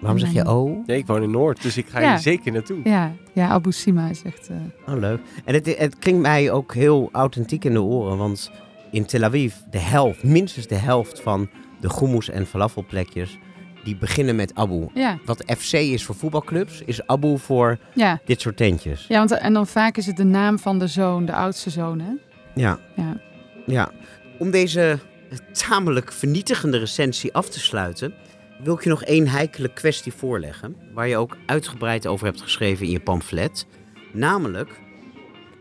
Waarom 0.00 0.18
zeg 0.18 0.32
je 0.32 0.48
oh? 0.50 0.86
Nee, 0.86 0.98
ik 0.98 1.06
woon 1.06 1.22
in 1.22 1.30
Noord, 1.30 1.62
dus 1.62 1.76
ik 1.76 1.86
ga 1.88 2.00
Ja. 2.00 2.08
hier 2.10 2.18
zeker 2.18 2.52
naartoe. 2.52 2.80
Ja, 2.84 3.12
ja 3.32 3.48
Abu 3.48 3.72
Sima 3.72 4.08
is 4.08 4.22
echt... 4.22 4.48
eh, 4.48 4.94
Oh, 4.94 5.00
leuk. 5.00 5.20
En 5.44 5.54
het, 5.54 5.78
het 5.78 5.98
klinkt 5.98 6.20
mij 6.22 6.50
ook 6.50 6.74
heel 6.74 7.08
authentiek 7.12 7.64
in 7.64 7.72
de 7.72 7.82
oren, 7.82 8.16
want 8.18 8.50
in 8.90 9.04
Tel 9.06 9.22
Aviv, 9.22 9.54
de 9.70 9.78
helft, 9.78 10.22
minstens 10.24 10.66
de 10.66 10.74
helft 10.74 11.20
van 11.20 11.48
de 11.80 11.90
hummus- 11.98 12.30
en 12.30 12.46
falafelplekjes, 12.46 13.38
die 13.84 13.96
beginnen 13.96 14.36
met 14.36 14.54
Abu. 14.54 14.86
ja, 14.94 15.18
Wat 15.24 15.44
FC 15.58 15.72
is 15.72 16.04
voor 16.04 16.14
voetbalclubs, 16.14 16.82
is 16.84 17.06
Abu 17.06 17.38
voor 17.38 17.78
ja. 17.94 18.20
dit 18.24 18.40
soort 18.40 18.56
tentjes. 18.56 19.04
ja 19.08 19.18
want, 19.18 19.30
en 19.32 19.52
dan 19.52 19.66
vaak 19.66 19.96
is 19.96 20.06
het 20.06 20.16
de 20.16 20.24
naam 20.24 20.58
van 20.58 20.78
de 20.78 20.86
zoon, 20.86 21.24
de 21.26 21.32
oudste 21.34 21.70
zoon, 21.70 22.00
hè? 22.00 22.10
Ja, 22.54 22.78
Ja. 22.96 23.20
ja. 23.66 23.90
Om 24.38 24.50
deze 24.50 24.98
tamelijk 25.52 26.12
vernietigende 26.12 26.78
recensie 26.78 27.34
af 27.34 27.48
te 27.48 27.60
sluiten, 27.60 28.14
wil 28.64 28.74
ik 28.74 28.82
je 28.82 28.88
nog 28.88 29.02
één 29.02 29.28
heikele 29.28 29.72
kwestie 29.72 30.12
voorleggen, 30.12 30.76
waar 30.94 31.08
je 31.08 31.16
ook 31.16 31.36
uitgebreid 31.46 32.06
over 32.06 32.26
hebt 32.26 32.40
geschreven 32.40 32.86
in 32.86 32.92
je 32.92 33.00
pamflet. 33.00 33.66
Namelijk, 34.12 34.80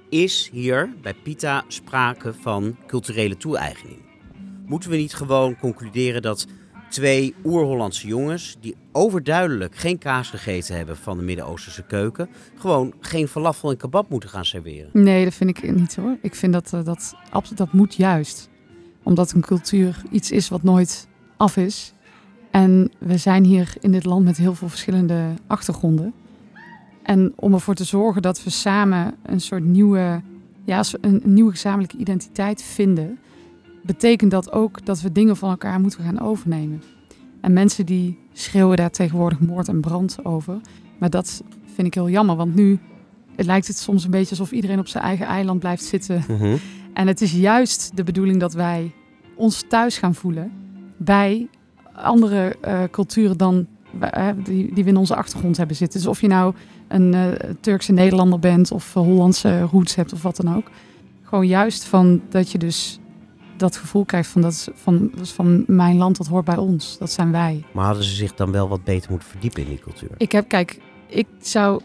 is 0.10 0.50
hier 0.52 0.93
bij 1.02 1.14
Pita 1.14 1.64
sprake 1.68 2.34
van 2.41 2.78
culturele 2.88 3.38
toe-eigening? 3.38 3.98
Moeten 4.66 4.89
we 4.89 4.96
niet 4.96 5.14
gewoon 5.14 5.58
concluderen 5.58 6.22
dat 6.22 6.48
twee 6.89 7.36
oer-Hollandse 7.43 8.08
jongens, 8.08 8.58
die 8.60 8.76
overduidelijk 8.91 9.76
geen 9.76 9.98
kaas 9.98 10.30
gegeten 10.30 10.76
hebben 10.76 10.98
van 10.98 11.18
de 11.18 11.24
Midden-Oosterse 11.24 11.84
keuken, 11.84 12.30
gewoon 12.58 12.93
geen 13.00 13.28
falafel 13.28 13.70
en 13.72 13.78
kebab 13.78 14.10
moeten 14.10 14.30
gaan 14.30 14.46
serveren? 14.46 14.89
Nee, 14.93 15.24
dat 15.24 15.34
vind 15.34 15.50
ik 15.50 15.76
niet 15.76 15.96
hoor. 15.96 16.18
Ik 16.22 16.36
vind 16.36 16.54
dat 16.54 16.74
eh, 16.74 16.84
dat, 16.84 17.16
abs- 17.30 17.50
dat 17.50 17.74
moet 17.74 17.96
juist. 17.96 18.50
Omdat 19.04 19.32
een 19.32 19.41
cultuur 19.41 20.02
iets 20.12 20.32
is 20.32 20.50
wat 20.50 20.64
nooit 20.64 21.08
af 21.38 21.58
is. 21.58 21.93
En 22.56 22.91
we 22.97 23.18
zijn 23.18 23.43
hier 23.43 23.74
in 23.80 23.91
dit 23.91 24.06
land 24.06 24.26
met 24.26 24.38
heel 24.38 24.56
veel 24.56 24.70
verschillende 24.70 25.34
achtergronden. 25.47 26.14
En 27.03 27.34
om 27.36 27.53
ervoor 27.53 27.74
te 27.74 27.84
zorgen 27.84 28.22
dat 28.22 28.43
we 28.43 28.49
samen 28.49 29.14
een 29.24 29.41
soort 29.41 29.64
nieuwe, 29.64 30.22
ja, 30.64 30.84
een, 31.01 31.22
nieuwe 31.26 31.51
gezamenlijke 31.51 31.97
identiteit 31.97 32.62
vinden, 32.64 33.20
betekent 33.84 34.32
dat 34.32 34.51
ook 34.51 34.86
dat 34.86 35.01
we 35.01 35.12
dingen 35.12 35.38
van 35.38 35.49
elkaar 35.49 35.80
moeten 35.80 36.03
gaan 36.03 36.20
overnemen. 36.20 36.84
En 37.41 37.53
mensen 37.53 37.86
die 37.86 38.20
schreeuwen 38.34 38.78
daar 38.78 38.91
tegenwoordig 38.91 39.39
moord 39.39 39.68
en 39.68 39.82
brand 39.82 40.26
over. 40.26 40.58
Maar 40.97 41.10
dat 41.10 41.43
vind 41.74 41.88
ik 41.88 41.93
heel 41.93 42.10
jammer, 42.10 42.36
want 42.36 42.56
nu 42.56 42.80
het 43.36 43.45
lijkt 43.45 43.68
het 43.68 43.78
soms 43.78 44.03
een 44.03 44.12
beetje 44.12 44.30
alsof 44.30 44.51
iedereen 44.51 44.80
op 44.80 44.88
zijn 44.88 45.03
eigen 45.03 45.26
eiland 45.26 45.60
blijft 45.60 45.84
zitten. 45.84 46.24
Mhm. 46.28 46.58
En 46.93 47.08
het 47.08 47.22
is 47.22 47.32
juist 47.32 47.91
de 47.95 48.03
bedoeling 48.03 48.39
dat 48.39 48.53
wij 48.53 48.91
ons 49.36 49.64
thuis 49.68 49.97
gaan 49.97 50.16
voelen 50.16 50.51
bij 50.97 51.47
andere 51.96 52.56
eh, 52.62 52.84
culturen 52.91 53.38
dan 53.38 53.68
eh, 54.00 54.30
die, 54.43 54.74
die 54.74 54.84
we 54.84 54.89
in 54.89 54.98
onze 54.98 55.16
achtergrond 55.16 55.58
hebben 55.58 55.76
zitten. 55.76 56.00
Dus 56.00 56.10
of 56.10 56.22
je 56.22 56.28
nou 56.28 56.54
een 56.88 57.14
eh, 57.14 57.50
Turkse 57.60 57.91
Nederlander 57.91 58.39
bent 58.39 58.72
of 58.72 58.93
Hollandse 58.93 59.62
roots 59.62 59.96
hebt 59.96 60.14
of 60.14 60.22
wat 60.22 60.36
dan 60.36 60.56
ook. 60.56 60.70
Gewoon 61.24 61.48
juist 61.48 61.84
van 61.84 62.22
dat 62.30 62.52
je 62.52 62.58
dus 62.58 63.00
dat 63.58 63.78
gevoel 63.78 64.06
krijgt 64.06 64.30
van 64.30 64.41
dat 64.41 64.52
is 64.52 64.68
van, 64.74 65.10
dat 65.12 65.22
is 65.22 65.32
van 65.32 65.64
mijn 65.68 65.98
land, 65.98 66.18
dat 66.18 66.28
hoort 66.28 66.46
bij 66.46 66.58
ons. 66.58 66.98
Dat 66.98 67.12
zijn 67.12 67.32
wij. 67.32 67.64
Maar 67.72 67.86
hadden 67.86 68.04
ze 68.04 68.16
zich 68.16 68.34
dan 68.34 68.52
wel 68.52 68.68
wat 68.68 68.84
beter 68.84 69.12
moeten 69.12 69.30
verdiepen 69.30 69.62
in 69.62 69.68
die 69.68 69.80
cultuur? 69.80 70.10
Ik 70.18 70.32
heb, 70.32 70.48
kijk, 70.48 70.80
ik 71.08 71.28
zou 71.39 71.82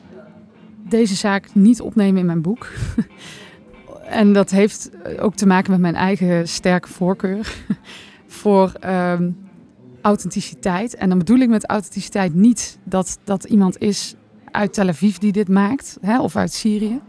deze 0.89 1.15
zaak 1.15 1.49
niet 1.53 1.81
opnemen 1.81 2.21
in 2.21 2.27
mijn 2.27 2.43
boek. 2.43 2.69
en 4.21 4.33
dat 4.33 4.51
heeft 4.51 4.91
ook 5.19 5.35
te 5.35 5.47
maken 5.47 5.71
met 5.71 5.81
mijn 5.81 5.95
eigen 5.95 6.49
sterke 6.49 6.89
voorkeur 6.89 7.55
voor 8.27 8.73
ehm, 8.81 9.31
authenticiteit. 10.03 10.95
En 10.95 11.09
dan 11.09 11.19
bedoel 11.19 11.39
ik 11.39 11.49
met 11.49 11.67
authenticiteit 11.69 12.35
niet 12.35 12.79
dat 12.85 13.19
dat 13.25 13.45
iemand 13.45 13.79
is 13.79 14.15
uit 14.51 14.73
Tel 14.73 14.89
Aviv 14.89 15.17
die 15.17 15.33
dit 15.33 15.49
maakt, 15.49 15.99
hè, 16.01 16.21
of 16.21 16.37
uit 16.37 16.53
Syrië. 16.53 17.01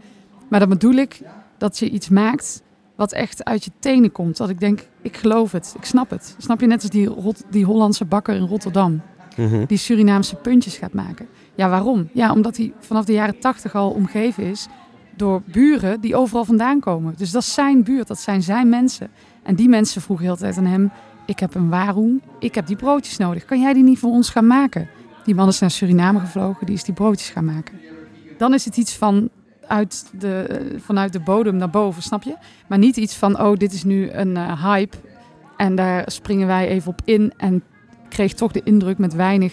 Maar 0.48 0.60
dan 0.60 0.68
bedoel 0.68 0.94
ik 0.94 1.20
dat 1.58 1.78
je 1.78 1.90
iets 1.90 2.08
maakt 2.08 2.62
wat 2.96 3.12
echt 3.12 3.44
uit 3.44 3.64
je 3.64 3.70
tenen 3.78 4.12
komt. 4.12 4.36
Dat 4.36 4.48
ik 4.48 4.60
denk, 4.60 4.86
ik 5.02 5.16
geloof 5.16 5.52
het, 5.52 5.74
ik 5.78 5.84
snap 5.84 6.10
het. 6.10 6.34
Snap 6.38 6.60
je 6.60 6.66
net 6.66 6.82
als 6.82 6.90
die, 6.90 7.10
die 7.50 7.64
Hollandse 7.64 8.04
bakker 8.04 8.34
in 8.34 8.46
Rotterdam 8.46 9.00
Mhm. 9.36 9.64
die 9.66 9.78
Surinaamse 9.78 10.36
puntjes 10.36 10.76
gaat 10.76 10.92
maken. 10.92 11.26
Ja, 11.54 11.68
waarom? 11.68 12.08
Ja, 12.12 12.32
omdat 12.32 12.56
hij 12.56 12.72
vanaf 12.78 13.04
de 13.04 13.12
jaren 13.12 13.38
tachtig 13.38 13.74
al 13.74 13.90
omgeven 13.90 14.44
is 14.44 14.66
door 15.16 15.42
buren 15.44 16.00
die 16.00 16.16
overal 16.16 16.44
vandaan 16.44 16.80
komen. 16.80 17.14
Dus 17.16 17.30
dat 17.30 17.42
is 17.42 17.54
zijn 17.54 17.82
buurt, 17.84 18.08
dat 18.08 18.18
zijn 18.18 18.42
zijn 18.42 18.68
mensen. 18.68 19.10
En 19.42 19.54
die 19.54 19.68
mensen 19.68 20.02
vroegen 20.02 20.26
heel 20.26 20.34
de 20.34 20.40
tijd 20.40 20.56
aan 20.58 20.64
hem... 20.66 20.90
ik 21.26 21.38
heb 21.38 21.54
een 21.54 21.68
waarom, 21.68 22.20
ik 22.38 22.54
heb 22.54 22.66
die 22.66 22.76
broodjes 22.76 23.16
nodig. 23.16 23.44
Kan 23.44 23.60
jij 23.60 23.72
die 23.72 23.82
niet 23.82 23.98
voor 23.98 24.10
ons 24.10 24.30
gaan 24.30 24.46
maken? 24.46 24.88
Die 25.24 25.34
man 25.34 25.48
is 25.48 25.58
naar 25.58 25.70
Suriname 25.70 26.20
gevlogen, 26.20 26.66
die 26.66 26.74
is 26.74 26.84
die 26.84 26.94
broodjes 26.94 27.30
gaan 27.30 27.44
maken. 27.44 27.80
Dan 28.38 28.54
is 28.54 28.64
het 28.64 28.76
iets 28.76 28.96
van 28.96 29.28
uit 29.66 30.10
de, 30.18 30.36
eh, 30.42 30.80
vanuit 30.80 31.12
de 31.12 31.20
bodem 31.20 31.56
naar 31.56 31.70
boven, 31.70 32.02
snap 32.02 32.22
je? 32.22 32.34
Maar 32.68 32.78
niet 32.78 32.96
iets 32.96 33.14
van, 33.16 33.40
oh, 33.40 33.56
dit 33.56 33.72
is 33.72 33.84
nu 33.84 34.10
een 34.10 34.36
eh, 34.36 34.64
hype... 34.64 34.96
en 35.56 35.74
daar 35.74 36.02
springen 36.06 36.46
wij 36.46 36.68
even 36.68 36.90
op 36.90 37.00
in... 37.04 37.32
en 37.36 37.62
kreeg 38.08 38.32
toch 38.34 38.52
de 38.52 38.60
indruk 38.64 38.98
met 38.98 39.14
weinig 39.14 39.52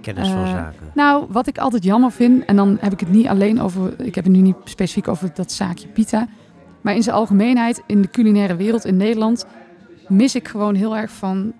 Kennis 0.00 0.28
van 0.28 0.44
Eh, 0.44 0.50
zaken. 0.50 0.86
nou, 0.94 1.26
wat 1.28 1.46
ik 1.46 1.58
altijd 1.58 1.84
jammer 1.84 2.12
vind, 2.12 2.44
en 2.44 2.56
dan 2.56 2.76
heb 2.80 2.92
ik 2.92 3.00
het 3.00 3.10
niet 3.10 3.26
alleen 3.26 3.60
over, 3.60 4.00
ik 4.00 4.14
heb 4.14 4.24
het 4.24 4.32
nu 4.32 4.40
niet 4.40 4.56
specifiek 4.64 5.08
over 5.08 5.30
dat 5.34 5.52
zaakje 5.52 5.88
pita, 5.88 6.28
maar 6.80 6.94
in 6.94 7.02
zijn 7.02 7.16
algemeenheid 7.16 7.82
in 7.86 8.02
de 8.02 8.10
culinaire 8.10 8.56
wereld 8.56 8.84
in 8.84 8.96
Nederland 8.96 9.46
mis 10.08 10.34
ik 10.34 10.48
gewoon 10.48 10.74
heel 10.74 10.96
erg 10.96 11.10
van 11.10 11.52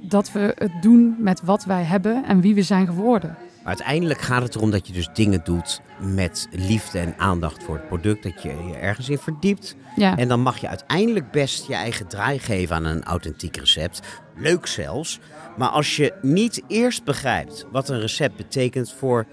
dat 0.00 0.32
we 0.32 0.54
het 0.58 0.82
doen 0.82 1.16
met 1.18 1.42
wat 1.42 1.64
wij 1.64 1.82
hebben 1.82 2.24
en 2.24 2.40
wie 2.40 2.54
we 2.54 2.62
zijn 2.62 2.86
geworden. 2.86 3.36
Uiteindelijk 3.64 4.20
gaat 4.20 4.42
het 4.42 4.54
erom 4.54 4.70
dat 4.70 4.86
je 4.86 4.92
dus 4.92 5.08
dingen 5.12 5.40
doet 5.44 5.80
met 6.00 6.48
liefde 6.50 6.98
en 6.98 7.14
aandacht 7.18 7.62
voor 7.62 7.74
het 7.74 7.86
product. 7.86 8.22
Dat 8.22 8.42
je 8.42 8.48
je 8.48 8.76
ergens 8.76 9.08
in 9.08 9.18
verdiept. 9.18 9.76
Ja, 9.96 10.16
En 10.16 10.28
dan 10.28 10.40
mag 10.40 10.58
je 10.58 10.68
uiteindelijk 10.68 11.30
best 11.30 11.66
je 11.66 11.74
eigen 11.74 12.06
draai 12.06 12.38
geven 12.38 12.76
aan 12.76 12.84
een 12.84 13.04
authentiek 13.04 13.56
recept. 13.56 14.00
Leuk 14.36 14.66
zelfs. 14.66 15.20
Maar 15.56 15.68
als 15.68 15.96
je 15.96 16.14
niet 16.22 16.62
eerst 16.68 17.04
begrijpt 17.04 17.66
wat 17.72 17.88
een 17.88 18.00
recept 18.00 18.36
betekent 18.36 18.92
voor 18.92 19.26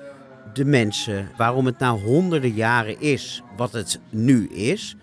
de 0.53 0.65
mensen, 0.65 1.29
waarom 1.37 1.65
het 1.65 1.79
na 1.79 1.91
honderden 1.91 2.53
jaren 2.53 3.01
is 3.01 3.41
wat 3.57 3.71
het 3.71 3.99
nu 4.09 4.47
is, 4.47 4.95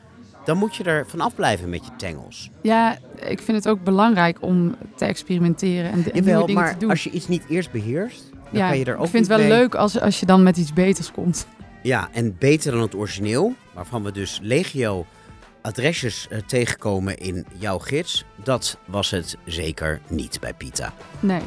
dan 0.49 0.57
moet 0.57 0.77
je 0.77 0.85
er 0.85 1.07
vanaf 1.07 1.35
blijven 1.35 1.69
met 1.69 1.85
je 1.85 1.91
tengels. 1.97 2.51
ja, 2.63 2.97
ik 3.15 3.43
vind 3.43 3.57
het 3.57 3.69
ook 3.69 3.85
belangrijk 3.85 4.43
om 4.43 4.75
te 4.97 5.05
experimenteren 5.05 5.91
en, 5.91 6.03
de- 6.03 6.11
en 6.11 6.25
Jawel, 6.25 6.47
dingen 6.47 6.63
maar 6.63 6.73
te 6.73 6.79
doen. 6.79 6.91
als 6.91 7.05
je 7.05 7.11
iets 7.11 7.29
niet 7.29 7.45
eerst 7.49 7.71
beheerst, 7.71 8.31
dan 8.31 8.41
ja, 8.61 8.69
kan 8.69 8.79
je 8.79 8.85
er 8.85 8.97
ook 8.97 9.05
ik 9.05 9.11
vind 9.11 9.27
het 9.29 9.37
wel 9.39 9.47
mee- 9.49 9.57
leuk 9.59 9.75
als, 9.75 10.01
als 10.01 10.21
je 10.21 10.27
dan 10.27 10.43
met 10.43 10.57
iets 10.57 10.73
beters 10.73 11.11
komt. 11.13 11.47
Ja, 11.83 12.09
en 12.13 12.37
beter 12.39 12.73
dan 12.73 12.81
het 12.81 12.95
origineel, 12.95 13.55
waarvan 13.75 14.03
we 14.03 14.13
dus 14.13 14.39
legio 14.43 15.07
adresjes 15.63 16.27
eh, 16.29 16.39
tegenkomen 16.47 17.17
in 17.19 17.47
jouw 17.59 17.79
gids, 17.79 18.25
dat 18.45 18.79
was 18.87 19.11
het 19.11 19.37
zeker 19.45 20.01
niet 20.09 20.41
bij 20.41 20.55
Pita. 20.55 20.93
Nee. 21.21 21.41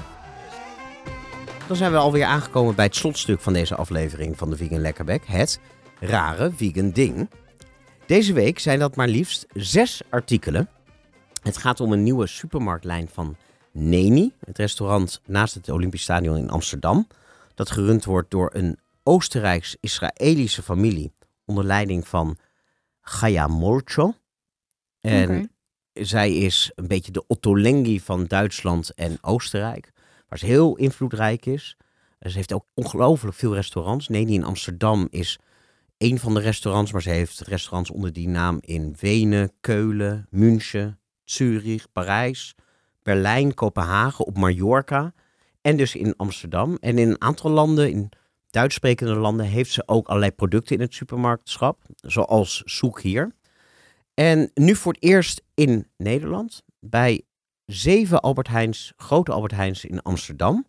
Dan 1.68 1.76
zijn 1.78 1.92
we 1.92 1.98
alweer 1.98 2.26
aangekomen 2.26 2.76
bij 2.76 2.86
het 2.86 2.96
slotstuk 2.96 3.40
van 3.42 3.54
deze 3.54 3.76
aflevering 3.76 4.38
van 4.38 4.50
de 4.50 4.56
Vegan 4.58 4.82
Lekkerbek, 4.82 5.24
het 5.26 5.60
rare 6.00 6.52
vegan 6.56 6.92
ding. 6.92 7.30
Deze 8.12 8.34
week 8.34 8.60
zijn 8.60 8.80
dat 8.80 8.96
maar 8.96 9.08
liefst 9.08 9.46
zes 9.54 10.02
artikelen. 10.10 10.70
Het 11.42 11.58
gaat 11.58 11.80
om 11.80 11.92
een 11.92 12.04
nieuwe 12.04 12.28
supermarktlijn 12.28 13.08
van 13.08 13.36
Neni, 13.72 14.34
het 14.46 14.58
restaurant 14.58 15.22
naast 15.26 15.54
het 15.54 15.70
Olympisch 15.70 16.02
Stadion 16.02 16.38
in 16.38 16.50
Amsterdam, 16.50 17.08
dat 17.56 17.72
gerund 17.72 18.06
wordt 18.06 18.32
door 18.32 18.50
een 18.54 18.78
Oostenrijks-Israëlische 19.04 20.62
familie 20.62 21.12
onder 21.46 21.64
leiding 21.64 22.08
van 22.08 22.38
Gaya 23.02 23.48
Molcho. 23.48 24.14
En 25.02 25.52
zij 25.94 26.36
is 26.36 26.72
een 26.76 26.88
beetje 26.88 27.12
de 27.12 27.28
Ottolenghi 27.28 28.00
van 28.00 28.26
Duitsland 28.26 28.94
en 28.94 29.18
Oostenrijk, 29.22 29.92
waar 30.28 30.40
ze 30.40 30.46
heel 30.46 30.76
invloedrijk 30.76 31.46
is. 31.46 31.78
Ze 32.20 32.32
heeft 32.36 32.54
ook 32.54 32.66
ongelooflijk 32.74 33.36
veel 33.36 33.54
restaurants. 33.54 34.08
Neni 34.08 34.34
in 34.34 34.44
Amsterdam 34.44 35.08
is 35.10 35.40
één 36.02 36.20
van 36.20 36.34
de 36.34 36.40
restaurants, 36.40 36.92
maar 36.92 37.02
ze 37.02 37.10
heeft 37.10 37.40
restaurants 37.40 37.92
onder 37.92 38.14
die 38.14 38.28
naam 38.28 38.58
in 38.62 38.96
Wenen, 39.00 39.52
Keulen, 39.60 40.28
München, 40.30 41.00
Zurich, 41.24 41.92
Parijs, 41.92 42.56
Berlijn, 43.04 43.54
Kopenhagen, 43.54 44.26
op 44.26 44.38
Mallorca 44.38 45.14
en 45.62 45.78
dus 45.78 45.96
in 45.96 46.16
Amsterdam. 46.16 46.78
En 46.80 46.98
in 46.98 47.10
een 47.10 47.22
aantal 47.22 47.52
landen, 47.52 47.90
in 47.92 48.10
Duits 48.50 48.76
sprekende 48.76 49.16
landen, 49.16 49.46
heeft 49.46 49.72
ze 49.72 49.84
ook 49.86 50.08
allerlei 50.08 50.32
producten 50.32 50.76
in 50.76 50.82
het 50.82 50.94
supermarktschap, 50.94 51.82
zoals 51.96 52.62
zoek 52.66 53.02
hier. 53.02 53.36
En 54.14 54.52
nu 54.54 54.76
voor 54.76 54.94
het 54.94 55.04
eerst 55.04 55.42
in 55.54 55.88
Nederland 55.98 56.64
bij 56.80 57.22
zeven 57.66 58.22
Albert 58.22 58.48
Heijns, 58.48 58.94
grote 58.98 59.32
Albert 59.32 59.52
Heijns 59.52 59.86
in 59.86 60.02
Amsterdam. 60.02 60.66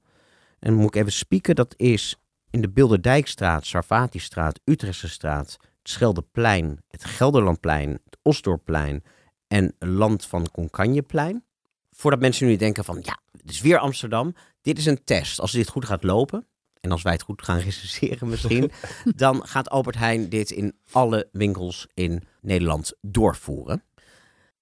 En 0.58 0.74
moet 0.74 0.94
ik 0.94 1.00
even 1.00 1.12
spieken, 1.12 1.54
dat 1.54 1.74
is 1.76 2.21
in 2.52 2.60
de 2.60 2.70
Bilderdijkstraat, 2.70 3.66
Sarvatistraat, 3.66 4.60
Utrechtse 4.64 5.08
straat, 5.08 5.58
het 5.60 5.90
Scheldeplein, 5.90 6.82
het 6.88 7.04
Gelderlandplein, 7.04 7.90
het 7.90 8.18
Osdorpplein 8.22 9.02
en 9.48 9.74
Land 9.78 10.26
van 10.26 10.50
Concagneplein. 10.50 11.44
Voordat 11.90 12.20
mensen 12.20 12.46
nu 12.46 12.56
denken 12.56 12.84
van, 12.84 12.98
ja, 13.02 13.18
het 13.40 13.50
is 13.50 13.60
weer 13.60 13.78
Amsterdam. 13.78 14.34
Dit 14.60 14.78
is 14.78 14.86
een 14.86 15.04
test. 15.04 15.40
Als 15.40 15.52
dit 15.52 15.68
goed 15.68 15.84
gaat 15.84 16.02
lopen, 16.02 16.46
en 16.80 16.90
als 16.90 17.02
wij 17.02 17.12
het 17.12 17.22
goed 17.22 17.42
gaan 17.42 17.58
recenseren 17.58 18.28
misschien, 18.28 18.70
dan 19.16 19.46
gaat 19.46 19.70
Albert 19.70 19.96
Heijn 19.96 20.28
dit 20.28 20.50
in 20.50 20.76
alle 20.90 21.28
winkels 21.32 21.86
in 21.94 22.22
Nederland 22.40 22.92
doorvoeren. 23.00 23.82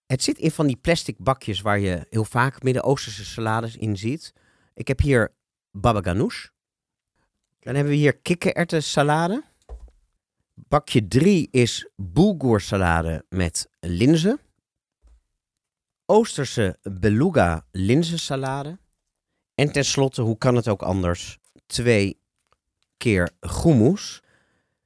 Het 0.07 0.22
zit 0.22 0.38
in 0.38 0.51
van 0.51 0.66
die 0.66 0.76
plastic 0.76 1.18
bakjes 1.18 1.61
waar 1.61 1.78
je 1.78 2.07
heel 2.11 2.24
vaak 2.24 2.62
Midden-Oosterse 2.62 3.24
salades 3.24 3.76
in 3.76 3.97
ziet. 3.97 4.32
Ik 4.74 4.88
heb 4.88 5.01
hier 5.01 5.34
baba 5.70 6.01
ganoush. 6.03 6.47
Dan 7.61 7.75
hebben 7.75 7.93
we 7.93 7.99
hier 7.99 8.17
kikkererwten 8.17 8.83
salade. 8.83 9.43
Bakje 10.55 11.09
3 11.09 11.49
is 11.51 11.89
bulgur 11.97 12.61
salade 12.61 13.25
met 13.29 13.69
linzen. 13.81 14.41
Oosterse 16.07 16.79
beluga 16.83 17.65
linzensalade. 17.71 18.79
En 19.55 19.73
tenslotte, 19.73 20.23
hoe 20.23 20.39
kan 20.39 20.57
het 20.57 20.69
ook 20.69 20.83
anders, 20.83 21.39
twee 21.67 22.19
keer 22.97 23.31
hummus. 23.63 24.23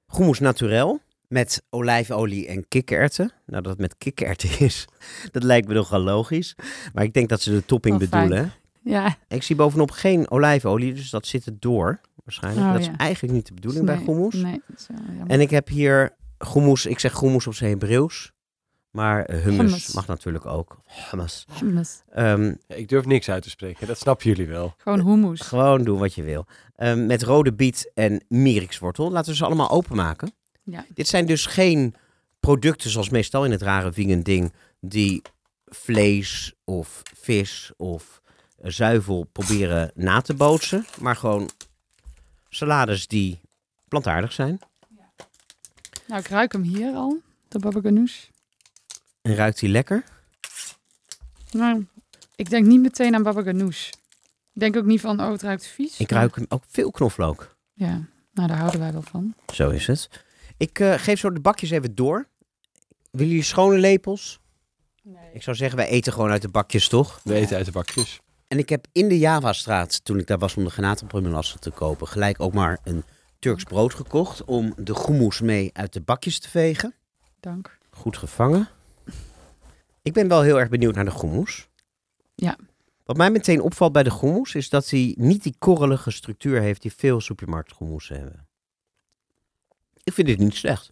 Hummus 0.07 0.39
naturel 0.39 1.01
met 1.29 1.63
olijfolie 1.71 2.47
en 2.47 2.69
kikkererwten. 2.69 3.33
Nou, 3.47 3.63
dat 3.63 3.73
het 3.73 3.81
met 3.81 3.97
kikkererwten 3.99 4.61
is, 4.67 4.87
dat 5.31 5.43
lijkt 5.43 5.69
me 5.69 5.75
nogal 5.75 6.01
logisch. 6.01 6.55
Maar 6.93 7.05
ik 7.05 7.13
denk 7.13 7.29
dat 7.29 7.41
ze 7.41 7.51
de 7.51 7.65
topping 7.65 7.97
fijn. 7.97 8.11
bedoelen. 8.11 8.53
Ja, 8.85 9.17
Ik 9.29 9.43
zie 9.43 9.57
bovenop 9.57 9.91
geen 9.91 10.31
olijfolie, 10.31 10.95
dus 10.95 11.11
dat 11.11 11.27
zit 11.27 11.47
er 11.47 11.53
door 11.59 12.01
waarschijnlijk. 12.25 12.67
Oh, 12.67 12.73
dat 12.73 12.85
ja. 12.85 12.91
is 12.91 12.97
eigenlijk 12.97 13.35
niet 13.35 13.47
de 13.47 13.55
bedoeling 13.55 13.87
bij 13.87 13.97
hummus. 14.07 14.35
Nee. 14.35 14.61
En 15.27 15.41
ik 15.41 15.51
heb 15.51 15.69
hier 15.69 16.17
hummus, 16.53 16.87
ik 16.87 16.99
zeg 16.99 17.21
hummus 17.21 17.47
op 17.47 17.55
zijn 17.55 17.71
Hebreeuws. 17.71 18.33
Maar 18.91 19.25
eh, 19.25 19.43
hummus, 19.43 19.57
Hummus. 19.57 19.93
mag 19.93 20.07
natuurlijk 20.07 20.47
ook. 20.47 20.81
Hummus. 21.11 21.45
Hummus. 21.61 22.03
Ehm, 22.13 22.55
Ja, 22.67 22.75
ik 22.75 22.89
durf 22.89 23.05
niks 23.05 23.29
uit 23.31 23.43
te 23.43 23.51
spreken, 23.51 23.87
dat 23.87 23.99
snappen 23.99 24.29
jullie 24.31 24.47
wel. 24.47 24.75
Gewoon 24.77 25.07
hummus. 25.07 25.41
gewoon 25.41 25.85
doen 25.85 25.99
wat 25.99 26.15
je 26.15 26.23
wil. 26.23 26.47
Ehm, 26.77 27.07
met 27.07 27.23
rode 27.23 27.53
biet 27.53 27.91
en 27.95 28.25
mierikswortel. 28.29 29.11
Laten 29.11 29.31
we 29.31 29.37
ze 29.37 29.45
allemaal 29.45 29.71
openmaken. 29.71 30.33
Ja. 30.63 30.85
Dit 30.95 31.09
zijn 31.09 31.27
dus 31.27 31.47
geen 31.47 31.95
producten 32.41 32.91
zoals 32.91 33.09
meestal 33.09 33.45
in 33.45 33.51
het 33.51 33.63
rare 33.63 33.93
vegan 33.93 34.21
ding 34.21 34.53
die 34.81 35.23
vlees 35.67 36.55
of 36.65 37.03
vis 37.15 37.73
of 37.77 38.23
zuivel 38.73 39.25
proberen 39.33 39.91
na 39.95 40.21
te 40.21 40.35
bootsen. 40.35 40.87
Maar 41.01 41.17
gewoon 41.17 41.51
salades 42.49 43.07
die 43.07 43.41
plantaardig 43.89 44.33
zijn. 44.33 44.59
Nou, 46.07 46.21
ik 46.21 46.27
ruik 46.29 46.53
hem 46.53 46.63
hier 46.63 46.95
al, 46.95 47.21
de 47.49 47.59
baba 47.59 47.81
ganoush. 47.81 48.25
En 49.23 49.35
ruikt 49.35 49.59
die 49.59 49.69
lekker? 49.69 50.05
Nou, 51.51 51.87
ik 52.37 52.51
denk 52.51 52.67
niet 52.67 52.81
meteen 52.81 53.15
aan 53.15 53.23
baba 53.23 53.43
ganoush. 53.43 53.89
Ik 54.53 54.61
denk 54.61 54.77
ook 54.77 54.85
niet 54.85 55.01
van, 55.01 55.21
oh, 55.21 55.31
het 55.31 55.43
ruikt 55.43 55.67
vies. 55.67 55.99
Ik 56.01 56.11
maar- 56.11 56.19
ruik 56.19 56.35
hem 56.35 56.47
ook 56.49 56.65
veel 56.69 56.91
knoflook. 56.91 57.57
Ja, 57.73 58.07
nou, 58.33 58.49
daar 58.49 58.59
houden 58.59 58.81
wij 58.81 58.93
wel 58.93 59.03
van. 59.03 59.35
Zo 59.53 59.71
is 59.71 59.87
het. 59.87 60.09
Ik 60.57 60.79
eh, 60.79 60.95
geef 60.95 61.19
zo 61.19 61.31
de 61.31 61.41
bakjes 61.41 61.71
even 61.71 61.95
door. 61.95 62.29
Willen 63.11 63.29
jullie 63.29 63.43
schone 63.45 63.79
lepels? 63.79 64.41
Nee. 65.03 65.33
Ik 65.33 65.43
zou 65.43 65.57
zeggen, 65.57 65.77
wij 65.77 65.89
eten 65.89 66.13
gewoon 66.13 66.31
uit 66.31 66.43
de 66.43 66.49
bakjes, 66.49 66.89
toch? 66.89 67.21
We 67.25 67.35
eten 67.35 67.57
uit 67.57 67.67
de 67.67 67.73
bakjes. 67.73 68.21
En 68.49 68.59
ik 68.59 68.69
heb 68.69 68.87
in 68.93 69.09
de 69.09 69.19
Javastraat, 69.19 70.05
toen 70.05 70.19
ik 70.19 70.27
daar 70.27 70.39
was 70.39 70.57
om 70.57 70.65
de 70.65 70.71
granatenprumelassen 70.71 71.61
te 71.61 71.71
kopen, 71.71 72.09
gelijk 72.09 72.41
ook 72.41 72.53
maar 72.53 72.79
een 72.85 73.05
Turks 73.39 73.65
brood 73.65 73.95
gekocht 73.95 74.45
om 74.45 74.75
de 74.77 75.03
hummus 75.07 75.41
mee 75.41 75.71
uit 75.73 75.93
de 75.93 76.01
bakjes 76.01 76.39
te 76.39 76.49
vegen. 76.49 76.95
Dank. 77.41 77.79
Goed 77.91 78.17
gevangen. 78.17 78.69
Ik 80.03 80.13
ben 80.13 80.29
wel 80.29 80.43
heel 80.43 80.61
erg 80.61 80.69
benieuwd 80.69 80.95
naar 80.95 81.05
de 81.05 81.19
hummus. 81.21 81.69
Ja. 82.35 82.57
Wat 83.05 83.17
mij 83.17 83.31
meteen 83.31 83.61
opvalt 83.61 83.93
bij 83.93 84.03
de 84.03 84.19
hummus 84.21 84.55
is 84.55 84.69
dat 84.69 84.91
hij 84.91 85.15
niet 85.19 85.43
die 85.43 85.55
korrelige 85.59 86.11
structuur 86.11 86.61
heeft 86.61 86.83
die 86.83 86.93
veel 86.93 87.21
supermarkthummussen 87.21 88.17
hebben. 88.17 88.47
Ik 90.05 90.13
vind 90.13 90.27
dit 90.27 90.39
niet 90.39 90.55
slecht. 90.55 90.89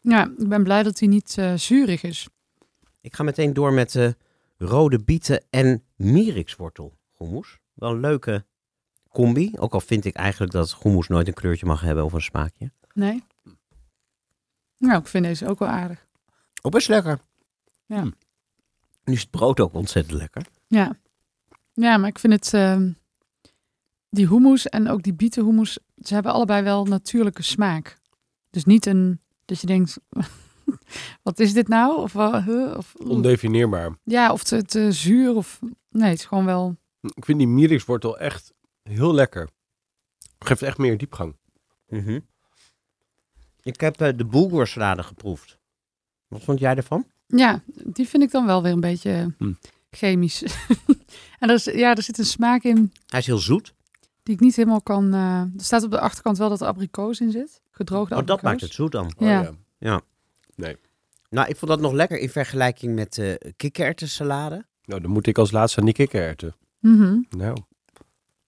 Ja, 0.00 0.30
ik 0.38 0.48
ben 0.48 0.62
blij 0.62 0.82
dat 0.82 0.98
hij 0.98 1.08
niet 1.08 1.38
eh, 1.38 1.54
zuurig 1.54 2.02
is. 2.02 2.28
Ik 3.00 3.14
ga 3.14 3.22
meteen 3.22 3.52
door 3.52 3.72
met 3.72 3.92
de 3.92 4.16
rode 4.58 4.98
bieten 4.98 5.44
en 5.50 5.82
mierikswortel 5.94 6.98
hummus. 7.18 7.58
Wel 7.74 7.90
een 7.90 8.00
leuke 8.00 8.44
combi. 9.08 9.52
Ook 9.58 9.72
al 9.72 9.80
vind 9.80 10.04
ik 10.04 10.14
eigenlijk 10.14 10.52
dat 10.52 10.76
hummus 10.82 11.08
nooit 11.08 11.28
een 11.28 11.34
kleurtje 11.34 11.66
mag 11.66 11.80
hebben 11.80 12.04
of 12.04 12.12
een 12.12 12.20
smaakje. 12.20 12.72
Nee? 12.92 13.24
Nou, 14.76 15.00
ik 15.00 15.06
vind 15.06 15.24
deze 15.24 15.48
ook 15.48 15.58
wel 15.58 15.68
aardig. 15.68 16.06
Ook 16.62 16.72
best 16.72 16.88
lekker. 16.88 17.18
Ja. 17.86 18.00
Hm. 18.00 18.10
Nu 19.04 19.12
is 19.12 19.20
het 19.20 19.30
brood 19.30 19.60
ook 19.60 19.74
ontzettend 19.74 20.18
lekker. 20.18 20.46
Ja. 20.66 20.98
Ja, 21.72 21.96
maar 21.96 22.08
ik 22.08 22.18
vind 22.18 22.32
het... 22.32 22.54
ehm, 22.54 22.90
die 24.14 24.28
hummus 24.28 24.68
en 24.68 24.88
ook 24.88 25.02
die 25.02 25.14
bietenhummus, 25.14 25.78
ze 26.02 26.14
hebben 26.14 26.32
allebei 26.32 26.62
wel 26.62 26.84
natuurlijke 26.84 27.42
smaak. 27.42 27.98
Dus 28.50 28.64
niet 28.64 28.86
een... 28.86 29.20
Dat 29.44 29.60
je 29.60 29.66
denkt, 29.66 29.98
wat 31.22 31.38
is 31.38 31.52
dit 31.52 31.68
nou? 31.68 32.00
Of, 32.00 32.12
huh? 32.12 32.74
of 32.76 32.94
Ondefinieerbaar. 32.94 33.96
Ja, 34.04 34.32
of 34.32 34.42
te, 34.44 34.62
te 34.62 34.92
zuur 34.92 35.34
of... 35.34 35.60
Nee, 35.94 36.10
het 36.10 36.18
is 36.18 36.24
gewoon 36.24 36.44
wel... 36.44 36.76
Ik 37.00 37.24
vind 37.24 37.38
die 37.38 37.48
mierikswortel 37.48 38.18
echt 38.18 38.52
heel 38.82 39.14
lekker. 39.14 39.48
Geeft 40.38 40.62
echt 40.62 40.78
meer 40.78 40.98
diepgang. 40.98 41.36
Mhm. 41.88 42.20
Ik 43.62 43.80
heb 43.80 44.00
eh, 44.00 44.16
de 44.16 44.24
bulgur 44.26 44.66
salade 44.66 45.02
geproefd. 45.02 45.58
Wat 46.28 46.42
vond 46.42 46.58
jij 46.58 46.74
ervan? 46.76 47.06
Ja, 47.26 47.62
die 47.84 48.08
vind 48.08 48.22
ik 48.22 48.30
dan 48.30 48.46
wel 48.46 48.62
weer 48.62 48.72
een 48.72 48.80
beetje 48.80 49.34
Hm. 49.38 49.52
chemisch. 49.90 50.42
en 51.40 51.48
er, 51.48 51.54
is, 51.54 51.64
ja, 51.64 51.94
er 51.94 52.02
zit 52.02 52.18
een 52.18 52.24
smaak 52.26 52.62
in 52.62 52.92
Hij 53.06 53.20
is 53.20 53.26
heel 53.26 53.38
zoet. 53.38 53.74
die 54.22 54.34
ik 54.34 54.40
niet 54.40 54.56
helemaal 54.56 54.82
kan... 54.82 55.14
eh, 55.14 55.40
er 55.40 55.50
staat 55.56 55.82
op 55.82 55.90
de 55.90 56.00
achterkant 56.00 56.38
wel 56.38 56.48
dat 56.48 56.60
er 56.60 56.66
abrikoos 56.66 57.20
in 57.20 57.30
zit. 57.30 57.62
Gedroogde 57.70 58.16
Oh, 58.16 58.26
dat 58.26 58.42
maakt 58.42 58.60
het 58.60 58.72
zoet 58.72 58.92
dan. 58.92 59.06
Oh, 59.18 59.46
Ja. 59.78 60.00
Nou, 61.30 61.48
ik 61.48 61.56
vond 61.56 61.70
dat 61.70 61.80
nog 61.80 61.92
lekker 61.92 62.18
in 62.18 62.30
vergelijking 62.30 62.94
met 62.94 63.14
de 63.14 63.52
kikkererwtensalade. 63.56 64.66
Nou, 64.84 65.00
dan 65.00 65.10
moet 65.10 65.26
ik 65.26 65.38
als 65.38 65.50
laatste 65.50 65.78
aan 65.78 65.84
die 65.84 65.94
kikkererwten. 65.94 66.54
Mhm. 66.80 67.18
Nou, 67.30 67.56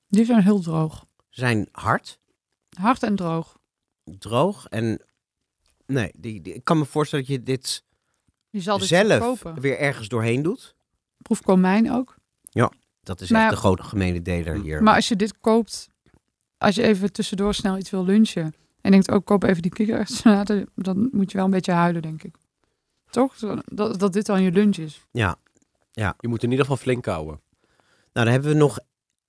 Die 0.08 0.24
zijn 0.24 0.42
heel 0.42 0.60
droog. 0.60 1.04
Ze 1.28 1.40
zijn 1.40 1.68
hard, 1.72 2.18
Hard 2.78 3.02
en 3.02 3.16
droog. 3.16 3.58
droog 4.18 4.66
en... 4.66 5.00
Nee, 5.86 6.12
die, 6.16 6.42
die- 6.42 6.54
ik 6.54 6.64
kan 6.64 6.78
me 6.78 6.84
voorstellen 6.84 7.24
dat 7.26 7.34
je 7.34 7.42
dit 7.42 7.84
Je 8.50 8.60
zal 8.60 8.78
dit 8.78 8.88
zelf 8.88 9.18
kopen. 9.20 9.60
weer 9.60 9.78
ergens 9.78 10.08
doorheen 10.08 10.42
doet. 10.42 10.74
Proef 11.18 11.42
komijn 11.42 11.90
ook. 11.92 12.14
Dat 13.00 13.20
is 13.20 13.30
Maar- 13.30 13.42
echt 13.42 13.50
de 13.50 13.56
grote 13.56 13.82
gemene 13.82 14.22
deler 14.22 14.60
hier. 14.62 14.82
Maar 14.82 14.94
als 14.94 15.08
je 15.08 15.16
dit 15.16 15.40
koopt, 15.40 15.88
als 16.58 16.74
je 16.74 16.82
even 16.82 17.12
tussendoor 17.12 17.54
snel 17.54 17.76
iets 17.78 17.90
wil 17.90 18.04
lunchen 18.04 18.54
en 18.80 18.90
denkt 18.90 19.10
ook 19.10 19.24
koop 19.24 19.42
even 19.42 19.62
die 19.62 19.70
kikkersalade, 19.70 20.68
dan 20.74 21.08
moet 21.12 21.30
je 21.30 21.36
wel 21.36 21.46
een 21.46 21.50
beetje 21.52 21.72
huilen, 21.72 22.02
denk 22.02 22.22
ik. 22.22 22.34
Toch? 23.10 23.36
Dat, 23.64 23.98
dat 24.00 24.12
dit 24.12 24.26
dan 24.26 24.42
je 24.42 24.52
lunch 24.52 24.76
is. 24.76 25.06
Ja, 25.10 25.36
je 25.96 26.28
moet 26.28 26.42
in 26.42 26.50
ieder 26.50 26.64
geval 26.64 26.82
flink 26.82 27.02
kouwen. 27.02 27.40
nou 28.12 28.26
dan 28.26 28.26
hebben 28.26 28.50
we 28.50 28.56
nog 28.56 28.78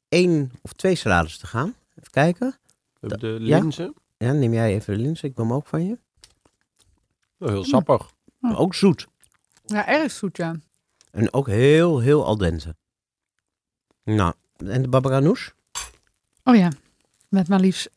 één 0.10 0.52
of 0.62 0.74
twee 0.74 0.96
salades 0.96 1.38
te 1.38 1.48
gaan. 1.48 1.76
Even 1.96 2.12
kijken. 2.12 2.58
We 3.00 3.08
hebben 3.08 3.20
de 3.40 3.46
Ja? 3.46 3.60
linzen. 3.60 3.94
Ja, 4.18 4.32
neem 4.32 4.54
jij 4.54 4.74
even 4.74 4.98
de 4.98 5.02
linzen. 5.02 5.30
Ik 5.30 5.36
wil 5.36 5.46
hem 5.46 5.54
ook 5.54 5.68
van 5.68 5.86
je. 5.86 5.98
Oh, 7.40 7.48
heel 7.48 7.64
sappig. 7.64 8.12
Ook 8.42 8.76
zoet. 8.76 9.08
Ja, 9.66 9.88
erg 9.88 10.12
zoet, 10.12 10.38
ja. 10.38 10.56
En 11.12 11.34
ook 11.34 11.48
heel, 11.48 12.00
heel 12.00 12.26
al 12.26 12.38
dente. 12.38 12.76
Nou, 14.04 14.34
en 14.58 14.82
de 14.82 14.88
baba 14.88 15.10
ganoush? 15.10 15.50
Oh 16.44 16.56
ja, 16.56 16.72
met 17.30 17.48
maar 17.48 17.60
liefst 17.60 17.90
11% 17.90 17.94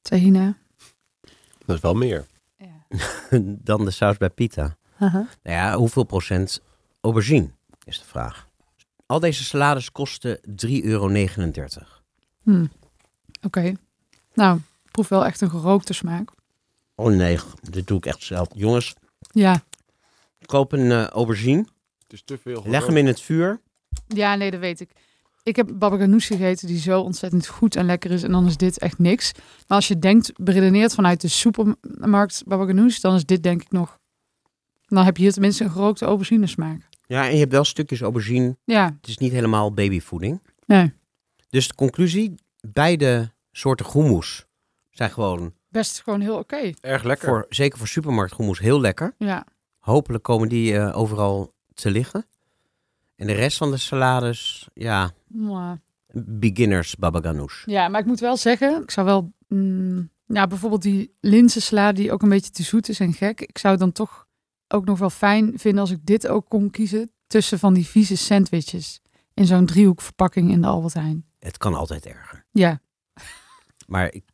tahine. 0.00 0.56
Dat 1.66 1.76
is 1.76 1.82
wel 1.82 1.94
meer. 1.94 2.26
Ja. 2.56 2.86
Dan 3.40 3.84
de 3.84 3.90
saus 3.90 4.16
bij 4.16 4.30
pita. 4.30 4.76
Nou 4.98 5.26
ja, 5.42 5.76
hoeveel 5.76 6.04
procent 6.04 6.62
aubergine 7.00 7.50
is 7.84 7.98
de 7.98 8.04
vraag. 8.04 8.46
Al 9.06 9.20
deze 9.20 9.44
salades 9.44 9.92
kosten 9.92 10.40
3,39 10.66 10.82
euro. 10.82 11.08
Hm. 12.42 12.66
Oké. 13.42 13.72
Nou, 14.34 14.60
proef 14.90 15.08
wel 15.08 15.24
echt 15.24 15.40
een 15.40 15.50
gerookte 15.50 15.92
smaak. 15.92 16.30
Oh 16.94 17.12
nee, 17.14 17.38
dit 17.70 17.86
doe 17.86 17.98
ik 17.98 18.06
echt 18.06 18.22
zelf. 18.22 18.48
Jongens, 18.54 18.94
Ja. 19.32 19.62
koop 20.46 20.72
een 20.72 20.90
eh, 20.90 21.06
aubergine. 21.06 21.64
Het 22.02 22.12
is 22.12 22.22
te 22.24 22.38
veel. 22.38 22.62
Leg 22.66 22.86
hem 22.86 22.96
in 22.96 23.06
het 23.06 23.20
vuur. 23.20 23.60
Ja, 24.06 24.34
nee, 24.34 24.50
dat 24.50 24.60
weet 24.60 24.80
ik. 24.80 24.90
Ik 25.42 25.56
heb 25.56 25.70
baba 25.74 25.96
ganoush 25.96 26.26
gegeten 26.26 26.66
die 26.66 26.78
zo 26.80 27.00
ontzettend 27.00 27.46
goed 27.46 27.76
en 27.76 27.84
lekker 27.86 28.10
is. 28.10 28.22
En 28.22 28.30
dan 28.32 28.46
is 28.46 28.56
dit 28.56 28.78
echt 28.78 28.98
niks. 28.98 29.32
Maar 29.66 29.76
als 29.76 29.88
je 29.88 29.98
denkt, 29.98 30.32
beredeneert 30.36 30.94
vanuit 30.94 31.20
de 31.20 31.28
supermarkt 31.28 32.42
baba 32.46 32.66
ganoush, 32.66 32.98
dan 32.98 33.14
is 33.14 33.24
dit 33.24 33.42
denk 33.42 33.62
ik 33.62 33.70
nog... 33.70 33.98
Dan 34.86 35.04
heb 35.04 35.16
je 35.16 35.22
hier 35.22 35.32
tenminste 35.32 35.64
een 35.64 35.70
gerookte 35.70 36.04
aubergine 36.04 36.46
smaak. 36.46 36.87
Ja, 37.08 37.26
en 37.26 37.32
je 37.32 37.38
hebt 37.38 37.52
wel 37.52 37.64
stukjes 37.64 38.00
aubergine. 38.00 38.56
Ja, 38.64 38.84
Het 39.00 39.08
is 39.08 39.18
niet 39.18 39.32
helemaal 39.32 39.72
babyvoeding. 39.74 40.40
nee. 40.66 40.92
Dus 41.50 41.68
de 41.68 41.74
conclusie, 41.74 42.34
beide 42.60 43.32
soorten 43.52 43.86
hummus 43.92 44.46
zijn 44.90 45.10
gewoon, 45.10 45.52
Best 45.68 46.02
gewoon 46.02 46.20
heel 46.20 46.38
oké. 46.38 46.72
Erg 46.80 47.02
lekker. 47.02 47.28
voor, 47.28 47.46
zeker 47.48 47.78
voor 47.78 47.88
supermarkt 47.88 48.36
hummus, 48.36 48.58
heel 48.58 48.80
lekker. 48.80 49.14
Ja. 49.18 49.46
Hopelijk 49.78 50.24
komen 50.24 50.48
die 50.48 50.76
eh, 50.78 50.98
overal 50.98 51.54
te 51.74 51.90
liggen. 51.90 52.26
En 53.16 53.26
de 53.26 53.32
rest 53.32 53.56
van 53.56 53.70
de 53.70 53.76
salades, 53.76 54.68
ja, 54.74 55.10
beginners 56.12 56.96
baba 56.96 57.20
ganoush. 57.20 57.66
Ja, 57.66 57.88
maar 57.88 58.00
ik 58.00 58.06
moet 58.06 58.20
wel 58.20 58.36
zeggen, 58.36 58.82
ik 58.82 58.90
zou 58.90 59.06
wel, 59.06 59.32
mm, 59.48 60.10
ja, 60.26 60.46
bijvoorbeeld 60.46 60.82
die 60.82 61.14
linzensla 61.20 61.92
die 61.92 62.12
ook 62.12 62.22
een 62.22 62.28
beetje 62.28 62.50
te 62.50 62.62
zoet 62.62 62.88
is 62.88 63.00
en 63.00 63.12
gek. 63.12 63.40
Ik 63.40 63.58
zou 63.58 63.76
dan 63.76 63.92
toch 63.92 64.26
ook 64.68 64.84
nog 64.84 64.98
wel 64.98 65.10
fijn 65.10 65.52
vinden 65.58 65.80
als 65.80 65.90
ik 65.90 66.06
dit 66.06 66.28
ook 66.28 66.48
kon 66.48 66.70
kiezen 66.70 67.10
tussen 67.26 67.58
van 67.58 67.74
die 67.74 67.86
vieze 67.86 68.16
sandwiches 68.16 69.00
in 69.34 69.46
zo'n 69.46 69.66
driehoekverpakking 69.66 70.50
in 70.50 70.60
de 70.60 70.66
Albert 70.66 70.94
Heijn. 70.94 71.24
Het 71.38 71.56
kan 71.58 71.74
altijd 71.74 72.06
erger. 72.06 72.44
Ja, 72.52 72.80
Maar 73.86 74.12
ik- 74.12 74.24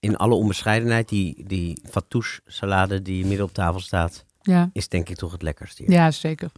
in 0.00 0.16
alle 0.16 0.34
onbescheidenheid, 0.34 1.08
die, 1.08 1.44
die 1.46 1.82
fattoush 1.90 2.38
salade 2.44 3.02
die 3.02 3.26
midden 3.26 3.46
op 3.46 3.52
tafel 3.52 3.80
staat, 3.80 4.24
ja, 4.42 4.70
is 4.72 4.88
denk 4.88 5.08
ik 5.08 5.16
toch 5.16 5.32
het 5.32 5.42
lekkerste 5.42 5.82
hier. 5.82 5.92
ja, 5.92 6.10
zeker. 6.10 6.50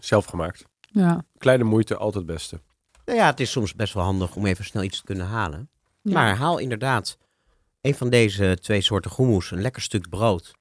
Zelf 0.00 0.24
gemaakt. 0.24 0.64
Ja. 0.80 1.24
Kleine 1.38 1.64
moeite, 1.64 1.96
altijd 1.96 2.24
het 2.26 2.34
beste. 2.34 2.60
Nou 3.04 3.18
ja, 3.18 3.26
het 3.26 3.40
is 3.40 3.50
soms 3.50 3.74
best 3.74 3.94
wel 3.94 4.02
handig 4.04 4.36
om 4.36 4.46
even 4.46 4.64
snel 4.64 4.82
iets 4.82 4.98
te 4.98 5.04
kunnen 5.04 5.26
halen. 5.26 5.68
Ja. 6.02 6.12
Maar 6.12 6.36
haal 6.36 6.58
inderdaad 6.58 7.18
een 7.80 7.94
van 7.94 8.10
deze 8.10 8.58
twee 8.60 8.80
soorten 8.80 9.10
hummus, 9.16 9.50
een 9.50 9.60
lekker 9.60 9.82
stuk 9.82 10.08
brood, 10.08 10.52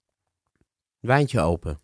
wijntje 1.00 1.40
open. 1.40 1.80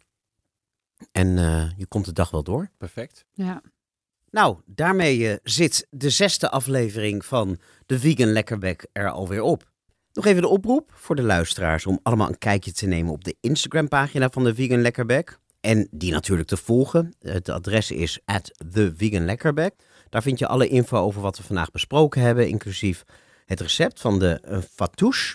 En 1.11 1.37
eh, 1.37 1.69
je 1.77 1.85
komt 1.85 2.05
de 2.05 2.13
dag 2.13 2.29
wel 2.29 2.43
door. 2.43 2.69
Perfect. 2.77 3.25
ja. 3.33 3.61
Nou, 4.29 4.57
daarmee 4.65 5.29
eh, 5.29 5.37
zit 5.43 5.87
de 5.89 6.09
zesde 6.09 6.49
aflevering 6.49 7.25
van 7.25 7.57
de 7.85 7.99
Vegan 7.99 8.31
Lekkerbek 8.31 8.87
er 8.91 9.09
alweer 9.09 9.41
op. 9.41 9.71
Nog 10.13 10.25
even 10.25 10.41
de 10.41 10.47
oproep 10.47 10.91
voor 10.93 11.15
de 11.15 11.21
luisteraars 11.21 11.85
om 11.85 11.99
allemaal 12.03 12.27
een 12.27 12.37
kijkje 12.37 12.71
te 12.71 12.85
nemen 12.85 13.13
op 13.13 13.23
de 13.23 13.35
Instagram-pagina 13.41 14.29
van 14.29 14.43
de 14.43 14.55
Vegan 14.55 14.81
Lekkerbek. 14.81 15.39
En 15.61 15.87
die 15.91 16.11
natuurlijk 16.11 16.47
te 16.47 16.57
volgen. 16.57 17.13
Het 17.19 17.49
adres 17.49 17.91
is 17.91 18.19
at 18.25 18.51
Lekkerbek. 18.99 19.73
Daar 20.09 20.21
vind 20.21 20.39
je 20.39 20.47
alle 20.47 20.67
info 20.67 20.97
over 20.97 21.21
wat 21.21 21.37
we 21.37 21.43
vandaag 21.43 21.71
besproken 21.71 22.21
hebben, 22.21 22.47
inclusief 22.47 23.03
het 23.45 23.59
recept 23.59 24.01
van 24.01 24.19
de 24.19 24.41
uh, 24.49 24.57
fattoush, 24.71 25.33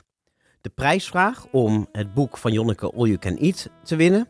de 0.60 0.70
prijsvraag 0.70 1.46
om 1.50 1.88
het 1.92 2.14
boek 2.14 2.38
van 2.38 2.52
Jonneke 2.52 2.92
All 2.92 3.06
You 3.06 3.18
Can 3.18 3.36
Eat 3.36 3.70
te 3.82 3.96
winnen, 3.96 4.28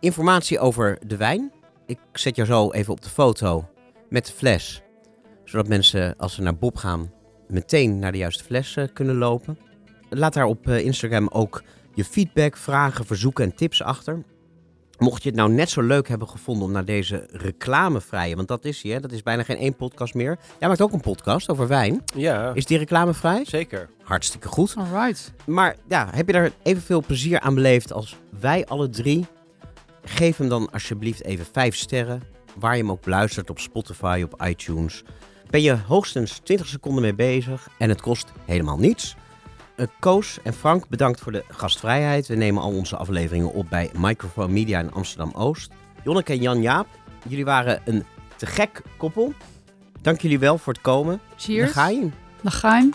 informatie 0.00 0.58
over 0.58 0.98
de 1.06 1.16
wijn. 1.16 1.52
Ik 1.86 1.98
zet 2.12 2.36
jou 2.36 2.48
zo 2.48 2.70
even 2.70 2.92
op 2.92 3.02
de 3.02 3.08
foto 3.08 3.68
met 4.08 4.26
de 4.26 4.32
fles, 4.32 4.82
zodat 5.44 5.68
mensen 5.68 6.16
als 6.16 6.34
ze 6.34 6.42
naar 6.42 6.56
Bob 6.56 6.76
gaan 6.76 7.12
meteen 7.48 7.98
naar 7.98 8.12
de 8.12 8.18
juiste 8.18 8.44
fles 8.44 8.76
eh, 8.76 8.84
kunnen 8.92 9.16
lopen. 9.16 9.58
Laat 10.10 10.34
daar 10.34 10.46
op 10.46 10.68
eh, 10.68 10.84
Instagram 10.84 11.28
ook 11.28 11.62
je 11.94 12.04
feedback, 12.04 12.56
vragen, 12.56 13.06
verzoeken 13.06 13.44
en 13.44 13.54
tips 13.54 13.82
achter. 13.82 14.24
Mocht 14.98 15.22
je 15.22 15.28
het 15.28 15.38
nou 15.38 15.50
net 15.52 15.70
zo 15.70 15.82
leuk 15.82 16.08
hebben 16.08 16.28
gevonden 16.28 16.64
om 16.64 16.72
naar 16.72 16.84
deze 16.84 17.28
reclamevrije, 17.30 18.36
want 18.36 18.48
dat 18.48 18.64
is 18.64 18.82
hij, 18.82 18.92
hè? 18.92 19.00
dat 19.00 19.12
is 19.12 19.22
bijna 19.22 19.42
geen 19.42 19.56
één 19.56 19.76
podcast 19.76 20.14
meer. 20.14 20.38
Jij 20.58 20.68
maakt 20.68 20.80
ook 20.80 20.92
een 20.92 21.00
podcast 21.00 21.48
over 21.50 21.66
wijn. 21.68 22.02
Ja, 22.16 22.52
Is 22.54 22.64
die 22.66 22.78
reclamevrij? 22.78 23.44
zeker. 23.44 23.88
Hartstikke 24.02 24.48
goed. 24.48 24.74
Alright. 24.78 25.32
Maar 25.46 25.76
ja, 25.88 26.08
heb 26.10 26.26
je 26.26 26.32
daar 26.32 26.50
evenveel 26.62 27.02
plezier 27.06 27.40
aan 27.40 27.54
beleefd 27.54 27.92
als 27.92 28.16
wij 28.40 28.66
alle 28.66 28.88
drie? 28.88 29.26
Geef 30.04 30.36
hem 30.36 30.48
dan 30.48 30.70
alsjeblieft 30.72 31.24
even 31.24 31.46
vijf 31.52 31.76
sterren. 31.76 32.22
Waar 32.58 32.76
je 32.76 32.82
hem 32.82 32.90
ook 32.90 33.02
beluistert 33.02 33.50
op 33.50 33.58
Spotify, 33.58 34.24
op 34.30 34.42
iTunes. 34.46 35.02
Ben 35.50 35.62
je 35.62 35.76
hoogstens 35.86 36.38
20 36.42 36.66
seconden 36.66 37.02
mee 37.02 37.14
bezig 37.14 37.68
en 37.78 37.88
het 37.88 38.00
kost 38.00 38.32
helemaal 38.44 38.78
niets. 38.78 39.16
Eh, 39.78 39.86
Koos 39.98 40.38
en 40.42 40.54
Frank, 40.54 40.88
bedankt 40.88 41.20
voor 41.20 41.32
de 41.32 41.44
gastvrijheid. 41.48 42.26
We 42.26 42.34
nemen 42.34 42.62
al 42.62 42.72
onze 42.72 42.96
afleveringen 42.96 43.52
op 43.52 43.68
bij 43.68 43.90
Microphone 43.96 44.52
Media 44.52 44.80
in 44.80 44.92
Amsterdam-Oost. 44.92 45.70
Jonneke 46.04 46.32
en 46.32 46.40
Jan-Jaap, 46.40 46.86
jullie 47.28 47.44
waren 47.44 47.80
een 47.84 48.04
te 48.36 48.46
gek 48.46 48.82
koppel. 48.96 49.32
Dank 50.00 50.20
jullie 50.20 50.38
wel 50.38 50.58
voor 50.58 50.72
het 50.72 50.82
komen. 50.82 51.20
Cheers. 51.36 51.64
Dan 51.64 51.82
ga 51.82 51.88
je. 51.88 52.10
Dan 52.42 52.52
ga 52.52 52.78
je. 52.78 52.90